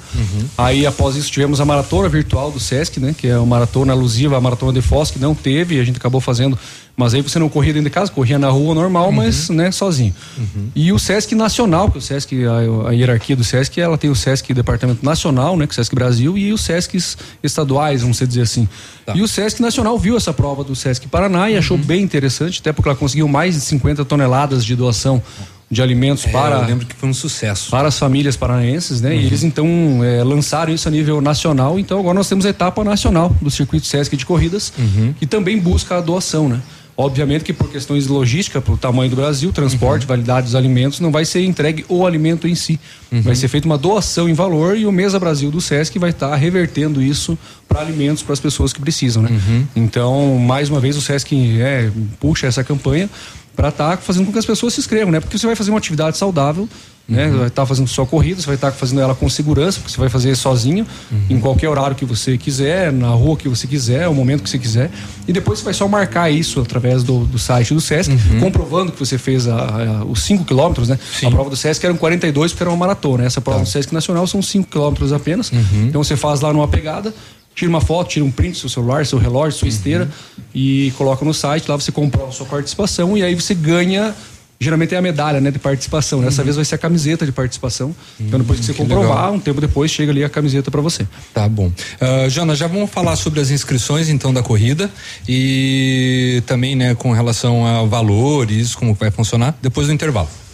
Aí 0.57 0.85
após 0.85 1.15
isso 1.15 1.31
tivemos 1.31 1.61
a 1.61 1.65
maratona 1.65 2.09
virtual 2.09 2.51
do 2.51 2.59
Sesc, 2.59 2.99
né? 2.99 3.15
Que 3.17 3.27
é 3.27 3.37
uma 3.37 3.45
maratona 3.45 3.93
alusiva 3.93 4.37
à 4.37 4.41
maratona 4.41 4.73
de 4.73 4.81
Foz, 4.81 5.11
que 5.11 5.19
não 5.19 5.33
teve, 5.33 5.79
a 5.79 5.83
gente 5.83 5.95
acabou 5.97 6.19
fazendo. 6.19 6.59
Mas 6.95 7.13
aí 7.13 7.21
você 7.21 7.39
não 7.39 7.49
corria 7.49 7.73
dentro 7.73 7.89
de 7.89 7.93
casa, 7.93 8.11
corria 8.11 8.37
na 8.37 8.49
rua 8.49 8.75
normal, 8.75 9.11
mas 9.11 9.49
né, 9.49 9.71
sozinho. 9.71 10.13
E 10.75 10.91
o 10.91 10.99
Sesc 10.99 11.33
Nacional, 11.33 11.89
que 11.89 11.97
o 11.97 12.01
Sesc, 12.01 12.35
a, 12.45 12.89
a 12.89 12.91
hierarquia 12.91 13.35
do 13.35 13.43
Sesc, 13.43 13.79
ela 13.79 13.97
tem 13.97 14.09
o 14.09 14.15
Sesc 14.15 14.53
Departamento 14.53 15.03
Nacional, 15.03 15.57
né? 15.57 15.65
Que 15.65 15.71
é 15.71 15.73
o 15.73 15.75
Sesc 15.75 15.95
Brasil, 15.95 16.37
e 16.37 16.53
os 16.53 16.61
Sescs 16.61 17.17
estaduais, 17.41 18.01
vamos 18.01 18.19
dizer 18.19 18.41
assim. 18.41 18.67
E 19.15 19.21
o 19.21 19.27
Sesc 19.27 19.61
Nacional 19.61 19.97
viu 19.97 20.15
essa 20.15 20.33
prova 20.33 20.63
do 20.63 20.75
Sesc 20.75 21.07
Paraná 21.07 21.49
e 21.49 21.57
achou 21.57 21.77
bem 21.77 22.03
interessante, 22.03 22.59
até 22.59 22.71
porque 22.71 22.89
ela 22.89 22.97
conseguiu 22.97 23.27
mais 23.27 23.55
de 23.55 23.61
50 23.61 24.05
toneladas 24.05 24.63
de 24.63 24.75
doação 24.75 25.21
de 25.71 25.81
alimentos 25.81 26.25
para 26.25 26.57
É, 26.57 26.63
eu 26.63 26.67
lembro 26.67 26.85
que 26.85 26.93
foi 26.93 27.07
um 27.07 27.13
sucesso. 27.13 27.71
para 27.71 27.87
as 27.87 27.97
famílias 27.97 28.35
paranaenses, 28.35 28.99
né? 28.99 29.15
E 29.15 29.25
eles 29.25 29.41
então 29.41 29.65
eh, 30.03 30.21
lançaram 30.21 30.73
isso 30.73 30.85
a 30.87 30.91
nível 30.91 31.21
nacional. 31.21 31.79
Então 31.79 31.97
agora 31.97 32.13
nós 32.13 32.27
temos 32.27 32.45
a 32.45 32.49
etapa 32.49 32.83
nacional 32.83 33.33
do 33.41 33.49
circuito 33.49 33.87
Sesc 33.87 34.17
de 34.17 34.25
corridas, 34.25 34.73
que 35.17 35.25
também 35.25 35.57
busca 35.57 35.97
a 35.97 36.01
doação, 36.01 36.49
né? 36.49 36.59
Obviamente 37.01 37.43
que 37.43 37.51
por 37.51 37.69
questões 37.69 38.03
de 38.03 38.11
logística, 38.11 38.61
pelo 38.61 38.77
tamanho 38.77 39.09
do 39.09 39.15
Brasil, 39.15 39.51
transporte, 39.51 40.05
validade 40.05 40.45
dos 40.45 40.55
alimentos, 40.55 40.99
não 40.99 41.11
vai 41.11 41.25
ser 41.25 41.43
entregue 41.43 41.83
o 41.89 42.05
alimento 42.05 42.47
em 42.47 42.53
si. 42.53 42.79
Vai 43.23 43.35
ser 43.35 43.47
feita 43.47 43.65
uma 43.65 43.77
doação 43.77 44.29
em 44.29 44.33
valor 44.33 44.77
e 44.77 44.85
o 44.85 44.91
Mesa 44.91 45.19
Brasil 45.19 45.49
do 45.49 45.59
SESC 45.59 45.97
vai 45.97 46.11
estar 46.11 46.33
revertendo 46.35 47.01
isso 47.01 47.37
para 47.67 47.81
alimentos 47.81 48.21
para 48.23 48.33
as 48.33 48.39
pessoas 48.39 48.71
que 48.71 48.79
precisam, 48.79 49.23
né? 49.23 49.29
Então, 49.75 50.37
mais 50.37 50.69
uma 50.69 50.79
vez, 50.79 50.95
o 50.95 51.01
SESC 51.01 51.59
é, 51.59 51.89
puxa 52.19 52.45
essa 52.47 52.63
campanha 52.63 53.09
para 53.55 53.69
estar 53.69 53.97
fazendo 53.97 54.25
com 54.25 54.31
que 54.31 54.39
as 54.39 54.45
pessoas 54.45 54.73
se 54.73 54.79
inscrevam, 54.79 55.11
né? 55.11 55.19
Porque 55.19 55.37
você 55.37 55.45
vai 55.45 55.55
fazer 55.55 55.71
uma 55.71 55.77
atividade 55.77 56.17
saudável, 56.17 56.67
né? 57.07 57.29
Vai 57.29 57.47
estar 57.47 57.65
fazendo 57.65 57.87
sua 57.87 58.05
corrida, 58.05 58.39
você 58.39 58.45
vai 58.47 58.55
estar 58.55 58.71
fazendo 58.71 59.01
ela 59.01 59.13
com 59.13 59.27
segurança, 59.29 59.79
porque 59.79 59.91
você 59.93 59.99
vai 59.99 60.07
fazer 60.07 60.33
sozinho, 60.35 60.87
em 61.29 61.39
qualquer 61.39 61.67
horário 61.67 61.95
que 61.95 62.05
você 62.05 62.37
quiser, 62.37 62.91
na 62.93 63.09
rua 63.09 63.35
que 63.35 63.49
você 63.49 63.67
quiser, 63.67 64.07
o 64.07 64.13
momento 64.15 64.43
que 64.43 64.49
você 64.49 64.57
quiser. 64.57 64.89
E 65.27 65.33
depois 65.33 65.59
você 65.59 65.65
vai 65.65 65.73
só 65.73 65.87
marcar 65.87 66.29
isso 66.31 66.61
através 66.61 67.03
do, 67.03 67.25
do 67.25 67.37
site 67.37 67.73
do 67.73 67.81
SESC, 67.81 68.13
comprovando 68.39 68.91
que 68.93 68.99
você 68.99 69.17
fez 69.17 69.47
a- 69.47 69.55
a- 70.01 70.05
os 70.05 70.21
5 70.23 70.45
quilômetros, 70.45 70.87
né? 70.87 70.97
A 71.27 71.31
prova 71.31 71.49
do 71.49 71.55
SESC 71.57 71.83
eram 71.85 71.97
42 71.97 72.51
porque 72.53 72.63
era 72.63 72.69
uma 72.69 72.77
maratona. 72.77 73.25
Essa 73.25 73.41
prova 73.41 73.59
do 73.63 73.67
SESC 73.67 73.93
Nacional 73.93 74.25
são 74.27 74.41
5 74.41 74.69
quilômetros 74.69 75.11
apenas. 75.11 75.51
Então 75.89 76.01
você 76.03 76.15
faz 76.15 76.39
lá 76.39 76.53
numa 76.53 76.67
pegada, 76.67 77.13
tira 77.55 77.69
uma 77.69 77.81
foto, 77.81 78.09
tira 78.09 78.25
um 78.25 78.31
print 78.31 78.53
do 78.53 78.57
seu 78.57 78.69
celular, 78.69 79.05
seu 79.05 79.19
relógio, 79.19 79.59
sua 79.59 79.67
esteira 79.67 80.09
e 80.53 80.93
coloca 80.97 81.23
no 81.25 81.33
site. 81.33 81.67
Lá 81.69 81.75
você 81.75 81.91
comprova 81.91 82.31
sua 82.31 82.45
participação 82.45 83.17
e 83.17 83.23
aí 83.23 83.35
você 83.35 83.53
ganha. 83.53 84.15
Geralmente 84.59 84.93
é 84.93 84.97
a 84.99 85.01
medalha 85.01 85.41
né, 85.41 85.49
de 85.49 85.57
participação. 85.57 86.21
Dessa 86.21 86.43
vez 86.43 86.55
vai 86.55 86.63
ser 86.63 86.75
a 86.75 86.77
camiseta 86.77 87.25
de 87.25 87.31
participação. 87.31 87.95
Então, 88.19 88.39
depois 88.39 88.59
que 88.59 88.65
você 88.67 88.73
que 88.73 88.77
comprovar, 88.77 89.17
legal. 89.17 89.33
um 89.33 89.39
tempo 89.39 89.59
depois 89.59 89.89
chega 89.89 90.11
ali 90.11 90.23
a 90.23 90.29
camiseta 90.29 90.69
para 90.69 90.81
você. 90.81 91.07
Tá 91.33 91.49
bom. 91.49 91.71
Ah, 91.99 92.29
Jonas, 92.29 92.59
já 92.59 92.67
vamos 92.67 92.91
falar 92.91 93.15
sobre 93.15 93.39
as 93.39 93.49
inscrições 93.49 94.07
então 94.07 94.31
da 94.31 94.43
corrida 94.43 94.91
e 95.27 96.43
também, 96.45 96.75
né, 96.75 96.93
com 96.93 97.11
relação 97.11 97.65
a 97.65 97.83
valores, 97.85 98.75
como 98.75 98.93
vai 98.93 99.09
funcionar, 99.09 99.57
depois 99.63 99.87
do 99.87 99.93
intervalo. 99.93 100.29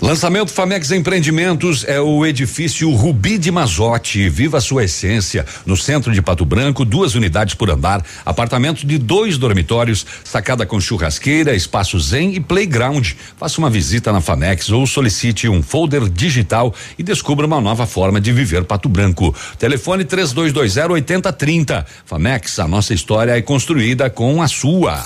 Lançamento 0.00 0.50
Famex 0.50 0.90
Empreendimentos 0.90 1.84
é 1.86 2.00
o 2.00 2.26
edifício 2.26 2.90
Rubi 2.90 3.38
de 3.38 3.50
Mazote. 3.50 4.28
Viva 4.28 4.58
a 4.58 4.60
sua 4.60 4.84
essência. 4.84 5.46
No 5.64 5.76
centro 5.76 6.12
de 6.12 6.20
Pato 6.20 6.44
Branco, 6.44 6.84
duas 6.84 7.14
unidades 7.14 7.54
por 7.54 7.70
andar, 7.70 8.04
apartamento 8.24 8.86
de 8.86 8.98
dois 8.98 9.38
dormitórios, 9.38 10.04
sacada 10.24 10.66
com 10.66 10.80
churrasqueira, 10.80 11.54
espaço 11.54 11.98
zen 12.00 12.34
e 12.34 12.40
playground. 12.40 13.12
Faça 13.36 13.58
uma 13.58 13.70
visita 13.70 14.12
na 14.12 14.20
Famex 14.20 14.70
ou 14.70 14.86
solicite 14.86 15.48
um 15.48 15.62
folder 15.62 16.08
digital 16.08 16.74
e 16.98 17.02
descubra 17.02 17.46
uma 17.46 17.60
nova 17.60 17.86
forma 17.86 18.20
de 18.20 18.32
viver 18.32 18.64
Pato 18.64 18.88
Branco. 18.88 19.34
Telefone 19.58 20.04
3220 20.04 20.92
8030. 20.92 21.86
Famex, 22.04 22.58
a 22.58 22.68
nossa 22.68 22.92
história 22.92 23.36
é 23.36 23.42
construída 23.42 24.10
com 24.10 24.42
a 24.42 24.48
sua. 24.48 25.02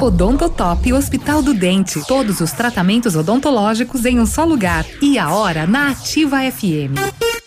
Odontotop 0.00 0.92
Hospital 0.92 1.42
do 1.42 1.52
Dente. 1.52 2.00
Todos 2.06 2.40
os 2.40 2.52
tratamentos 2.52 3.16
odontológicos 3.16 3.89
em 4.04 4.20
um 4.20 4.26
só 4.26 4.44
lugar. 4.44 4.84
E 5.00 5.18
a 5.18 5.30
hora 5.30 5.66
na 5.66 5.90
Ativa 5.90 6.38
FM. 6.50 7.39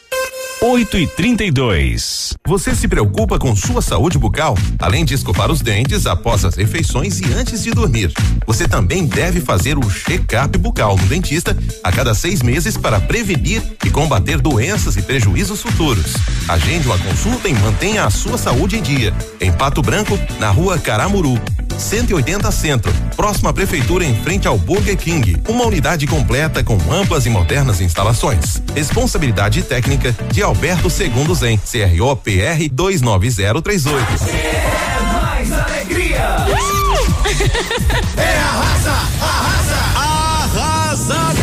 8 0.66 0.98
e 0.98 1.06
32 1.06 2.36
Você 2.48 2.74
se 2.74 2.88
preocupa 2.88 3.38
com 3.38 3.54
sua 3.54 3.82
saúde 3.82 4.18
bucal? 4.18 4.58
Além 4.80 5.04
de 5.04 5.14
escovar 5.14 5.52
os 5.52 5.60
dentes 5.60 6.06
após 6.06 6.46
as 6.46 6.56
refeições 6.56 7.20
e 7.20 7.34
antes 7.34 7.64
de 7.64 7.72
dormir. 7.72 8.14
Você 8.48 8.66
também 8.66 9.06
deve 9.06 9.42
fazer 9.42 9.78
o 9.78 9.90
check-up 9.90 10.58
bucal 10.58 10.96
no 10.96 11.06
dentista 11.06 11.54
a 11.84 11.92
cada 11.92 12.16
seis 12.16 12.42
meses 12.42 12.78
para 12.78 13.02
prevenir 13.02 13.62
e 13.84 13.90
combater 13.90 14.40
doenças 14.40 14.96
e 14.96 15.02
prejuízos 15.02 15.62
futuros. 15.62 16.14
Agende 16.48 16.88
uma 16.88 16.98
consulta 16.98 17.50
e 17.50 17.54
mantenha 17.54 18.06
a 18.06 18.10
sua 18.10 18.38
saúde 18.38 18.78
em 18.78 18.82
dia. 18.82 19.14
Em 19.42 19.52
Pato 19.52 19.82
Branco, 19.82 20.18
na 20.40 20.50
rua 20.50 20.80
Caramuru. 20.80 21.42
180 21.78 22.52
Centro, 22.52 22.94
próxima 23.16 23.54
prefeitura 23.54 24.06
em 24.06 24.16
frente 24.16 24.48
ao 24.48 24.58
Burger 24.58 24.98
King. 24.98 25.42
Uma 25.48 25.66
unidade 25.66 26.06
completa 26.08 26.64
com 26.64 26.78
amplas 26.92 27.26
e 27.26 27.30
modernas 27.30 27.82
instalações. 27.82 28.62
Responsabilidade 28.76 29.64
técnica 29.64 30.16
de 30.32 30.42
Alberto 30.54 30.88
Segundo 30.88 31.34
Zen, 31.34 31.58
CRO 31.58 32.16
PR 32.16 32.70
29038. 32.72 34.06
mais 35.12 35.52
alegria. 35.52 36.38
É 38.16 38.38
arrasa, 38.38 38.92
arrasa. 39.20 39.76
Arrasador! 39.96 41.43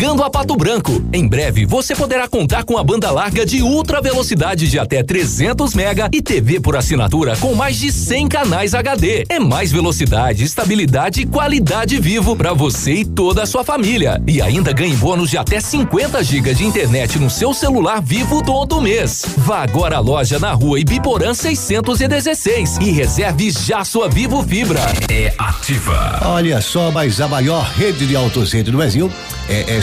a 0.00 0.30
Pato 0.30 0.56
Branco. 0.56 1.04
Em 1.12 1.28
breve 1.28 1.66
você 1.66 1.94
poderá 1.94 2.26
contar 2.26 2.64
com 2.64 2.78
a 2.78 2.82
banda 2.82 3.10
larga 3.10 3.44
de 3.44 3.62
ultra 3.62 4.00
velocidade 4.00 4.66
de 4.66 4.78
até 4.78 5.02
300 5.02 5.74
mega 5.74 6.08
e 6.10 6.22
TV 6.22 6.58
por 6.58 6.74
assinatura 6.74 7.36
com 7.36 7.54
mais 7.54 7.78
de 7.78 7.92
100 7.92 8.28
canais 8.28 8.74
HD. 8.74 9.26
É 9.28 9.38
mais 9.38 9.70
velocidade, 9.70 10.42
estabilidade 10.42 11.20
e 11.20 11.26
qualidade 11.26 12.00
vivo 12.00 12.34
para 12.34 12.54
você 12.54 12.94
e 12.94 13.04
toda 13.04 13.42
a 13.42 13.46
sua 13.46 13.62
família. 13.62 14.20
E 14.26 14.40
ainda 14.40 14.72
ganhe 14.72 14.96
bônus 14.96 15.30
de 15.30 15.36
até 15.36 15.60
50 15.60 16.24
GB 16.24 16.54
de 16.54 16.64
internet 16.64 17.18
no 17.18 17.28
seu 17.28 17.52
celular 17.52 18.00
vivo 18.00 18.42
todo 18.42 18.80
mês. 18.80 19.26
Vá 19.36 19.62
agora 19.62 19.98
à 19.98 20.00
loja 20.00 20.38
na 20.38 20.52
rua 20.52 20.80
Ibiporã 20.80 21.34
616 21.34 22.78
e 22.78 22.90
reserve 22.90 23.50
já 23.50 23.84
sua 23.84 24.08
Vivo 24.08 24.42
Fibra. 24.42 24.80
É 25.10 25.34
ativa. 25.36 26.20
Olha 26.24 26.60
só, 26.62 26.90
mas 26.90 27.20
a 27.20 27.28
maior 27.28 27.64
rede 27.76 28.06
de 28.06 28.16
autocentro 28.16 28.72
do 28.72 28.78
Brasil 28.78 29.10
é, 29.50 29.78
é, 29.78 29.82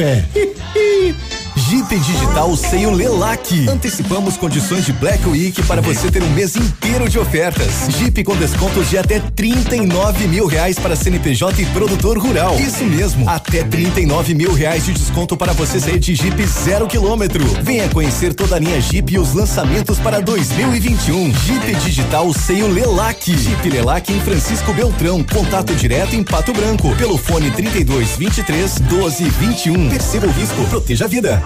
é. 0.00 0.24
Jeep 1.72 1.98
Digital 2.00 2.54
Seio 2.54 2.90
Lelac. 2.90 3.66
Antecipamos 3.66 4.36
condições 4.36 4.84
de 4.84 4.92
Black 4.92 5.26
Week 5.26 5.62
para 5.62 5.80
você 5.80 6.10
ter 6.10 6.22
um 6.22 6.28
mês 6.32 6.54
inteiro 6.54 7.08
de 7.08 7.18
ofertas. 7.18 7.88
Jeep 7.96 8.22
com 8.24 8.36
descontos 8.36 8.90
de 8.90 8.98
até 8.98 9.18
39 9.18 10.28
mil 10.28 10.44
reais 10.44 10.78
para 10.78 10.94
CNPJ 10.94 11.62
e 11.62 11.64
produtor 11.64 12.18
rural. 12.18 12.60
Isso 12.60 12.84
mesmo, 12.84 13.26
até 13.26 13.64
39 13.64 14.34
mil 14.34 14.52
reais 14.52 14.84
de 14.84 14.92
desconto 14.92 15.34
para 15.34 15.54
você 15.54 15.80
sair 15.80 15.98
de 15.98 16.14
Jeep 16.14 16.46
zero 16.46 16.86
quilômetro. 16.86 17.42
Venha 17.62 17.88
conhecer 17.88 18.34
toda 18.34 18.56
a 18.56 18.58
linha 18.58 18.78
Jeep 18.78 19.10
e 19.10 19.18
os 19.18 19.32
lançamentos 19.32 19.98
para 19.98 20.20
2021. 20.20 21.34
Jeep 21.34 21.74
Digital 21.76 22.30
Seio 22.34 22.68
Lelac. 22.68 23.34
Jeep 23.34 23.70
Lelac 23.70 24.12
em 24.12 24.20
Francisco 24.20 24.74
Beltrão. 24.74 25.22
Contato 25.24 25.74
direto 25.74 26.14
em 26.14 26.22
Pato 26.22 26.52
Branco. 26.52 26.94
Pelo 26.96 27.16
fone 27.16 27.50
32 27.50 28.18
23 28.18 28.78
12 28.78 29.24
21. 29.24 29.88
Perceba 29.88 30.26
o 30.26 30.32
risco, 30.32 30.62
proteja 30.64 31.06
a 31.06 31.08
vida. 31.08 31.42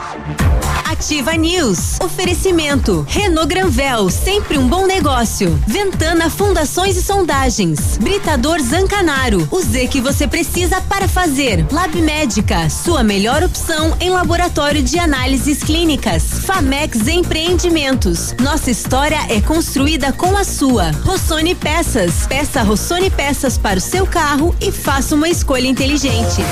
Ativa 0.85 1.33
News. 1.35 2.01
Oferecimento. 2.01 3.05
Renault 3.09 3.49
Granvel, 3.49 4.09
sempre 4.09 4.57
um 4.57 4.67
bom 4.67 4.87
negócio. 4.87 5.61
Ventana 5.67 6.31
Fundações 6.31 6.97
e 6.97 7.03
Sondagens. 7.03 7.99
Britador 7.99 8.61
Zancanaro. 8.61 9.47
O 9.51 9.61
Z 9.61 9.89
que 9.89 10.01
você 10.01 10.27
precisa 10.27 10.81
para 10.81 11.07
fazer. 11.07 11.67
Lab 11.71 12.01
Médica, 12.01 12.71
sua 12.71 13.03
melhor 13.03 13.43
opção 13.43 13.97
em 14.01 14.09
laboratório 14.09 14.83
de 14.83 14.99
análises 14.99 15.63
clínicas. 15.63 16.23
Famex 16.45 17.07
Empreendimentos. 17.09 18.35
Nossa 18.41 18.71
história 18.71 19.19
é 19.29 19.41
construída 19.41 20.13
com 20.13 20.37
a 20.37 20.45
sua. 20.45 20.93
Rossoni 21.05 21.55
Peças. 21.55 22.27
Peça 22.27 22.63
Rossoni 22.63 23.11
Peças 23.11 23.59
para 23.59 23.79
o 23.79 23.83
seu 23.83 24.07
carro 24.07 24.57
e 24.61 24.73
faça 24.73 25.15
uma 25.15 25.29
escolha 25.29 25.67
inteligente. 25.67 26.43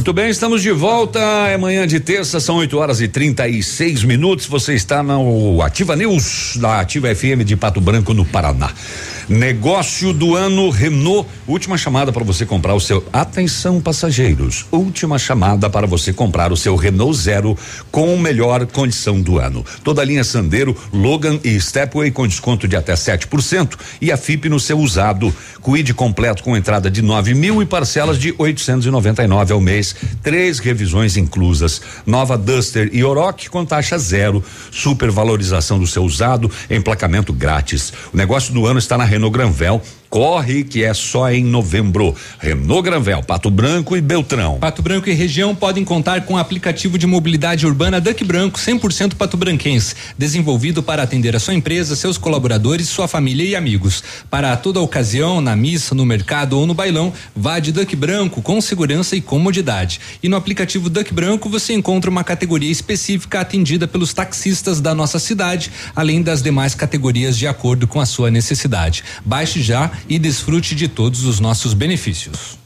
Muito 0.00 0.14
bem, 0.14 0.30
estamos 0.30 0.62
de 0.62 0.70
volta. 0.70 1.20
É 1.20 1.58
manhã 1.58 1.86
de 1.86 2.00
terça, 2.00 2.40
são 2.40 2.56
8 2.56 2.78
horas 2.78 3.02
e 3.02 3.06
36 3.06 4.02
minutos. 4.04 4.46
Você 4.46 4.72
está 4.72 5.02
no 5.02 5.60
Ativa 5.60 5.94
News, 5.94 6.56
da 6.56 6.80
Ativa 6.80 7.14
FM 7.14 7.44
de 7.44 7.54
Pato 7.54 7.82
Branco, 7.82 8.14
no 8.14 8.24
Paraná. 8.24 8.70
Negócio 9.30 10.12
do 10.12 10.34
ano 10.34 10.70
Renault. 10.70 11.24
Última 11.46 11.78
chamada 11.78 12.10
para 12.10 12.24
você 12.24 12.44
comprar 12.44 12.74
o 12.74 12.80
seu. 12.80 13.06
Atenção, 13.12 13.80
passageiros. 13.80 14.66
Última 14.72 15.20
chamada 15.20 15.70
para 15.70 15.86
você 15.86 16.12
comprar 16.12 16.50
o 16.50 16.56
seu 16.56 16.74
Renault 16.74 17.16
Zero 17.16 17.56
com 17.92 18.18
melhor 18.18 18.66
condição 18.66 19.20
do 19.20 19.38
ano. 19.38 19.64
Toda 19.84 20.02
a 20.02 20.04
linha 20.04 20.24
Sandero, 20.24 20.76
Logan 20.92 21.38
e 21.44 21.60
Stepway 21.60 22.10
com 22.10 22.26
desconto 22.26 22.66
de 22.66 22.74
até 22.74 22.94
7% 22.94 23.78
e 24.00 24.10
a 24.10 24.16
FIP 24.16 24.48
no 24.48 24.58
seu 24.58 24.80
usado. 24.80 25.32
Quid 25.62 25.94
completo 25.94 26.42
com 26.42 26.56
entrada 26.56 26.90
de 26.90 27.00
9 27.00 27.32
mil 27.32 27.62
e 27.62 27.66
parcelas 27.66 28.18
de 28.18 28.34
899 28.36 29.52
ao 29.52 29.60
mês. 29.60 29.94
Três 30.24 30.58
revisões 30.58 31.16
inclusas. 31.16 31.80
Nova 32.04 32.36
Duster 32.36 32.90
e 32.92 33.04
Oroch 33.04 33.48
com 33.48 33.64
taxa 33.64 33.96
zero. 33.96 34.42
Supervalorização 34.72 35.78
do 35.78 35.86
seu 35.86 36.02
usado, 36.02 36.50
emplacamento 36.68 37.32
grátis. 37.32 37.92
O 38.12 38.16
negócio 38.16 38.52
do 38.52 38.66
ano 38.66 38.80
está 38.80 38.98
na 38.98 39.04
Renault 39.04 39.19
Granvel. 39.28 39.80
Corre 40.10 40.64
que 40.64 40.82
é 40.82 40.92
só 40.92 41.30
em 41.30 41.44
novembro. 41.44 42.16
Renault 42.40 42.82
Granvel, 42.82 43.22
Pato 43.22 43.48
Branco 43.48 43.96
e 43.96 44.00
Beltrão. 44.00 44.58
Pato 44.58 44.82
Branco 44.82 45.08
e 45.08 45.12
região 45.12 45.54
podem 45.54 45.84
contar 45.84 46.22
com 46.22 46.34
o 46.34 46.36
aplicativo 46.36 46.98
de 46.98 47.06
mobilidade 47.06 47.64
urbana 47.64 48.00
Duck 48.00 48.24
Branco 48.24 48.58
100% 48.58 49.14
patobranquense, 49.14 49.94
desenvolvido 50.18 50.82
para 50.82 51.04
atender 51.04 51.36
a 51.36 51.38
sua 51.38 51.54
empresa, 51.54 51.94
seus 51.94 52.18
colaboradores, 52.18 52.88
sua 52.88 53.06
família 53.06 53.44
e 53.44 53.54
amigos. 53.54 54.02
Para 54.28 54.56
toda 54.56 54.80
ocasião, 54.80 55.40
na 55.40 55.54
missa, 55.54 55.94
no 55.94 56.04
mercado 56.04 56.58
ou 56.58 56.66
no 56.66 56.74
bailão, 56.74 57.12
vá 57.34 57.60
de 57.60 57.70
Duck 57.70 57.94
Branco 57.94 58.42
com 58.42 58.60
segurança 58.60 59.14
e 59.14 59.20
comodidade. 59.20 60.00
E 60.20 60.28
no 60.28 60.34
aplicativo 60.34 60.90
Duck 60.90 61.14
Branco 61.14 61.48
você 61.48 61.72
encontra 61.72 62.10
uma 62.10 62.24
categoria 62.24 62.72
específica 62.72 63.42
atendida 63.42 63.86
pelos 63.86 64.12
taxistas 64.12 64.80
da 64.80 64.92
nossa 64.92 65.20
cidade, 65.20 65.70
além 65.94 66.20
das 66.20 66.42
demais 66.42 66.74
categorias 66.74 67.38
de 67.38 67.46
acordo 67.46 67.86
com 67.86 68.00
a 68.00 68.06
sua 68.06 68.28
necessidade. 68.28 69.04
Baixe 69.24 69.62
já 69.62 69.88
e 70.08 70.18
desfrute 70.18 70.74
de 70.74 70.88
todos 70.88 71.24
os 71.24 71.40
nossos 71.40 71.74
benefícios. 71.74 72.58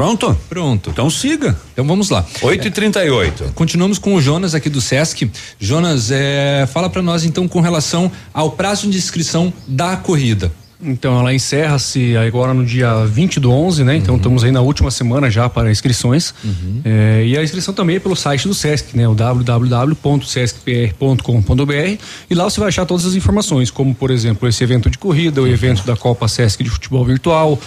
Pronto? 0.00 0.34
Pronto. 0.48 0.88
Então 0.88 1.10
siga. 1.10 1.54
Então 1.74 1.86
vamos 1.86 2.08
lá. 2.08 2.24
8 2.40 2.68
e 2.68 2.70
38 2.70 3.52
Continuamos 3.54 3.98
com 3.98 4.14
o 4.14 4.20
Jonas 4.20 4.54
aqui 4.54 4.70
do 4.70 4.80
Sesc. 4.80 5.30
Jonas, 5.58 6.10
é, 6.10 6.66
fala 6.72 6.88
para 6.88 7.02
nós 7.02 7.26
então 7.26 7.46
com 7.46 7.60
relação 7.60 8.10
ao 8.32 8.52
prazo 8.52 8.88
de 8.88 8.96
inscrição 8.96 9.52
da 9.68 9.98
corrida. 9.98 10.50
Então, 10.82 11.20
ela 11.20 11.34
encerra-se 11.34 12.16
agora 12.16 12.54
no 12.54 12.64
dia 12.64 13.04
20 13.04 13.38
do 13.38 13.50
11, 13.50 13.84
né? 13.84 13.96
Então, 13.96 14.16
estamos 14.16 14.42
aí 14.42 14.50
na 14.50 14.62
última 14.62 14.90
semana 14.90 15.30
já 15.30 15.46
para 15.46 15.70
inscrições. 15.70 16.32
É, 16.82 17.22
e 17.26 17.36
a 17.36 17.42
inscrição 17.42 17.74
também 17.74 17.96
é 17.96 17.98
pelo 17.98 18.16
site 18.16 18.48
do 18.48 18.54
SESC, 18.54 18.96
né? 18.96 19.06
O 19.06 19.14
www.sescpr.com.br. 19.14 22.02
E 22.30 22.34
lá 22.34 22.44
você 22.44 22.58
vai 22.58 22.70
achar 22.70 22.86
todas 22.86 23.04
as 23.04 23.14
informações, 23.14 23.70
como, 23.70 23.94
por 23.94 24.10
exemplo, 24.10 24.48
esse 24.48 24.64
evento 24.64 24.88
de 24.88 24.96
corrida, 24.96 25.42
o 25.42 25.46
evento 25.46 25.84
da 25.84 25.94
Copa 25.94 26.26
SESC 26.26 26.64
de 26.64 26.70
futebol 26.70 27.04
virtual. 27.04 27.60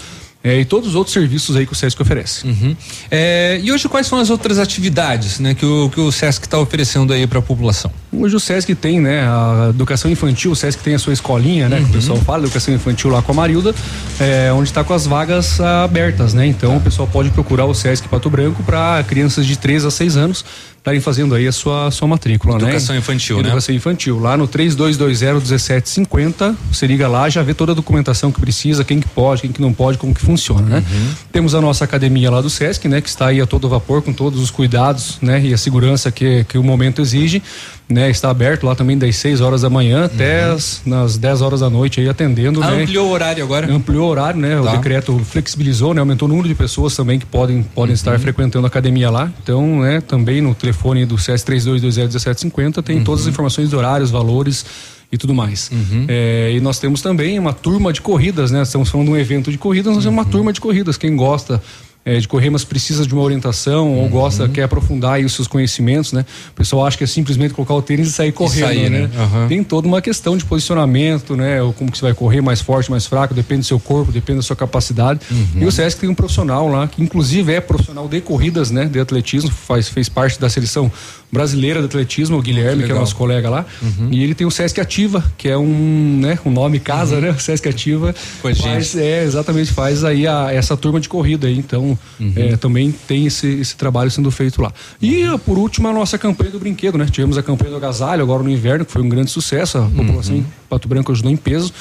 É, 0.44 0.60
e 0.60 0.66
todos 0.66 0.90
os 0.90 0.96
outros 0.96 1.14
serviços 1.14 1.56
aí 1.56 1.66
que 1.66 1.72
o 1.72 1.76
SESC 1.76 2.02
oferece. 2.02 2.46
Uhum. 2.46 2.76
É, 3.10 3.60
e 3.64 3.72
hoje 3.72 3.88
quais 3.88 4.08
são 4.08 4.20
as 4.20 4.30
outras 4.30 4.60
atividades, 4.60 5.40
né, 5.40 5.54
que 5.54 5.66
o 5.66 5.90
que 5.90 6.00
o 6.00 6.12
Sesc 6.12 6.46
está 6.46 6.60
oferecendo 6.60 7.14
aí 7.14 7.26
para 7.26 7.40
a 7.40 7.42
população? 7.42 7.92
Hoje 8.12 8.36
o 8.36 8.40
SESC 8.40 8.76
tem, 8.76 9.00
né, 9.00 9.22
a 9.22 9.68
educação 9.70 10.12
infantil, 10.12 10.52
o 10.52 10.56
SESC 10.56 10.84
tem 10.84 10.96
a 10.96 11.00
sua 11.00 11.14
escolinha, 11.14 11.70
né, 11.70 11.78
que 11.78 11.86
o 11.86 11.94
pessoal 11.94 12.18
fala, 12.20 12.44
educação 12.44 12.74
infantil 12.74 13.10
lá 13.10 13.22
com 13.22 13.32
a 13.32 13.36
Marilda, 13.36 13.74
é, 14.20 14.52
onde 14.52 14.70
está 14.70 14.84
com 14.84 14.94
as 14.94 15.06
vagas 15.06 15.62
abertas, 15.62 16.34
né? 16.34 16.46
Então 16.46 16.78
o 16.78 16.82
pessoal 16.82 17.08
pode 17.08 17.30
procurar 17.30 17.66
o 17.66 17.74
SESC 17.74 18.08
Pato 18.08 18.30
Branco 18.30 18.62
para 18.64 19.04
crianças 19.08 19.46
de 19.46 19.58
3 19.58 19.86
a 19.86 19.92
6 19.92 20.18
anos 20.18 20.46
estarem 20.84 21.00
fazendo 21.00 21.34
aí 21.34 21.48
a 21.48 21.52
sua 21.52 21.90
sua 21.92 22.10
matrícula, 22.10 22.58
né? 22.58 22.66
Educação 22.66 22.94
infantil, 22.94 23.38
né? 23.38 23.44
Educação 23.44 23.74
infantil, 23.74 24.20
lá 24.20 24.36
no 24.36 24.50
32201750, 24.50 26.54
você 26.70 26.86
liga 26.86 27.08
lá, 27.08 27.30
já 27.30 27.42
vê 27.42 27.54
toda 27.54 27.72
a 27.72 27.76
documentação 27.76 28.34
que 28.34 28.42
precisa, 28.42 28.84
quem 28.84 29.00
que 29.00 29.08
pode, 29.08 29.44
quem 29.44 29.54
que 29.54 29.62
não 29.62 29.72
pode, 29.72 29.98
como 29.98 30.14
que 30.14 30.20
funciona, 30.20 30.68
né? 30.68 30.84
Temos 31.32 31.56
a 31.56 31.62
nossa 31.62 31.86
academia 31.86 32.30
lá 32.30 32.42
do 32.42 32.50
SESC, 32.50 32.90
né, 32.90 33.00
que 33.00 33.08
está 33.08 33.28
aí 33.28 33.40
a 33.40 33.48
todo 33.48 33.70
vapor 33.70 34.02
com 34.02 34.12
todos 34.12 34.42
os 34.42 34.52
cuidados, 34.52 35.20
né, 35.22 35.42
e 35.42 35.54
a 35.54 35.58
segurança 35.58 36.12
que 36.12 36.44
que 36.50 36.58
o 36.58 36.64
momento 36.64 37.02
exige, 37.02 37.42
né? 37.90 38.10
Está 38.10 38.30
aberto 38.30 38.66
lá 38.66 38.74
também 38.76 38.98
das 38.98 39.16
6 39.18 39.42
horas 39.42 39.62
da 39.62 39.70
manhã 39.70 40.06
até 40.06 40.46
as, 40.46 40.82
nas 40.86 41.18
10 41.18 41.42
horas 41.42 41.60
da 41.60 41.70
noite 41.70 42.00
aí 42.00 42.10
atendendo, 42.10 42.64
Ah, 42.64 42.72
né? 42.72 42.84
ampliou 42.84 43.08
o 43.08 43.12
horário 43.12 43.44
agora? 43.44 43.72
Ampliou 43.72 44.08
o 44.08 44.10
horário, 44.10 44.40
né? 44.40 44.60
O 44.60 44.64
Tá. 44.64 44.76
decreto 44.78 45.20
flexibilizou, 45.20 45.94
né? 45.94 46.00
Aumentou 46.00 46.28
o 46.28 46.30
número 46.30 46.48
de 46.48 46.56
pessoas 46.56 46.96
também 46.96 47.20
que 47.20 47.26
podem, 47.26 47.62
podem 47.62 47.94
estar 47.94 48.18
frequentando 48.20 48.66
a 48.66 48.70
academia 48.70 49.10
lá. 49.10 49.32
Então, 49.44 49.82
né? 49.82 50.02
Também 50.02 50.42
no 50.42 50.56
telefone 50.56 51.06
do 51.06 51.18
CS 51.18 51.44
32201750 51.44 52.82
tem 52.82 53.04
todas 53.04 53.22
as 53.22 53.28
informações 53.28 53.70
de 53.70 53.76
horários, 53.76 54.10
valores 54.12 54.66
e 55.12 55.18
tudo 55.18 55.34
mais. 55.34 55.70
É, 56.08 56.52
e 56.56 56.60
nós 56.60 56.80
temos 56.80 57.02
também 57.02 57.38
uma 57.38 57.54
turma 57.54 57.94
de 57.94 58.02
corridas, 58.02 58.50
né? 58.50 58.64
Estamos 58.64 58.90
falando 58.90 59.08
de 59.08 59.14
um 59.14 59.18
evento 59.18 59.52
de 59.52 59.58
corridas, 59.58 59.94
nós 59.94 60.04
temos 60.04 60.18
uma 60.18 60.26
turma 60.26 60.52
de 60.52 60.60
corridas. 60.60 60.98
Quem 60.98 61.16
gosta 61.16 61.62
é, 62.06 62.20
de 62.20 62.28
correr, 62.28 62.50
mas 62.50 62.66
precisa 62.66 63.06
de 63.08 63.14
uma 63.14 63.24
orientação 63.24 63.94
ou 63.94 64.10
gosta, 64.10 64.50
quer 64.50 64.64
aprofundar 64.64 65.14
aí 65.14 65.24
os 65.26 65.32
seus 65.34 65.48
conhecimentos, 65.48 66.12
né? 66.12 66.26
O 66.50 66.54
pessoal 66.54 66.86
acha 66.86 66.98
que 66.98 67.04
é 67.06 67.08
simplesmente 67.08 67.54
colocar 67.54 67.74
o 67.76 67.82
tênis 67.82 68.10
e 68.10 68.12
sair 68.12 68.32
correndo, 68.34 68.66
sair, 68.66 68.90
né? 68.90 69.00
né? 69.08 69.10
Aham. 69.18 69.48
Tem 69.48 69.64
toda 69.64 69.88
uma 69.88 70.02
questão 70.02 70.36
de 70.36 70.44
posicionamento, 70.44 71.36
né? 71.38 71.62
Ou 71.62 71.72
como 71.72 71.90
que 71.92 71.98
você 71.98 72.04
vai 72.04 72.14
correr, 72.14 72.42
mais 72.42 72.60
forte, 72.60 72.92
mais 72.92 73.06
fraco, 73.06 73.34
depende 73.34 73.62
do 73.62 73.66
seu 73.68 73.80
corpo, 73.80 74.12
depende 74.12 74.38
da 74.40 74.44
sua 74.44 74.56
capacidade. 74.56 75.22
E 75.56 75.64
o 75.66 75.72
SESC 75.72 76.00
tem 76.02 76.10
um 76.10 76.16
profissional 76.16 76.68
lá, 76.68 76.88
que 76.90 77.02
inclusive 77.02 77.54
é 77.54 77.62
profissional 77.62 78.08
de 78.08 78.20
corridas, 78.20 78.70
né? 78.70 78.86
De 78.86 79.00
atletismo, 79.00 79.50
faz, 79.50 79.88
fez 79.88 80.10
parte 80.10 80.40
da 80.40 80.50
seleção 80.50 80.92
brasileira 81.32 81.80
de 81.80 81.86
atletismo, 81.88 82.38
o 82.38 82.42
Guilherme, 82.42 82.78
que 82.80 82.84
é 82.84 82.88
legal. 82.88 83.00
nosso 83.00 83.16
colega 83.16 83.50
lá. 83.50 83.66
E 84.12 84.24
ele 84.24 84.36
tem 84.36 84.46
o 84.46 84.52
SESC 84.52 84.80
Ativa, 84.80 85.24
que 85.38 85.48
é 85.50 85.58
um, 85.58 86.20
né? 86.22 86.38
Um 86.46 86.52
nome 86.52 86.80
casa, 86.80 87.20
né? 87.20 87.32
O 87.32 87.40
SESC 87.40 87.68
Ativa. 87.70 88.14
Com 88.42 88.50
a 88.50 88.54
gente. 88.54 88.64
faz, 88.64 88.96
é, 88.96 89.24
exatamente, 89.24 89.72
faz 89.72 90.04
aí 90.04 90.28
a- 90.28 90.52
essa 90.52 90.76
turma 90.78 91.00
de 91.00 91.08
corrida 91.10 91.48
aí. 91.48 91.58
Então, 91.58 91.93
é, 92.36 92.58
também 92.58 92.92
tem 92.92 93.26
esse, 93.26 93.48
esse 93.48 93.76
trabalho 93.76 94.10
sendo 94.12 94.30
feito 94.32 94.62
lá. 94.62 94.72
E, 95.02 95.24
ah, 95.24 95.38
por 95.38 95.58
último, 95.58 95.88
a 95.88 95.94
nossa 95.94 96.18
campanha 96.18 96.52
do 96.52 96.60
brinquedo, 96.60 96.98
né? 96.98 97.06
Tivemos 97.06 97.38
a 97.38 97.44
campanha 97.44 97.72
do 97.72 97.78
agasalho 97.78 98.22
agora 98.22 98.44
no 98.44 98.50
inverno, 98.50 98.86
que 98.86 98.92
foi 98.92 99.02
um 99.02 99.10
grande 99.10 99.32
sucesso. 99.32 99.78
A 99.78 99.90
população 99.90 100.36
em 100.36 100.46
Pato 100.70 100.88
Branco 100.88 101.12
ajudou 101.12 101.32
em 101.32 101.38
peso. 101.38 101.74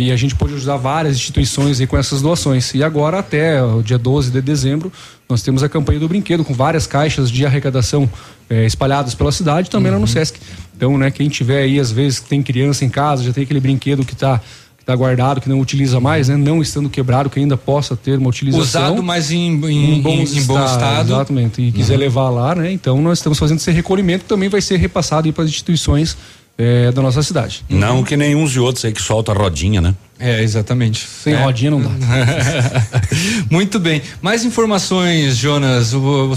E 0.00 0.10
a 0.10 0.16
gente 0.16 0.34
pôde 0.34 0.54
ajudar 0.54 0.78
várias 0.78 1.14
instituições 1.16 1.78
aí 1.78 1.86
com 1.86 1.94
essas 1.94 2.22
doações. 2.22 2.72
E 2.72 2.82
agora, 2.82 3.18
até 3.18 3.62
o 3.62 3.82
dia 3.82 3.98
12 3.98 4.30
de 4.30 4.40
dezembro, 4.40 4.90
nós 5.28 5.42
temos 5.42 5.62
a 5.62 5.68
campanha 5.68 6.00
do 6.00 6.08
brinquedo, 6.08 6.42
com 6.42 6.54
várias 6.54 6.86
caixas 6.86 7.30
de 7.30 7.44
arrecadação 7.44 8.08
eh, 8.48 8.64
espalhadas 8.64 9.14
pela 9.14 9.30
cidade, 9.30 9.68
também 9.68 9.92
lá 9.92 9.98
no 9.98 10.06
Sesc. 10.06 10.40
Então, 10.74 10.96
né, 10.96 11.10
quem 11.10 11.28
tiver 11.28 11.64
aí, 11.64 11.78
às 11.78 11.92
vezes, 11.92 12.18
tem 12.18 12.42
criança 12.42 12.82
em 12.82 12.88
casa, 12.88 13.22
já 13.22 13.30
tem 13.30 13.44
aquele 13.44 13.60
brinquedo 13.60 14.02
que 14.02 14.14
está 14.14 14.40
que 14.90 14.96
tá 14.96 14.96
guardado, 14.96 15.40
que 15.40 15.48
não 15.48 15.60
utiliza 15.60 16.00
mais, 16.00 16.28
né? 16.28 16.36
Não 16.36 16.60
estando 16.60 16.88
quebrado, 16.90 17.30
que 17.30 17.38
ainda 17.38 17.56
possa 17.56 17.96
ter 17.96 18.18
uma 18.18 18.28
utilização. 18.28 18.62
Usado, 18.62 19.02
mas 19.02 19.30
em, 19.30 19.52
em, 19.66 19.98
em 19.98 20.02
bom, 20.02 20.22
estado. 20.22 21.12
Exatamente. 21.12 21.62
E 21.62 21.72
quiser 21.72 21.96
levar 21.96 22.30
lá, 22.30 22.54
né? 22.54 22.72
Então 22.72 23.00
nós 23.00 23.18
estamos 23.18 23.38
fazendo 23.38 23.58
esse 23.58 23.70
recolhimento 23.70 24.24
que 24.24 24.28
também 24.28 24.48
vai 24.48 24.60
ser 24.60 24.76
repassado 24.76 25.32
para 25.32 25.44
as 25.44 25.50
instituições 25.50 26.16
eh, 26.58 26.90
da 26.92 27.02
nossa 27.02 27.22
cidade. 27.22 27.64
Não 27.68 28.02
que 28.02 28.16
nem 28.16 28.34
uns 28.34 28.52
e 28.56 28.58
outros 28.58 28.84
aí 28.84 28.92
que 28.92 29.02
solta 29.02 29.32
a 29.32 29.34
rodinha, 29.34 29.80
né? 29.80 29.94
É, 30.20 30.42
exatamente. 30.42 31.06
Sem 31.08 31.32
É. 31.32 31.42
rodinha 31.42 31.70
não 31.70 31.80
dá. 31.80 31.88
Muito 33.50 33.80
bem. 33.80 34.02
Mais 34.20 34.44
informações, 34.44 35.34
Jonas. 35.36 35.92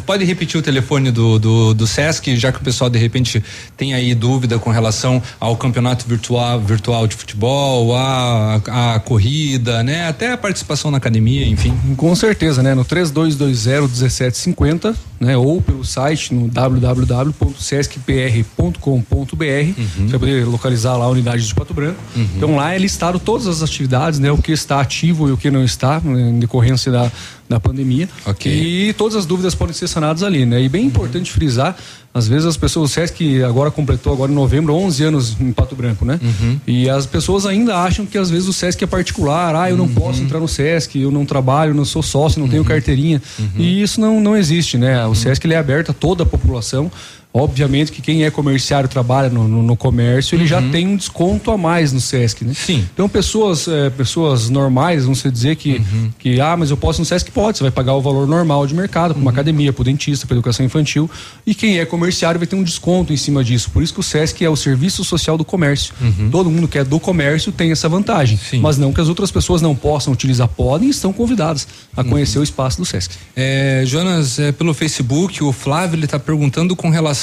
Pode 0.05 0.23
repetir 0.23 0.57
o 0.57 0.64
telefone 0.64 1.11
do, 1.11 1.38
do, 1.38 1.73
do 1.73 1.85
Sesc, 1.85 2.35
já 2.38 2.49
que 2.51 2.60
o 2.60 2.64
pessoal 2.64 2.89
de 2.89 2.97
repente 2.97 3.43
tem 3.76 3.93
aí 3.93 4.15
dúvida 4.15 4.57
com 4.57 4.69
relação 4.69 5.22
ao 5.39 5.57
campeonato 5.57 6.07
virtual, 6.07 6.61
virtual 6.61 7.05
de 7.07 7.15
futebol, 7.15 7.93
a, 7.95 8.61
a 8.95 8.99
corrida, 9.01 9.84
né? 9.84 10.07
Até 10.07 10.31
a 10.31 10.38
participação 10.38 10.89
na 10.89 10.97
academia, 10.97 11.45
enfim. 11.45 11.73
Com 11.97 12.15
certeza, 12.15 12.64
né? 12.64 12.73
No 12.73 12.85
3220-1750, 12.85 14.95
né? 15.19 15.35
Ou 15.38 15.61
pelo 15.61 15.84
site 15.84 16.34
no 16.34 16.47
www.sescpr.com.br. 16.47 19.34
Você 19.34 20.07
vai 20.07 20.19
poder 20.19 20.45
localizar 20.45 20.95
lá 20.97 21.05
a 21.05 21.10
unidade 21.10 21.45
de 21.47 21.53
Pato 21.53 21.73
Branco. 21.73 21.99
Então 22.15 22.55
lá 22.55 22.73
é 22.73 22.77
listado 22.77 23.19
todas 23.19 23.47
as 23.47 23.61
atividades, 23.73 24.19
né? 24.19 24.31
O 24.31 24.37
que 24.37 24.51
está 24.51 24.79
ativo 24.79 25.27
e 25.27 25.31
o 25.31 25.37
que 25.37 25.49
não 25.51 25.63
está, 25.63 25.99
né, 25.99 26.29
em 26.29 26.39
decorrência 26.39 26.91
da, 26.91 27.11
da 27.49 27.59
pandemia. 27.59 28.07
E 28.49 28.93
todas 28.93 29.15
as 29.15 29.25
dúvidas 29.25 29.55
podem 29.55 29.73
ser 29.73 29.87
sanadas 29.87 30.23
ali, 30.23 30.45
né? 30.45 30.61
E 30.61 30.69
bem 30.69 30.85
importante 30.85 31.31
frisar, 31.31 31.75
às 32.13 32.27
vezes 32.27 32.45
as 32.45 32.55
pessoas, 32.55 32.91
o 32.91 32.93
SESC 32.93 33.43
agora 33.43 33.71
completou 33.71 34.13
agora 34.13 34.31
em 34.31 34.35
novembro 34.35 34.73
11 34.75 35.03
anos 35.03 35.41
em 35.41 35.51
Pato 35.51 35.75
Branco, 35.75 36.05
né? 36.05 36.19
E 36.67 36.87
as 36.89 37.05
pessoas 37.05 37.45
ainda 37.45 37.75
acham 37.77 38.05
que 38.05 38.17
às 38.17 38.29
vezes 38.29 38.47
o 38.47 38.53
SESC 38.53 38.83
é 38.83 38.87
particular, 38.87 39.55
ah, 39.55 39.69
eu 39.69 39.75
não 39.77 39.87
posso 39.87 40.21
entrar 40.21 40.39
no 40.39 40.47
SESC, 40.47 40.99
eu 40.99 41.11
não 41.11 41.25
trabalho, 41.25 41.73
não 41.73 41.85
sou 41.85 42.03
sócio, 42.03 42.39
não 42.39 42.47
tenho 42.47 42.63
carteirinha. 42.63 43.21
E 43.57 43.81
isso 43.81 43.99
não, 43.99 44.21
não 44.21 44.37
existe, 44.37 44.77
né? 44.77 45.05
O 45.07 45.15
SESC 45.15 45.45
ele 45.45 45.55
é 45.55 45.57
aberto 45.57 45.89
a 45.89 45.93
toda 45.93 46.23
a 46.23 46.25
população. 46.25 46.91
Obviamente 47.34 47.91
que 47.91 47.99
quem 48.01 48.23
é 48.23 48.30
comerciário 48.30 48.88
trabalha 48.88 49.27
no, 49.27 49.47
no- 49.47 49.64
no 49.64 49.76
comércio, 49.76 50.35
ele 50.35 50.45
já 50.45 50.61
tem 50.61 50.88
um 50.88 50.95
desconto 50.95 51.49
a 51.49 51.57
mais 51.57 51.91
no 51.91 51.99
SESC, 51.99 52.45
né? 52.45 52.53
Sim. 52.53 52.88
Então 52.93 53.10
pessoas, 53.10 53.68
eh, 53.68 53.89
pessoas 53.89 54.49
normais, 54.51 55.05
vão 55.05 55.15
se 55.15 55.31
dizer 55.31 55.55
que, 55.55 55.81
que, 56.19 56.39
ah, 56.39 56.55
mas 56.55 56.69
eu 56.69 56.77
posso 56.77 56.99
no 57.01 57.05
SESC? 57.05 57.31
Pode, 57.31 57.57
você 57.57 57.64
vai 57.64 57.72
pagar 57.72 57.95
o 57.95 58.01
valor 58.01 58.27
normal 58.27 58.68
de 58.68 58.76
mercado, 58.76 59.15
para 59.15 59.22
uma 59.22 59.31
academia, 59.31 59.73
para 59.73 59.81
o 59.81 59.84
dentista, 59.84 60.27
para 60.27 60.35
educação 60.35 60.64
infantil. 60.64 61.10
E 61.45 61.55
quem 61.55 61.80
é 61.80 61.85
comerciário 61.85 62.38
vai 62.39 62.45
ter 62.45 62.55
um 62.55 62.61
desconto 62.64 63.11
em 63.11 63.18
cima 63.18 63.43
disso. 63.43 63.72
Por 63.72 63.81
isso 63.81 63.93
que 63.95 63.99
o 63.99 64.03
SESC 64.03 64.45
é 64.45 64.49
o 64.49 64.55
serviço 64.55 65.03
social 65.03 65.35
do 65.35 65.43
comércio. 65.43 65.93
Todo 66.31 66.51
mundo 66.51 66.68
que 66.68 66.77
é 66.77 66.84
do 66.84 66.99
comércio 66.99 67.51
tem 67.51 67.72
essa 67.72 67.89
vantagem. 67.89 68.38
Mas 68.61 68.77
não 68.77 68.93
que 68.93 69.01
as 69.01 69.07
outras 69.10 69.31
pessoas 69.31 69.60
não 69.60 69.73
possam 69.76 70.14
utilizar, 70.14 70.47
podem 70.47 70.88
e 70.88 70.91
estão 70.91 71.11
convidadas 71.11 71.68
a 71.97 72.03
conhecer 72.03 72.38
o 72.38 72.43
espaço 72.43 72.77
do 72.77 72.85
SESC. 72.85 73.15
É, 73.35 73.81
Jonas, 73.88 74.38
é, 74.38 74.51
pelo 74.51 74.72
Facebook, 74.73 75.43
o 75.43 75.51
Flávio 75.51 75.95
ele 75.97 76.05
está 76.05 76.19
perguntando 76.19 76.76
com 76.76 76.89
relação, 76.91 77.22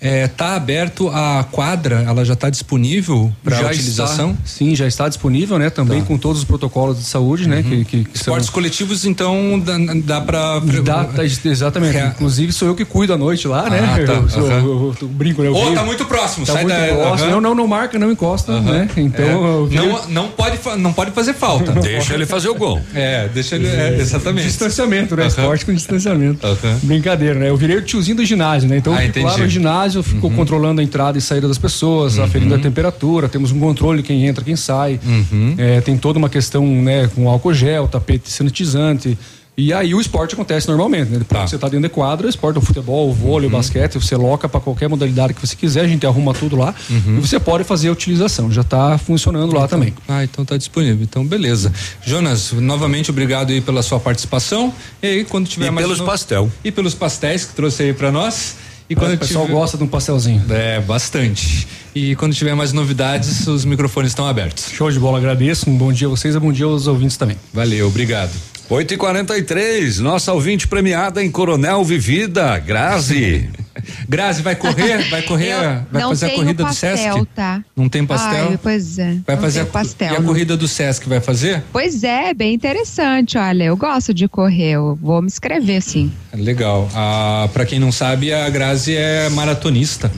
é, 0.00 0.26
tá 0.28 0.54
aberto 0.56 1.08
a 1.08 1.44
quadra, 1.50 2.04
ela 2.06 2.24
já 2.24 2.34
está 2.34 2.50
disponível 2.50 3.32
para 3.42 3.66
utilização? 3.66 4.30
está, 4.30 4.42
sim, 4.46 4.74
já 4.74 4.86
está 4.86 5.08
disponível, 5.08 5.58
né? 5.58 5.70
Também 5.70 6.02
com 6.02 6.16
todos 6.18 6.38
os 6.38 6.44
protocolos 6.44 6.98
de 6.98 7.04
saúde, 7.04 7.48
né? 7.48 7.62
Que, 7.62 7.84
que, 7.84 8.04
que 8.04 8.18
são- 8.18 8.32
Esportes 8.34 8.50
coletivos, 8.50 9.04
então 9.04 9.58
dá, 9.60 9.76
dá 10.04 10.20
para 10.20 10.60
Dá, 10.82 11.04
tá, 11.04 11.24
exatamente. 11.24 11.96
Inclusive 11.98 12.52
sou 12.52 12.68
eu 12.68 12.74
que 12.74 12.84
cuido 12.84 13.12
à 13.12 13.18
noite 13.18 13.46
lá, 13.48 13.68
né? 13.68 13.80
Ah, 13.82 14.06
tá. 14.06 14.12
Eu, 14.22 14.28
sou- 14.28 14.46
Aham. 14.46 14.58
eu- 14.58 14.64
eu- 14.66 14.96
eu 15.02 15.08
brinco, 15.08 15.42
né? 15.42 15.48
Eu 15.48 15.54
Ô, 15.56 15.68
vi- 15.70 15.74
tá 15.74 15.82
muito 15.84 16.04
próximo, 16.04 16.46
Tá 16.46 16.52
sai 16.54 16.62
muito 16.64 16.76
da- 16.76 16.86
próximo. 16.86 17.12
aham. 17.24 17.30
Não, 17.32 17.40
não, 17.40 17.54
não 17.54 17.66
marca, 17.66 17.98
não 17.98 18.10
encosta, 18.10 18.60
né? 18.60 18.88
Então 18.96 19.24
É. 19.70 19.74
não, 19.76 20.08
não, 20.08 20.28
pode, 20.28 20.58
não 20.78 20.92
pode 20.92 21.10
fazer 21.12 21.34
falta. 21.34 21.72
Deixa 21.72 22.14
ele 22.14 22.26
fazer 22.26 22.48
o 22.48 22.54
gol. 22.54 22.80
É, 22.94 23.28
deixa 23.28 23.56
ele. 23.56 23.66
é, 23.66 23.96
exatamente. 23.98 24.46
Distanciamento, 24.46 25.16
né? 25.16 25.26
Esporte 25.26 25.64
com 25.66 25.72
distanciamento. 25.74 26.46
Brincadeira, 26.82 27.38
né? 27.38 27.48
Eu 27.48 27.56
virei 27.56 27.76
o 27.76 27.82
tiozinho 27.82 28.16
do 28.16 28.24
ginásio, 28.24 28.68
né? 28.68 28.76
Então 28.78 28.94
Ah, 28.94 29.04
lá 29.22 29.30
entendi. 29.30 29.40
Uhum. 29.40 29.46
no 29.46 29.50
ginásio, 29.50 29.98
eu 29.98 30.02
fico 30.02 30.30
controlando 30.30 30.80
a 30.80 30.84
entrada 30.84 31.16
e 31.18 31.20
saída 31.20 31.48
das 31.48 31.58
pessoas, 31.58 32.18
aferindo 32.18 32.54
a 32.54 32.58
temperatura, 32.58 33.28
temos 33.28 33.52
um 33.52 33.60
controle 33.60 34.02
quem 34.02 34.26
entra, 34.26 34.44
quem 34.44 34.56
sai. 34.56 34.98
Uhum. 35.04 35.54
É, 35.58 35.80
tem 35.80 35.96
toda 35.96 36.18
uma 36.18 36.28
questão, 36.28 36.64
né, 36.66 37.08
com 37.14 37.28
álcool 37.28 37.54
gel, 37.54 37.86
tapete 37.88 38.30
sanitizante. 38.30 39.16
E 39.54 39.70
aí 39.70 39.94
o 39.94 40.00
esporte 40.00 40.32
acontece 40.32 40.66
normalmente, 40.66 41.10
né? 41.10 41.18
Depois 41.18 41.44
que 41.44 41.50
você 41.50 41.58
tá 41.58 41.68
dentro 41.68 41.86
de 41.86 41.90
quadra, 41.94 42.26
o 42.26 42.30
esporte, 42.30 42.56
o 42.58 42.62
futebol, 42.62 43.10
o 43.10 43.12
vôlei, 43.12 43.50
Uhum. 43.50 43.54
o 43.54 43.58
basquete, 43.58 43.94
você 43.96 44.16
loca 44.16 44.48
para 44.48 44.58
qualquer 44.60 44.88
modalidade 44.88 45.34
que 45.34 45.46
você 45.46 45.54
quiser, 45.54 45.82
a 45.82 45.86
gente 45.86 46.06
arruma 46.06 46.32
tudo 46.32 46.56
lá 46.56 46.74
Uhum. 46.88 47.18
e 47.18 47.20
você 47.20 47.38
pode 47.38 47.62
fazer 47.62 47.88
a 47.88 47.92
utilização, 47.92 48.50
já 48.50 48.64
tá 48.64 48.96
funcionando 48.96 49.54
lá 49.54 49.68
também. 49.68 49.92
Ah, 50.08 50.24
então 50.24 50.42
tá 50.42 50.56
disponível. 50.56 51.02
Então, 51.02 51.22
beleza. 51.26 51.70
Jonas, 52.02 52.50
novamente 52.52 53.10
obrigado 53.10 53.50
aí 53.50 53.60
pela 53.60 53.82
sua 53.82 54.00
participação. 54.00 54.72
E 55.02 55.06
aí, 55.06 55.24
quando 55.24 55.46
tiver 55.46 55.66
E 55.66 55.70
mais. 55.70 55.84
pelos 55.86 56.00
no- 56.00 56.06
pastel. 56.06 56.50
E 56.64 56.72
pelos 56.72 56.94
pastéis 56.94 57.44
que 57.44 57.54
trouxe 57.54 57.82
aí 57.82 57.92
pra 57.92 58.10
nós. 58.10 58.56
E 58.92 58.94
quando 58.94 59.14
o 59.14 59.18
pessoal 59.18 59.44
tiver- 59.46 59.56
gosta 59.58 59.76
de 59.78 59.84
um 59.84 59.86
pastelzinho. 59.86 60.42
É, 60.50 60.80
bastante. 60.80 61.66
E 61.94 62.14
quando 62.16 62.34
tiver 62.34 62.54
mais 62.54 62.72
novidades, 62.72 63.46
os 63.46 63.64
microfones 63.64 64.10
estão 64.12 64.26
abertos. 64.26 64.70
Show 64.72 64.90
de 64.90 64.98
bola, 64.98 65.18
agradeço. 65.18 65.68
Um 65.68 65.76
bom 65.76 65.92
dia 65.92 66.06
a 66.06 66.10
vocês 66.10 66.34
e 66.34 66.38
bom 66.38 66.52
dia 66.52 66.66
aos 66.66 66.86
ouvintes 66.86 67.16
também. 67.16 67.36
Valeu, 67.52 67.86
obrigado. 67.88 68.30
8 68.70 68.94
e 68.94 68.96
43 68.96 69.98
nossa 69.98 70.32
ouvinte 70.32 70.66
premiada 70.68 71.22
em 71.22 71.30
Coronel 71.30 71.84
Vivida, 71.84 72.58
Grazi. 72.58 73.48
Grazi, 74.08 74.42
vai 74.42 74.56
correr? 74.56 75.08
Vai 75.10 75.22
correr? 75.22 75.82
Vai 75.90 76.02
fazer 76.02 76.26
a 76.26 76.30
corrida 76.30 76.64
pastel, 76.64 76.92
do 76.92 76.98
Sesc? 76.98 77.26
Tá? 77.34 77.64
Não 77.76 77.88
tem 77.88 78.06
pastel? 78.06 78.48
Ai, 78.50 78.58
pois 78.62 78.98
é. 78.98 79.16
Vai 79.26 79.36
não 79.36 79.42
fazer 79.42 79.60
a, 79.60 79.66
pastel. 79.66 80.12
E 80.12 80.16
a 80.16 80.22
corrida 80.22 80.56
do 80.56 80.68
Sesc 80.68 81.08
vai 81.08 81.20
fazer? 81.20 81.62
Pois 81.72 82.04
é, 82.04 82.32
bem 82.32 82.54
interessante. 82.54 83.36
Olha, 83.36 83.64
eu 83.64 83.76
gosto 83.76 84.14
de 84.14 84.28
correr. 84.28 84.72
Eu 84.72 84.98
vou 85.00 85.20
me 85.20 85.26
inscrever, 85.26 85.82
sim. 85.82 86.12
Legal. 86.32 86.88
Ah, 86.94 87.48
para 87.52 87.66
quem 87.66 87.78
não 87.78 87.92
sabe, 87.92 88.32
a 88.32 88.48
Grazi 88.48 88.96
é 88.96 89.28
maratonista. 89.30 90.10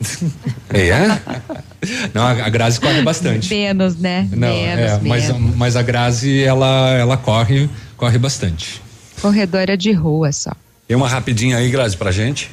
É? 0.70 1.08
Não, 2.12 2.22
a 2.22 2.30
a 2.30 2.48
Grazi 2.48 2.78
corre 2.78 3.00
bastante. 3.02 3.52
Menos, 3.52 3.96
né? 3.96 4.28
Não, 4.30 4.48
menos, 4.48 4.84
é, 4.84 5.00
mas, 5.02 5.32
menos. 5.32 5.56
mas 5.56 5.76
a 5.76 5.82
Grazi, 5.82 6.42
ela, 6.42 6.90
ela 6.90 7.16
corre, 7.16 7.70
corre 7.96 8.18
bastante. 8.18 8.82
Corredora 9.20 9.76
de 9.76 9.92
rua 9.92 10.30
só. 10.30 10.52
Tem 10.86 10.96
uma 10.96 11.08
rapidinha 11.08 11.56
aí, 11.56 11.70
Grazi, 11.70 11.96
pra 11.96 12.10
gente. 12.10 12.50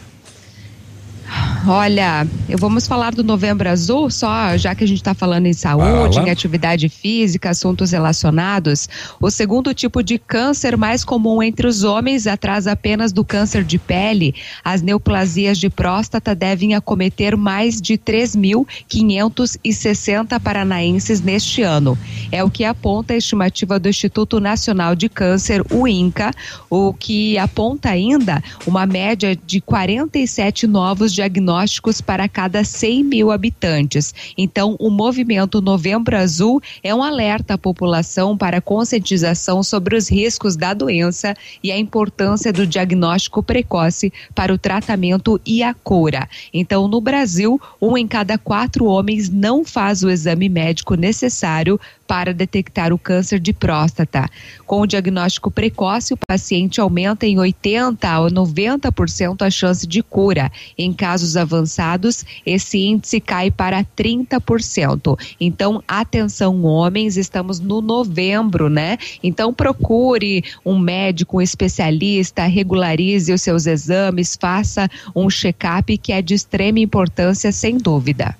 Olha, 1.67 2.27
eu 2.47 2.59
vamos 2.59 2.85
falar 2.85 3.15
do 3.15 3.23
Novembro 3.23 3.67
Azul, 3.67 4.11
só 4.11 4.55
já 4.55 4.75
que 4.75 4.83
a 4.83 4.87
gente 4.87 4.97
está 4.97 5.15
falando 5.15 5.47
em 5.47 5.53
saúde, 5.53 6.13
Fala. 6.13 6.27
em 6.27 6.31
atividade 6.31 6.87
física, 6.89 7.49
assuntos 7.49 7.89
relacionados. 7.89 8.87
O 9.19 9.31
segundo 9.31 9.73
tipo 9.73 10.03
de 10.03 10.19
câncer 10.19 10.77
mais 10.77 11.03
comum 11.03 11.41
entre 11.41 11.65
os 11.65 11.83
homens, 11.83 12.27
atrás 12.27 12.67
apenas 12.67 13.11
do 13.11 13.25
câncer 13.25 13.63
de 13.63 13.79
pele, 13.79 14.35
as 14.63 14.83
neoplasias 14.83 15.57
de 15.57 15.67
próstata 15.67 16.35
devem 16.35 16.75
acometer 16.75 17.35
mais 17.35 17.81
de 17.81 17.97
3.560 17.97 20.39
paranaenses 20.39 21.19
neste 21.19 21.63
ano. 21.63 21.97
É 22.31 22.43
o 22.43 22.51
que 22.51 22.63
aponta 22.63 23.15
a 23.15 23.17
estimativa 23.17 23.79
do 23.79 23.89
Instituto 23.89 24.39
Nacional 24.39 24.95
de 24.95 25.09
Câncer, 25.09 25.63
o 25.71 25.87
INCA, 25.87 26.29
o 26.69 26.93
que 26.93 27.39
aponta 27.39 27.89
ainda 27.89 28.43
uma 28.67 28.85
média 28.85 29.35
de 29.35 29.59
47 29.59 30.67
novos 30.67 31.11
diagnósticos 31.11 31.54
para 32.01 32.27
cada 32.27 32.63
100 32.63 33.03
mil 33.03 33.31
habitantes. 33.31 34.13
Então, 34.37 34.75
o 34.79 34.89
movimento 34.89 35.61
Novembro 35.61 36.17
Azul 36.17 36.61
é 36.83 36.93
um 36.93 37.01
alerta 37.01 37.53
à 37.53 37.57
população 37.57 38.37
para 38.37 38.61
conscientização 38.61 39.63
sobre 39.63 39.95
os 39.95 40.09
riscos 40.09 40.55
da 40.55 40.73
doença 40.73 41.33
e 41.63 41.71
a 41.71 41.77
importância 41.77 42.51
do 42.51 42.67
diagnóstico 42.67 43.41
precoce 43.41 44.11
para 44.33 44.53
o 44.53 44.57
tratamento 44.57 45.39
e 45.45 45.63
a 45.63 45.73
cura. 45.73 46.27
Então, 46.53 46.87
no 46.87 46.99
Brasil, 46.99 47.59
um 47.81 47.97
em 47.97 48.07
cada 48.07 48.37
quatro 48.37 48.85
homens 48.85 49.29
não 49.29 49.63
faz 49.63 50.03
o 50.03 50.09
exame 50.09 50.49
médico 50.49 50.95
necessário 50.95 51.79
para 52.07 52.33
detectar 52.33 52.93
o 52.93 52.97
câncer 52.97 53.39
de 53.39 53.53
próstata. 53.53 54.29
Com 54.65 54.81
o 54.81 54.87
diagnóstico 54.87 55.51
precoce, 55.51 56.13
o 56.13 56.17
paciente 56.17 56.79
aumenta 56.79 57.25
em 57.25 57.37
80 57.39 58.07
a 58.07 58.19
90% 58.29 59.41
a 59.41 59.49
chance 59.49 59.85
de 59.87 60.01
cura. 60.01 60.51
Em 60.77 60.93
casos 60.93 61.35
avançados, 61.35 62.25
esse 62.45 62.77
índice 62.79 63.19
cai 63.19 63.51
para 63.51 63.83
30%. 63.83 65.17
Então, 65.39 65.83
atenção, 65.87 66.63
homens, 66.63 67.17
estamos 67.17 67.59
no 67.59 67.81
novembro, 67.81 68.69
né? 68.69 68.97
Então, 69.23 69.53
procure 69.53 70.43
um 70.65 70.77
médico, 70.77 71.37
um 71.37 71.41
especialista, 71.41 72.45
regularize 72.45 73.33
os 73.33 73.41
seus 73.41 73.65
exames, 73.65 74.37
faça 74.39 74.89
um 75.15 75.29
check-up 75.29 75.97
que 75.97 76.11
é 76.11 76.21
de 76.21 76.33
extrema 76.33 76.79
importância, 76.79 77.51
sem 77.51 77.77
dúvida. 77.77 78.35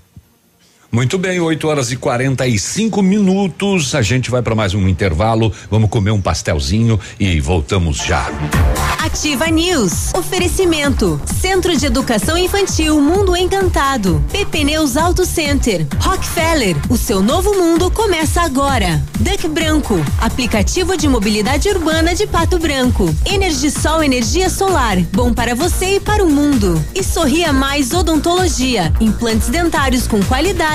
Muito 0.92 1.18
bem, 1.18 1.40
8 1.40 1.68
horas 1.68 1.92
e 1.92 1.98
45 1.98 3.02
minutos. 3.02 3.94
A 3.96 4.02
gente 4.02 4.32
vai 4.32 4.42
para 4.42 4.56
mais 4.56 4.74
um 4.74 4.88
intervalo. 4.88 5.52
Vamos 5.70 5.90
comer 5.90 6.12
um 6.12 6.22
pastelzinho 6.22 7.00
e 7.20 7.40
voltamos 7.42 7.98
já. 7.98 8.26
Ativa 9.00 9.48
News. 9.48 10.14
Oferecimento. 10.14 11.20
Centro 11.42 11.76
de 11.76 11.86
Educação 11.86 12.38
Infantil 12.38 13.00
Mundo 13.02 13.36
Encantado. 13.36 14.24
PP 14.32 14.64
Neus 14.64 14.96
Auto 14.96 15.26
Center. 15.26 15.86
Rockefeller. 16.00 16.76
O 16.90 16.98
seu 16.98 17.22
novo 17.22 17.54
mundo 17.54 17.92
começa 17.92 18.42
agora. 18.42 19.04
Duck 19.20 19.48
Branco. 19.50 19.96
Aplicativo 20.22 20.96
de 20.96 21.08
mobilidade 21.08 21.68
urbana 21.70 22.16
de 22.16 22.26
Pato 22.26 22.58
Branco. 22.58 23.14
Energisol 23.26 24.02
Energia 24.02 24.50
Solar. 24.50 24.98
Bom 25.12 25.34
para 25.34 25.56
você 25.56 25.98
e 25.98 26.00
para 26.00 26.24
o 26.24 26.30
mundo. 26.30 26.82
E 26.94 27.04
Sorria 27.04 27.52
Mais 27.52 27.94
Odontologia. 27.94 28.94
Implantes 29.02 29.50
dentários 29.50 30.08
com 30.08 30.24
qualidade 30.24 30.75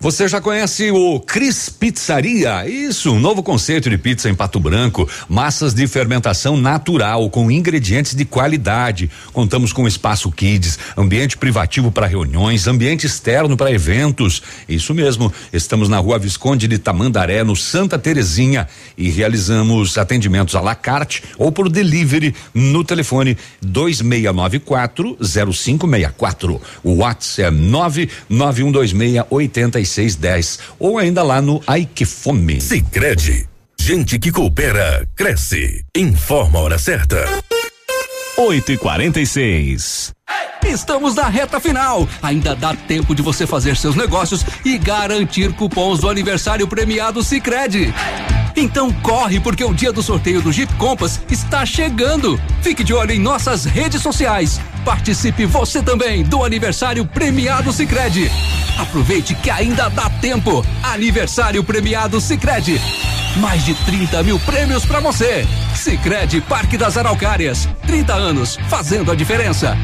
Você 0.00 0.28
já 0.28 0.40
conhece 0.40 0.92
o 0.92 1.18
Cris 1.18 1.68
Pizzaria? 1.68 2.68
Isso, 2.68 3.10
um 3.10 3.18
novo 3.18 3.42
conceito 3.42 3.90
de 3.90 3.98
pizza 3.98 4.30
em 4.30 4.34
Pato 4.34 4.60
Branco. 4.60 5.08
Massas 5.28 5.74
de 5.74 5.88
fermentação 5.88 6.56
natural, 6.56 7.28
com 7.28 7.50
ingredientes 7.50 8.14
de 8.14 8.24
qualidade. 8.24 9.10
Contamos 9.32 9.72
com 9.72 9.88
espaço 9.88 10.30
kids, 10.30 10.78
ambiente 10.96 11.36
privativo 11.36 11.90
para 11.90 12.06
reuniões, 12.06 12.68
ambiente 12.68 13.08
externo 13.08 13.56
para 13.56 13.72
eventos. 13.72 14.40
Isso 14.68 14.94
mesmo, 14.94 15.32
estamos 15.52 15.88
na 15.88 15.98
rua 15.98 16.16
Visconde 16.16 16.68
de 16.68 16.78
Tamandaré, 16.78 17.42
no 17.42 17.56
Santa 17.56 17.98
Terezinha, 17.98 18.68
e 18.96 19.10
realizamos 19.10 19.98
atendimentos 19.98 20.54
à 20.54 20.60
la 20.60 20.76
carte 20.76 21.24
ou 21.36 21.50
por 21.50 21.68
delivery 21.68 22.36
no 22.54 22.84
telefone 22.84 23.36
2694 23.60 25.18
0564. 25.20 26.60
O 26.84 26.98
WhatsApp 26.98 27.48
é 27.48 27.50
99126 27.50 29.24
86 29.28 29.87
3610 29.88 30.58
ou 30.78 30.98
ainda 30.98 31.22
lá 31.22 31.40
no 31.40 31.62
Aikefome. 31.66 32.60
Sicredi, 32.60 33.48
gente 33.80 34.18
que 34.18 34.30
coopera 34.30 35.06
cresce. 35.16 35.84
Informa 35.96 36.58
a 36.58 36.62
hora 36.62 36.78
certa. 36.78 37.24
8 38.36 38.72
e 38.72 38.76
46 38.78 40.17
Estamos 40.68 41.14
na 41.14 41.28
reta 41.28 41.58
final. 41.58 42.06
Ainda 42.22 42.54
dá 42.54 42.74
tempo 42.74 43.14
de 43.14 43.22
você 43.22 43.46
fazer 43.46 43.76
seus 43.76 43.96
negócios 43.96 44.44
e 44.64 44.76
garantir 44.76 45.52
cupons 45.54 46.00
do 46.00 46.10
aniversário 46.10 46.68
premiado 46.68 47.22
Sicredi. 47.22 47.92
Então 48.54 48.92
corre 48.92 49.40
porque 49.40 49.64
o 49.64 49.72
dia 49.72 49.92
do 49.92 50.02
sorteio 50.02 50.42
do 50.42 50.52
Jeep 50.52 50.72
Compass 50.74 51.20
está 51.30 51.64
chegando. 51.64 52.40
Fique 52.60 52.84
de 52.84 52.92
olho 52.92 53.12
em 53.12 53.18
nossas 53.18 53.64
redes 53.64 54.02
sociais. 54.02 54.60
Participe 54.84 55.46
você 55.46 55.82
também 55.82 56.22
do 56.22 56.44
aniversário 56.44 57.06
premiado 57.06 57.72
Sicredi. 57.72 58.30
Aproveite 58.78 59.34
que 59.34 59.50
ainda 59.50 59.88
dá 59.88 60.10
tempo. 60.20 60.64
Aniversário 60.82 61.64
premiado 61.64 62.20
Sicredi. 62.20 62.80
Mais 63.40 63.64
de 63.64 63.74
30 63.74 64.22
mil 64.22 64.38
prêmios 64.40 64.84
para 64.84 65.00
você. 65.00 65.46
Sicredi 65.74 66.40
Parque 66.40 66.76
das 66.76 66.96
Araucárias. 66.96 67.68
30 67.86 68.12
anos 68.12 68.58
fazendo 68.68 69.10
a 69.10 69.14
diferença. 69.14 69.76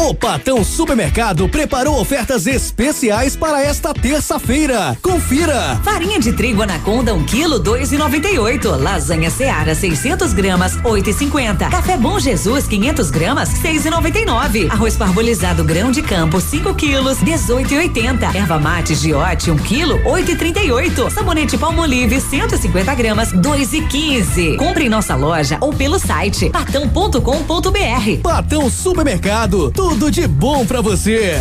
O 0.00 0.14
Patão 0.14 0.62
Supermercado 0.62 1.48
preparou 1.48 2.00
ofertas 2.00 2.46
especiais 2.46 3.34
para 3.34 3.60
esta 3.60 3.92
terça-feira. 3.92 4.96
Confira! 5.02 5.74
Farinha 5.82 6.20
de 6.20 6.32
trigo 6.32 6.62
Anaconda 6.62 7.12
1 7.12 7.24
kg 7.24 7.58
2,98. 7.58 8.80
Lasanha 8.80 9.28
Seara 9.28 9.74
600 9.74 10.32
gramas 10.32 10.76
8,50. 10.76 11.68
Café 11.68 11.96
Bom 11.96 12.16
Jesus 12.20 12.68
500 12.68 13.10
gramas 13.10 13.48
6,99. 13.60 14.70
Arroz 14.70 14.96
parbolizado 14.96 15.64
grão 15.64 15.90
de 15.90 16.00
campo 16.00 16.40
5 16.40 16.76
quilos 16.76 17.18
18,80. 17.18 18.36
Erva 18.36 18.56
mate 18.56 18.94
Giote 18.94 19.50
1 19.50 19.56
kg 19.56 20.04
8,38. 20.04 21.10
Sabonete 21.10 21.58
Palmolive 21.58 22.20
150 22.20 22.94
gramas 22.94 23.32
2,15. 23.32 24.58
Compre 24.58 24.84
em 24.84 24.88
nossa 24.88 25.16
loja 25.16 25.58
ou 25.60 25.72
pelo 25.72 25.98
site 25.98 26.50
patão.com.br. 26.50 28.22
Patão 28.22 28.70
Supermercado 28.70 29.72
tudo 29.72 29.87
de 29.96 30.28
bom 30.28 30.66
para 30.66 30.80
você. 30.80 31.40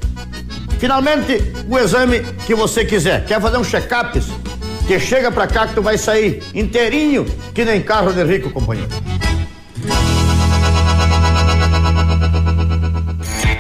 Finalmente, 0.80 1.54
o 1.70 1.78
exame 1.78 2.22
que 2.46 2.56
você 2.56 2.86
quiser. 2.86 3.26
Quer 3.26 3.42
fazer 3.42 3.58
um 3.58 3.64
check-up? 3.64 4.18
Que 4.88 5.00
chega 5.00 5.32
pra 5.32 5.48
cá 5.48 5.68
que 5.68 5.74
tu 5.74 5.82
vai 5.82 5.98
sair 5.98 6.44
inteirinho, 6.54 7.26
que 7.54 7.66
nem 7.66 7.82
carro 7.82 8.14
de 8.14 8.24
rico, 8.24 8.52
companheiro. 8.52 8.90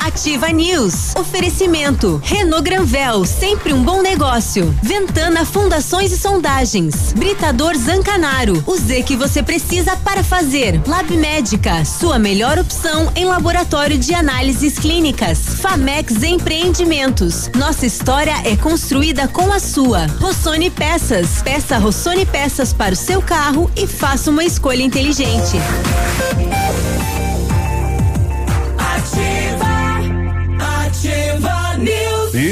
Ativa 0.00 0.48
News. 0.48 1.14
Oferecimento. 1.16 2.20
Renault 2.24 2.62
Granvel, 2.62 3.24
sempre 3.24 3.72
um 3.72 3.82
bom 3.82 4.00
negócio. 4.00 4.74
Ventana 4.82 5.44
Fundações 5.44 6.10
e 6.12 6.18
Sondagens. 6.18 7.12
Britador 7.12 7.76
Zancanaro. 7.76 8.64
O 8.66 8.76
Z 8.76 9.02
que 9.02 9.16
você 9.16 9.42
precisa 9.42 9.96
para 9.96 10.24
fazer. 10.24 10.80
Lab 10.86 11.14
Médica, 11.16 11.84
sua 11.84 12.18
melhor 12.18 12.58
opção 12.58 13.12
em 13.14 13.26
laboratório 13.26 13.98
de 13.98 14.14
análises 14.14 14.78
clínicas. 14.78 15.38
Famex 15.60 16.22
Empreendimentos. 16.22 17.50
Nossa 17.54 17.84
história 17.84 18.34
é 18.44 18.56
construída 18.56 19.28
com 19.28 19.52
a 19.52 19.60
sua. 19.60 20.06
Rossoni 20.20 20.70
Peças. 20.70 21.42
Peça 21.42 21.78
Rossoni 21.78 22.24
Peças 22.24 22.72
para 22.72 22.94
o 22.94 22.96
seu 22.96 23.20
carro 23.20 23.70
e 23.76 23.86
faça 23.86 24.30
uma 24.30 24.44
escolha 24.44 24.82
inteligente. 24.82 25.58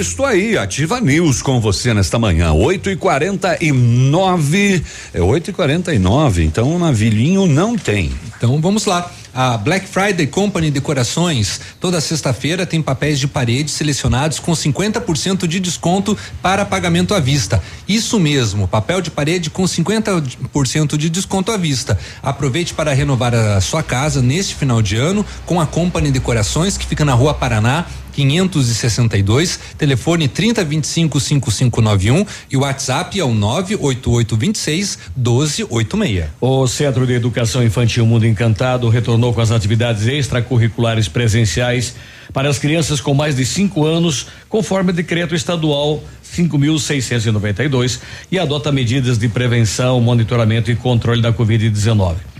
Isto 0.06 0.24
aí, 0.24 0.56
Ativa 0.56 1.00
News 1.00 1.42
com 1.42 1.60
você 1.60 1.92
nesta 1.92 2.16
manhã, 2.16 2.52
8 2.52 2.90
e 2.90 2.96
49 2.96 4.84
É 5.12 5.20
8 5.20 5.50
e 5.50 5.52
49 5.52 6.44
então 6.44 6.76
o 6.76 6.78
navilhinho 6.78 7.44
não 7.44 7.76
tem. 7.76 8.12
Então 8.36 8.60
vamos 8.60 8.86
lá. 8.86 9.10
A 9.34 9.58
Black 9.58 9.86
Friday 9.86 10.26
Company 10.26 10.70
Decorações, 10.70 11.60
toda 11.78 12.00
sexta-feira 12.00 12.64
tem 12.64 12.80
papéis 12.80 13.18
de 13.18 13.28
parede 13.28 13.70
selecionados 13.70 14.38
com 14.38 14.52
50% 14.52 15.46
de 15.46 15.60
desconto 15.60 16.16
para 16.40 16.64
pagamento 16.64 17.12
à 17.12 17.20
vista. 17.20 17.62
Isso 17.86 18.18
mesmo, 18.18 18.66
papel 18.66 19.02
de 19.02 19.10
parede 19.10 19.50
com 19.50 19.64
50% 19.64 20.96
de 20.96 21.10
desconto 21.10 21.52
à 21.52 21.58
vista. 21.58 21.98
Aproveite 22.22 22.72
para 22.72 22.94
renovar 22.94 23.34
a 23.34 23.60
sua 23.60 23.82
casa 23.82 24.22
neste 24.22 24.54
final 24.54 24.80
de 24.80 24.96
ano 24.96 25.26
com 25.44 25.60
a 25.60 25.66
Company 25.66 26.10
Decorações, 26.10 26.78
que 26.78 26.86
fica 26.86 27.04
na 27.04 27.12
Rua 27.12 27.34
Paraná, 27.34 27.84
562, 28.16 29.60
telefone 29.76 30.26
3025 30.26 31.20
5591 31.20 32.26
e 32.50 32.56
o 32.56 32.60
WhatsApp 32.60 33.20
é 33.20 33.24
o 33.24 33.34
98826 33.34 34.98
1286. 35.14 36.30
O 36.40 36.66
Centro 36.66 37.06
de 37.06 37.12
Educação 37.12 37.62
Infantil 37.62 38.06
Mundo 38.06 38.26
Encantado 38.26 38.88
retornou 38.88 39.34
com 39.34 39.42
as 39.42 39.50
atividades 39.50 40.06
extracurriculares 40.06 41.08
presenciais 41.08 41.94
para 42.32 42.48
as 42.48 42.58
crianças 42.58 43.02
com 43.02 43.12
mais 43.12 43.36
de 43.36 43.44
5 43.44 43.84
anos, 43.84 44.28
conforme 44.48 44.92
decreto 44.92 45.34
estadual 45.34 46.02
5.692, 46.24 48.00
e 48.32 48.38
adota 48.38 48.72
medidas 48.72 49.18
de 49.18 49.28
prevenção, 49.28 50.00
monitoramento 50.00 50.70
e 50.70 50.76
controle 50.76 51.20
da 51.20 51.32
Covid-19. 51.32 52.35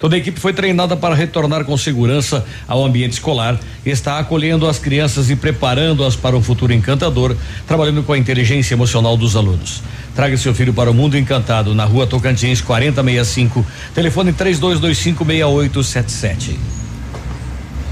Toda 0.00 0.16
a 0.16 0.18
equipe 0.18 0.40
foi 0.40 0.52
treinada 0.54 0.96
para 0.96 1.14
retornar 1.14 1.66
com 1.66 1.76
segurança 1.76 2.42
ao 2.66 2.82
ambiente 2.82 3.12
escolar 3.12 3.60
e 3.84 3.90
está 3.90 4.18
acolhendo 4.18 4.66
as 4.66 4.78
crianças 4.78 5.28
e 5.28 5.36
preparando-as 5.36 6.16
para 6.16 6.34
um 6.34 6.42
futuro 6.42 6.72
encantador, 6.72 7.36
trabalhando 7.68 8.02
com 8.02 8.14
a 8.14 8.18
inteligência 8.18 8.72
emocional 8.72 9.14
dos 9.14 9.36
alunos. 9.36 9.82
Traga 10.16 10.38
seu 10.38 10.54
filho 10.54 10.72
para 10.72 10.90
o 10.90 10.94
mundo 10.94 11.18
encantado 11.18 11.74
na 11.74 11.84
rua 11.84 12.06
Tocantins 12.06 12.62
4065, 12.62 13.66
telefone 13.94 14.32
32256877. 14.32 16.79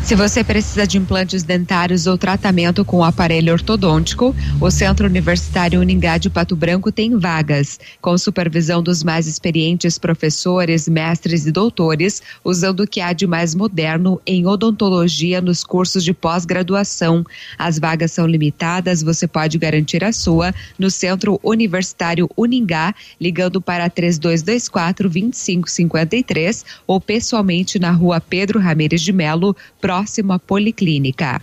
Se 0.08 0.14
você 0.14 0.42
precisa 0.42 0.86
de 0.86 0.96
implantes 0.96 1.42
dentários 1.42 2.06
ou 2.06 2.16
tratamento 2.16 2.82
com 2.82 3.04
aparelho 3.04 3.52
ortodôntico, 3.52 4.34
o 4.58 4.70
Centro 4.70 5.06
Universitário 5.06 5.78
Uningá 5.78 6.16
de 6.16 6.30
Pato 6.30 6.56
Branco 6.56 6.90
tem 6.90 7.18
vagas, 7.18 7.78
com 8.00 8.16
supervisão 8.16 8.82
dos 8.82 9.04
mais 9.04 9.26
experientes 9.26 9.98
professores, 9.98 10.88
mestres 10.88 11.44
e 11.44 11.52
doutores, 11.52 12.22
usando 12.42 12.80
o 12.80 12.86
que 12.86 13.02
há 13.02 13.12
de 13.12 13.26
mais 13.26 13.54
moderno 13.54 14.18
em 14.26 14.46
odontologia 14.46 15.42
nos 15.42 15.62
cursos 15.62 16.02
de 16.02 16.14
pós-graduação. 16.14 17.22
As 17.58 17.78
vagas 17.78 18.10
são 18.10 18.26
limitadas, 18.26 19.02
você 19.02 19.28
pode 19.28 19.58
garantir 19.58 20.02
a 20.02 20.10
sua 20.10 20.54
no 20.78 20.90
Centro 20.90 21.38
Universitário 21.42 22.30
Uningá, 22.34 22.94
ligando 23.20 23.60
para 23.60 23.90
3224 23.90 25.10
2553 25.10 26.64
ou 26.86 26.98
pessoalmente 26.98 27.78
na 27.78 27.90
rua 27.90 28.22
Pedro 28.22 28.58
Ramires 28.58 29.02
de 29.02 29.12
Melo, 29.12 29.54
próximo 29.78 29.97
à 30.32 30.38
Policlínica. 30.38 31.40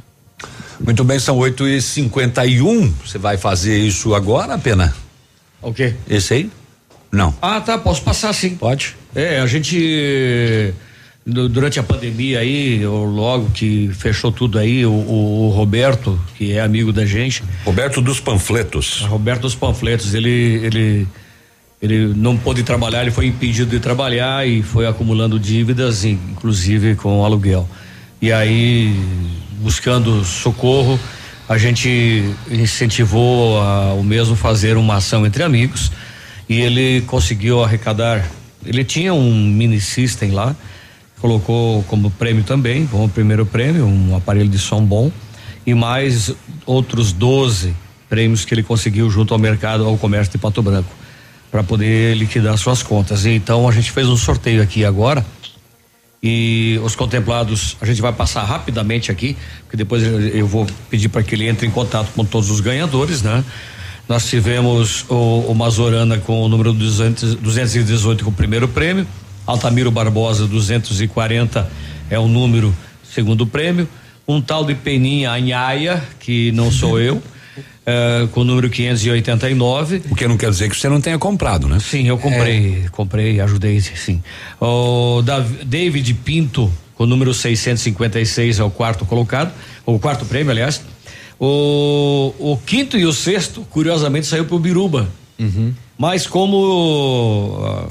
Muito 0.80 1.04
bem, 1.04 1.18
são 1.20 1.38
8 1.38 1.68
e 1.68 1.82
51 1.82 2.92
Você 3.06 3.18
vai 3.18 3.38
fazer 3.38 3.78
isso 3.80 4.14
agora, 4.14 4.58
Pena? 4.58 4.94
O 5.62 5.74
quê? 5.74 5.94
Esse 6.10 6.34
aí? 6.34 6.52
Não. 7.12 7.34
Ah, 7.42 7.62
tá, 7.62 7.78
posso 7.78 8.02
passar 8.02 8.34
sim. 8.34 8.56
Pode. 8.56 8.96
É, 9.16 9.40
a 9.40 9.48
gente 9.48 10.74
du- 11.26 11.48
durante 11.48 11.80
a 11.80 11.84
pandemia 11.84 12.40
aí, 12.40 12.86
ou 12.86 13.06
logo 13.06 13.50
que 13.52 13.90
fechou 13.94 14.32
tudo 14.32 14.60
aí, 14.60 14.86
o, 14.86 14.92
o- 14.92 15.48
o 15.48 15.50
Roberto, 15.50 16.20
que 16.38 16.52
é 16.52 16.60
amigo 16.60 16.92
da 16.92 17.06
gente. 17.06 17.42
Roberto 17.64 18.02
dos 18.02 18.20
panfletos. 18.20 19.02
Roberto 19.08 19.42
dos 19.44 19.56
panfletos, 19.56 20.14
ele 20.14 20.30
ele 20.64 21.08
ele 21.82 22.14
não 22.16 22.36
pôde 22.36 22.64
trabalhar, 22.64 23.02
ele 23.02 23.12
foi 23.12 23.28
impedido 23.28 23.70
de 23.72 23.80
trabalhar 23.80 24.48
e 24.48 24.62
foi 24.64 24.86
acumulando 24.88 25.40
dívidas, 25.40 26.04
in- 26.04 26.20
inclusive 26.32 26.96
com 26.96 27.24
aluguel. 27.24 27.68
E 28.22 28.32
aí, 28.32 28.98
buscando 29.62 30.24
socorro, 30.24 31.00
a 31.48 31.58
gente 31.58 32.34
incentivou 32.50 33.62
a, 33.62 33.94
o 33.94 34.04
mesmo 34.04 34.36
fazer 34.36 34.78
uma 34.78 34.96
ação 34.96 35.26
entre 35.26 35.44
amigos 35.44 35.92
e 36.50 36.60
ele 36.60 37.02
conseguiu 37.02 37.64
arrecadar. 37.64 38.26
Ele 38.66 38.84
tinha 38.84 39.14
um 39.14 39.48
mini 39.48 39.80
system 39.80 40.32
lá, 40.32 40.56
colocou 41.20 41.84
como 41.84 42.10
prêmio 42.10 42.44
também, 42.44 42.88
como 42.88 43.08
primeiro 43.10 43.46
prêmio, 43.46 43.86
um 43.86 44.16
aparelho 44.16 44.50
de 44.50 44.58
som 44.58 44.84
bom 44.84 45.12
e 45.66 45.74
mais 45.74 46.34
outros 46.66 47.12
12 47.12 47.76
prêmios 48.10 48.46
que 48.46 48.54
ele 48.54 48.64
conseguiu 48.64 49.10
junto 49.10 49.34
ao 49.34 49.40
mercado, 49.40 49.86
ao 49.86 49.98
comércio 49.98 50.32
de 50.32 50.38
Pato 50.38 50.62
Branco, 50.62 50.90
para 51.52 51.64
poder 51.64 52.16
liquidar 52.16 52.58
suas 52.58 52.82
contas. 52.82 53.26
E 53.26 53.32
então 53.32 53.68
a 53.68 53.72
gente 53.72 53.92
fez 53.92 54.08
um 54.08 54.18
sorteio 54.18 54.62
aqui 54.62 54.86
agora 54.86 55.26
e 56.22 56.80
os 56.84 56.96
contemplados 56.96 57.78
a 57.82 57.86
gente 57.86 58.02
vai 58.02 58.12
passar 58.12 58.44
rapidamente 58.44 59.12
aqui, 59.12 59.38
porque 59.62 59.78
depois 59.78 60.04
eu, 60.04 60.20
eu 60.20 60.48
vou 60.48 60.66
pedir 60.90 61.10
para 61.10 61.22
que 61.24 61.36
ele 61.36 61.48
entre 61.48 61.68
em 61.68 61.72
contato 61.72 62.12
com 62.16 62.26
todos 62.26 62.50
os 62.50 62.60
ganhadores, 62.60 63.22
né? 63.22 63.44
Nós 64.08 64.30
tivemos 64.30 65.06
o, 65.10 65.46
o 65.48 65.56
Mazorana 65.56 66.18
com 66.20 66.42
o 66.42 66.48
número 66.48 66.74
200, 66.74 67.36
218 67.36 68.24
com 68.24 68.30
o 68.30 68.34
primeiro 68.34 68.68
prêmio, 68.68 69.08
Altamiro 69.46 69.92
Barbosa 69.92 70.48
240 70.48 71.70
é 72.10 72.20
o 72.20 72.28
número 72.28 72.76
segundo 73.04 73.46
prêmio, 73.46 73.88
um 74.28 74.42
tal 74.42 74.66
de 74.66 74.74
Peninha 74.76 75.32
Anhaia, 75.32 76.04
que 76.20 76.52
não 76.52 76.72
sou 76.72 77.00
eu, 77.00 77.22
eh, 77.86 78.28
com 78.32 78.42
o 78.42 78.44
número 78.44 78.70
589. 78.70 80.02
O 80.10 80.16
que 80.16 80.28
não 80.28 80.38
quer 80.38 80.50
dizer 80.50 80.70
que 80.70 80.76
você 80.78 80.90
não 80.90 81.00
tenha 81.02 81.18
comprado, 81.18 81.68
né? 81.68 81.80
Sim, 81.80 82.08
eu 82.08 82.18
comprei, 82.18 82.86
comprei, 82.92 83.40
ajudei, 83.40 83.80
sim. 83.82 84.22
O 84.60 85.22
Dav- 85.24 85.64
David 85.64 86.14
Pinto, 86.16 86.72
com 86.96 87.04
o 87.04 87.08
número 87.08 87.34
656, 87.34 88.60
é 88.60 88.64
o 88.64 88.70
quarto 88.70 89.06
colocado, 89.06 89.52
o 89.86 90.00
quarto 90.00 90.26
prêmio, 90.26 90.52
aliás. 90.52 90.82
O, 91.40 92.34
o 92.40 92.58
quinto 92.66 92.98
e 92.98 93.06
o 93.06 93.12
sexto, 93.14 93.62
curiosamente, 93.70 94.26
saiu 94.26 94.46
pro 94.46 94.58
Biruba. 94.58 95.08
Mas 95.98 96.26
como. 96.28 97.60
ah, 97.66 97.88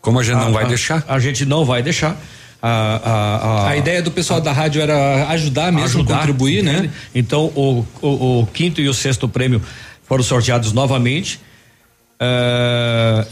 Como 0.00 0.18
a 0.18 0.22
gente 0.22 0.36
não 0.36 0.52
vai 0.52 0.66
deixar? 0.66 1.04
A 1.06 1.18
gente 1.18 1.44
não 1.44 1.64
vai 1.64 1.82
deixar. 1.82 2.16
A, 2.60 2.68
a, 2.68 3.36
a, 3.66 3.68
A 3.70 3.76
ideia 3.76 4.02
do 4.02 4.10
pessoal 4.10 4.40
da 4.40 4.52
rádio 4.52 4.82
era 4.82 5.28
ajudar 5.28 5.70
mesmo, 5.72 6.04
contribuir, 6.18 6.62
né? 6.64 6.90
Então, 7.14 7.46
o, 7.54 7.86
o, 8.02 8.40
o 8.40 8.46
quinto 8.52 8.80
e 8.80 8.88
o 8.88 8.94
sexto 8.94 9.28
prêmio 9.28 9.62
foram 10.04 10.22
sorteados 10.24 10.72
novamente. 10.72 11.38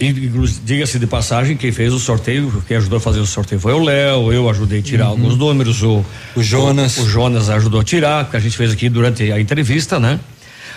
E, 0.01 0.07
inclu- 0.07 0.47
Diga-se 0.65 0.99
de 0.99 1.07
passagem, 1.09 1.57
quem 1.57 1.73
fez 1.73 1.93
o 1.93 1.99
sorteio, 1.99 2.63
quem 2.69 2.77
ajudou 2.77 2.99
a 2.99 3.01
fazer 3.01 3.19
o 3.19 3.27
sorteio 3.27 3.61
foi 3.61 3.73
o 3.73 3.83
Léo, 3.83 4.33
eu 4.33 4.49
ajudei 4.49 4.79
a 4.79 4.83
tirar 4.83 5.07
alguns 5.07 5.37
números, 5.37 5.83
o, 5.83 6.05
o 6.37 6.43
Jonas. 6.43 6.97
O, 6.99 7.03
o 7.03 7.09
Jonas 7.09 7.51
ajudou 7.51 7.81
a 7.81 7.85
tirar, 7.85 8.25
porque 8.25 8.37
a 8.37 8.41
gente 8.41 8.57
fez 8.57 8.71
aqui 8.73 8.89
durante 8.89 9.31
a 9.33 9.41
entrevista, 9.41 9.99
né? 9.99 10.21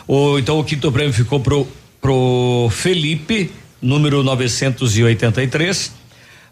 O, 0.07 0.39
então 0.39 0.57
o 0.59 0.63
quinto 0.63 0.91
prêmio 0.91 1.13
ficou 1.13 1.39
pro, 1.39 1.67
pro 2.01 2.67
Felipe, 2.71 3.51
número 3.80 4.23
983. 4.23 5.91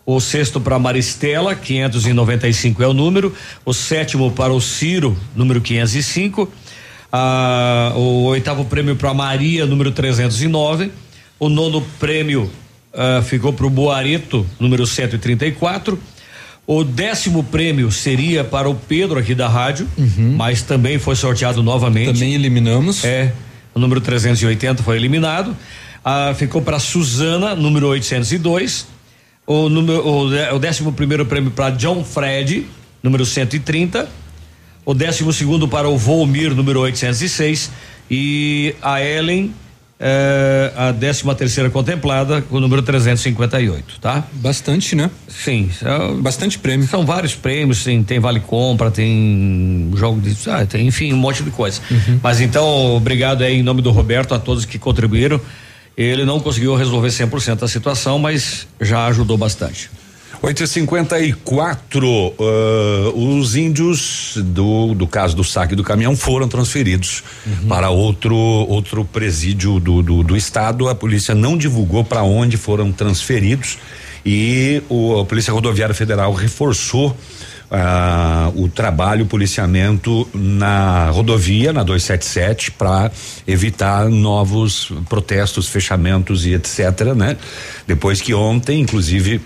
O 0.09 0.21
sexto 0.21 0.61
para 0.61 0.79
Maristela, 0.79 1.53
595 1.53 2.81
é 2.81 2.87
o 2.87 2.93
número. 2.93 3.35
O 3.65 3.73
sétimo 3.73 4.31
para 4.31 4.53
o 4.53 4.61
Ciro, 4.61 5.17
número 5.35 5.59
505. 5.59 6.49
Ah, 7.11 7.91
o 7.93 8.23
oitavo 8.23 8.63
prêmio 8.63 8.95
para 8.95 9.13
Maria, 9.13 9.65
número 9.65 9.91
309. 9.91 10.91
O 11.37 11.49
nono 11.49 11.81
prêmio 11.99 12.49
ah, 12.93 13.21
ficou 13.21 13.51
para 13.51 13.65
o 13.65 13.69
Boareto, 13.69 14.47
número 14.57 14.87
134. 14.87 15.99
O 16.65 16.85
décimo 16.85 17.43
prêmio 17.43 17.91
seria 17.91 18.45
para 18.45 18.69
o 18.69 18.75
Pedro 18.75 19.19
aqui 19.19 19.35
da 19.35 19.49
rádio, 19.49 19.89
mas 20.37 20.61
também 20.61 20.97
foi 20.97 21.17
sorteado 21.17 21.61
novamente. 21.61 22.13
Também 22.13 22.33
eliminamos. 22.33 23.03
É, 23.03 23.33
o 23.75 23.79
número 23.79 23.99
380 23.99 24.83
foi 24.83 24.95
eliminado. 24.95 25.53
Ah, 26.03 26.33
ficou 26.33 26.61
para 26.61 26.79
Suzana, 26.79 27.53
número 27.55 27.87
802. 27.87 28.95
O, 29.47 29.69
número, 29.69 30.05
o, 30.05 30.55
o 30.55 30.59
décimo 30.59 30.91
primeiro 30.91 31.25
prêmio 31.25 31.49
para 31.49 31.69
John 31.69 32.03
Fred, 32.03 32.67
número 33.01 33.25
130. 33.25 34.07
O 34.85 34.93
décimo 34.93 35.31
segundo 35.31 35.69
para 35.69 35.87
o 35.87 35.97
Volmir, 35.97 36.53
número 36.53 36.81
806. 36.81 37.71
E 38.11 38.75
a 38.81 39.01
Ellen, 39.01 39.53
eh, 39.99 40.71
a 40.75 40.91
décima 40.91 41.33
terceira 41.33 41.69
contemplada, 41.69 42.41
com 42.41 42.57
o 42.57 42.59
número 42.59 42.81
358, 42.81 43.99
tá? 43.99 44.23
Bastante, 44.33 44.95
né? 44.95 45.09
Sim. 45.27 45.69
Bastante 46.19 46.59
prêmio. 46.59 46.85
São 46.85 47.05
vários 47.05 47.33
prêmios, 47.33 47.79
sim, 47.79 48.03
tem 48.03 48.19
vale 48.19 48.41
compra, 48.41 48.91
tem 48.91 49.89
jogo 49.95 50.19
de. 50.19 50.37
Ah, 50.49 50.65
tem, 50.65 50.85
enfim, 50.87 51.13
um 51.13 51.17
monte 51.17 51.41
de 51.41 51.51
coisa. 51.51 51.81
Mas 52.21 52.41
então, 52.41 52.95
obrigado 52.95 53.43
aí 53.43 53.59
em 53.59 53.63
nome 53.63 53.81
do 53.81 53.91
Roberto 53.91 54.33
a 54.35 54.39
todos 54.39 54.65
que 54.65 54.77
contribuíram. 54.77 55.39
Ele 55.97 56.23
não 56.23 56.39
conseguiu 56.39 56.75
resolver 56.75 57.07
100% 57.07 57.55
da 57.55 57.67
situação, 57.67 58.19
mas 58.19 58.67
já 58.79 59.07
ajudou 59.07 59.37
bastante. 59.37 59.89
8 60.39 60.63
e 60.63 60.67
54 60.67 62.35
ah, 62.39 63.11
os 63.15 63.55
índios 63.55 64.33
do, 64.37 64.93
do 64.93 65.07
caso 65.07 65.35
do 65.35 65.43
saque 65.43 65.75
do 65.75 65.83
caminhão 65.83 66.15
foram 66.15 66.47
transferidos 66.47 67.23
para 67.67 67.89
outro 67.89 68.35
outro 68.35 69.03
presídio 69.03 69.79
do, 69.79 70.03
do, 70.03 70.23
do 70.23 70.37
estado. 70.37 70.87
A 70.87 70.93
polícia 70.93 71.33
não 71.33 71.57
divulgou 71.57 72.03
para 72.03 72.21
onde 72.21 72.55
foram 72.55 72.91
transferidos 72.91 73.79
e 74.23 74.83
o, 74.89 75.21
a 75.21 75.25
Polícia 75.25 75.53
Rodoviária 75.53 75.95
Federal 75.95 76.33
reforçou 76.33 77.15
ah, 77.69 78.51
o 78.55 78.69
trabalho, 78.69 79.25
o 79.25 79.27
policiamento 79.27 80.27
na 80.33 81.09
rodovia, 81.09 81.73
na 81.73 81.83
277, 81.83 82.71
para 82.71 83.11
evitar 83.45 84.07
novos 84.09 84.91
protestos, 85.09 85.67
fechamentos 85.67 86.45
e 86.45 86.53
etc, 86.53 87.13
né? 87.15 87.37
Depois 87.85 88.21
que 88.21 88.33
ontem, 88.33 88.79
inclusive, 88.79 89.41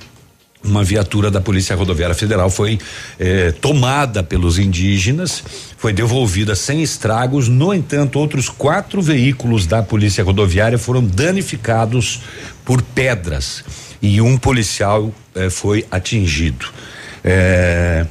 uma 0.63 0.83
viatura 0.83 1.31
da 1.31 1.41
Polícia 1.41 1.75
Rodoviária 1.75 2.13
Federal 2.13 2.49
foi 2.49 2.77
eh, 3.19 3.51
tomada 3.59 4.21
pelos 4.21 4.59
indígenas, 4.59 5.43
foi 5.75 5.91
devolvida 5.91 6.53
sem 6.55 6.83
estragos. 6.83 7.47
No 7.47 7.73
entanto, 7.73 8.19
outros 8.19 8.47
quatro 8.47 9.01
veículos 9.01 9.65
da 9.65 9.81
Polícia 9.81 10.23
Rodoviária 10.23 10.77
foram 10.77 11.03
danificados 11.03 12.21
por 12.63 12.81
pedras 12.81 13.63
e 14.01 14.21
um 14.21 14.37
policial 14.37 15.11
eh, 15.33 15.49
foi 15.49 15.85
atingido. 15.89 16.67
Eh, 17.23 18.05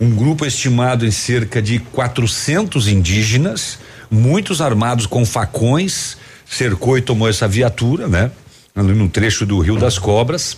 Um 0.00 0.16
grupo 0.16 0.44
estimado 0.44 1.06
em 1.06 1.12
cerca 1.12 1.62
de 1.62 1.78
400 1.78 2.88
indígenas, 2.88 3.78
muitos 4.10 4.60
armados 4.60 5.06
com 5.06 5.24
facões, 5.24 6.16
cercou 6.44 6.98
e 6.98 7.00
tomou 7.00 7.28
essa 7.28 7.46
viatura, 7.46 8.08
né? 8.08 8.32
Ali 8.74 8.94
no 8.94 9.08
trecho 9.08 9.46
do 9.46 9.60
Rio 9.60 9.78
das 9.78 9.98
Cobras. 10.00 10.56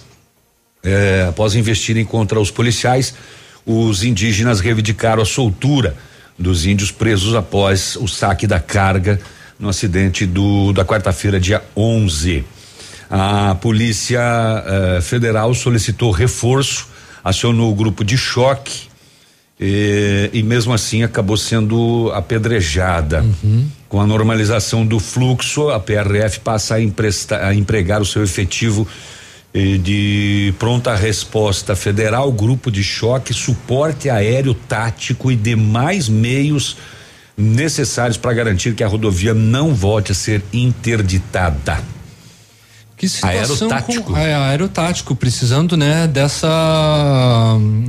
É, 0.83 1.27
após 1.29 1.55
investirem 1.55 2.07
contra 2.07 2.41
os 2.41 2.51
policiais, 2.51 3.15
os 3.67 4.03
indígenas 4.03 4.61
reivindicaram 4.61 5.23
a 5.23 5.27
soltura 5.27 5.95
dos 6.39 6.65
índios 6.65 6.91
presos 6.91 7.35
após 7.35 7.97
o 7.97 8.09
saque 8.09 8.47
da 8.47 8.61
carga 8.61 9.21
no 9.59 9.69
acidente 9.69 10.25
do 10.25 10.73
da 10.73 10.87
quarta-feira, 10.87 11.39
dia 11.39 11.63
11. 11.77 12.45
A 13.11 13.55
Polícia 13.57 14.21
eh, 14.21 15.01
Federal 15.03 15.55
solicitou 15.55 16.11
reforço, 16.11 16.89
acionou 17.25 17.73
o 17.73 17.75
grupo 17.75 18.05
de 18.05 18.19
choque 18.19 18.89
e, 19.59 20.29
e 20.33 20.43
mesmo 20.43 20.73
assim 20.73 21.03
acabou 21.03 21.37
sendo 21.37 22.11
apedrejada. 22.15 23.25
Com 23.89 24.01
a 24.01 24.07
normalização 24.07 24.85
do 24.85 25.01
fluxo, 25.01 25.71
a 25.71 25.81
PRF 25.81 26.41
passa 26.41 26.75
a, 26.75 26.81
emprestar, 26.83 27.43
a 27.43 27.55
empregar 27.55 28.03
o 28.03 28.05
seu 28.05 28.23
efetivo 28.23 28.87
eh, 29.55 29.79
de 29.79 30.53
pronta 30.59 30.95
resposta 30.95 31.77
federal, 31.77 32.31
grupo 32.33 32.71
de 32.71 32.83
choque, 32.83 33.33
suporte 33.33 34.11
aéreo 34.11 34.53
tático 34.53 35.31
e 35.31 35.37
demais 35.37 36.09
meios 36.09 36.77
necessários 37.37 38.17
para 38.17 38.33
garantir 38.33 38.75
que 38.75 38.85
a 38.85 38.89
rodovia 38.89 39.33
não 39.33 39.75
volte 39.75 40.13
a 40.13 40.15
ser 40.15 40.43
interditada. 40.53 41.94
Que 42.97 43.09
situação 43.09 43.69
Aerotático. 43.69 44.03
Com, 44.13 44.17
é, 44.17 44.35
aerotático, 44.35 45.17
precisando, 45.17 45.77
né, 45.77 46.07
dessa 46.07 46.49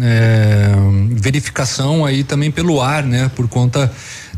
é, 0.02 0.72
verificação 1.12 2.06
aí 2.06 2.24
também 2.24 2.52
pelo 2.52 2.82
ar, 2.82 3.04
né, 3.04 3.30
por 3.36 3.48
conta 3.48 3.92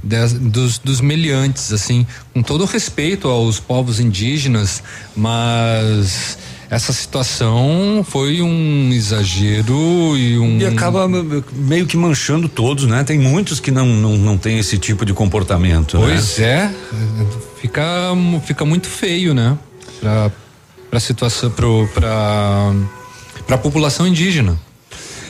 des- 0.03 0.33
dos, 0.33 0.77
dos 0.77 1.01
meliantes, 1.01 1.71
assim, 1.71 2.05
com 2.33 2.41
todo 2.43 2.65
respeito 2.65 3.27
aos 3.27 3.59
povos 3.59 3.99
indígenas, 3.99 4.83
mas 5.15 6.37
essa 6.69 6.91
situação 6.91 8.05
foi 8.07 8.41
um 8.41 8.89
exagero 8.91 10.17
e 10.17 10.37
um 10.37 10.57
E 10.59 10.65
acaba 10.65 11.07
me- 11.07 11.43
meio 11.53 11.85
que 11.85 11.95
manchando 11.95 12.49
todos, 12.49 12.85
né? 12.85 13.03
Tem 13.05 13.17
muitos 13.17 13.59
que 13.61 13.71
não 13.71 13.85
não, 13.85 14.17
não 14.17 14.37
tem 14.37 14.59
esse 14.59 14.77
tipo 14.77 15.05
de 15.05 15.13
comportamento. 15.13 15.97
Pois 15.97 16.37
né? 16.37 16.45
é, 16.45 17.61
fica 17.61 17.83
fica 18.45 18.65
muito 18.65 18.87
feio, 18.87 19.33
né? 19.33 19.57
Pra, 20.01 20.29
pra 20.89 20.99
situação, 20.99 21.49
pro, 21.51 21.87
pra, 21.93 22.73
pra 23.45 23.57
população 23.57 24.07
indígena. 24.07 24.59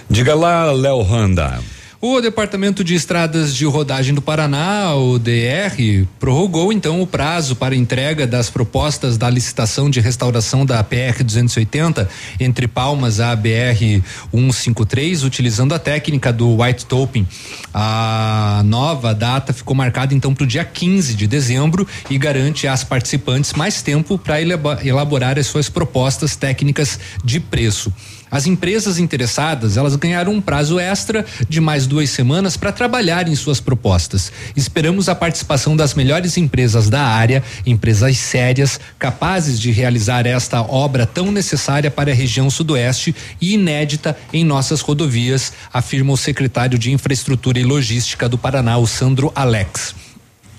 Diga 0.10 0.36
lá, 0.36 0.72
Léo 0.72 1.02
Randa. 1.02 1.60
O 1.99 2.22
Departamento 2.22 2.84
de 2.84 2.94
Estradas 2.94 3.56
de 3.56 3.65
Rodagem 3.65 4.14
do 4.14 4.22
Paraná, 4.22 4.94
o 4.94 5.18
DR, 5.18 6.06
prorrogou 6.19 6.72
então 6.72 7.02
o 7.02 7.07
prazo 7.07 7.56
para 7.56 7.76
entrega 7.76 8.28
das 8.28 8.52
propostas 8.52 9.18
da 9.18 9.28
licitação 9.28 9.90
de 9.90 9.99
restauração 9.99 10.64
da 10.64 10.84
PR 10.84 11.24
280 11.26 12.07
entre 12.40 12.68
Palmas 12.68 13.19
à 13.19 13.36
BR 13.36 14.03
153, 14.32 15.24
utilizando 15.24 15.74
a 15.74 15.80
técnica 15.80 16.32
do 16.32 16.61
white 16.61 16.86
topping. 16.86 17.26
A 17.74 18.61
nova 18.64 19.11
data 19.15 19.52
ficou 19.52 19.76
marcada 19.76 20.14
então 20.14 20.36
para 20.36 20.44
o 20.44 20.48
dia 20.48 20.64
15 20.64 21.15
de 21.15 21.26
dezembro 21.26 21.88
e 22.11 22.18
garante 22.19 22.68
às 22.68 22.84
participantes 22.84 23.53
mais 23.53 23.82
tempo 23.82 24.19
para 24.19 24.40
elaborar 24.40 25.40
as 25.40 25.48
suas 25.48 25.68
propostas 25.68 26.36
técnicas 26.36 26.99
de 27.24 27.40
preço. 27.40 27.91
As 28.30 28.45
empresas 28.45 28.99
interessadas, 28.99 29.78
elas 29.78 29.95
ganharam 29.95 30.34
um 30.34 30.41
prazo 30.41 30.80
extra 30.80 31.26
de 31.48 31.62
mais 31.62 31.88
duas 31.88 32.10
semanas 32.10 32.58
para 32.58 32.72
trabalhar 32.72 33.28
em 33.28 33.36
suas 33.36 33.60
propostas. 33.60 34.32
Esperamos 34.56 35.08
a 35.08 35.16
participação 35.16 35.76
das 35.76 35.94
melhores 35.94 36.38
empresas 36.38 36.90
da 36.90 37.02
área, 37.02 37.44
empresas 37.66 38.18
sérias, 38.18 38.80
capazes 38.99 39.60
de 39.60 39.72
realizar 39.72 40.26
esta 40.26 40.62
obra 40.62 41.06
tão 41.06 41.32
necessária 41.32 41.90
para 41.90 42.12
a 42.12 42.16
região 42.16 42.49
sudoeste 42.49 43.16
e 43.40 43.54
inédita 43.54 44.18
em 44.34 44.44
nossas 44.44 44.82
rodovias, 44.82 45.54
afirma 45.74 46.14
o 46.14 46.18
secretário 46.18 46.78
de 46.78 46.91
Infraestrutura 46.91 47.60
e 47.60 47.64
Logística 47.64 48.28
do 48.28 48.38
Paraná, 48.38 48.78
o 48.78 48.88
Sandro 48.88 49.32
Alex. 49.36 50.07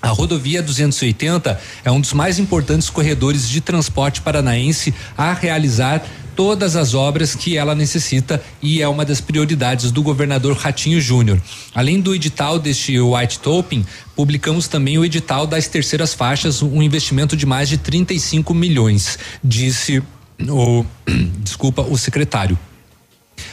A 0.01 0.09
rodovia 0.09 0.63
280 0.63 1.59
é 1.83 1.91
um 1.91 1.99
dos 1.99 2.13
mais 2.13 2.39
importantes 2.39 2.89
corredores 2.89 3.47
de 3.47 3.59
transporte 3.59 4.21
paranaense 4.21 4.93
a 5.17 5.33
realizar 5.33 6.03
todas 6.39 6.77
as 6.77 6.93
obras 6.93 7.35
que 7.35 7.57
ela 7.57 7.75
necessita 7.75 8.41
e 8.61 8.81
é 8.81 8.87
uma 8.87 9.03
das 9.03 9.19
prioridades 9.19 9.91
do 9.91 10.01
governador 10.01 10.55
Ratinho 10.55 11.01
Júnior. 11.01 11.37
Além 11.75 11.99
do 11.99 12.15
edital 12.15 12.57
deste 12.57 12.97
white 12.97 13.39
topping, 13.39 13.85
publicamos 14.15 14.65
também 14.65 14.97
o 14.97 15.03
edital 15.03 15.45
das 15.45 15.67
terceiras 15.67 16.13
faixas, 16.13 16.61
um 16.61 16.81
investimento 16.81 17.35
de 17.35 17.45
mais 17.45 17.67
de 17.67 17.77
35 17.77 18.53
milhões, 18.53 19.19
disse 19.43 20.01
o 20.47 20.85
desculpa, 21.43 21.81
o 21.81 21.97
secretário. 21.97 22.57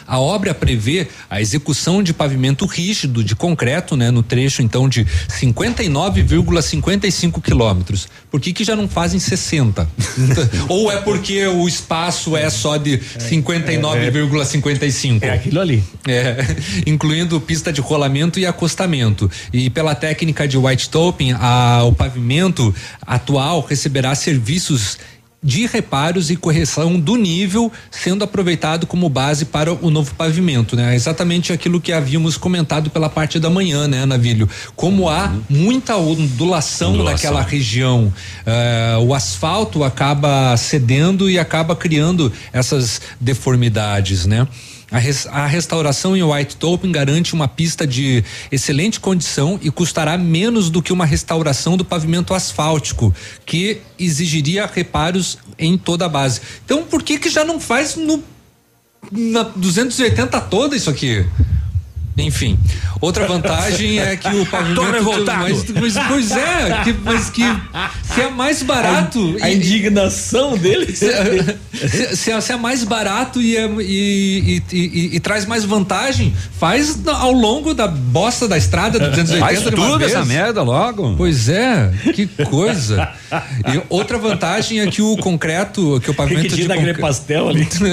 A 0.07 0.19
obra 0.19 0.53
prevê 0.55 1.07
a 1.29 1.41
execução 1.41 2.03
de 2.03 2.13
pavimento 2.13 2.67
rígido 2.67 3.25
de 3.25 3.35
concreto, 3.35 3.97
né, 3.97 4.11
no 4.11 4.23
trecho 4.23 4.61
então 4.63 4.87
de 4.89 5.05
59,55 5.29 7.43
quilômetros. 7.43 8.09
Por 8.31 8.41
que 8.41 8.53
que 8.53 8.63
já 8.65 8.77
não 8.77 8.89
fazem 8.89 9.19
60? 9.19 9.89
Ou 10.69 10.93
é 10.93 11.01
porque 11.01 11.47
o 11.47 11.67
espaço 11.67 12.37
é 12.37 12.49
só 12.51 12.77
de 12.77 12.99
59,55? 12.99 15.23
É 15.23 15.31
aquilo 15.31 15.61
ali. 15.61 15.83
É, 16.07 16.37
incluindo 16.87 17.41
pista 17.41 17.73
de 17.73 17.81
rolamento 17.81 18.39
e 18.39 18.47
acostamento. 18.47 19.29
E 19.53 19.69
pela 19.71 19.95
técnica 19.95 20.47
de 20.47 20.57
white 20.57 20.89
topping, 20.91 21.33
a, 21.33 21.83
o 21.85 21.93
pavimento 21.93 22.75
atual 23.07 23.61
receberá 23.61 24.15
serviços 24.15 24.99
de 25.47 25.65
reparos 25.65 26.29
e 26.29 26.35
correção 26.35 26.99
do 26.99 27.15
nível, 27.15 27.71
sendo 27.89 28.25
aproveitado 28.25 28.85
como 28.85 29.09
base 29.09 29.45
para 29.45 29.73
o 29.73 29.91
novo 29.93 30.13
pavimento, 30.17 30.75
né? 30.75 30.93
Exatamente 30.93 31.53
aquilo 31.53 31.81
que 31.81 31.93
havíamos 31.93 32.37
comentado 32.37 32.91
pela 32.91 33.09
parte 33.09 33.39
da 33.39 33.49
manhã, 33.49 33.87
né, 33.87 34.05
Navilho? 34.05 34.49
Como 34.75 35.09
há 35.09 35.33
muita 35.49 35.97
ondulação, 35.97 36.95
Ondulação. 36.95 37.13
naquela 37.13 37.43
região, 37.43 38.13
eh, 38.45 38.97
o 39.01 39.15
asfalto 39.15 39.85
acaba 39.85 40.57
cedendo 40.57 41.31
e 41.31 41.39
acaba 41.39 41.77
criando 41.77 42.33
essas 42.53 43.01
deformidades, 43.21 44.27
né? 44.27 44.49
A, 44.91 44.99
res- 44.99 45.27
a 45.27 45.47
restauração 45.47 46.17
em 46.17 46.23
White 46.23 46.57
Topping 46.57 46.93
garante 46.93 47.35
uma 47.35 47.49
pista 47.49 47.85
de 47.87 48.23
excelente 48.53 49.01
condição 49.01 49.59
e 49.61 49.71
custará 49.71 50.17
menos 50.17 50.71
do 50.71 50.81
que 50.81 50.93
uma 50.93 51.05
restauração 51.05 51.77
do 51.77 51.85
pavimento 51.85 52.33
asfáltico, 52.33 53.13
que 53.45 53.81
exigiria 53.99 54.65
reparos 54.73 55.39
em 55.59 55.77
toda 55.77 56.07
a 56.07 56.09
base. 56.09 56.41
Então, 56.65 56.85
por 56.85 57.03
que 57.03 57.19
que 57.19 57.29
já 57.29 57.45
não 57.45 57.59
faz 57.59 57.97
no 57.97 58.23
na 59.11 59.43
280 59.43 60.41
toda 60.43 60.77
isso 60.77 60.89
aqui? 60.91 61.27
Enfim, 62.19 62.59
outra 63.01 63.27
vantagem 63.27 63.99
é 63.99 64.17
que 64.17 64.29
o 64.29 64.47
pavimento. 64.47 64.91
Revoltado. 64.91 65.41
Mas, 65.43 65.95
mas, 65.95 66.07
pois 66.09 66.31
é, 66.33 66.81
que- 66.85 66.95
mas 67.05 67.29
que 67.31 67.43
se 68.15 68.21
é 68.23 68.31
mais 68.31 68.63
barato. 68.63 69.37
A 69.43 69.51
indignação 69.51 70.57
deles. 70.57 70.99
Se, 71.77 71.89
se- 71.89 72.17
se 72.17 72.31
é- 72.33 72.41
se 72.41 72.53
é 72.53 72.57
mais 72.57 72.83
barato 72.85 73.41
e, 73.43 73.55
é- 73.55 73.69
e- 73.81 74.63
e- 74.73 74.77
e- 74.79 75.17
e 75.17 75.21
traz 75.21 75.45
mais 75.45 75.63
vantagem, 75.65 76.33
faz 76.59 76.99
ao 77.07 77.33
longo 77.33 77.75
da 77.75 77.87
bosta 77.87 78.49
da 78.49 78.57
estrada 78.57 78.99
do 78.99 79.11
280 79.11 79.39
Faz 79.47 79.63
de 79.63 79.71
tudo 79.71 80.03
essa 80.05 80.25
merda 80.25 80.63
logo. 80.63 81.15
Pois 81.19 81.51
é, 81.51 81.93
que 82.15 82.27
coisa. 82.47 83.11
E 83.31 83.83
outra 83.91 84.17
vantagem 84.17 84.81
é 84.81 84.87
que 84.87 85.03
o 85.03 85.17
concreto, 85.19 86.01
que 86.03 86.11
o 86.11 86.15
pavimento 86.15 86.45
que 86.45 86.49
de 86.49 86.55
tinha 86.57 86.69
naquele 86.69 86.87
concre- 86.95 87.03
pastel 87.03 87.49
ali. 87.51 87.67
que, 87.67 87.85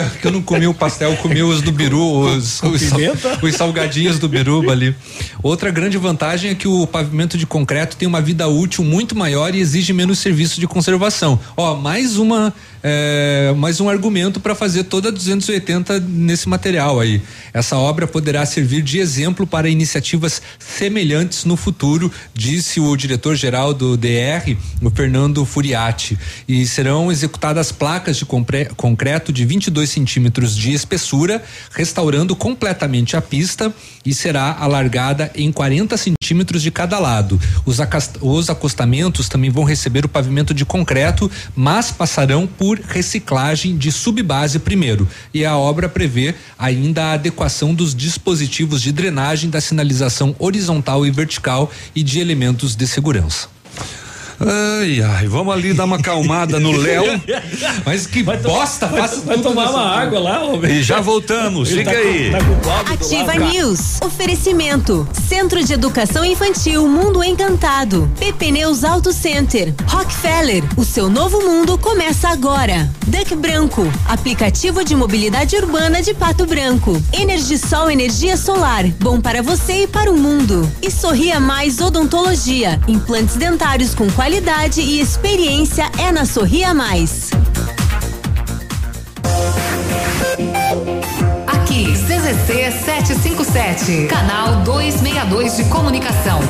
eu- 0.00 0.10
que 0.20 0.26
eu 0.26 0.32
não 0.32 0.42
comi 0.42 0.66
o 0.66 0.74
pastel, 0.74 1.16
comi 1.18 1.40
os 1.42 1.62
do 1.62 1.70
Biru, 1.70 2.20
os, 2.36 2.60
os, 2.62 2.82
sal- 2.82 2.98
pimenta? 2.98 3.38
os 3.40 3.54
salgadinhos 3.68 4.18
do 4.18 4.28
Biruba 4.28 4.72
ali. 4.72 4.94
Outra 5.42 5.70
grande 5.70 5.98
vantagem 5.98 6.50
é 6.50 6.54
que 6.54 6.66
o 6.66 6.86
pavimento 6.86 7.36
de 7.36 7.46
concreto 7.46 7.96
tem 7.96 8.08
uma 8.08 8.20
vida 8.20 8.48
útil 8.48 8.82
muito 8.82 9.16
maior 9.16 9.54
e 9.54 9.60
exige 9.60 9.92
menos 9.92 10.18
serviço 10.18 10.58
de 10.58 10.66
conservação. 10.66 11.38
Ó, 11.56 11.76
mais 11.76 12.16
uma 12.16 12.52
é, 12.82 13.52
mais 13.56 13.80
um 13.80 13.88
argumento 13.88 14.40
para 14.40 14.54
fazer 14.54 14.84
toda 14.84 15.08
a 15.08 15.12
280 15.12 16.00
nesse 16.00 16.48
material 16.48 17.00
aí. 17.00 17.20
Essa 17.52 17.76
obra 17.76 18.06
poderá 18.06 18.44
servir 18.46 18.82
de 18.82 18.98
exemplo 18.98 19.46
para 19.46 19.68
iniciativas 19.68 20.40
semelhantes 20.58 21.44
no 21.44 21.56
futuro, 21.56 22.12
disse 22.34 22.80
o 22.80 22.96
diretor-geral 22.96 23.74
do 23.74 23.96
DR, 23.96 24.56
o 24.82 24.90
Fernando 24.90 25.44
Furiati. 25.44 26.18
E 26.46 26.66
serão 26.66 27.10
executadas 27.10 27.72
placas 27.72 28.16
de 28.16 28.24
concreto 28.24 29.32
de 29.32 29.44
22 29.44 29.88
centímetros 29.90 30.56
de 30.56 30.72
espessura, 30.72 31.42
restaurando 31.72 32.36
completamente 32.36 33.16
a 33.16 33.22
pista 33.22 33.38
pista 33.48 33.72
e 34.04 34.12
será 34.12 34.56
alargada 34.58 35.30
em 35.34 35.50
40 35.50 35.96
centímetros 35.96 36.60
de 36.60 36.70
cada 36.70 36.98
lado. 36.98 37.40
Os, 37.64 37.78
os 38.20 38.50
acostamentos 38.50 39.28
também 39.28 39.48
vão 39.48 39.64
receber 39.64 40.04
o 40.04 40.08
pavimento 40.08 40.52
de 40.52 40.64
concreto, 40.64 41.30
mas 41.54 41.90
passarão 41.90 42.46
por 42.46 42.67
reciclagem 42.76 43.76
de 43.76 43.90
subbase 43.90 44.58
primeiro. 44.58 45.08
E 45.32 45.44
a 45.44 45.56
obra 45.56 45.88
prevê 45.88 46.34
ainda 46.58 47.04
a 47.04 47.12
adequação 47.12 47.72
dos 47.72 47.94
dispositivos 47.94 48.82
de 48.82 48.92
drenagem 48.92 49.48
da 49.48 49.60
sinalização 49.60 50.34
horizontal 50.38 51.06
e 51.06 51.10
vertical 51.10 51.70
e 51.94 52.02
de 52.02 52.18
elementos 52.18 52.74
de 52.76 52.86
segurança. 52.86 53.48
Ai, 54.40 55.02
ai, 55.02 55.26
vamos 55.26 55.52
ali 55.52 55.74
dar 55.74 55.84
uma 55.84 55.96
acalmada 55.96 56.60
no 56.60 56.70
Léo. 56.70 57.20
Mas 57.84 58.06
que 58.06 58.22
vai 58.22 58.36
bosta, 58.36 58.86
vai, 58.86 59.00
faça 59.00 59.20
vai 59.22 59.36
tomar 59.38 59.68
uma 59.70 59.82
água 59.98 60.20
lá, 60.20 60.44
homem. 60.44 60.76
E 60.78 60.82
já 60.82 61.00
voltamos, 61.00 61.70
Ele 61.70 61.80
fica 61.80 61.90
tá 61.92 62.00
com- 62.00 62.08
aí. 62.08 62.30
tá 62.30 62.38
com 62.38 62.54
do 62.54 62.92
Ativa 63.04 63.24
lado. 63.26 63.44
News. 63.52 64.00
Oferecimento. 64.00 65.08
Centro 65.28 65.62
de 65.64 65.72
Educação 65.72 66.24
Infantil 66.24 66.86
Mundo 66.86 67.22
Encantado. 67.24 68.08
PP 68.20 68.52
Neus 68.52 68.84
Auto 68.84 69.12
Center. 69.12 69.74
Rockefeller. 69.88 70.62
O 70.76 70.84
seu 70.84 71.10
novo 71.10 71.40
mundo 71.40 71.76
começa 71.76 72.28
agora. 72.28 72.88
Duck 73.08 73.34
Branco. 73.34 73.90
Aplicativo 74.06 74.84
de 74.84 74.94
mobilidade 74.94 75.56
urbana 75.56 76.00
de 76.00 76.14
Pato 76.14 76.46
Branco. 76.46 77.00
Energisol 77.12 77.90
Energia 77.90 78.36
Solar. 78.36 78.86
Bom 79.00 79.20
para 79.20 79.42
você 79.42 79.82
e 79.82 79.86
para 79.88 80.12
o 80.12 80.16
mundo. 80.16 80.70
E 80.80 80.92
Sorria 80.92 81.40
Mais 81.40 81.80
Odontologia. 81.80 82.80
Implantes 82.86 83.34
dentários 83.34 83.94
com 83.96 84.08
qualidade 84.12 84.27
e 84.76 85.00
experiência 85.00 85.90
é 85.96 86.12
na 86.12 86.26
Sorria 86.26 86.74
Mais. 86.74 87.30
Aqui, 91.46 91.86
CZC 91.92 92.70
757, 92.84 94.06
canal 94.06 94.56
262 94.64 95.56
de 95.56 95.64
comunicação. 95.70 96.40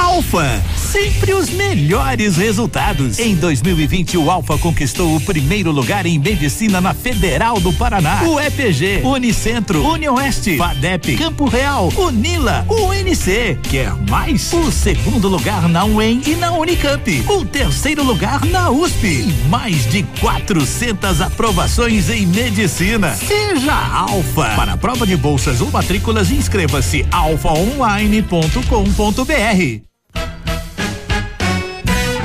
Alfa, 0.00 0.62
sempre 0.76 1.34
os 1.34 1.50
melhores 1.50 2.36
resultados. 2.36 3.18
Em 3.18 3.34
2020, 3.34 4.16
o 4.16 4.30
Alfa 4.30 4.56
conquistou 4.56 5.14
o 5.14 5.20
primeiro 5.20 5.70
lugar 5.70 6.06
em 6.06 6.18
medicina 6.18 6.80
na 6.80 6.94
Federal 6.94 7.60
do 7.60 7.70
Paraná. 7.74 8.22
O 8.24 8.40
EPG, 8.40 9.02
Unicentro, 9.04 9.86
Unioeste, 9.86 10.56
FADEP, 10.56 11.18
Campo 11.18 11.46
Real, 11.46 11.92
Unila, 11.96 12.64
UNC. 12.68 13.58
Quer 13.62 13.94
mais? 14.08 14.50
O 14.54 14.72
segundo 14.72 15.28
lugar 15.28 15.68
na 15.68 15.84
UEM 15.84 16.22
e 16.26 16.34
na 16.34 16.50
Unicamp. 16.52 17.24
O 17.28 17.44
terceiro 17.44 18.02
lugar 18.02 18.44
na 18.46 18.70
USP. 18.70 19.06
E 19.06 19.32
mais 19.48 19.86
de 19.86 20.02
400 20.18 21.20
aprovações 21.20 22.08
em 22.08 22.26
medicina. 22.26 23.14
Seja 23.16 23.74
Alfa. 23.74 24.54
Para 24.56 24.72
a 24.72 24.76
prova 24.78 25.06
de 25.06 25.16
bolsas 25.16 25.60
ou 25.60 25.70
matrículas, 25.70 26.30
inscreva-se 26.30 27.04
alfaonline.com.br. 27.10 29.89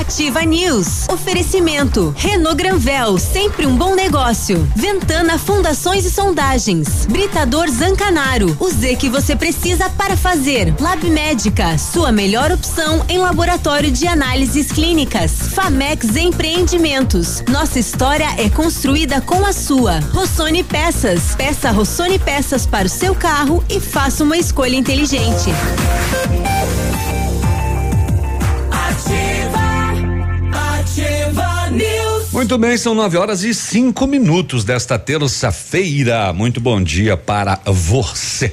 Ativa 0.00 0.40
News. 0.46 1.06
Oferecimento. 1.10 2.14
Renault 2.16 2.56
Granvel, 2.56 3.18
sempre 3.18 3.66
um 3.66 3.76
bom 3.76 3.94
negócio. 3.94 4.66
Ventana 4.74 5.36
Fundações 5.38 6.06
e 6.06 6.10
Sondagens. 6.10 7.04
Britador 7.04 7.68
Zancanaro. 7.68 8.56
O 8.58 8.70
Z 8.70 8.96
que 8.96 9.10
você 9.10 9.36
precisa 9.36 9.90
para 9.90 10.16
fazer. 10.16 10.74
Lab 10.80 11.04
Médica, 11.10 11.76
sua 11.76 12.10
melhor 12.10 12.50
opção 12.50 13.04
em 13.10 13.18
laboratório 13.18 13.90
de 13.90 14.06
análises 14.06 14.72
clínicas. 14.72 15.32
Famex 15.52 16.16
Empreendimentos. 16.16 17.42
Nossa 17.46 17.78
história 17.78 18.28
é 18.38 18.48
construída 18.48 19.20
com 19.20 19.44
a 19.44 19.52
sua. 19.52 20.00
Rossoni 20.14 20.64
Peças. 20.64 21.34
Peça 21.34 21.70
Rossoni 21.70 22.18
Peças 22.18 22.64
para 22.64 22.86
o 22.86 22.90
seu 22.90 23.14
carro 23.14 23.62
e 23.68 23.78
faça 23.78 24.24
uma 24.24 24.38
escolha 24.38 24.76
inteligente. 24.76 25.50
Muito 32.40 32.56
bem, 32.56 32.74
são 32.78 32.94
nove 32.94 33.18
horas 33.18 33.44
e 33.44 33.52
cinco 33.52 34.06
minutos 34.06 34.64
desta 34.64 34.98
terça-feira. 34.98 36.32
Muito 36.32 36.58
bom 36.58 36.82
dia 36.82 37.14
para 37.14 37.60
você. 37.66 38.50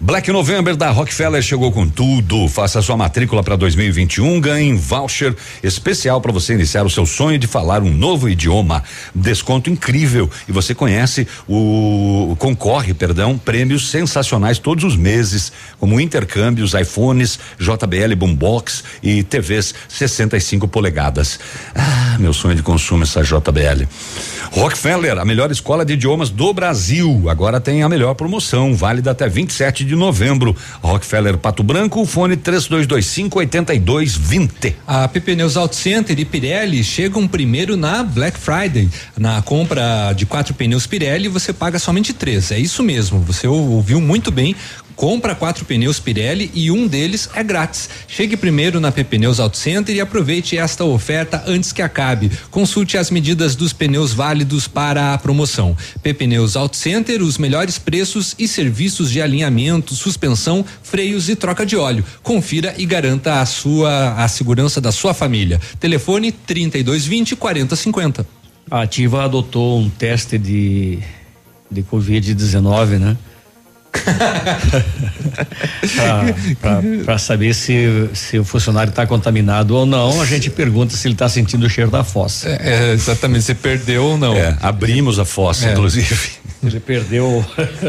Black 0.00 0.30
November 0.30 0.76
da 0.76 0.90
Rockefeller 0.90 1.42
chegou 1.42 1.72
com 1.72 1.88
tudo. 1.88 2.46
Faça 2.46 2.80
sua 2.80 2.96
matrícula 2.96 3.42
para 3.42 3.56
2021, 3.56 4.40
ganhe 4.40 4.72
voucher 4.72 5.34
especial 5.60 6.20
para 6.20 6.30
você 6.30 6.54
iniciar 6.54 6.86
o 6.86 6.90
seu 6.90 7.04
sonho 7.04 7.36
de 7.36 7.48
falar 7.48 7.82
um 7.82 7.92
novo 7.92 8.28
idioma. 8.28 8.84
Desconto 9.12 9.68
incrível 9.68 10.30
e 10.48 10.52
você 10.52 10.72
conhece 10.72 11.26
o 11.48 12.36
concorre, 12.38 12.94
perdão, 12.94 13.36
prêmios 13.36 13.90
sensacionais 13.90 14.60
todos 14.60 14.84
os 14.84 14.94
meses, 14.94 15.52
como 15.80 16.00
intercâmbios, 16.00 16.74
iPhones, 16.74 17.36
JBL 17.58 18.14
Boombox 18.16 18.84
e 19.02 19.24
TVs 19.24 19.74
65 19.88 20.68
polegadas. 20.68 21.40
Ah, 21.74 22.16
meu 22.20 22.32
sonho 22.32 22.54
de 22.54 22.62
consumo 22.62 23.02
essa 23.02 23.24
JBL. 23.24 23.84
Rockefeller, 24.52 25.18
a 25.18 25.24
melhor 25.24 25.50
escola 25.50 25.84
de 25.84 25.94
idiomas 25.94 26.30
do 26.30 26.52
Brasil. 26.52 27.28
Agora 27.28 27.60
tem 27.60 27.82
a 27.82 27.88
melhor 27.88 28.14
promoção, 28.14 28.76
válida 28.76 29.10
até 29.10 29.28
27 29.28 29.84
de 29.84 29.87
novembro. 29.96 30.54
Rockefeller 30.82 31.36
Pato 31.36 31.62
Branco, 31.62 32.04
fone 32.04 32.36
3225 32.36 33.38
8220. 33.38 34.76
A 34.86 35.08
PP 35.08 35.36
Neus 35.36 35.56
Auto 35.56 35.76
Center 35.76 36.18
e 36.18 36.24
Pirelli 36.24 36.82
chegam 36.82 37.26
primeiro 37.26 37.76
na 37.76 38.02
Black 38.02 38.38
Friday. 38.38 38.88
Na 39.16 39.42
compra 39.42 40.12
de 40.12 40.26
quatro 40.26 40.54
pneus 40.54 40.86
Pirelli, 40.86 41.28
você 41.28 41.52
paga 41.52 41.78
somente 41.78 42.12
três. 42.12 42.50
É 42.50 42.58
isso 42.58 42.82
mesmo, 42.82 43.20
você 43.20 43.46
ouviu 43.46 44.00
muito 44.00 44.30
bem. 44.30 44.54
Compra 44.98 45.32
quatro 45.32 45.64
pneus 45.64 46.00
Pirelli 46.00 46.50
e 46.52 46.72
um 46.72 46.84
deles 46.84 47.30
é 47.32 47.44
grátis. 47.44 47.88
Chegue 48.08 48.36
primeiro 48.36 48.80
na 48.80 48.90
PP 48.90 49.18
Neus 49.18 49.38
Auto 49.38 49.56
Center 49.56 49.94
e 49.94 50.00
aproveite 50.00 50.58
esta 50.58 50.84
oferta 50.84 51.44
antes 51.46 51.70
que 51.70 51.80
acabe. 51.80 52.32
Consulte 52.50 52.98
as 52.98 53.08
medidas 53.08 53.54
dos 53.54 53.72
pneus 53.72 54.12
válidos 54.12 54.66
para 54.66 55.14
a 55.14 55.18
promoção. 55.18 55.76
PP 56.02 56.26
Neus 56.26 56.56
Auto 56.56 56.76
Center, 56.76 57.22
os 57.22 57.38
melhores 57.38 57.78
preços 57.78 58.34
e 58.40 58.48
serviços 58.48 59.12
de 59.12 59.22
alinhamento, 59.22 59.94
suspensão, 59.94 60.64
freios 60.82 61.28
e 61.28 61.36
troca 61.36 61.64
de 61.64 61.76
óleo. 61.76 62.04
Confira 62.20 62.74
e 62.76 62.84
garanta 62.84 63.40
a 63.40 63.46
sua 63.46 64.14
a 64.14 64.26
segurança 64.26 64.80
da 64.80 64.90
sua 64.90 65.14
família. 65.14 65.60
Telefone 65.78 66.32
3220 66.32 67.36
4050. 67.36 68.26
A 68.68 68.82
Ativa 68.82 69.22
adotou 69.22 69.78
um 69.78 69.88
teste 69.88 70.36
de 70.36 70.98
de 71.70 71.82
Covid-19, 71.82 72.98
né? 72.98 73.16
Para 77.04 77.18
saber 77.18 77.54
se, 77.54 78.08
se 78.14 78.38
o 78.38 78.44
funcionário 78.44 78.90
está 78.90 79.06
contaminado 79.06 79.74
ou 79.76 79.86
não, 79.86 80.20
a 80.20 80.26
gente 80.26 80.50
pergunta 80.50 80.96
se 80.96 81.06
ele 81.06 81.14
está 81.14 81.28
sentindo 81.28 81.66
o 81.66 81.70
cheiro 81.70 81.90
da 81.90 82.04
fossa. 82.04 82.48
É, 82.48 82.90
é, 82.90 82.92
exatamente, 82.92 83.44
se 83.44 83.54
perdeu 83.54 84.04
ou 84.04 84.18
não. 84.18 84.34
É, 84.34 84.56
abrimos 84.60 85.18
a 85.18 85.24
fossa, 85.24 85.68
É. 85.68 85.72
inclusive. 85.72 86.16
Ele 86.62 86.80
perdeu. 86.80 87.44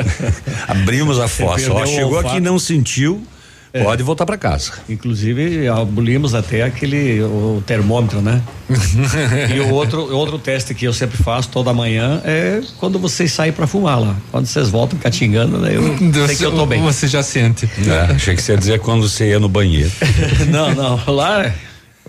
Abrimos 0.67 1.19
a 1.19 1.27
fossa. 1.27 1.73
Ó, 1.73 1.85
chegou 1.87 2.19
aqui 2.19 2.37
e 2.37 2.39
não 2.39 2.59
sentiu, 2.59 3.23
É. 3.71 3.83
pode 3.83 4.01
voltar 4.01 4.25
para 4.25 4.35
casa. 4.37 4.71
Inclusive, 4.89 5.67
abolimos 5.67 6.33
até 6.33 6.63
aquele 6.63 7.21
o 7.21 7.61
termômetro, 7.67 8.19
né? 8.21 8.41
e 9.55 9.59
o 9.59 9.69
outro, 9.73 10.11
outro 10.15 10.39
teste 10.39 10.73
que 10.73 10.85
eu 10.85 10.93
sempre 10.93 11.17
faço 11.17 11.49
toda 11.49 11.71
manhã 11.73 12.21
é 12.25 12.61
quando 12.77 12.97
vocês 12.97 13.31
saem 13.31 13.51
para 13.53 13.67
fumar 13.67 13.99
lá. 13.99 14.15
Quando 14.31 14.47
vocês 14.47 14.69
voltam 14.69 14.97
catingando, 14.97 15.57
né? 15.59 15.75
Eu 15.75 15.95
sei 16.27 16.35
que 16.35 16.43
eu 16.45 16.51
tô 16.51 16.65
bem. 16.65 16.81
Você 16.81 17.07
já 17.07 17.21
sente. 17.21 17.69
É, 17.87 18.13
achei 18.15 18.35
que 18.35 18.41
você 18.41 18.53
ia 18.53 18.57
dizer 18.57 18.79
quando 18.79 19.07
você 19.07 19.29
ia 19.29 19.39
no 19.39 19.47
banheiro. 19.49 19.91
não, 20.49 20.73
não. 20.73 20.99
Lá 21.13 21.53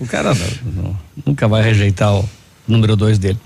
o 0.00 0.06
cara 0.06 0.34
não- 0.34 0.82
não- 0.82 0.98
nunca 1.26 1.46
vai 1.46 1.62
rejeitar 1.62 2.14
o 2.14 2.28
número 2.66 2.96
dois 2.96 3.18
dele. 3.18 3.38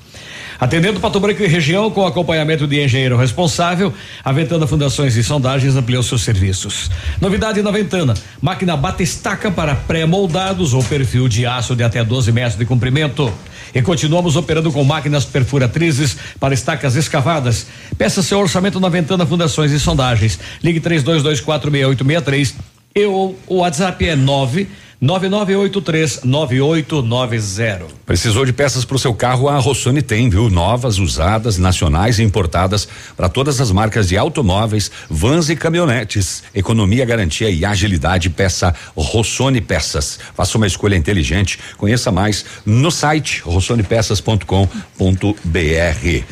Atendendo 0.58 1.00
Pato 1.00 1.18
Branco 1.18 1.42
e 1.42 1.46
região 1.46 1.90
com 1.90 2.06
acompanhamento 2.06 2.66
de 2.66 2.82
engenheiro 2.82 3.16
responsável, 3.16 3.92
a 4.24 4.32
Ventana 4.32 4.66
Fundações 4.66 5.16
e 5.16 5.24
Sondagens 5.24 5.74
ampliou 5.76 6.02
seus 6.02 6.22
serviços. 6.22 6.90
Novidade 7.20 7.60
na 7.62 7.70
Ventana: 7.70 8.14
máquina 8.40 8.76
bate-estaca 8.76 9.50
para 9.50 9.74
pré-moldados 9.74 10.72
ou 10.72 10.82
perfil 10.82 11.28
de 11.28 11.44
aço 11.46 11.74
de 11.74 11.82
até 11.82 12.04
12 12.04 12.32
metros 12.32 12.56
de 12.56 12.64
comprimento. 12.64 13.32
E 13.74 13.82
continuamos 13.82 14.36
operando 14.36 14.70
com 14.70 14.84
máquinas 14.84 15.24
perfuratrizes 15.24 16.16
para 16.38 16.54
estacas 16.54 16.94
escavadas. 16.94 17.66
Peça 17.98 18.22
seu 18.22 18.38
orçamento 18.38 18.78
na 18.78 18.88
Ventana 18.88 19.26
Fundações 19.26 19.72
e 19.72 19.80
Sondagens. 19.80 20.38
Ligue 20.62 20.80
32246863 20.80 22.54
e 22.94 23.04
o, 23.06 23.34
o 23.48 23.56
WhatsApp 23.56 24.08
é 24.08 24.14
9 24.14 24.68
9983 25.00 26.20
9890. 26.24 27.86
Precisou 28.06 28.44
de 28.44 28.52
peças 28.52 28.84
para 28.84 28.96
o 28.96 28.98
seu 28.98 29.14
carro? 29.14 29.48
A 29.48 29.58
Rossoni 29.58 30.02
tem, 30.02 30.28
viu? 30.28 30.48
Novas, 30.48 30.98
usadas, 30.98 31.58
nacionais 31.58 32.18
e 32.18 32.22
importadas 32.22 32.88
para 33.16 33.28
todas 33.28 33.60
as 33.60 33.70
marcas 33.70 34.08
de 34.08 34.16
automóveis, 34.16 34.90
vans 35.10 35.50
e 35.50 35.56
caminhonetes. 35.56 36.42
Economia, 36.54 37.04
garantia 37.04 37.50
e 37.50 37.64
agilidade. 37.64 38.30
Peça 38.30 38.74
Rossoni 38.96 39.60
Peças. 39.60 40.18
Faça 40.34 40.56
uma 40.56 40.66
escolha 40.66 40.96
inteligente. 40.96 41.58
Conheça 41.76 42.10
mais 42.10 42.44
no 42.64 42.90
site 42.90 43.42
rossonepeças.com.br. 43.44 46.24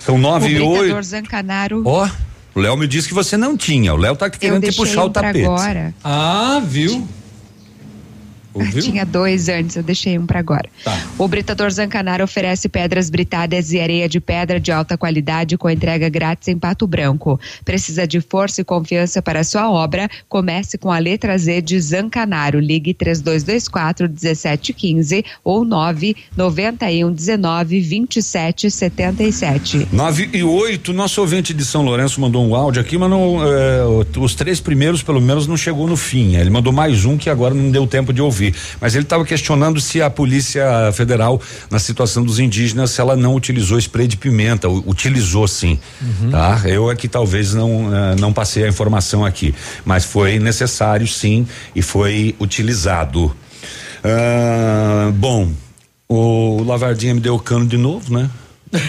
São 0.00 0.18
nove 0.18 0.46
o 0.46 0.50
e 0.50 0.60
oito. 0.60 1.02
Zancanaro. 1.02 1.82
Ó, 1.84 2.08
o 2.54 2.60
Léo 2.60 2.76
me 2.76 2.86
disse 2.86 3.08
que 3.08 3.14
você 3.14 3.36
não 3.36 3.56
tinha. 3.56 3.94
O 3.94 3.96
Léo 3.96 4.16
tá 4.16 4.28
querendo 4.28 4.62
te 4.62 4.72
puxar 4.72 5.04
o 5.04 5.10
tapete. 5.10 5.44
agora. 5.44 5.94
Ah, 6.02 6.60
viu? 6.64 7.06
Ouviu? 8.52 8.82
Tinha 8.82 9.06
dois 9.06 9.48
antes, 9.48 9.76
eu 9.76 9.82
deixei 9.82 10.18
um 10.18 10.26
para 10.26 10.40
agora. 10.40 10.68
Tá. 10.82 11.06
O 11.16 11.28
Britador 11.28 11.70
Zancanaro 11.70 12.24
oferece 12.24 12.68
pedras 12.68 13.08
britadas 13.08 13.72
e 13.72 13.80
areia 13.80 14.08
de 14.08 14.20
pedra 14.20 14.58
de 14.58 14.72
alta 14.72 14.98
qualidade 14.98 15.56
com 15.56 15.70
entrega 15.70 16.08
grátis 16.08 16.48
em 16.48 16.58
Pato 16.58 16.86
Branco. 16.86 17.38
Precisa 17.64 18.06
de 18.06 18.20
força 18.20 18.60
e 18.60 18.64
confiança 18.64 19.22
para 19.22 19.44
sua 19.44 19.70
obra? 19.70 20.08
Comece 20.28 20.76
com 20.76 20.90
a 20.90 20.98
letra 20.98 21.36
Z 21.38 21.62
de 21.62 21.80
Zancanaro. 21.80 22.58
Ligue 22.58 22.92
3224 22.92 24.08
1715 24.08 25.24
ou 25.44 25.64
991 25.64 27.12
19 27.12 27.80
27 27.80 28.70
77. 28.70 29.88
9 29.92 30.30
e 30.32 30.42
8, 30.42 30.92
nosso 30.92 31.20
ouvinte 31.20 31.54
de 31.54 31.64
São 31.64 31.82
Lourenço 31.82 32.20
mandou 32.20 32.44
um 32.44 32.54
áudio 32.54 32.82
aqui, 32.82 32.98
mas 32.98 33.10
não, 33.10 33.40
eh, 33.44 33.84
os 34.18 34.34
três 34.34 34.60
primeiros, 34.60 35.02
pelo 35.02 35.20
menos, 35.20 35.46
não 35.46 35.56
chegou 35.56 35.86
no 35.86 35.96
fim. 35.96 36.36
Ele 36.36 36.50
mandou 36.50 36.72
mais 36.72 37.04
um 37.04 37.16
que 37.16 37.30
agora 37.30 37.54
não 37.54 37.70
deu 37.70 37.86
tempo 37.86 38.12
de 38.12 38.20
ouvir. 38.20 38.39
Mas 38.80 38.94
ele 38.94 39.04
estava 39.04 39.24
questionando 39.24 39.80
se 39.80 40.00
a 40.00 40.08
Polícia 40.08 40.64
Federal, 40.92 41.40
na 41.70 41.78
situação 41.78 42.24
dos 42.24 42.38
indígenas, 42.38 42.90
se 42.92 43.00
ela 43.00 43.16
não 43.16 43.34
utilizou 43.34 43.78
spray 43.78 44.06
de 44.06 44.16
pimenta. 44.16 44.68
Utilizou 44.68 45.46
sim. 45.46 45.78
Tá? 46.30 46.62
Eu 46.64 46.88
aqui 46.88 47.08
talvez 47.08 47.54
não, 47.54 47.94
eh, 47.94 48.16
não 48.18 48.32
passei 48.32 48.64
a 48.64 48.68
informação 48.68 49.24
aqui. 49.24 49.54
Mas 49.84 50.04
foi 50.04 50.38
necessário 50.38 51.06
sim 51.06 51.46
e 51.74 51.82
foi 51.82 52.34
utilizado. 52.40 53.34
Ah, 54.02 55.10
bom, 55.14 55.52
o 56.08 56.62
Lavardinha 56.64 57.14
me 57.14 57.20
deu 57.20 57.34
o 57.34 57.38
cano 57.38 57.66
de 57.66 57.76
novo, 57.76 58.12
né? 58.12 58.30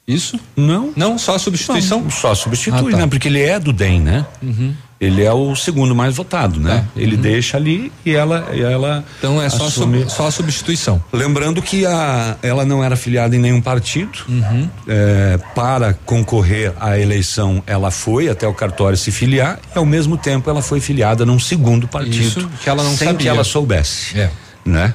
Isso? 0.08 0.40
Não. 0.58 0.92
Não, 0.96 1.20
só 1.20 1.36
a 1.36 1.40
substituição? 1.40 2.02
Não, 2.02 2.10
só 2.10 2.34
substitui, 2.34 2.90
Ah, 2.90 2.92
tá. 2.92 2.98
né? 2.98 3.08
Porque 3.08 3.28
ele 3.28 3.44
é 3.44 3.60
do 3.60 3.72
DEM, 3.72 4.00
né? 4.02 4.26
Uhum. 4.42 4.74
Ele 5.02 5.24
é 5.24 5.32
o 5.32 5.56
segundo 5.56 5.96
mais 5.96 6.14
votado, 6.14 6.60
né? 6.60 6.80
Tá. 6.94 7.00
Ele 7.02 7.16
Uhum. 7.16 7.22
deixa 7.22 7.56
ali 7.56 7.90
e 8.06 8.14
ela 8.14 8.50
e 8.54 8.62
ela 8.62 9.02
Então 9.18 9.42
é 9.42 9.50
só, 9.50 9.68
assume. 9.68 10.10
só 10.10 10.28
a 10.28 10.32
substituição. 10.32 11.02
Lembrando 11.14 11.62
que 11.62 11.86
a, 11.86 12.36
ela 12.44 12.66
não 12.66 12.84
era 12.84 12.98
filiada 12.98 13.34
em 13.34 13.40
nenhum 13.40 13.62
partido. 13.62 14.20
Uhum. 14.28 14.70
É, 14.88 15.40
para 15.56 15.94
concorrer 16.06 16.74
à 16.82 17.00
eleição, 17.00 17.64
ela 17.66 17.92
foi 17.92 18.28
até 18.28 18.46
o 18.46 18.54
cartório 18.54 18.98
se 18.98 19.10
filiar 19.10 19.58
e, 19.74 19.78
ao 19.78 19.86
mesmo 19.86 20.18
tempo, 20.18 20.50
ela 20.50 20.62
foi 20.62 20.82
filiada 20.82 21.26
num 21.26 21.40
segundo 21.40 21.88
partido. 21.88 22.22
Isso 22.22 22.50
que 22.62 22.70
ela 22.70 22.84
não 22.84 22.92
sem 22.98 23.08
sabia. 23.08 23.18
que 23.24 23.28
ela 23.30 23.44
soubesse. 23.46 24.20
É. 24.20 24.30
Né? 24.66 24.94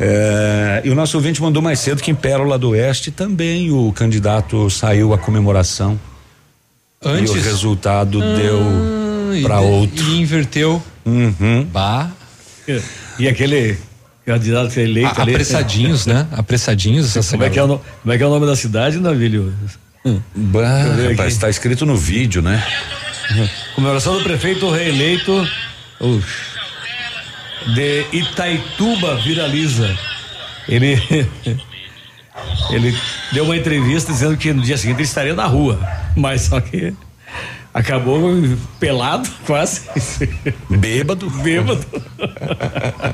É, 0.00 0.80
e 0.84 0.90
o 0.90 0.94
nosso 0.94 1.16
ouvinte 1.18 1.40
mandou 1.42 1.62
mais 1.62 1.78
cedo 1.80 2.02
que 2.02 2.10
em 2.10 2.14
Pérola 2.14 2.58
do 2.58 2.70
Oeste 2.70 3.10
também 3.10 3.70
o 3.70 3.92
candidato 3.92 4.70
saiu 4.70 5.12
à 5.12 5.18
comemoração. 5.18 6.00
Antes? 7.04 7.34
E 7.34 7.38
o 7.38 7.42
resultado 7.42 8.18
deu 8.20 9.03
Ah, 9.50 9.62
e 9.62 9.64
outro. 9.64 10.04
E 10.04 10.20
inverteu. 10.20 10.82
Uhum. 11.04 11.64
Bah. 11.72 12.10
E 13.18 13.28
aquele 13.28 13.76
candidato 14.24 14.70
que 14.72 14.80
é 14.80 14.84
eleito 14.84 15.18
A- 15.20 15.22
ali. 15.22 15.32
apressadinhos, 15.32 16.06
né? 16.06 16.26
Apressadinhos. 16.32 17.16
essa 17.16 17.32
Como 17.32 17.44
é, 17.44 17.50
que 17.50 17.58
é 17.58 17.62
o, 17.64 17.78
como 18.02 18.12
é 18.12 18.16
que 18.16 18.22
é 18.22 18.26
o 18.26 18.30
nome 18.30 18.46
da 18.46 18.56
cidade, 18.56 18.98
Navilho? 18.98 19.52
Bah, 20.34 20.80
eu 20.86 20.94
ver 20.96 21.10
rapaz, 21.12 21.32
está 21.34 21.48
escrito 21.48 21.84
no 21.86 21.96
vídeo, 21.96 22.40
né? 22.42 22.62
Comemoração 23.74 24.16
do 24.18 24.22
prefeito 24.22 24.70
reeleito 24.70 25.46
ux, 26.00 26.24
de 27.74 28.04
Itaituba 28.12 29.16
viraliza. 29.16 29.96
Ele 30.68 30.94
ele 32.70 32.96
deu 33.32 33.44
uma 33.44 33.56
entrevista 33.56 34.12
dizendo 34.12 34.36
que 34.36 34.52
no 34.52 34.62
dia 34.62 34.76
seguinte 34.76 34.96
ele 34.96 35.04
estaria 35.04 35.34
na 35.34 35.46
rua, 35.46 35.80
mas 36.16 36.42
só 36.42 36.60
que 36.60 36.92
acabou 37.74 38.32
pelado 38.80 39.28
quase. 39.46 39.82
Bêbado. 40.70 41.28
Bêbado. 41.28 41.84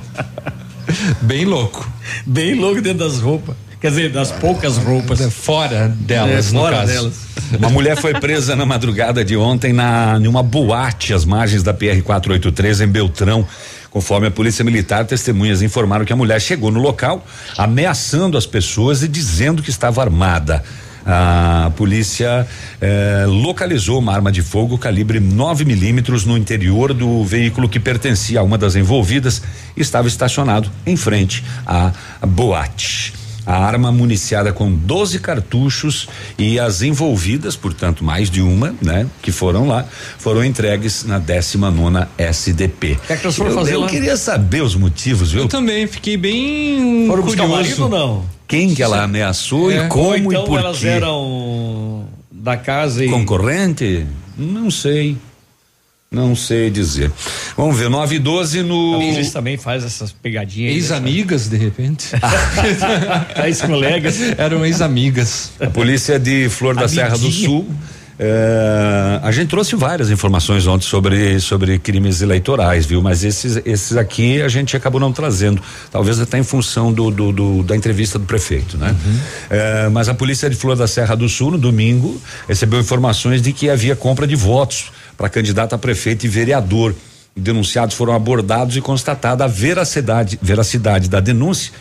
Bem 1.23 1.45
louco. 1.45 1.89
Bem 2.27 2.55
louco 2.55 2.81
dentro 2.83 3.09
das 3.09 3.19
roupas. 3.21 3.55
Quer 3.81 3.91
dizer, 3.91 4.13
das 4.13 4.31
poucas 4.31 4.77
roupas. 4.77 5.21
Fora 5.33 5.89
delas, 5.89 6.49
É, 6.49 6.59
fora 6.59 6.77
caso. 6.77 6.93
delas. 6.93 7.15
Uma 7.59 7.71
mulher 7.71 7.97
foi 7.97 8.13
presa 8.13 8.55
na 8.55 8.67
madrugada 8.67 9.25
de 9.25 9.37
ontem 9.37 9.73
na 9.73 10.19
numa 10.19 10.43
boate 10.43 11.15
às 11.15 11.25
margens 11.25 11.63
da 11.63 11.73
PR 11.73 12.03
483 12.05 12.83
em 12.83 12.87
Beltrão. 12.87 13.47
Conforme 13.91 14.29
a 14.29 14.31
polícia 14.31 14.65
militar, 14.65 15.05
testemunhas 15.05 15.63
informaram 15.63 16.05
que 16.05 16.13
a 16.13 16.17
mulher 16.17 16.41
chegou 16.41 16.71
no 16.71 16.79
local 16.79 17.25
ameaçando 17.57 18.37
as 18.37 18.47
pessoas 18.47 19.03
e 19.03 19.09
dizendo 19.09 19.63
que 19.63 19.71
estava 19.71 20.03
armada. 20.03 20.63
A 21.05 21.71
polícia 21.77 22.47
eh, 22.81 23.25
localizou 23.27 23.99
uma 23.99 24.13
arma 24.13 24.31
de 24.31 24.43
fogo 24.43 24.77
calibre 24.79 25.19
9 25.21 25.65
milímetros 25.65 26.25
no 26.25 26.37
interior 26.37 26.93
do 26.93 27.25
veículo 27.25 27.69
que 27.69 27.81
pertencia 27.81 28.41
a 28.41 28.43
uma 28.43 28.59
das 28.59 28.77
envolvidas 28.77 29.43
e 29.77 29.81
estava 29.81 30.09
estacionado 30.09 30.71
em 30.87 30.97
frente 30.97 31.43
à 31.67 31.93
boate. 32.27 33.15
A 33.47 33.57
arma 33.65 33.91
municiada 33.91 34.53
com 34.53 34.71
12 34.71 35.19
cartuchos 35.19 36.07
e 36.39 36.61
as 36.61 36.83
envolvidas, 36.83 37.57
portanto, 37.57 38.05
mais 38.05 38.31
de 38.31 38.43
uma, 38.43 38.75
né, 38.83 39.07
que 39.23 39.33
foram 39.33 39.67
lá, 39.67 39.87
foram 40.19 40.45
entregues 40.45 41.05
na 41.05 41.19
19 41.19 42.07
SDP. 42.19 42.93
O 42.93 43.07
que 43.07 43.13
é 43.13 43.17
que 43.17 43.25
elas 43.25 43.35
foram 43.37 43.51
eu, 43.51 43.57
fazer 43.57 43.75
eu 43.75 43.81
lá? 43.81 43.89
queria 43.89 44.17
saber 44.17 44.63
os 44.63 44.75
motivos, 44.77 45.33
viu? 45.33 45.43
Eu 45.43 45.49
também 45.49 45.87
fiquei 45.87 46.17
bem 46.19 47.07
Foram 47.09 47.23
buscar 47.25 47.45
o 47.45 47.49
curioso. 47.49 47.81
marido 47.81 47.83
ou 47.85 47.89
não? 47.89 48.40
Quem 48.51 48.75
que 48.75 48.83
ela 48.83 49.03
ameaçou 49.03 49.71
É. 49.71 49.87
e 49.87 49.89
como 49.89 50.09
Ou 50.09 50.17
então 50.17 50.43
e 50.45 50.47
por 50.47 50.59
elas 50.59 50.79
quê? 50.79 50.89
eram 50.89 52.07
da 52.31 52.57
casa 52.57 53.05
e. 53.05 53.09
Concorrente? 53.09 54.05
Não 54.37 54.71
sei. 54.71 55.17
Não 56.13 56.35
sei 56.35 56.71
dizer. 56.71 57.13
Vamos 57.57 57.79
ver, 57.79 57.89
9 57.89 58.17
e 58.17 58.19
12 58.19 58.63
no. 58.65 59.01
Eles 59.01 59.31
também 59.33 59.57
faz 59.57 59.85
essas 59.85 60.11
pegadinhas. 60.11 60.71
aí? 60.73 60.77
Ex-amigas, 60.77 61.49
de 61.49 61.57
repente. 61.57 62.09
Ex-colegas. 63.45 64.17
Eram 64.37 64.65
ex-amigas. 64.67 65.53
A 65.61 65.67
polícia 65.69 66.19
de 66.19 66.49
Flor 66.49 66.75
da 66.75 66.89
Serra 66.89 67.17
do. 67.17 67.31
Sul. 67.31 67.69
Eh, 68.23 69.21
a 69.23 69.33
gente 69.33 69.49
trouxe 69.49 69.75
várias 69.77 70.11
informações 70.11 70.67
ontem 70.67 70.85
sobre 70.85 71.41
sobre 71.41 71.79
crimes 71.79 72.21
eleitorais, 72.21 72.85
viu? 72.85 73.01
Mas 73.01 73.25
esses 73.25 73.63
esses 73.65 73.97
aqui 73.97 74.43
a 74.43 74.49
gente 74.49 74.77
acabou 74.77 75.01
não 75.01 75.11
trazendo, 75.11 75.63
talvez 75.91 76.21
até 76.21 76.39
em 76.39 76.43
função 76.43 76.93
do, 76.93 77.11
do- 77.11 77.33
do- 77.33 77.63
da 77.63 77.75
entrevista 77.75 78.19
do 78.19 78.27
prefeito, 78.27 78.77
né? 78.77 78.95
Eh, 79.49 79.89
mas 79.91 80.11
a 80.11 80.15
polícia 80.15 80.51
de 80.51 80.57
Flor 80.57 80.77
da 80.77 80.87
Serra 80.87 81.15
do 81.17 81.29
Sul 81.31 81.53
no 81.53 81.59
domingo 81.59 82.21
recebeu 82.47 82.79
informações 82.79 83.41
de 83.41 83.55
que 83.55 83.71
havia 83.71 83.97
compra 83.97 84.27
de 84.27 84.37
votos 84.37 84.93
para 85.17 85.31
candidato 85.31 85.75
a 85.75 85.79
prefeito 85.79 86.27
e 86.27 86.29
vereador. 86.29 86.95
Denunciados 87.35 87.95
foram 87.97 88.13
abordados 88.13 88.77
e 88.77 88.83
constatada 88.83 89.45
a 89.45 89.49
veracidade 89.49 90.39
veracidade 90.43 91.09
da 91.09 91.21
denúncia 91.21 91.73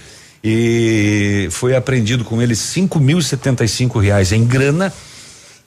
e 0.41 1.49
foi 1.51 1.75
apreendido 1.75 2.23
com 2.23 2.41
eles 2.41 2.59
cinco 2.59 2.97
mil 2.97 3.19
e 3.19 3.23
setenta 3.23 3.65
e 3.65 3.67
cinco 3.67 3.99
reais 3.99 4.31
em 4.31 4.45
grana 4.45 4.93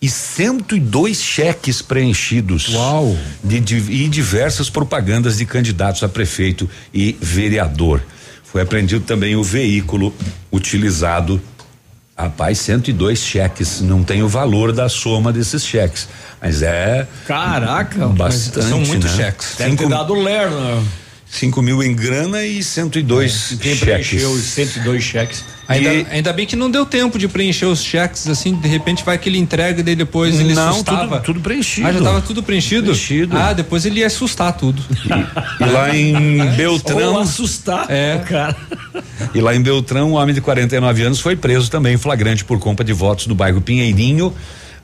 e 0.03 0.09
102 0.11 1.17
cheques 1.23 1.81
preenchidos. 1.81 2.69
Uau! 2.75 3.17
De, 3.43 3.61
de, 3.61 3.77
e 3.77 4.09
diversas 4.09 4.69
propagandas 4.69 5.39
de 5.39 5.47
candidatos 5.47 6.03
a 6.03 6.09
prefeito 6.09 6.69
e 6.93 7.17
vereador. 7.21 8.03
Foi 8.43 8.63
apreendido 8.63 9.05
também 9.05 9.37
o 9.37 9.45
veículo 9.45 10.13
utilizado. 10.53 11.41
Rapaz, 12.19 12.59
102 12.59 13.19
cheques. 13.19 13.81
Não 13.81 14.03
tem 14.03 14.23
o 14.23 14.29
valor 14.29 14.73
da 14.73 14.89
soma 14.89 15.33
desses 15.33 15.65
cheques. 15.65 16.09
Mas 16.41 16.63
é. 16.63 17.07
Caraca! 17.27 18.09
Bastante. 18.09 18.67
São 18.67 18.81
muitos 18.81 19.17
né? 19.17 19.25
cheques. 19.25 19.55
Tem 19.57 19.77
que 19.77 19.87
dar 19.87 20.03
do 20.03 20.15
Lerner. 20.15 20.83
5 21.33 21.63
mil 21.63 21.83
em 21.83 21.95
grana 21.95 22.45
e 22.45 22.63
102 22.63 23.53
é, 23.53 23.55
e 23.55 23.57
quem 23.57 23.75
cheques. 23.75 24.09
preencheu 24.09 24.31
os 24.33 24.43
102 24.43 25.03
cheques. 25.03 25.43
Ainda, 25.67 25.95
e... 25.95 26.07
ainda 26.11 26.31
bem 26.31 26.45
que 26.47 26.55
não 26.55 26.71
deu 26.71 26.85
tempo 26.85 27.19
de 27.19 27.27
preencher 27.27 27.65
os 27.65 27.83
cheques, 27.83 28.29
assim, 28.29 28.55
de 28.55 28.69
repente 28.69 29.03
vai 29.03 29.17
que 29.17 29.31
ele 29.31 29.39
entrega 29.39 29.81
e 29.81 29.97
depois 29.97 30.39
ele 30.39 30.55
não, 30.55 30.69
assustava. 30.69 31.21
Tudo, 31.21 31.25
tudo 31.25 31.41
preenchido. 31.41 31.89
Ah, 31.89 31.93
já 31.93 31.99
estava 31.99 32.21
tudo 32.21 32.43
preenchido? 32.43 32.83
preenchido? 32.83 33.35
Ah, 33.35 33.55
depois 33.55 33.87
ele 33.87 34.01
ia 34.01 34.09
assustar 34.09 34.53
tudo. 34.53 34.83
E, 34.93 35.65
e 35.65 35.71
lá 35.71 35.97
em 35.97 36.39
é. 36.47 36.47
Beltrão. 36.51 37.15
Ou 37.15 37.21
assustar 37.21 37.87
é. 37.89 38.17
o 38.17 38.29
cara. 38.29 38.57
E 39.35 39.41
lá 39.41 39.55
em 39.55 39.63
Beltrão, 39.63 40.11
um 40.11 40.15
homem 40.17 40.35
de 40.35 40.43
49 40.43 41.03
anos 41.03 41.19
foi 41.19 41.35
preso 41.35 41.71
também, 41.71 41.97
flagrante 41.97 42.45
por 42.45 42.59
compra 42.59 42.85
de 42.85 42.93
votos 42.93 43.27
no 43.27 43.35
bairro 43.35 43.63
Pinheirinho. 43.63 44.35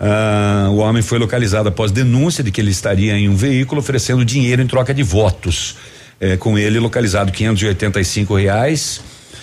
Ah, 0.00 0.68
o 0.70 0.76
homem 0.76 1.02
foi 1.02 1.18
localizado 1.18 1.68
após 1.68 1.92
denúncia 1.92 2.42
de 2.42 2.50
que 2.50 2.58
ele 2.58 2.70
estaria 2.70 3.18
em 3.18 3.28
um 3.28 3.36
veículo 3.36 3.80
oferecendo 3.80 4.24
dinheiro 4.24 4.62
em 4.62 4.66
troca 4.66 4.94
de 4.94 5.02
votos. 5.02 5.76
Eh, 6.20 6.36
com 6.36 6.58
ele 6.58 6.80
localizado 6.80 7.30
585 7.30 8.34
reais, 8.36 9.00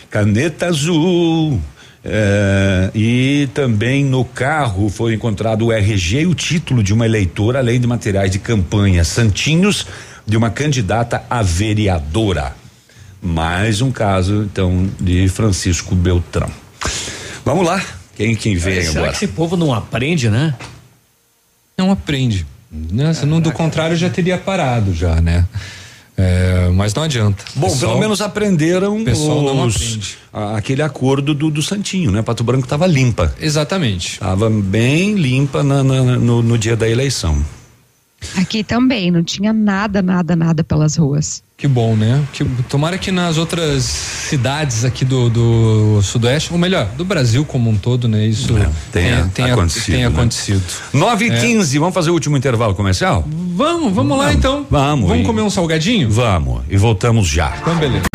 caneta 0.10 0.68
azul. 0.68 1.62
eh, 2.04 2.92
e 2.94 3.50
também 3.54 4.04
no 4.06 4.24
carro 4.26 4.90
foi 4.90 5.14
encontrado 5.14 5.66
o 5.66 5.72
RG 5.72 6.22
e 6.22 6.26
o 6.28 6.36
título 6.36 6.84
de 6.84 6.94
uma 6.94 7.06
eleitora, 7.06 7.60
além 7.60 7.80
de 7.80 7.88
materiais 7.88 8.30
de 8.30 8.40
campanha 8.40 9.04
santinhos 9.04 9.88
de 10.26 10.38
uma 10.38 10.50
candidata 10.50 11.24
a 11.30 11.42
vereadora. 11.42 12.56
Mais 13.22 13.82
um 13.82 13.92
caso, 13.92 14.44
então, 14.44 14.88
de 15.00 15.28
Francisco 15.30 15.96
Beltrão. 15.96 16.50
Vamos 17.44 17.66
lá. 17.66 17.84
Quem 18.16 18.36
quem 18.36 18.56
vem 18.56 18.82
Será 18.82 18.90
agora? 18.92 19.12
que 19.12 19.18
esse 19.18 19.28
povo 19.28 19.58
não 19.58 19.74
aprende, 19.74 20.30
né? 20.30 20.54
Não 21.78 21.92
aprende. 21.92 22.46
Né? 22.72 23.14
Se 23.14 23.26
não, 23.26 23.42
do 23.42 23.52
contrário, 23.52 23.96
já 23.96 24.10
teria 24.10 24.38
parado 24.38 24.94
já, 24.94 25.20
né? 25.22 25.46
É, 26.18 26.70
mas 26.74 26.94
não 26.94 27.04
adianta. 27.04 27.44
Bom, 27.56 27.68
Pessoal- 27.68 27.90
pelo 27.92 28.00
menos 28.02 28.22
aprenderam 28.22 29.04
pessoal 29.04 29.42
não 29.44 29.66
os- 29.66 30.16
a- 30.32 30.56
aquele 30.58 30.82
acordo 30.82 31.34
do, 31.34 31.50
do 31.52 31.62
Santinho, 31.62 32.10
né? 32.10 32.22
Pato 32.22 32.42
Branco 32.44 32.64
estava 32.64 32.88
limpa. 32.88 33.34
Exatamente. 33.40 34.14
Estava 34.14 34.50
bem 34.50 35.16
limpa 35.16 35.62
na- 35.62 35.84
na- 35.84 36.04
no, 36.18 36.42
no 36.42 36.58
dia 36.58 36.78
da 36.78 36.88
eleição. 36.88 37.44
Aqui 38.38 38.64
também, 38.64 39.12
não 39.12 39.24
tinha 39.24 39.52
nada, 39.54 40.02
nada, 40.02 40.36
nada 40.36 40.64
pelas 40.64 40.96
ruas. 40.98 41.44
Que 41.58 41.68
bom, 41.70 41.96
né? 41.96 42.22
Que, 42.34 42.44
tomara 42.68 42.98
que 42.98 43.12
nas 43.12 43.38
outras 43.38 43.84
cidades 43.84 44.84
aqui 44.84 45.06
do, 45.06 45.30
do 45.30 46.02
Sudoeste, 46.02 46.52
ou 46.52 46.60
melhor, 46.60 46.86
do 46.98 47.06
Brasil 47.06 47.46
como 47.46 47.70
um 47.70 47.78
todo, 47.78 48.08
né? 48.10 48.26
Isso 48.26 48.54
tenha 48.92 49.30
tenha, 49.34 49.54
acontecido, 49.54 49.86
tenha 49.96 50.10
né? 50.10 50.16
acontecido. 50.16 50.62
9 50.92 51.26
e 51.26 51.30
É. 51.30 51.40
15 51.40 51.80
vamos 51.80 51.94
fazer 51.94 52.10
o 52.10 52.14
último 52.14 52.36
intervalo 52.36 52.76
comercial? 52.76 53.26
Vamos, 53.56 53.94
vamos 53.94 54.18
lá 54.18 54.34
então. 54.34 54.66
Vamos. 54.70 55.08
Vamos 55.08 55.24
e- 55.24 55.26
comer 55.26 55.42
um 55.44 55.50
salgadinho? 55.50 56.10
Vamos, 56.12 56.62
e 56.70 56.76
voltamos 56.76 57.26
já. 57.28 57.56
Então, 57.62 57.76
beleza. 57.78 58.15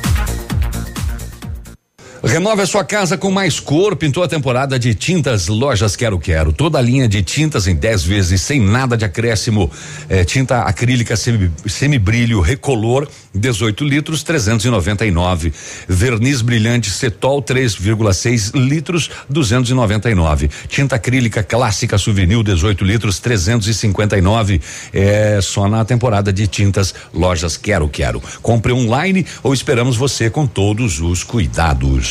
Renove 2.23 2.61
a 2.61 2.67
sua 2.67 2.83
casa 2.83 3.17
com 3.17 3.31
mais 3.31 3.59
cor. 3.59 3.95
Pintou 3.95 4.21
a 4.21 4.27
temporada 4.27 4.77
de 4.77 4.93
tintas 4.93 5.47
Lojas 5.47 5.95
Quero 5.95 6.19
Quero. 6.19 6.53
Toda 6.53 6.77
a 6.77 6.81
linha 6.81 7.07
de 7.07 7.23
tintas 7.23 7.65
em 7.65 7.73
10 7.73 8.03
vezes, 8.03 8.41
sem 8.41 8.61
nada 8.61 8.95
de 8.95 9.03
acréscimo. 9.03 9.71
É, 10.07 10.23
tinta 10.23 10.61
acrílica 10.61 11.15
semi, 11.15 11.51
semibrilho 11.65 12.39
recolor, 12.39 13.07
18 13.33 13.83
litros, 13.83 14.21
399. 14.21 15.51
Verniz 15.87 16.43
brilhante 16.43 16.91
Cetol 16.91 17.41
3,6 17.41 18.51
litros, 18.53 19.09
299. 19.27 20.47
Tinta 20.67 20.97
acrílica 20.97 21.41
clássica 21.41 21.97
Souvenir 21.97 22.43
18 22.43 22.85
litros, 22.85 23.19
359. 23.19 24.61
É 24.93 25.39
só 25.41 25.67
na 25.67 25.83
temporada 25.83 26.31
de 26.31 26.45
tintas 26.45 26.93
Lojas 27.11 27.57
Quero 27.57 27.89
Quero. 27.89 28.21
Compre 28.43 28.71
online 28.71 29.25
ou 29.41 29.55
esperamos 29.55 29.97
você 29.97 30.29
com 30.29 30.45
todos 30.45 31.01
os 31.01 31.23
cuidados. 31.23 32.10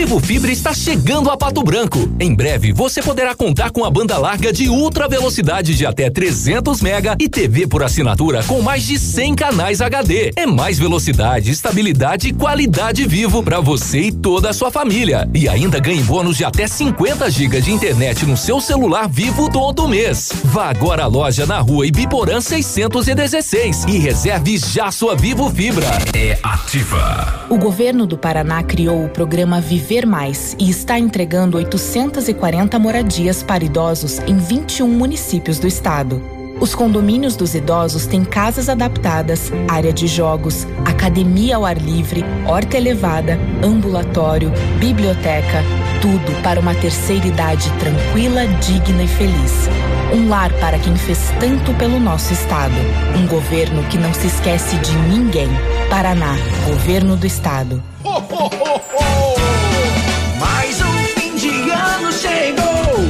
Vivo 0.00 0.18
Fibra 0.18 0.50
está 0.50 0.72
chegando 0.72 1.30
a 1.30 1.36
Pato 1.36 1.62
Branco. 1.62 2.10
Em 2.18 2.34
breve 2.34 2.72
você 2.72 3.02
poderá 3.02 3.34
contar 3.34 3.70
com 3.70 3.84
a 3.84 3.90
banda 3.90 4.16
larga 4.16 4.50
de 4.50 4.70
ultra 4.70 5.06
velocidade 5.06 5.76
de 5.76 5.84
até 5.84 6.08
300 6.08 6.80
mega 6.80 7.14
e 7.20 7.28
TV 7.28 7.66
por 7.66 7.82
assinatura 7.82 8.42
com 8.44 8.62
mais 8.62 8.82
de 8.84 8.98
100 8.98 9.34
canais 9.34 9.82
HD. 9.82 10.32
É 10.36 10.46
mais 10.46 10.78
velocidade, 10.78 11.50
estabilidade 11.50 12.28
e 12.28 12.32
qualidade 12.32 13.06
vivo 13.06 13.42
para 13.42 13.60
você 13.60 14.04
e 14.04 14.10
toda 14.10 14.48
a 14.48 14.52
sua 14.54 14.70
família. 14.70 15.28
E 15.34 15.46
ainda 15.46 15.78
ganhe 15.78 16.02
bônus 16.02 16.38
de 16.38 16.46
até 16.46 16.66
50 16.66 17.30
GB 17.30 17.60
de 17.60 17.70
internet 17.70 18.24
no 18.24 18.38
seu 18.38 18.58
celular 18.58 19.06
vivo 19.06 19.52
todo 19.52 19.86
mês. 19.86 20.32
Vá 20.44 20.70
agora 20.70 21.04
à 21.04 21.06
loja 21.06 21.44
na 21.44 21.58
rua 21.58 21.86
Ibiporã 21.86 22.40
616 22.40 23.84
e 23.84 23.98
reserve 23.98 24.56
já 24.56 24.90
sua 24.90 25.14
Vivo 25.14 25.50
Fibra. 25.50 25.88
É 26.14 26.38
ativa. 26.42 27.46
O 27.50 27.58
governo 27.58 28.06
do 28.06 28.16
Paraná 28.16 28.62
criou 28.62 29.04
o 29.04 29.08
programa 29.10 29.60
Viver 29.60 29.89
Mais 30.06 30.54
e 30.56 30.70
está 30.70 31.00
entregando 31.00 31.56
840 31.56 32.78
moradias 32.78 33.42
para 33.42 33.64
idosos 33.64 34.20
em 34.20 34.36
21 34.36 34.86
municípios 34.86 35.58
do 35.58 35.66
estado. 35.66 36.22
Os 36.60 36.76
condomínios 36.76 37.34
dos 37.34 37.56
idosos 37.56 38.06
têm 38.06 38.24
casas 38.24 38.68
adaptadas, 38.68 39.50
área 39.68 39.92
de 39.92 40.06
jogos, 40.06 40.64
academia 40.84 41.56
ao 41.56 41.64
ar 41.64 41.76
livre, 41.76 42.24
horta 42.46 42.76
elevada, 42.76 43.36
ambulatório, 43.64 44.52
biblioteca, 44.78 45.64
tudo 46.00 46.40
para 46.42 46.60
uma 46.60 46.74
terceira 46.74 47.26
idade 47.26 47.68
tranquila, 47.80 48.46
digna 48.46 49.02
e 49.02 49.08
feliz. 49.08 49.68
Um 50.14 50.28
lar 50.28 50.52
para 50.60 50.78
quem 50.78 50.94
fez 50.96 51.18
tanto 51.40 51.74
pelo 51.74 51.98
nosso 51.98 52.32
estado. 52.32 52.74
Um 53.18 53.26
governo 53.26 53.82
que 53.84 53.98
não 53.98 54.14
se 54.14 54.28
esquece 54.28 54.76
de 54.76 54.92
ninguém. 55.08 55.48
Paraná, 55.88 56.36
Governo 56.68 57.16
do 57.16 57.26
Estado. 57.26 57.82
Mais 58.04 59.39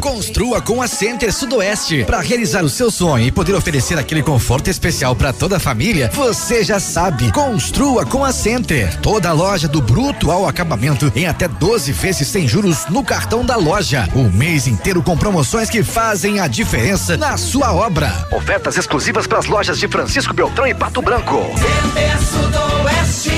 Construa 0.01 0.63
com 0.63 0.81
a 0.81 0.89
Center 0.89 1.33
Sudoeste. 1.33 2.05
Para 2.05 2.21
realizar 2.21 2.65
o 2.65 2.69
seu 2.69 2.91
sonho 2.91 3.27
e 3.27 3.31
poder 3.31 3.55
oferecer 3.55 3.99
aquele 3.99 4.23
conforto 4.23 4.69
especial 4.69 5.15
para 5.15 5.33
toda 5.33 5.59
a 5.59 5.61
família, 5.61 6.11
você 6.15 6.65
já 6.65 6.81
sabe. 6.81 7.31
Construa 7.33 8.07
com 8.07 8.25
a 8.25 8.33
Center. 8.33 8.99
Toda 9.01 9.29
a 9.29 9.33
loja 9.33 9.69
do 9.69 9.83
bruto 9.83 10.31
ao 10.31 10.49
acabamento 10.49 11.13
em 11.15 11.27
até 11.27 11.47
12 11.47 11.93
vezes 11.93 12.29
sem 12.29 12.49
juros 12.49 12.87
no 12.89 13.05
cartão 13.05 13.45
da 13.45 13.57
loja. 13.57 14.09
O 14.15 14.25
mês 14.25 14.67
inteiro 14.67 15.03
com 15.03 15.17
promoções 15.17 15.69
que 15.69 15.83
fazem 15.83 16.41
a 16.41 16.47
diferença 16.47 17.17
na 17.17 17.37
sua 17.37 17.73
obra. 17.73 18.27
Ofertas 18.33 18.79
exclusivas 18.79 19.27
para 19.27 19.39
as 19.39 19.47
lojas 19.47 19.79
de 19.79 19.87
Francisco 19.87 20.33
Beltrão 20.33 20.67
e 20.67 20.75
Pato 20.75 21.03
Branco. 21.03 21.45
Center 21.59 22.19
Sudoeste, 22.23 23.31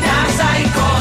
casa 0.00 0.58
e. 0.60 0.97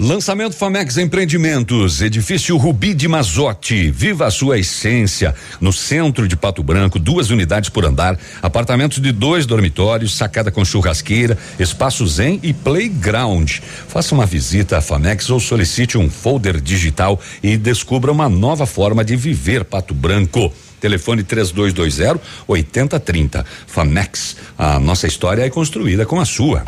Lançamento 0.00 0.54
Famex 0.54 0.96
Empreendimentos, 0.96 2.00
edifício 2.00 2.56
Rubi 2.56 2.94
de 2.94 3.08
Mazotti. 3.08 3.90
Viva 3.90 4.26
a 4.26 4.30
sua 4.30 4.56
essência. 4.56 5.34
No 5.60 5.72
centro 5.72 6.28
de 6.28 6.36
Pato 6.36 6.62
Branco, 6.62 7.00
duas 7.00 7.30
unidades 7.30 7.68
por 7.68 7.84
andar, 7.84 8.16
apartamentos 8.40 9.00
de 9.00 9.10
dois 9.10 9.44
dormitórios, 9.44 10.16
sacada 10.16 10.52
com 10.52 10.64
churrasqueira, 10.64 11.36
espaço 11.58 12.06
zen 12.06 12.38
e 12.44 12.52
playground. 12.52 13.58
Faça 13.88 14.14
uma 14.14 14.24
visita 14.24 14.78
à 14.78 14.80
Famex 14.80 15.30
ou 15.30 15.40
solicite 15.40 15.98
um 15.98 16.08
folder 16.08 16.60
digital 16.60 17.20
e 17.42 17.56
descubra 17.56 18.12
uma 18.12 18.28
nova 18.28 18.66
forma 18.66 19.04
de 19.04 19.16
viver 19.16 19.64
Pato 19.64 19.94
Branco. 19.94 20.52
Telefone 20.80 21.22
3220 21.22 22.20
8030. 22.46 23.44
Famex, 23.66 24.36
a 24.56 24.78
nossa 24.78 25.06
história 25.06 25.44
é 25.44 25.50
construída 25.50 26.06
com 26.06 26.20
a 26.20 26.24
sua. 26.24 26.64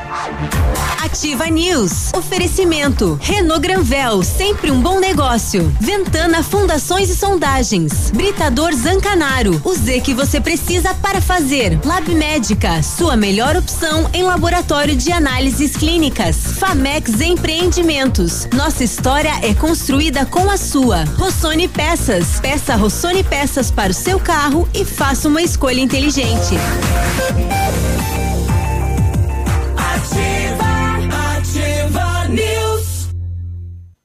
Ativa 1.03 1.47
News. 1.47 2.13
Oferecimento. 2.15 3.19
Renault 3.21 3.61
Granvel, 3.61 4.23
sempre 4.23 4.71
um 4.71 4.81
bom 4.81 5.01
negócio. 5.01 5.75
Ventana 5.81 6.43
Fundações 6.43 7.09
e 7.11 7.17
Sondagens. 7.17 8.11
Britador 8.11 8.75
Zancanaro. 8.75 9.61
O 9.65 9.75
Z 9.75 10.01
que 10.01 10.15
você 10.15 10.41
precisa 10.41 10.95
para 10.95 11.21
fazer. 11.21 11.79
Lab 11.85 12.15
Médica, 12.15 12.83
sua 12.83 13.17
melhor 13.17 13.57
opção 13.57 14.09
em 14.13 14.23
laboratório 14.23 14.95
de 14.95 15.11
análises 15.11 15.77
clínicas. 15.77 16.37
Famex 16.59 17.21
Empreendimentos. 17.21 18.47
Nossa 18.53 18.85
história 18.85 19.33
é 19.43 19.55
construída 19.55 20.27
com 20.27 20.51
a 20.51 20.57
sua. 20.57 21.05
Rossoni 21.17 21.67
Peças. 21.67 22.41
Peça 22.41 22.77
Rossoni 22.77 23.25
Peças 23.25 23.71
para 23.71 23.91
o 23.91 23.95
seu 24.01 24.19
carro 24.19 24.67
e 24.73 24.83
faça 24.83 25.29
uma 25.29 25.43
escolha 25.43 25.79
inteligente. 25.79 26.55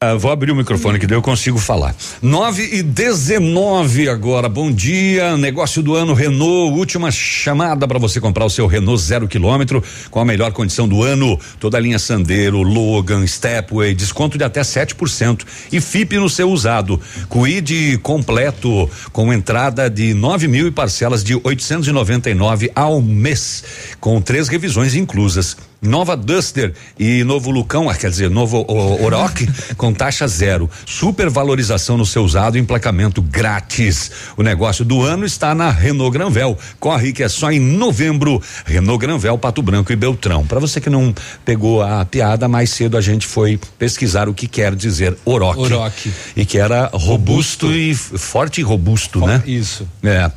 Ah, 0.06 0.14
vou 0.14 0.32
abrir 0.32 0.52
o 0.52 0.56
microfone 0.56 0.99
que 0.99 1.07
daí 1.07 1.18
eu 1.18 1.22
consigo 1.22 1.57
falar. 1.57 1.95
9 2.22 2.61
e 2.73 2.84
19 2.84 4.07
agora. 4.07 4.48
Bom 4.48 4.72
dia. 4.72 5.36
Negócio 5.36 5.82
do 5.82 5.95
ano 5.95 6.14
Renault. 6.14 6.77
Última 6.77 7.10
chamada 7.10 7.88
para 7.88 7.98
você 7.98 8.22
comprar 8.22 8.45
o 8.45 8.49
seu 8.49 8.68
Renault 8.68 9.02
zero 9.02 9.27
quilômetro 9.27 9.84
com 10.11 10.19
a 10.19 10.26
melhor 10.26 10.52
condição 10.52 10.88
do 10.88 11.02
ano. 11.02 11.40
Toda 11.60 11.77
a 11.77 11.80
linha 11.80 11.98
Sandero, 11.98 12.61
Logan, 12.61 13.26
Stepway, 13.26 13.95
desconto 13.95 14.38
de 14.38 14.44
até 14.44 14.61
7% 14.61 15.41
e 15.72 15.82
FIP 15.82 16.18
no 16.18 16.30
seu 16.30 16.52
usado. 16.52 17.02
Cuide 17.27 17.98
completo 18.03 18.88
com 19.11 19.34
entrada 19.34 19.90
de 19.90 20.14
9 20.14 20.48
mil 20.48 20.68
e 20.68 20.72
parcelas 20.72 21.23
de 21.23 21.34
899 21.34 22.72
ao 22.76 23.02
mês, 23.02 23.64
com 23.99 24.22
três 24.22 24.49
revisões 24.49 24.94
inclusas. 24.94 25.57
Nova 25.81 26.15
Duster 26.15 26.73
e 26.97 27.23
novo 27.23 27.52
Lucão, 27.52 27.89
ah, 27.89 27.95
quer 27.95 28.10
dizer, 28.10 28.30
novo 28.30 28.65
o, 28.68 29.03
Oroch 29.03 29.47
com 29.77 29.93
taxa 29.93 30.27
zero. 30.27 30.69
Supervalorização 30.85 31.97
no 31.97 32.06
seu 32.06 32.23
usado 32.23 32.57
e 32.57 32.61
emplacamento 32.61 33.22
grátis. 33.22 34.11
O 34.38 34.43
negócio 34.43 34.84
do 34.84 35.02
ano 35.02 35.26
está 35.26 35.53
na 35.53 35.69
Renault 35.69 36.11
Granvel. 36.11 36.57
Corre 36.80 37.14
que 37.14 37.23
é 37.23 37.30
só 37.30 37.52
em 37.52 37.60
novembro. 37.60 38.41
Renault 38.65 38.99
Granvel, 38.99 39.38
Pato 39.38 39.61
Branco 39.61 39.91
e 39.91 39.95
Beltrão. 39.95 40.45
Para 40.45 40.60
você 40.60 40.81
que 40.81 40.89
não 40.89 41.14
pegou 41.43 41.81
a 41.81 42.03
piada, 42.06 42.47
mais 42.47 42.69
cedo 42.69 42.97
a 42.97 43.02
gente 43.02 43.27
foi 43.27 43.60
pesquisar 43.77 44.27
o 44.27 44.34
que 44.34 44.47
quer 44.47 44.76
dizer 44.76 45.18
Oroch. 45.26 45.60
Oroch. 45.60 46.11
E 46.35 46.45
que 46.45 46.58
era 46.58 46.90
robusto, 46.93 47.67
robusto. 47.67 47.72
e 47.72 47.95
forte 47.95 48.61
e 48.61 48.64
robusto, 48.64 49.19
For, 49.19 49.27
né? 49.27 49.43
Isso. 49.45 49.88
É. 50.03 50.32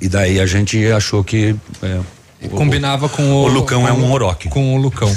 E 0.00 0.08
daí 0.08 0.40
a 0.40 0.46
gente 0.46 0.84
achou 0.90 1.22
que 1.22 1.54
é, 1.82 2.00
Combinava 2.48 3.08
com 3.08 3.22
o. 3.22 3.44
O 3.44 3.48
Lucão 3.48 3.86
é 3.86 3.92
um 3.92 4.10
oroque. 4.10 4.48
Com 4.48 4.74
o 4.74 4.78
Lucão. 4.78 5.14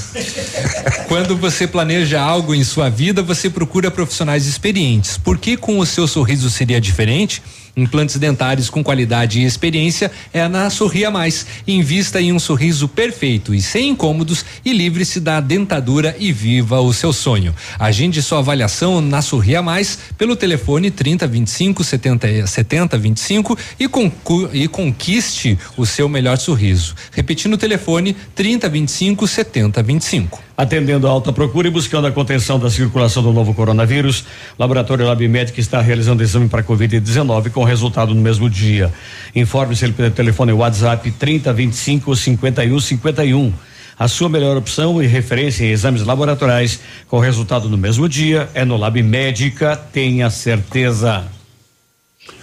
Quando 1.07 1.37
você 1.37 1.65
planeja 1.65 2.19
algo 2.19 2.53
em 2.53 2.63
sua 2.63 2.89
vida, 2.89 3.21
você 3.21 3.49
procura 3.49 3.89
profissionais 3.89 4.45
experientes. 4.45 5.17
Por 5.17 5.37
que 5.37 5.55
com 5.55 5.79
o 5.79 5.85
seu 5.85 6.07
sorriso 6.07 6.49
seria 6.49 6.81
diferente? 6.81 7.41
Implantes 7.75 8.17
dentários 8.17 8.69
com 8.69 8.83
qualidade 8.83 9.39
e 9.39 9.45
experiência 9.45 10.11
é 10.31 10.47
na 10.47 10.69
Sorria 10.69 11.09
Mais. 11.09 11.47
Invista 11.67 12.21
em 12.21 12.31
um 12.31 12.37
sorriso 12.37 12.87
perfeito 12.87 13.53
e 13.53 13.61
sem 13.63 13.89
incômodos 13.89 14.45
e 14.63 14.71
livre-se 14.71 15.19
da 15.19 15.41
dentadura 15.41 16.15
e 16.19 16.31
viva 16.31 16.79
o 16.79 16.93
seu 16.93 17.11
sonho. 17.11 17.53
Agende 17.79 18.21
sua 18.21 18.39
avaliação 18.39 19.01
na 19.01 19.23
Sorria 19.23 19.63
Mais 19.63 19.97
pelo 20.19 20.35
telefone 20.35 20.91
30 20.91 21.25
25 21.25 21.83
70 21.83 22.45
70 22.45 22.97
25 22.97 23.57
e, 23.79 23.87
concu, 23.87 24.49
e 24.53 24.67
conquiste 24.67 25.57
o 25.75 25.83
seu 25.83 26.07
melhor 26.07 26.37
sorriso. 26.37 26.93
Repetindo 27.11 27.53
o 27.53 27.57
telefone 27.57 28.15
30 28.35 28.69
25 28.69 29.27
70 29.27 29.81
25. 29.81 30.43
Atendendo 30.55 31.07
a 31.07 31.09
alta 31.09 31.33
procura 31.33 31.67
e 31.67 31.71
buscando 31.71 32.05
a 32.05 32.11
contenção 32.11 32.59
da 32.59 32.69
circulação 32.69 33.23
do 33.23 33.33
novo 33.33 33.55
coronavírus, 33.55 34.23
Laboratório 34.57 35.03
Lab 35.03 35.27
Médica 35.27 35.59
está 35.59 35.81
realizando 35.81 36.21
exame 36.21 36.47
para 36.47 36.61
Covid-19 36.61 37.49
com 37.49 37.62
resultado 37.63 38.13
no 38.13 38.21
mesmo 38.21 38.49
dia. 38.49 38.91
Informe-se 39.35 39.91
pelo 39.91 40.11
telefone 40.11 40.53
WhatsApp 40.53 41.11
3025 41.11 42.15
5151. 42.15 43.53
A 43.97 44.07
sua 44.07 44.27
melhor 44.27 44.57
opção 44.57 45.01
e 45.01 45.07
referência 45.07 45.65
em 45.65 45.69
exames 45.69 46.03
laboratoriais 46.03 46.79
com 47.07 47.19
resultado 47.19 47.69
no 47.69 47.77
mesmo 47.77 48.09
dia 48.09 48.49
é 48.53 48.65
no 48.65 48.75
Lab 48.75 49.01
Médica, 49.01 49.75
tenha 49.75 50.29
certeza. 50.29 51.23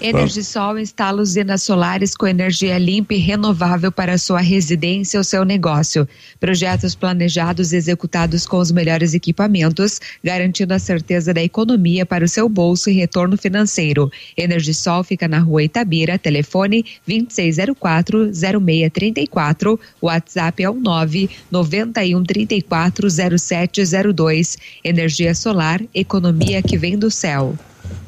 Energisol 0.01 0.79
instala 0.79 1.21
usinas 1.21 1.63
solares 1.63 2.17
com 2.17 2.27
energia 2.27 2.79
limpa 2.79 3.13
e 3.15 3.19
renovável 3.19 3.93
para 3.93 4.17
sua 4.17 4.41
residência 4.41 5.21
ou 5.21 5.25
seu 5.25 5.45
negócio. 5.45 6.09
Projetos 6.39 6.95
planejados 6.95 7.73
e 7.73 7.77
executados 7.77 8.47
com 8.47 8.57
os 8.59 8.73
melhores 8.73 9.13
equipamentos, 9.13 10.01
garantindo 10.25 10.73
a 10.73 10.79
certeza 10.79 11.35
da 11.35 11.43
economia 11.43 12.07
para 12.07 12.25
o 12.25 12.29
seu 12.29 12.49
bolso 12.49 12.89
e 12.89 12.95
retorno 12.95 13.37
financeiro. 13.37 14.11
Energisol 14.37 15.03
fica 15.05 15.29
na 15.29 15.39
rua 15.39 15.63
Itabira, 15.63 16.19
telefone 16.19 16.85
2604-0634, 17.09 19.79
WhatsApp 20.01 20.63
é 20.63 20.71
o 20.71 20.75
9 20.75 21.29
91 21.51 22.25
34 22.25 23.09
0702. 23.39 24.57
Energia 24.83 25.35
solar, 25.35 25.83
economia 25.95 26.63
que 26.63 26.79
vem 26.79 26.99
do 26.99 27.11
céu. 27.11 27.55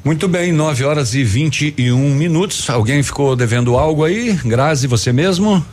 Muito 0.03 0.27
bem, 0.27 0.51
9 0.51 0.83
horas 0.83 1.13
e 1.15 1.23
21 1.23 1.95
um 1.95 2.13
minutos. 2.13 2.69
Alguém 2.69 3.01
ficou 3.03 3.35
devendo 3.35 3.77
algo 3.77 4.03
aí? 4.03 4.33
Grazi, 4.45 4.87
você 4.87 5.13
mesmo? 5.13 5.65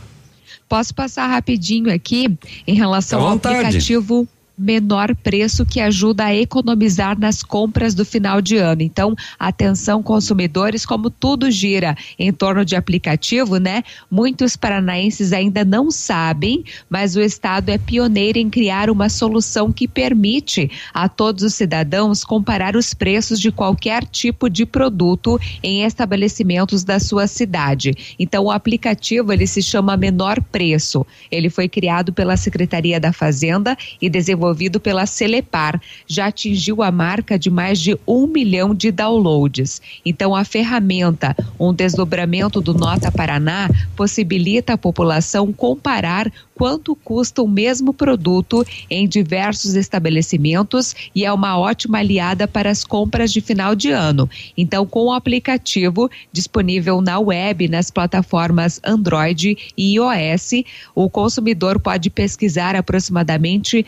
Posso 0.69 0.95
passar 0.95 1.27
rapidinho 1.27 1.93
aqui 1.93 2.37
em 2.65 2.75
relação 2.75 3.21
ao 3.21 3.35
aplicativo 3.35 4.27
menor 4.61 5.15
preço 5.15 5.65
que 5.65 5.79
ajuda 5.79 6.25
a 6.25 6.35
economizar 6.35 7.19
nas 7.19 7.41
compras 7.41 7.95
do 7.95 8.05
final 8.05 8.39
de 8.41 8.57
ano. 8.57 8.83
Então, 8.83 9.15
atenção 9.39 10.03
consumidores, 10.03 10.85
como 10.85 11.09
tudo 11.09 11.49
gira 11.49 11.97
em 12.17 12.31
torno 12.31 12.63
de 12.63 12.75
aplicativo, 12.75 13.57
né? 13.57 13.83
Muitos 14.09 14.55
paranaenses 14.55 15.33
ainda 15.33 15.65
não 15.65 15.89
sabem, 15.89 16.63
mas 16.89 17.15
o 17.15 17.21
estado 17.21 17.69
é 17.69 17.77
pioneiro 17.77 18.37
em 18.37 18.49
criar 18.49 18.89
uma 18.89 19.09
solução 19.09 19.71
que 19.71 19.87
permite 19.87 20.69
a 20.93 21.09
todos 21.09 21.43
os 21.43 21.55
cidadãos 21.55 22.23
comparar 22.23 22.75
os 22.75 22.93
preços 22.93 23.39
de 23.39 23.51
qualquer 23.51 24.05
tipo 24.05 24.47
de 24.49 24.65
produto 24.65 25.39
em 25.63 25.83
estabelecimentos 25.83 26.83
da 26.83 26.99
sua 26.99 27.25
cidade. 27.25 28.15
Então, 28.19 28.45
o 28.45 28.51
aplicativo 28.51 29.33
ele 29.33 29.47
se 29.47 29.61
chama 29.61 29.97
Menor 29.97 30.41
Preço. 30.43 31.05
Ele 31.31 31.49
foi 31.49 31.67
criado 31.67 32.13
pela 32.13 32.37
Secretaria 32.37 32.99
da 32.99 33.11
Fazenda 33.11 33.75
e 33.99 34.09
desenvolvido 34.09 34.50
pela 34.79 35.05
Celepar 35.05 35.81
já 36.07 36.27
atingiu 36.27 36.81
a 36.81 36.91
marca 36.91 37.37
de 37.37 37.49
mais 37.49 37.79
de 37.79 37.97
um 38.07 38.27
milhão 38.27 38.73
de 38.73 38.91
downloads. 38.91 39.81
Então, 40.05 40.35
a 40.35 40.43
ferramenta, 40.43 41.35
um 41.59 41.73
desdobramento 41.73 42.61
do 42.61 42.73
Nota 42.73 43.11
Paraná, 43.11 43.69
possibilita 43.95 44.73
a 44.73 44.77
população 44.77 45.51
comparar 45.51 46.31
quanto 46.61 46.95
custa 46.95 47.41
o 47.41 47.47
mesmo 47.47 47.91
produto 47.91 48.63
em 48.87 49.07
diversos 49.07 49.73
estabelecimentos 49.73 50.95
e 51.15 51.25
é 51.25 51.33
uma 51.33 51.57
ótima 51.57 51.97
aliada 51.97 52.47
para 52.47 52.69
as 52.69 52.83
compras 52.83 53.33
de 53.33 53.41
final 53.41 53.73
de 53.73 53.89
ano. 53.89 54.29
Então, 54.55 54.85
com 54.85 55.05
o 55.05 55.11
aplicativo 55.11 56.07
disponível 56.31 57.01
na 57.01 57.17
web, 57.19 57.67
nas 57.67 57.89
plataformas 57.89 58.79
Android 58.83 59.57
e 59.75 59.95
iOS, 59.95 60.63
o 60.93 61.09
consumidor 61.09 61.79
pode 61.79 62.11
pesquisar 62.11 62.75
aproximadamente 62.75 63.83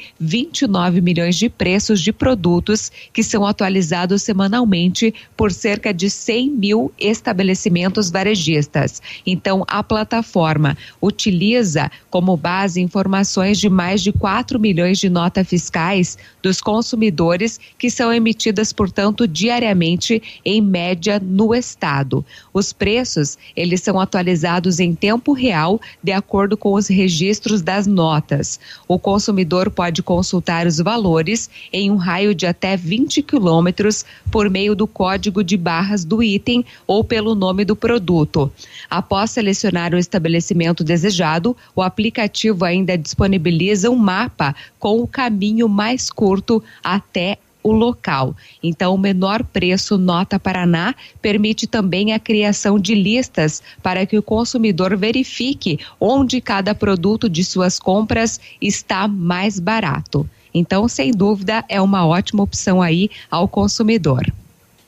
29 0.54 1.02
milhões 1.02 1.36
de 1.36 1.50
preços 1.50 2.00
de 2.00 2.14
produtos 2.14 2.92
que 3.12 3.24
são 3.24 3.46
atualizados 3.46 4.22
semanalmente 4.22 5.14
por 5.36 5.52
cerca 5.52 5.92
de 5.92 6.10
100 6.10 6.52
mil 6.52 6.92
estabelecimentos 7.00 8.12
varejistas. 8.12 9.02
Então, 9.26 9.66
a 9.68 9.84
plataforma 9.84 10.78
utiliza 11.02 11.92
como 12.12 12.38
base 12.38 12.80
informações 12.80 13.60
de 13.60 13.68
mais 13.68 14.02
de 14.02 14.12
4 14.12 14.60
milhões 14.60 15.00
de 15.00 15.10
notas 15.10 15.48
fiscais 15.48 16.18
dos 16.42 16.62
consumidores 16.62 17.60
que 17.78 17.90
são 17.90 18.14
emitidas, 18.14 18.72
portanto, 18.72 19.28
diariamente 19.28 20.22
em 20.46 20.62
média 20.62 21.20
no 21.20 21.56
estado. 21.56 22.24
Os 22.54 22.72
preços, 22.72 23.38
eles 23.56 23.82
são 23.82 24.00
atualizados 24.00 24.80
em 24.80 24.94
tempo 24.94 25.34
real 25.34 25.82
de 26.04 26.12
acordo 26.12 26.56
com 26.56 26.74
os 26.74 26.88
registros 26.88 27.62
das 27.62 27.88
notas. 27.88 28.60
O 28.88 29.00
consumidor 29.00 29.72
pode 29.72 30.04
consultar 30.04 30.33
os 30.68 30.78
valores 30.78 31.50
em 31.72 31.92
um 31.92 31.96
raio 31.96 32.34
de 32.34 32.46
até 32.46 32.78
20 32.78 33.22
quilômetros 33.22 34.06
por 34.32 34.50
meio 34.50 34.76
do 34.76 34.88
código 34.88 35.44
de 35.44 35.58
barras 35.58 36.06
do 36.06 36.24
item 36.24 36.66
ou 36.88 37.04
pelo 37.04 37.36
nome 37.36 37.66
do 37.66 37.76
produto. 37.76 38.52
Após 38.90 39.32
selecionar 39.32 39.94
o 39.94 39.98
estabelecimento 39.98 40.84
desejado, 40.84 41.56
o 41.76 41.82
aplicativo 41.82 42.66
ainda 42.66 42.98
disponibiliza 42.98 43.90
um 43.90 43.96
mapa 43.96 44.56
com 44.80 45.00
o 45.00 45.08
caminho 45.08 45.68
mais 45.68 46.10
curto 46.10 46.64
até 46.84 47.38
o 47.64 47.72
local. 47.72 48.36
Então, 48.62 48.94
o 48.94 48.98
menor 48.98 49.44
preço 49.44 49.98
Nota 49.98 50.38
Paraná 50.38 50.94
permite 51.22 51.66
também 51.66 52.14
a 52.14 52.20
criação 52.20 52.78
de 52.78 52.94
listas 52.94 53.64
para 53.82 54.06
que 54.06 54.18
o 54.18 54.22
consumidor 54.22 54.96
verifique 54.98 55.80
onde 56.00 56.42
cada 56.42 56.76
produto 56.76 57.30
de 57.30 57.44
suas 57.44 57.80
compras 57.80 58.40
está 58.62 59.08
mais 59.08 59.60
barato. 59.60 60.30
Então, 60.54 60.88
sem 60.88 61.12
dúvida, 61.12 61.64
é 61.68 61.82
uma 61.82 62.06
ótima 62.06 62.44
opção 62.44 62.82
aí 62.82 63.10
ao 63.32 63.48
consumidor. 63.48 64.32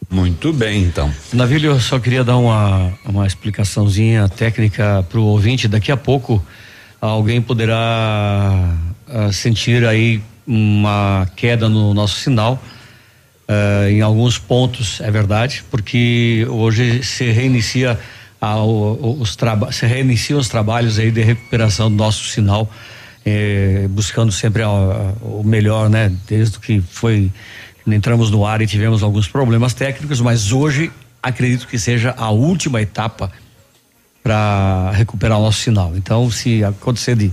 Muito 0.10 0.54
bem, 0.54 0.84
então. 0.84 1.12
Navilho, 1.34 1.72
eu 1.72 1.80
só 1.80 1.98
queria 1.98 2.24
dar 2.24 2.38
uma, 2.38 2.94
uma 3.06 3.26
explicaçãozinha 3.26 4.30
técnica 4.30 5.04
para 5.10 5.20
o 5.20 5.24
ouvinte. 5.24 5.68
Daqui 5.68 5.92
a 5.92 5.98
pouco 5.98 6.44
alguém 7.02 7.42
poderá 7.42 8.78
uh, 9.08 9.34
sentir 9.34 9.86
aí 9.86 10.22
uma 10.46 11.28
queda 11.36 11.68
no 11.70 11.94
nosso 11.94 12.16
sinal. 12.20 12.62
Uh, 13.48 13.90
em 13.90 14.02
alguns 14.02 14.40
pontos 14.40 15.00
é 15.02 15.12
verdade, 15.12 15.64
porque 15.70 16.48
hoje 16.50 17.04
se 17.04 17.30
reinicia 17.32 18.00
a, 18.42 18.64
os 18.64 19.38
se 19.72 19.86
reiniciam 19.86 20.40
os 20.40 20.50
trabalhos 20.50 21.00
aí 21.00 21.12
de 21.12 21.22
recuperação 21.22 21.90
do 21.90 21.96
nosso 21.96 22.26
sinal, 22.26 22.70
eh, 23.26 23.88
buscando 23.90 24.32
sempre 24.32 24.62
a, 24.62 24.68
a, 24.68 25.14
o 25.22 25.44
melhor, 25.44 25.90
né? 25.90 26.12
Desde 26.28 26.60
que 26.60 26.82
foi 26.82 27.32
entramos 27.88 28.32
no 28.32 28.46
ar 28.46 28.62
e 28.62 28.68
tivemos 28.68 29.04
alguns 29.04 29.28
problemas 29.28 29.74
técnicos, 29.74 30.20
mas 30.22 30.52
hoje 30.52 30.92
acredito 31.22 31.68
que 31.68 31.78
seja 31.78 32.14
a 32.18 32.30
última 32.30 32.82
etapa 32.82 33.32
para 34.24 34.92
recuperar 34.92 35.38
o 35.38 35.42
nosso 35.44 35.60
sinal. 35.60 35.96
Então, 35.96 36.30
se 36.32 36.64
acontecer 36.64 37.16
de, 37.16 37.32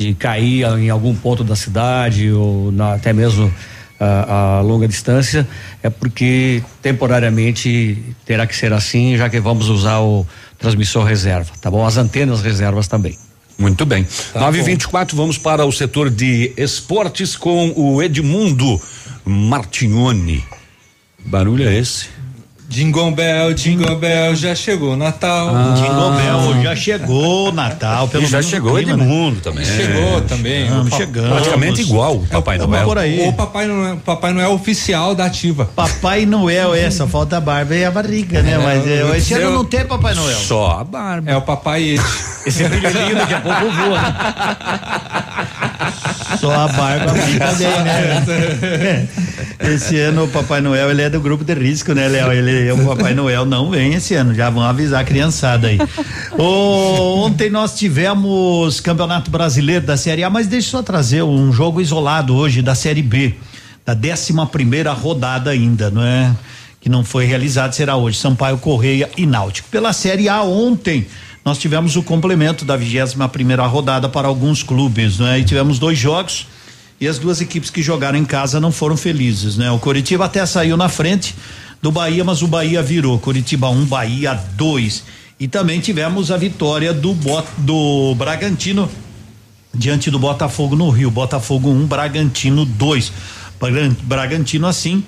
de 0.00 0.14
cair 0.14 0.64
em 0.78 0.88
algum 0.88 1.14
ponto 1.14 1.44
da 1.44 1.54
cidade 1.54 2.32
ou 2.32 2.72
na, 2.72 2.94
até 2.94 3.12
mesmo 3.12 3.52
a, 3.98 4.58
a, 4.58 4.60
longa 4.62 4.88
distância, 4.88 5.46
é 5.82 5.90
porque 5.90 6.62
temporariamente 6.80 8.02
terá 8.24 8.46
que 8.46 8.56
ser 8.56 8.72
assim, 8.72 9.18
já 9.18 9.28
que 9.28 9.38
vamos 9.38 9.68
usar 9.68 10.00
o 10.00 10.26
transmissor 10.58 11.04
reserva, 11.04 11.52
tá 11.60 11.70
bom? 11.70 11.84
As 11.84 11.98
antenas 11.98 12.40
reservas 12.40 12.88
também. 12.88 13.14
Muito 13.58 13.84
bem. 13.84 14.06
Tá 14.32 14.40
9 14.40 14.60
e 14.60 14.62
24 14.62 15.14
vamos 15.14 15.36
para 15.36 15.66
o 15.66 15.72
setor 15.72 16.08
de 16.08 16.54
esportes 16.56 17.36
com 17.36 17.74
o 17.76 18.02
Edmundo 18.02 18.80
Martignoni. 19.22 20.42
Barulho 21.26 21.68
é 21.68 21.76
esse? 21.76 22.06
Jingle 22.70 23.10
Bell, 23.10 23.52
Jingle 23.52 23.96
Bell, 23.96 24.36
já 24.36 24.54
chegou 24.54 24.92
o 24.92 24.96
Natal. 24.96 25.48
Ah. 25.52 25.74
Jingle 25.76 26.12
Bell, 26.12 26.62
já 26.62 26.76
chegou 26.76 27.48
o 27.48 27.52
Natal. 27.52 28.06
Pelo 28.06 28.22
e 28.22 28.26
já 28.28 28.40
chegou 28.40 28.76
clima, 28.76 28.92
Edmundo 28.92 29.34
né? 29.34 29.40
também. 29.42 29.64
Chegou 29.64 30.20
também. 30.20 30.66
Chegamos, 30.66 30.94
chegamos. 30.94 31.30
Praticamente 31.30 31.80
igual 31.82 32.14
o 32.18 32.26
Papai 32.28 32.58
Tamo 32.58 32.70
Noel. 32.70 32.84
por 32.86 32.96
aí. 32.96 33.28
O 33.28 33.32
Papai 33.32 33.66
Noel, 33.66 33.96
Papai 33.96 34.32
Noel 34.32 34.52
oficial 34.52 35.16
da 35.16 35.24
Ativa. 35.24 35.68
Papai 35.74 36.24
Noel, 36.24 36.72
é, 36.72 36.88
só 36.92 37.08
falta 37.08 37.38
a 37.38 37.40
barba 37.40 37.74
e 37.74 37.84
a 37.84 37.90
barriga, 37.90 38.40
né? 38.40 38.56
Mas 38.56 38.86
é, 38.86 39.16
esse 39.16 39.34
ano 39.34 39.50
não 39.50 39.64
tem 39.64 39.84
Papai 39.84 40.14
Noel. 40.14 40.38
Só 40.38 40.78
a 40.78 40.84
barba. 40.84 41.28
É 41.28 41.36
o 41.36 41.42
Papai 41.42 41.82
Ed. 41.82 42.02
Esse 42.46 42.68
filhinho 42.68 43.16
daqui 43.16 43.34
a 43.34 43.40
pouco 43.40 43.68
voa. 43.68 44.00
Só 46.40 46.50
a 46.50 46.68
barba 46.68 47.12
fica 47.20 47.52
bem, 47.52 47.82
né? 47.84 49.08
Esse 49.60 49.98
ano 49.98 50.24
o 50.24 50.28
Papai 50.28 50.62
Noel 50.62 50.90
ele 50.90 51.02
é 51.02 51.10
do 51.10 51.20
grupo 51.20 51.44
de 51.44 51.52
risco, 51.52 51.92
né, 51.92 52.08
Léo? 52.08 52.32
Ele 52.32 52.72
o 52.72 52.86
Papai 52.86 53.12
Noel 53.12 53.44
não 53.44 53.70
vem 53.70 53.92
esse 53.92 54.14
ano, 54.14 54.34
já 54.34 54.48
vão 54.48 54.62
avisar 54.62 55.02
a 55.02 55.04
criançada 55.04 55.68
aí. 55.68 55.78
Ô, 56.38 57.26
ontem 57.26 57.50
nós 57.50 57.76
tivemos 57.76 58.80
Campeonato 58.80 59.30
Brasileiro 59.30 59.84
da 59.84 59.98
Série 59.98 60.24
A, 60.24 60.30
mas 60.30 60.46
deixa 60.46 60.68
eu 60.68 60.70
só 60.70 60.82
trazer 60.82 61.22
um 61.22 61.52
jogo 61.52 61.78
isolado 61.78 62.34
hoje 62.34 62.62
da 62.62 62.74
Série 62.74 63.02
B, 63.02 63.34
da 63.84 63.92
11 63.92 64.32
primeira 64.50 64.92
rodada 64.92 65.50
ainda, 65.50 65.90
não 65.90 66.02
é? 66.02 66.34
Que 66.80 66.88
não 66.88 67.04
foi 67.04 67.26
realizado, 67.26 67.74
será 67.74 67.96
hoje, 67.96 68.16
Sampaio 68.16 68.56
Correia 68.56 69.10
e 69.14 69.26
Náutico. 69.26 69.68
Pela 69.68 69.92
Série 69.92 70.26
A 70.26 70.42
ontem, 70.42 71.06
nós 71.44 71.58
tivemos 71.58 71.96
o 71.96 72.02
complemento 72.02 72.64
da 72.64 72.76
21 72.76 73.28
primeira 73.28 73.66
rodada 73.66 74.08
para 74.08 74.28
alguns 74.28 74.62
clubes, 74.62 75.18
né? 75.18 75.38
E 75.38 75.44
tivemos 75.44 75.78
dois 75.78 75.98
jogos 75.98 76.46
e 77.00 77.08
as 77.08 77.18
duas 77.18 77.40
equipes 77.40 77.70
que 77.70 77.82
jogaram 77.82 78.18
em 78.18 78.24
casa 78.24 78.60
não 78.60 78.70
foram 78.70 78.96
felizes, 78.96 79.56
né? 79.56 79.70
O 79.70 79.78
Coritiba 79.78 80.26
até 80.26 80.44
saiu 80.44 80.76
na 80.76 80.88
frente 80.88 81.34
do 81.80 81.90
Bahia, 81.90 82.22
mas 82.22 82.42
o 82.42 82.46
Bahia 82.46 82.82
virou. 82.82 83.18
Coritiba 83.18 83.70
1, 83.70 83.72
um, 83.72 83.84
Bahia 83.86 84.34
2. 84.54 85.04
E 85.40 85.48
também 85.48 85.80
tivemos 85.80 86.30
a 86.30 86.36
vitória 86.36 86.92
do 86.92 87.16
do 87.56 88.14
Bragantino 88.16 88.90
diante 89.74 90.10
do 90.10 90.18
Botafogo 90.18 90.76
no 90.76 90.90
Rio. 90.90 91.10
Botafogo 91.10 91.70
1, 91.70 91.72
um, 91.72 91.86
Bragantino 91.86 92.66
2. 92.66 93.12
Bragantino 94.02 94.66
assim 94.66 95.02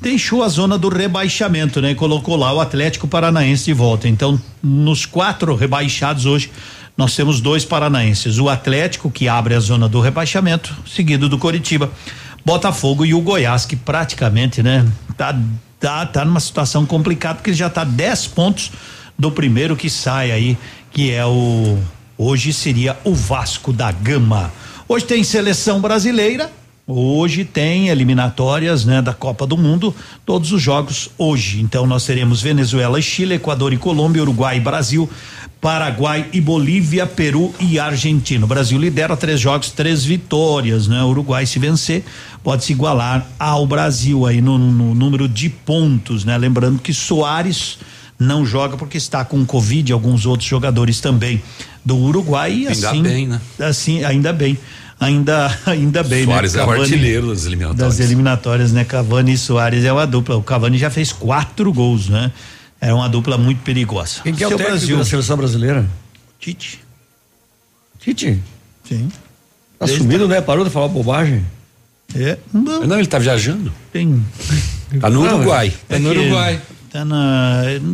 deixou 0.00 0.42
a 0.42 0.48
zona 0.48 0.78
do 0.78 0.88
rebaixamento, 0.88 1.80
né? 1.80 1.90
E 1.90 1.94
colocou 1.94 2.36
lá 2.36 2.52
o 2.52 2.60
Atlético 2.60 3.08
Paranaense 3.08 3.64
de 3.64 3.72
volta. 3.72 4.08
Então, 4.08 4.40
nos 4.62 5.04
quatro 5.04 5.54
rebaixados 5.54 6.26
hoje, 6.26 6.50
nós 6.96 7.14
temos 7.14 7.40
dois 7.40 7.64
paranaenses, 7.64 8.38
o 8.38 8.48
Atlético 8.48 9.08
que 9.08 9.28
abre 9.28 9.54
a 9.54 9.60
zona 9.60 9.88
do 9.88 10.00
rebaixamento, 10.00 10.74
seguido 10.84 11.28
do 11.28 11.38
Coritiba, 11.38 11.92
Botafogo 12.44 13.04
e 13.04 13.14
o 13.14 13.20
Goiás 13.20 13.64
que 13.64 13.76
praticamente, 13.76 14.62
né, 14.62 14.84
tá 15.16 15.38
tá 15.78 16.04
tá 16.06 16.24
numa 16.24 16.40
situação 16.40 16.84
complicada 16.84 17.36
porque 17.36 17.52
já 17.52 17.70
tá 17.70 17.84
10 17.84 18.26
pontos 18.28 18.72
do 19.16 19.30
primeiro 19.30 19.76
que 19.76 19.88
sai 19.88 20.32
aí, 20.32 20.58
que 20.90 21.12
é 21.12 21.24
o 21.24 21.78
hoje 22.16 22.52
seria 22.52 22.96
o 23.04 23.14
Vasco 23.14 23.72
da 23.72 23.92
Gama. 23.92 24.52
Hoje 24.88 25.04
tem 25.04 25.22
seleção 25.22 25.80
brasileira, 25.80 26.50
Hoje 26.90 27.44
tem 27.44 27.88
eliminatórias, 27.88 28.86
né, 28.86 29.02
da 29.02 29.12
Copa 29.12 29.46
do 29.46 29.58
Mundo, 29.58 29.94
todos 30.24 30.52
os 30.52 30.62
jogos 30.62 31.10
hoje. 31.18 31.60
Então 31.60 31.86
nós 31.86 32.06
teremos 32.06 32.40
Venezuela 32.40 32.98
e 32.98 33.02
Chile, 33.02 33.34
Equador 33.34 33.74
e 33.74 33.76
Colômbia, 33.76 34.22
Uruguai 34.22 34.56
e 34.56 34.60
Brasil, 34.60 35.06
Paraguai 35.60 36.24
e 36.32 36.40
Bolívia, 36.40 37.06
Peru 37.06 37.52
e 37.60 37.78
Argentina. 37.78 38.42
O 38.46 38.48
Brasil 38.48 38.78
lidera 38.78 39.14
três 39.18 39.38
jogos, 39.38 39.70
três 39.70 40.02
vitórias, 40.02 40.88
né? 40.88 41.02
O 41.02 41.08
Uruguai 41.08 41.44
se 41.44 41.58
vencer 41.58 42.04
pode 42.42 42.64
se 42.64 42.72
igualar 42.72 43.26
ao 43.38 43.66
Brasil 43.66 44.24
aí 44.24 44.40
no, 44.40 44.56
no 44.56 44.94
número 44.94 45.28
de 45.28 45.50
pontos, 45.50 46.24
né? 46.24 46.38
Lembrando 46.38 46.78
que 46.78 46.94
Soares 46.94 47.80
não 48.18 48.46
joga 48.46 48.78
porque 48.78 48.96
está 48.96 49.26
com 49.26 49.44
Covid, 49.44 49.92
alguns 49.92 50.24
outros 50.24 50.48
jogadores 50.48 51.00
também 51.00 51.42
do 51.84 51.98
Uruguai 51.98 52.50
e 52.50 52.68
Ainda 52.68 52.88
assim, 52.88 53.02
bem, 53.02 53.26
né? 53.26 53.40
assim, 53.60 54.04
ainda 54.04 54.32
bem 54.32 54.56
ainda 55.00 55.56
ainda 55.66 56.02
bem 56.02 56.24
Soares 56.24 56.54
né? 56.54 56.62
é 56.62 56.64
o 56.64 56.70
artilheiro 56.70 57.28
das 57.28 57.46
eliminatórias. 57.46 57.96
das 57.96 58.00
eliminatórias 58.00 58.72
né 58.72 58.84
Cavani 58.84 59.32
e 59.32 59.38
Soares 59.38 59.84
é 59.84 59.92
uma 59.92 60.06
dupla 60.06 60.36
o 60.36 60.42
Cavani 60.42 60.76
já 60.78 60.90
fez 60.90 61.12
quatro 61.12 61.72
gols 61.72 62.08
né 62.08 62.32
é 62.80 62.92
uma 62.92 63.08
dupla 63.08 63.36
muito 63.38 63.60
perigosa 63.62 64.20
Quem 64.22 64.34
que 64.34 64.42
é 64.42 64.46
o 64.46 64.50
técnico 64.50 64.70
Brasil 64.70 64.96
da 64.98 65.04
seleção 65.04 65.36
brasileira? 65.36 65.88
Tite 66.40 66.80
Tite? 68.00 68.40
sim 68.84 69.10
Tá 69.78 69.86
sumido, 69.86 70.26
né? 70.26 70.40
Parou 70.40 70.64
de 70.64 70.70
falar 70.70 70.88
bobagem? 70.88 71.44
é 72.12 72.36
não, 72.52 72.84
Não, 72.84 72.98
ele 72.98 73.06
tá 73.06 73.16
viajando. 73.18 73.72
tem 73.92 74.20
Tá 75.00 75.08
no 75.08 75.22
Não, 75.22 75.36
Uruguai. 75.36 75.72
É 75.88 75.98
no 76.00 76.10
que 76.10 76.18
Uruguai. 76.18 76.60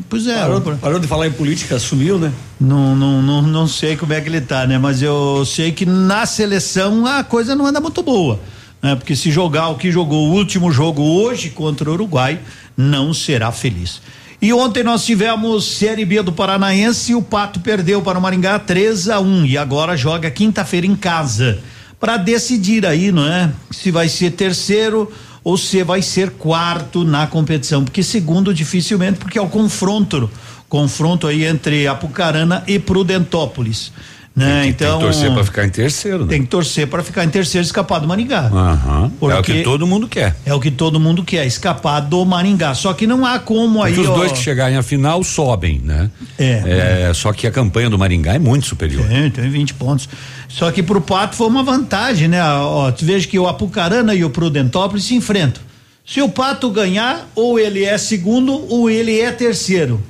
Pois 0.09 0.27
é 0.27 0.39
Parou, 0.39 0.61
parou 0.61 0.99
de 0.99 1.07
falar 1.07 1.27
em 1.27 1.33
política, 1.33 1.79
sumiu, 1.79 2.19
né? 2.19 2.33
Não, 2.61 2.95
não, 2.95 3.23
não, 3.23 3.43
não 3.43 3.67
sei 3.67 3.97
como 3.97 4.13
é 4.13 4.21
que 4.21 4.29
ele 4.29 4.41
tá, 4.41 4.67
né? 4.67 4.79
Mas 4.79 5.03
eu 5.03 5.45
sei 5.45 5.73
que 5.73 5.85
na 5.87 6.27
seleção 6.27 7.07
a 7.07 7.25
coisa 7.25 7.55
não 7.55 7.67
anda 7.67 7.81
muito 7.81 8.03
boa. 8.03 8.39
Né? 8.83 8.95
Porque 8.95 9.17
se 9.17 9.31
jogar 9.31 9.69
o 9.69 9.77
que 9.77 9.91
jogou 9.91 10.29
o 10.29 10.33
último 10.33 10.71
jogo 10.71 11.03
hoje 11.03 11.51
contra 11.51 11.91
o 11.91 11.95
Uruguai, 11.95 12.39
não 12.77 13.15
será 13.15 13.51
feliz. 13.51 14.01
E 14.43 14.53
ontem 14.53 14.85
nós 14.85 15.07
tivemos 15.07 15.65
Série 15.65 16.05
B 16.05 16.23
do 16.23 16.31
Paranaense 16.31 17.13
e 17.13 17.15
o 17.15 17.23
Pato 17.23 17.61
perdeu 17.61 18.03
para 18.03 18.19
o 18.19 18.23
Maringá 18.23 18.59
3 18.59 19.09
a 19.09 19.21
1 19.21 19.47
e 19.47 19.57
agora 19.57 19.97
joga 19.97 20.31
quinta-feira 20.31 20.87
em 20.87 20.95
casa 20.95 21.61
para 21.99 22.19
decidir 22.19 22.85
aí, 22.85 23.11
não 23.11 23.27
é? 23.27 23.51
Se 23.71 23.91
vai 23.91 24.07
ser 24.07 24.33
terceiro 24.33 25.11
ou 25.45 25.59
se 25.59 25.85
vai 25.85 26.01
ser 26.01 26.31
quarto 26.31 27.05
na 27.05 27.27
competição, 27.27 27.85
porque 27.85 28.03
segundo 28.03 28.55
dificilmente, 28.55 29.19
porque 29.19 29.39
é 29.39 29.43
o 29.43 29.49
confronto, 29.49 30.31
confronto 30.69 31.27
aí 31.27 31.45
entre 31.45 31.87
Apucarana 31.87 32.65
e 32.67 32.79
Prudentópolis, 32.79 33.93
né? 34.35 34.63
Tem 34.63 34.71
então 34.71 34.99
que 34.99 35.05
torcer 35.05 35.33
pra 35.33 35.45
ficar 35.45 35.65
em 35.65 35.71
terceiro, 35.71 36.25
né? 36.25 36.31
tem 36.31 36.43
que 36.43 36.49
torcer 36.49 36.89
para 36.89 37.05
ficar 37.05 37.25
em 37.25 37.29
terceiro 37.29 37.65
e 37.65 37.67
escapar 37.67 38.01
do 38.01 38.09
Maringá. 38.09 38.51
Aham. 38.53 39.13
É 39.23 39.39
o 39.39 39.43
que 39.43 39.63
todo 39.63 39.87
mundo 39.87 40.09
quer. 40.09 40.35
É 40.45 40.53
o 40.53 40.59
que 40.59 40.73
todo 40.73 40.99
mundo 40.99 41.23
quer, 41.23 41.47
escapar 41.47 42.01
do 42.01 42.25
Maringá. 42.25 42.75
Só 42.75 42.93
que 42.93 43.07
não 43.07 43.25
há 43.25 43.39
como 43.39 43.83
aí. 43.83 43.95
Porque 43.95 44.09
os 44.09 44.13
ó, 44.13 44.19
dois 44.19 44.33
que 44.33 44.39
chegarem 44.39 44.77
à 44.77 44.83
final 44.83 45.23
sobem, 45.23 45.81
né? 45.85 46.11
É. 46.37 47.13
Só 47.15 47.33
que 47.33 47.47
a 47.47 47.51
campanha 47.51 47.89
do 47.89 47.97
Maringá 47.97 48.35
é 48.35 48.39
muito 48.39 48.67
superior. 48.67 49.07
Tem, 49.07 49.31
tem 49.31 49.49
20 49.49 49.75
pontos. 49.75 50.09
Só 50.49 50.71
que 50.73 50.83
pro 50.83 51.01
Pato 51.01 51.37
foi 51.37 51.47
uma 51.47 51.63
vantagem, 51.63 52.27
né? 52.27 52.43
Ó, 52.43 52.91
tu 52.91 53.05
veja 53.05 53.29
que 53.29 53.39
o 53.39 53.47
Apucarana 53.47 54.15
e 54.15 54.25
o 54.25 54.31
Prudentópolis 54.31 55.05
se 55.05 55.15
enfrentam. 55.15 55.63
Se 56.05 56.21
o 56.21 56.29
Pato 56.29 56.71
ganhar, 56.71 57.29
ou 57.35 57.59
ele 57.59 57.85
é 57.85 57.97
segundo, 57.97 58.67
ou 58.69 58.91
ele 58.91 59.21
é 59.21 59.33
terceiro. 59.33 60.03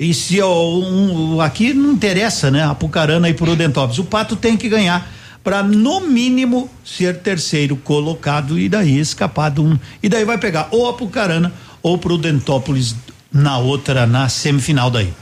E 0.00 0.14
se 0.14 0.42
um, 0.42 1.42
aqui 1.42 1.74
não 1.74 1.92
interessa, 1.92 2.50
né? 2.50 2.64
Apucarana 2.64 3.28
e 3.28 3.34
Prudentópolis. 3.34 3.98
O 3.98 4.04
Pato 4.04 4.34
tem 4.34 4.56
que 4.56 4.66
ganhar 4.66 5.06
para 5.44 5.62
no 5.62 6.00
mínimo 6.00 6.70
ser 6.82 7.18
terceiro 7.18 7.76
colocado 7.76 8.58
e 8.58 8.66
daí 8.66 8.98
escapar 8.98 9.50
de 9.50 9.60
um. 9.60 9.78
E 10.02 10.08
daí 10.08 10.24
vai 10.24 10.38
pegar 10.38 10.68
ou 10.70 10.88
Apucarana 10.88 11.52
ou 11.82 11.98
Prudentópolis 11.98 12.96
na 13.30 13.58
outra, 13.58 14.06
na 14.06 14.26
semifinal 14.30 14.90
daí. 14.90 15.12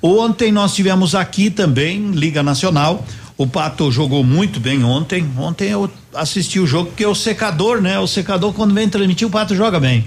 Ontem 0.00 0.52
nós 0.52 0.72
tivemos 0.72 1.16
aqui 1.16 1.50
também, 1.50 2.12
Liga 2.12 2.40
Nacional. 2.40 3.04
O 3.36 3.44
Pato 3.44 3.90
jogou 3.90 4.22
muito 4.22 4.60
bem 4.60 4.84
ontem. 4.84 5.28
Ontem 5.36 5.70
eu 5.70 5.90
assisti 6.14 6.60
o 6.60 6.66
jogo, 6.66 6.90
porque 6.90 7.04
o 7.04 7.14
secador, 7.14 7.80
né? 7.80 7.98
O 7.98 8.06
secador, 8.06 8.52
quando 8.52 8.72
vem 8.72 8.88
transmitir, 8.88 9.26
o 9.26 9.30
Pato 9.30 9.56
joga 9.56 9.80
bem. 9.80 10.04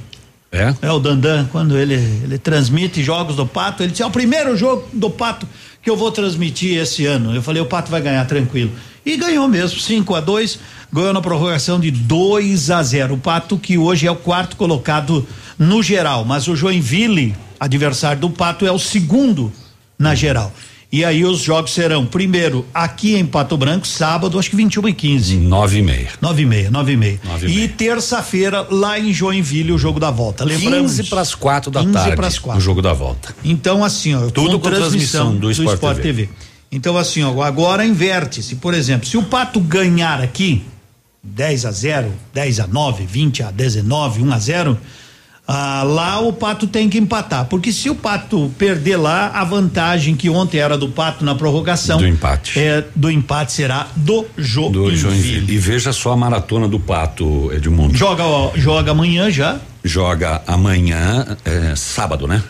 É? 0.52 0.76
É 0.82 0.92
o 0.92 1.00
Dandan, 1.00 1.48
quando 1.50 1.78
ele, 1.78 1.94
ele 1.94 2.38
transmite 2.38 3.02
jogos 3.02 3.38
do 3.38 3.46
Pato, 3.46 3.82
ele 3.82 3.92
disse: 3.92 4.04
é 4.04 4.06
o 4.06 4.12
primeiro 4.12 4.58
jogo 4.58 4.86
do 4.92 5.10
Pato 5.10 5.48
que 5.82 5.90
eu 5.90 5.96
vou 5.96 6.12
transmitir 6.12 6.78
esse 6.78 7.06
ano. 7.06 7.34
Eu 7.34 7.42
falei: 7.42 7.62
o 7.62 7.66
Pato 7.66 7.90
vai 7.90 8.02
ganhar 8.02 8.26
tranquilo. 8.26 8.72
E 9.06 9.16
ganhou 9.18 9.48
mesmo, 9.48 9.80
5 9.80 10.14
a 10.14 10.20
2 10.20 10.60
ganhou 10.92 11.14
na 11.14 11.22
prorrogação 11.22 11.80
de 11.80 11.90
2 11.90 12.70
a 12.70 12.84
0 12.84 13.16
O 13.16 13.18
Pato, 13.18 13.58
que 13.58 13.78
hoje 13.78 14.06
é 14.06 14.12
o 14.12 14.16
quarto 14.16 14.56
colocado 14.56 15.26
no 15.58 15.82
geral, 15.82 16.26
mas 16.26 16.48
o 16.48 16.56
Joinville, 16.56 17.36
adversário 17.60 18.22
do 18.22 18.30
Pato, 18.30 18.66
é 18.66 18.72
o 18.72 18.78
segundo 18.78 19.52
na 19.98 20.14
geral. 20.14 20.52
E 20.92 21.06
aí 21.06 21.24
os 21.24 21.40
jogos 21.40 21.72
serão, 21.72 22.06
primeiro, 22.06 22.66
aqui 22.74 23.16
em 23.16 23.26
Pato 23.26 23.56
Branco, 23.56 23.88
sábado, 23.88 24.38
acho 24.38 24.50
que 24.50 24.58
21 24.58 24.90
e 24.90 24.94
15. 24.94 25.38
Nove 25.38 25.78
e 25.80 25.82
meia. 25.82 26.10
Nove 26.20 26.42
e 26.42 26.46
meia, 26.46 26.70
nove 26.70 26.92
e 26.92 26.98
meia. 26.98 27.20
Nove 27.24 27.48
e 27.48 27.64
E 27.64 27.68
terça-feira, 27.70 28.68
lá 28.70 29.00
em 29.00 29.14
Joinville, 29.14 29.72
o 29.72 29.78
jogo 29.78 30.02
da 30.02 30.12
volta. 30.12 30.44
Lembramos 30.44 30.92
15 30.98 31.10
para 31.10 31.22
as 31.22 31.34
quatro 31.34 31.72
da 31.72 31.80
15 31.80 31.94
tarde. 31.94 32.16
pras 32.18 32.38
quatro. 32.38 32.60
O 32.60 32.62
jogo 32.62 32.82
da 32.82 32.92
volta. 32.92 33.34
Então, 33.42 33.86
assim, 33.86 34.14
ó, 34.14 34.30
Tudo 34.30 34.60
com 34.60 34.70
transmissão 34.70 35.34
do 35.34 35.50
Sport 35.50 36.02
TV. 36.02 36.28
Então, 36.70 36.98
assim, 36.98 37.24
ó, 37.24 37.42
agora 37.42 37.86
inverte-se. 37.86 38.56
Por 38.56 38.74
exemplo, 38.74 39.08
se 39.08 39.16
o 39.16 39.24
Pato 39.24 39.62
ganhar 39.62 40.20
aqui 40.20 40.62
10 41.24 41.66
a 41.66 41.72
0, 41.72 42.12
10 42.34 42.60
a 42.60 42.68
9, 42.68 43.06
20 43.06 43.44
a 43.44 43.52
19, 43.52 44.24
1 44.24 44.34
a 44.34 44.40
0, 44.40 44.78
Ah, 45.54 45.84
lá 45.84 46.22
o 46.22 46.32
Pato 46.32 46.66
tem 46.66 46.88
que 46.88 46.98
empatar, 46.98 47.44
porque 47.46 47.74
se 47.74 47.90
o 47.90 47.96
Pato 47.96 48.50
perder 48.58 48.96
lá, 48.96 49.32
a 49.34 49.44
vantagem 49.44 50.16
que 50.16 50.30
ontem 50.30 50.60
era 50.60 50.78
do 50.78 50.88
Pato 50.88 51.26
na 51.26 51.36
prorrogação 51.36 51.98
Do 51.98 52.08
empate. 52.08 52.58
é 52.58 52.86
do 52.96 53.12
empate 53.12 53.52
será 53.52 53.88
do 53.94 54.26
Joinville. 54.38 54.72
Do 54.72 54.96
Joinville. 54.96 55.54
E 55.54 55.58
veja 55.58 55.92
só 55.92 56.14
a 56.14 56.16
maratona 56.16 56.70
do 56.70 56.80
Pato, 56.80 57.52
Edmundo. 57.52 57.98
Joga 57.98 58.24
ó, 58.24 58.52
joga 58.56 58.92
amanhã 58.92 59.30
já. 59.30 59.58
Joga 59.84 60.42
amanhã, 60.48 61.36
é, 61.44 61.76
sábado, 61.76 62.28
né? 62.28 62.42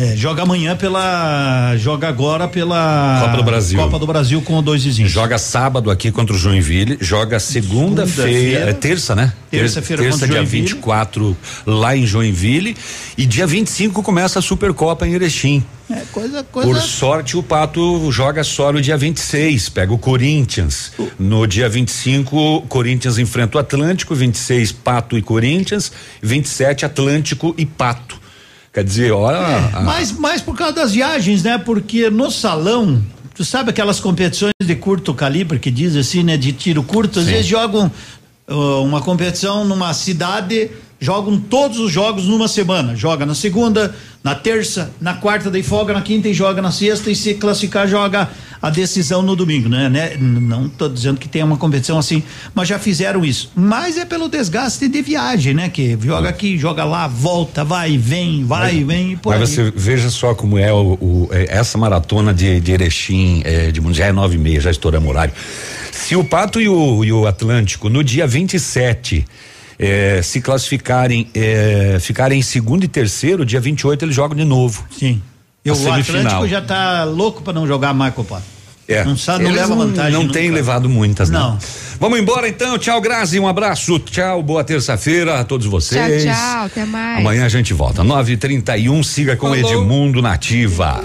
É, 0.00 0.16
joga 0.16 0.44
amanhã 0.44 0.74
pela. 0.74 1.76
Joga 1.76 2.08
agora 2.08 2.48
pela. 2.48 3.20
Copa 3.22 3.36
do 3.36 3.42
Brasil. 3.42 3.78
Copa 3.78 3.98
do 3.98 4.06
Brasil 4.06 4.40
com 4.40 4.62
dois 4.62 4.82
vizinhos. 4.82 5.12
Joga 5.12 5.36
sábado 5.36 5.90
aqui 5.90 6.10
contra 6.10 6.34
o 6.34 6.38
Joinville, 6.38 6.96
joga 7.02 7.38
segunda-feira, 7.38 8.30
Segunda-feira. 8.30 8.70
é 8.70 8.72
terça, 8.72 9.14
né? 9.14 9.30
Terça-feira 9.50 10.02
terça, 10.02 10.24
o 10.24 10.28
dia 10.28 10.36
Joinville. 10.38 10.62
24 10.68 11.36
lá 11.66 11.94
em 11.94 12.06
Joinville 12.06 12.74
e 13.18 13.26
dia 13.26 13.46
25 13.46 14.02
começa 14.02 14.38
a 14.38 14.42
Supercopa 14.42 15.06
em 15.06 15.12
Erechim. 15.12 15.62
É, 15.90 16.02
coisa, 16.10 16.42
coisa. 16.44 16.70
Por 16.70 16.80
sorte, 16.80 17.36
o 17.36 17.42
Pato 17.42 18.10
joga 18.10 18.42
só 18.42 18.72
no 18.72 18.80
dia 18.80 18.96
26, 18.96 19.68
pega 19.68 19.92
o 19.92 19.98
Corinthians. 19.98 20.92
No 21.18 21.46
dia 21.46 21.68
25, 21.68 22.36
o 22.38 22.62
Corinthians 22.62 23.18
enfrenta 23.18 23.58
o 23.58 23.60
Atlântico, 23.60 24.14
26, 24.14 24.72
Pato 24.72 25.18
e 25.18 25.20
Corinthians, 25.20 25.92
27, 26.22 26.86
Atlântico 26.86 27.54
e 27.58 27.66
Pato. 27.66 28.19
Quer 28.72 28.84
dizer, 28.84 29.10
olha. 29.12 29.38
a- 29.38 29.80
Mas, 29.82 30.12
mas 30.12 30.40
por 30.42 30.56
causa 30.56 30.72
das 30.74 30.92
viagens, 30.92 31.42
né? 31.42 31.58
Porque 31.58 32.08
no 32.08 32.30
salão, 32.30 33.02
tu 33.34 33.44
sabe 33.44 33.70
aquelas 33.70 33.98
competições 33.98 34.52
de 34.62 34.74
curto 34.76 35.12
calibre 35.12 35.58
que 35.58 35.70
diz 35.70 35.96
assim, 35.96 36.22
né? 36.22 36.36
De 36.36 36.52
tiro 36.52 36.82
curto, 36.82 37.18
às 37.18 37.24
Sim. 37.24 37.32
vezes 37.32 37.46
jogam 37.46 37.90
uma 38.54 39.00
competição 39.00 39.64
numa 39.64 39.92
cidade, 39.94 40.70
jogam 41.00 41.38
todos 41.38 41.78
os 41.78 41.90
jogos 41.90 42.26
numa 42.26 42.48
semana. 42.48 42.94
Joga 42.96 43.24
na 43.24 43.34
segunda, 43.34 43.94
na 44.22 44.34
terça, 44.34 44.90
na 45.00 45.14
quarta, 45.14 45.50
daí 45.50 45.62
folga 45.62 45.92
na 45.94 46.02
quinta 46.02 46.28
e 46.28 46.34
joga 46.34 46.60
na 46.60 46.70
sexta 46.70 47.10
e 47.10 47.16
se 47.16 47.34
classificar 47.34 47.86
joga 47.88 48.28
a 48.60 48.68
decisão 48.68 49.22
no 49.22 49.34
domingo, 49.34 49.70
né? 49.70 49.88
né? 49.88 50.16
Não 50.20 50.68
tô 50.68 50.86
dizendo 50.86 51.18
que 51.18 51.26
tem 51.26 51.42
uma 51.42 51.56
competição 51.56 51.98
assim, 51.98 52.22
mas 52.54 52.68
já 52.68 52.78
fizeram 52.78 53.24
isso. 53.24 53.50
Mas 53.56 53.96
é 53.96 54.04
pelo 54.04 54.28
desgaste 54.28 54.86
de 54.88 55.00
viagem, 55.00 55.54
né? 55.54 55.70
Que 55.70 55.96
joga 56.02 56.28
aqui, 56.28 56.58
joga 56.58 56.84
lá, 56.84 57.08
volta, 57.08 57.64
vai, 57.64 57.96
vem, 57.96 58.44
vai, 58.44 58.84
vem 58.84 59.12
e 59.12 59.16
por 59.16 59.30
Mas 59.38 59.48
aí. 59.48 59.56
você 59.56 59.72
veja 59.74 60.10
só 60.10 60.34
como 60.34 60.58
é 60.58 60.70
o, 60.70 60.98
o- 61.00 61.28
é, 61.32 61.46
essa 61.56 61.78
maratona 61.78 62.34
de, 62.34 62.60
de 62.60 62.72
Erechim, 62.72 63.40
é, 63.46 63.70
de 63.70 63.80
já 63.94 64.04
é 64.06 64.12
nove 64.12 64.34
e 64.34 64.38
meia, 64.38 64.60
já 64.60 64.70
estouramos 64.70 65.08
horário. 65.08 65.32
Se 65.92 66.16
o 66.16 66.24
Pato 66.24 66.60
e 66.60 66.68
o, 66.68 67.04
e 67.04 67.12
o 67.12 67.26
Atlântico 67.26 67.88
no 67.88 68.02
dia 68.02 68.26
27 68.26 69.24
é, 69.78 70.20
se 70.22 70.40
classificarem, 70.40 71.28
é, 71.34 71.98
ficarem 72.00 72.38
em 72.38 72.42
segundo 72.42 72.84
e 72.84 72.88
terceiro, 72.88 73.44
dia 73.44 73.60
28 73.60 74.04
eles 74.04 74.14
jogam 74.14 74.36
de 74.36 74.44
novo. 74.44 74.84
Sim. 74.90 75.22
E 75.64 75.70
o 75.70 75.74
semifinal. 75.74 76.20
Atlântico 76.20 76.48
já 76.48 76.60
tá 76.60 77.04
louco 77.04 77.42
pra 77.42 77.52
não 77.52 77.66
jogar 77.66 77.92
mais 77.94 78.14
Copa. 78.14 78.42
É. 78.90 79.04
Não 79.04 79.16
sabe, 79.16 79.44
não 79.44 79.50
Eles 79.50 79.62
leva 79.62 79.74
vantagem. 79.76 80.12
Não 80.12 80.22
nunca. 80.22 80.34
tem 80.34 80.50
levado 80.50 80.88
muitas, 80.88 81.30
não. 81.30 81.52
Não. 81.52 81.58
Vamos 82.00 82.18
embora 82.18 82.48
então. 82.48 82.76
Tchau, 82.76 83.00
Grazi. 83.00 83.38
Um 83.38 83.46
abraço. 83.46 84.00
Tchau, 84.00 84.42
boa 84.42 84.64
terça-feira 84.64 85.38
a 85.38 85.44
todos 85.44 85.66
vocês. 85.66 86.24
Tchau, 86.24 86.34
tchau, 86.34 86.64
até 86.64 86.84
mais. 86.84 87.18
Amanhã 87.18 87.46
a 87.46 87.48
gente 87.48 87.72
volta. 87.72 88.02
9h31, 88.02 89.04
siga 89.04 89.36
com 89.36 89.54
Edmundo 89.54 90.20
Nativa. 90.20 91.04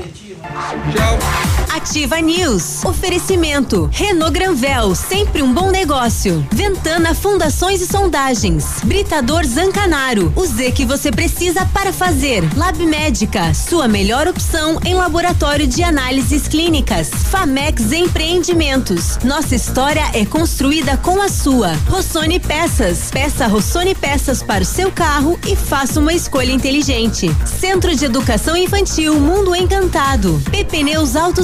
Ativa 1.75 2.21
News. 2.21 2.85
Oferecimento. 2.85 3.89
Renault 3.91 4.31
Granvel, 4.31 4.95
sempre 4.95 5.41
um 5.41 5.53
bom 5.53 5.69
negócio. 5.69 6.47
Ventana 6.49 7.13
Fundações 7.13 7.81
e 7.81 7.85
Sondagens. 7.85 8.79
Britador 8.85 9.43
Zancanaro. 9.43 10.31
O 10.37 10.45
Z 10.45 10.71
que 10.71 10.85
você 10.85 11.11
precisa 11.11 11.65
para 11.65 11.91
fazer. 11.91 12.45
Lab 12.55 12.77
Médica, 12.85 13.53
sua 13.53 13.89
melhor 13.89 14.25
opção 14.25 14.79
em 14.85 14.93
laboratório 14.93 15.67
de 15.67 15.83
análises 15.83 16.47
clínicas. 16.47 17.09
Famex 17.09 17.91
Empreendimentos. 17.91 19.19
Nossa 19.21 19.53
história 19.53 20.09
é 20.13 20.25
construída 20.25 20.95
com 20.95 21.21
a 21.21 21.27
sua. 21.27 21.73
Rossoni 21.89 22.39
Peças. 22.39 23.11
Peça 23.11 23.47
Rossoni 23.47 23.93
Peças 23.93 24.41
para 24.41 24.63
o 24.63 24.65
seu 24.65 24.89
carro 24.93 25.37
e 25.45 25.57
faça 25.57 25.99
uma 25.99 26.13
escolha 26.13 26.53
inteligente. 26.53 27.29
Centro 27.45 27.93
de 27.93 28.05
Educação 28.05 28.55
Infantil 28.55 29.19
Mundo 29.19 29.53
Encantado. 29.53 30.41
PP 30.49 30.81
Neus 30.81 31.17
Auto 31.17 31.43